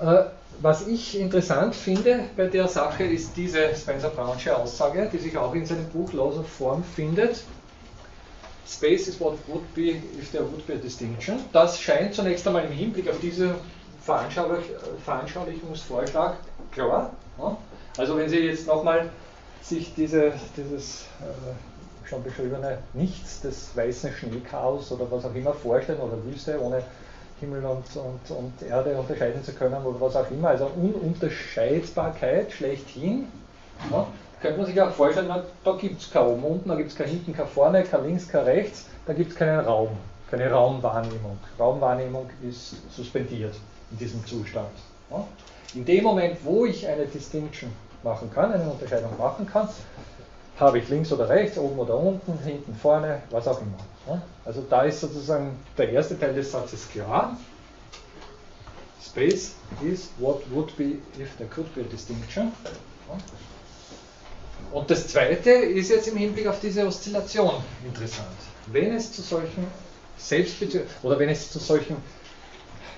Äh, 0.01 0.29
was 0.59 0.87
ich 0.87 1.19
interessant 1.19 1.75
finde 1.75 2.25
bei 2.35 2.47
der 2.47 2.67
Sache 2.67 3.03
ist 3.03 3.37
diese 3.37 3.75
Spencer-Brownsche 3.75 4.55
Aussage, 4.55 5.09
die 5.11 5.19
sich 5.19 5.37
auch 5.37 5.53
in 5.53 5.65
seinem 5.65 5.85
Buch 5.89 6.11
Laws 6.13 6.37
of 6.37 6.47
Form 6.47 6.83
findet. 6.83 7.43
Space 8.67 9.07
is 9.07 9.19
what 9.19 9.37
would 9.47 9.73
be 9.75 10.01
if 10.19 10.31
there 10.31 10.43
would 10.43 10.65
be 10.65 10.73
a 10.73 10.77
distinction. 10.77 11.39
Das 11.53 11.79
scheint 11.79 12.13
zunächst 12.13 12.45
einmal 12.47 12.65
im 12.65 12.71
Hinblick 12.71 13.09
auf 13.09 13.19
diesen 13.19 13.53
Veranschaulich 14.03 14.65
Veranschaulichungsvorschlag 15.05 16.37
klar. 16.71 17.11
Also 17.97 18.17
wenn 18.17 18.29
Sie 18.29 18.39
jetzt 18.39 18.67
nochmal 18.67 19.09
sich 19.61 19.93
diese, 19.95 20.33
dieses 20.55 21.01
äh, 21.21 21.53
schon 22.07 22.23
beschriebene 22.23 22.77
Nichts 22.93 23.41
des 23.41 23.75
weißen 23.75 24.11
Schneechaos 24.13 24.91
oder 24.91 25.09
was 25.11 25.25
auch 25.25 25.35
immer 25.35 25.53
vorstellen 25.53 25.99
oder 25.99 26.23
Wüste 26.25 26.59
ohne 26.61 26.81
Himmel 27.39 27.63
und, 27.65 27.85
und, 27.95 28.35
und 28.35 28.67
Erde 28.67 28.97
unterscheiden 28.97 29.43
zu 29.43 29.53
können 29.53 29.85
oder 29.85 30.01
was 30.01 30.15
auch 30.15 30.29
immer, 30.31 30.49
also 30.49 30.71
Ununterscheidbarkeit 30.75 32.51
schlechthin, 32.51 33.27
ja, 33.91 34.07
könnte 34.41 34.57
man 34.57 34.67
sich 34.67 34.81
auch 34.81 34.91
vorstellen, 34.91 35.27
na, 35.29 35.43
da 35.63 35.73
gibt 35.73 36.01
es 36.01 36.11
kein 36.11 36.25
oben, 36.25 36.43
unten, 36.43 36.69
da 36.69 36.75
gibt 36.75 36.91
es 36.91 36.95
kein 36.95 37.07
hinten, 37.07 37.33
kein 37.33 37.47
vorne, 37.47 37.83
kein 37.83 38.05
links, 38.05 38.27
kein 38.27 38.43
rechts, 38.43 38.85
da 39.05 39.13
gibt 39.13 39.31
es 39.31 39.37
keinen 39.37 39.59
Raum, 39.59 39.89
keine 40.29 40.49
Raumwahrnehmung. 40.51 41.37
Raumwahrnehmung 41.59 42.27
ist 42.47 42.75
suspendiert 42.95 43.55
in 43.91 43.97
diesem 43.97 44.25
Zustand. 44.25 44.69
Ja. 45.11 45.23
In 45.75 45.85
dem 45.85 46.03
Moment, 46.03 46.37
wo 46.43 46.65
ich 46.65 46.87
eine 46.87 47.05
Distinction 47.05 47.71
machen 48.03 48.31
kann, 48.33 48.51
eine 48.51 48.69
Unterscheidung 48.69 49.15
machen 49.17 49.45
kann, 49.45 49.69
habe 50.59 50.79
ich 50.79 50.89
links 50.89 51.11
oder 51.11 51.29
rechts, 51.29 51.57
oben 51.57 51.77
oder 51.79 51.97
unten, 51.97 52.37
hinten, 52.43 52.75
vorne, 52.75 53.21
was 53.29 53.47
auch 53.47 53.61
immer. 53.61 54.21
Also 54.45 54.65
da 54.69 54.83
ist 54.83 55.01
sozusagen 55.01 55.59
der 55.77 55.89
erste 55.89 56.19
Teil 56.19 56.33
des 56.33 56.51
Satzes 56.51 56.89
klar. 56.89 57.37
Space 59.03 59.55
is 59.83 60.09
what 60.17 60.41
would 60.51 60.75
be 60.77 60.97
if 61.19 61.35
there 61.37 61.49
could 61.49 61.73
be 61.75 61.81
a 61.81 61.83
distinction. 61.83 62.51
Und 64.71 64.89
das 64.89 65.07
zweite 65.07 65.51
ist 65.51 65.89
jetzt 65.89 66.07
im 66.07 66.17
Hinblick 66.17 66.47
auf 66.47 66.59
diese 66.59 66.85
Oszillation 66.85 67.63
interessant. 67.85 68.27
Wenn 68.67 68.93
es 68.93 69.11
zu 69.11 69.21
solchen 69.21 69.67
Selbstbezügen 70.17 70.87
oder 71.03 71.19
wenn 71.19 71.29
es 71.29 71.51
zu 71.51 71.59
solchen, 71.59 71.97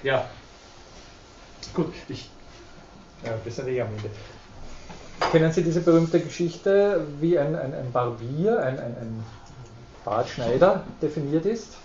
ja, 0.03 0.29
gut, 1.73 1.93
ich, 2.07 2.29
ja, 3.23 3.33
wir 3.43 3.51
sind 3.51 3.67
eh 3.67 3.81
am 3.81 3.89
Ende. 3.89 4.09
Kennen 5.31 5.51
Sie 5.51 5.63
diese 5.63 5.81
berühmte 5.81 6.19
Geschichte, 6.19 7.05
wie 7.19 7.37
ein, 7.37 7.55
ein, 7.55 7.73
ein 7.73 7.91
Barbier, 7.91 8.59
ein, 8.59 8.79
ein, 8.79 8.97
ein 8.99 9.23
Bartschneider 10.03 10.83
definiert 11.01 11.45
ist? 11.45 11.77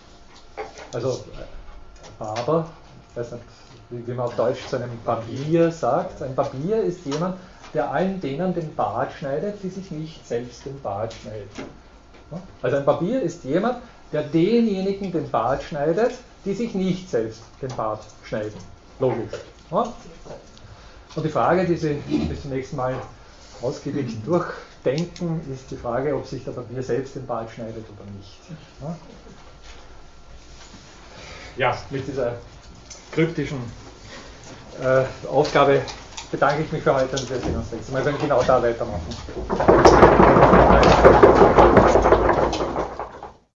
Also 0.93 1.24
Barber, 2.19 2.70
weiß 3.15 3.32
nicht, 3.32 3.44
wie, 3.90 4.06
wie 4.06 4.12
man 4.12 4.27
auf 4.27 4.36
Deutsch 4.36 4.66
zu 4.66 4.77
einem 4.77 4.90
Barbier 5.05 5.70
sagt. 5.70 6.23
Ein 6.23 6.35
Barbier 6.35 6.82
ist 6.82 7.05
jemand, 7.05 7.36
der 7.74 7.90
allen 7.90 8.20
denen 8.20 8.55
den 8.55 8.74
Bart 8.74 9.12
schneidet, 9.12 9.62
die 9.62 9.69
sich 9.69 9.90
nicht 9.90 10.27
selbst 10.27 10.65
den 10.65 10.81
Bart 10.81 11.12
schneiden. 11.12 11.48
Also 12.62 12.77
ein 12.77 12.85
Barbier 12.85 13.20
ist 13.20 13.44
jemand, 13.44 13.78
der 14.12 14.23
denjenigen 14.23 15.12
den 15.12 15.31
Bart 15.31 15.62
schneidet, 15.62 16.12
die 16.44 16.55
sich 16.55 16.74
nicht 16.74 17.11
selbst 17.11 17.43
den 17.61 17.74
Bart 17.77 18.05
schneiden. 18.23 18.55
Logisch. 19.01 19.40
Und 19.70 21.24
die 21.24 21.28
Frage, 21.28 21.65
die 21.65 21.77
Sie 21.77 21.94
bis 22.28 22.43
zum 22.43 22.51
nächsten 22.51 22.77
Mal 22.77 22.94
ausgiebig 23.62 24.16
durchdenken, 24.24 25.40
ist 25.52 25.70
die 25.70 25.76
Frage, 25.76 26.14
ob 26.14 26.26
sich 26.26 26.44
der 26.44 26.52
Papier 26.52 26.82
selbst 26.82 27.14
den 27.16 27.26
Bart 27.26 27.51
schneidet 27.51 27.85
oder 27.89 28.10
nicht. 28.16 28.40
Ja, 31.56 31.76
mit 31.90 32.06
dieser 32.06 32.35
kryptischen 33.12 33.59
äh, 34.82 35.05
Aufgabe 35.28 35.82
bedanke 36.31 36.62
ich 36.64 36.72
mich 36.72 36.82
für 36.82 36.94
heute 36.94 37.16
und 37.16 37.31
wir 37.31 37.39
sehen 37.39 37.56
uns 37.56 37.70
nächstes 37.70 37.93
Mal, 37.93 38.05
wir 38.05 38.12
genau 38.12 38.43
da 38.43 38.60
weitermachen. 38.60 39.02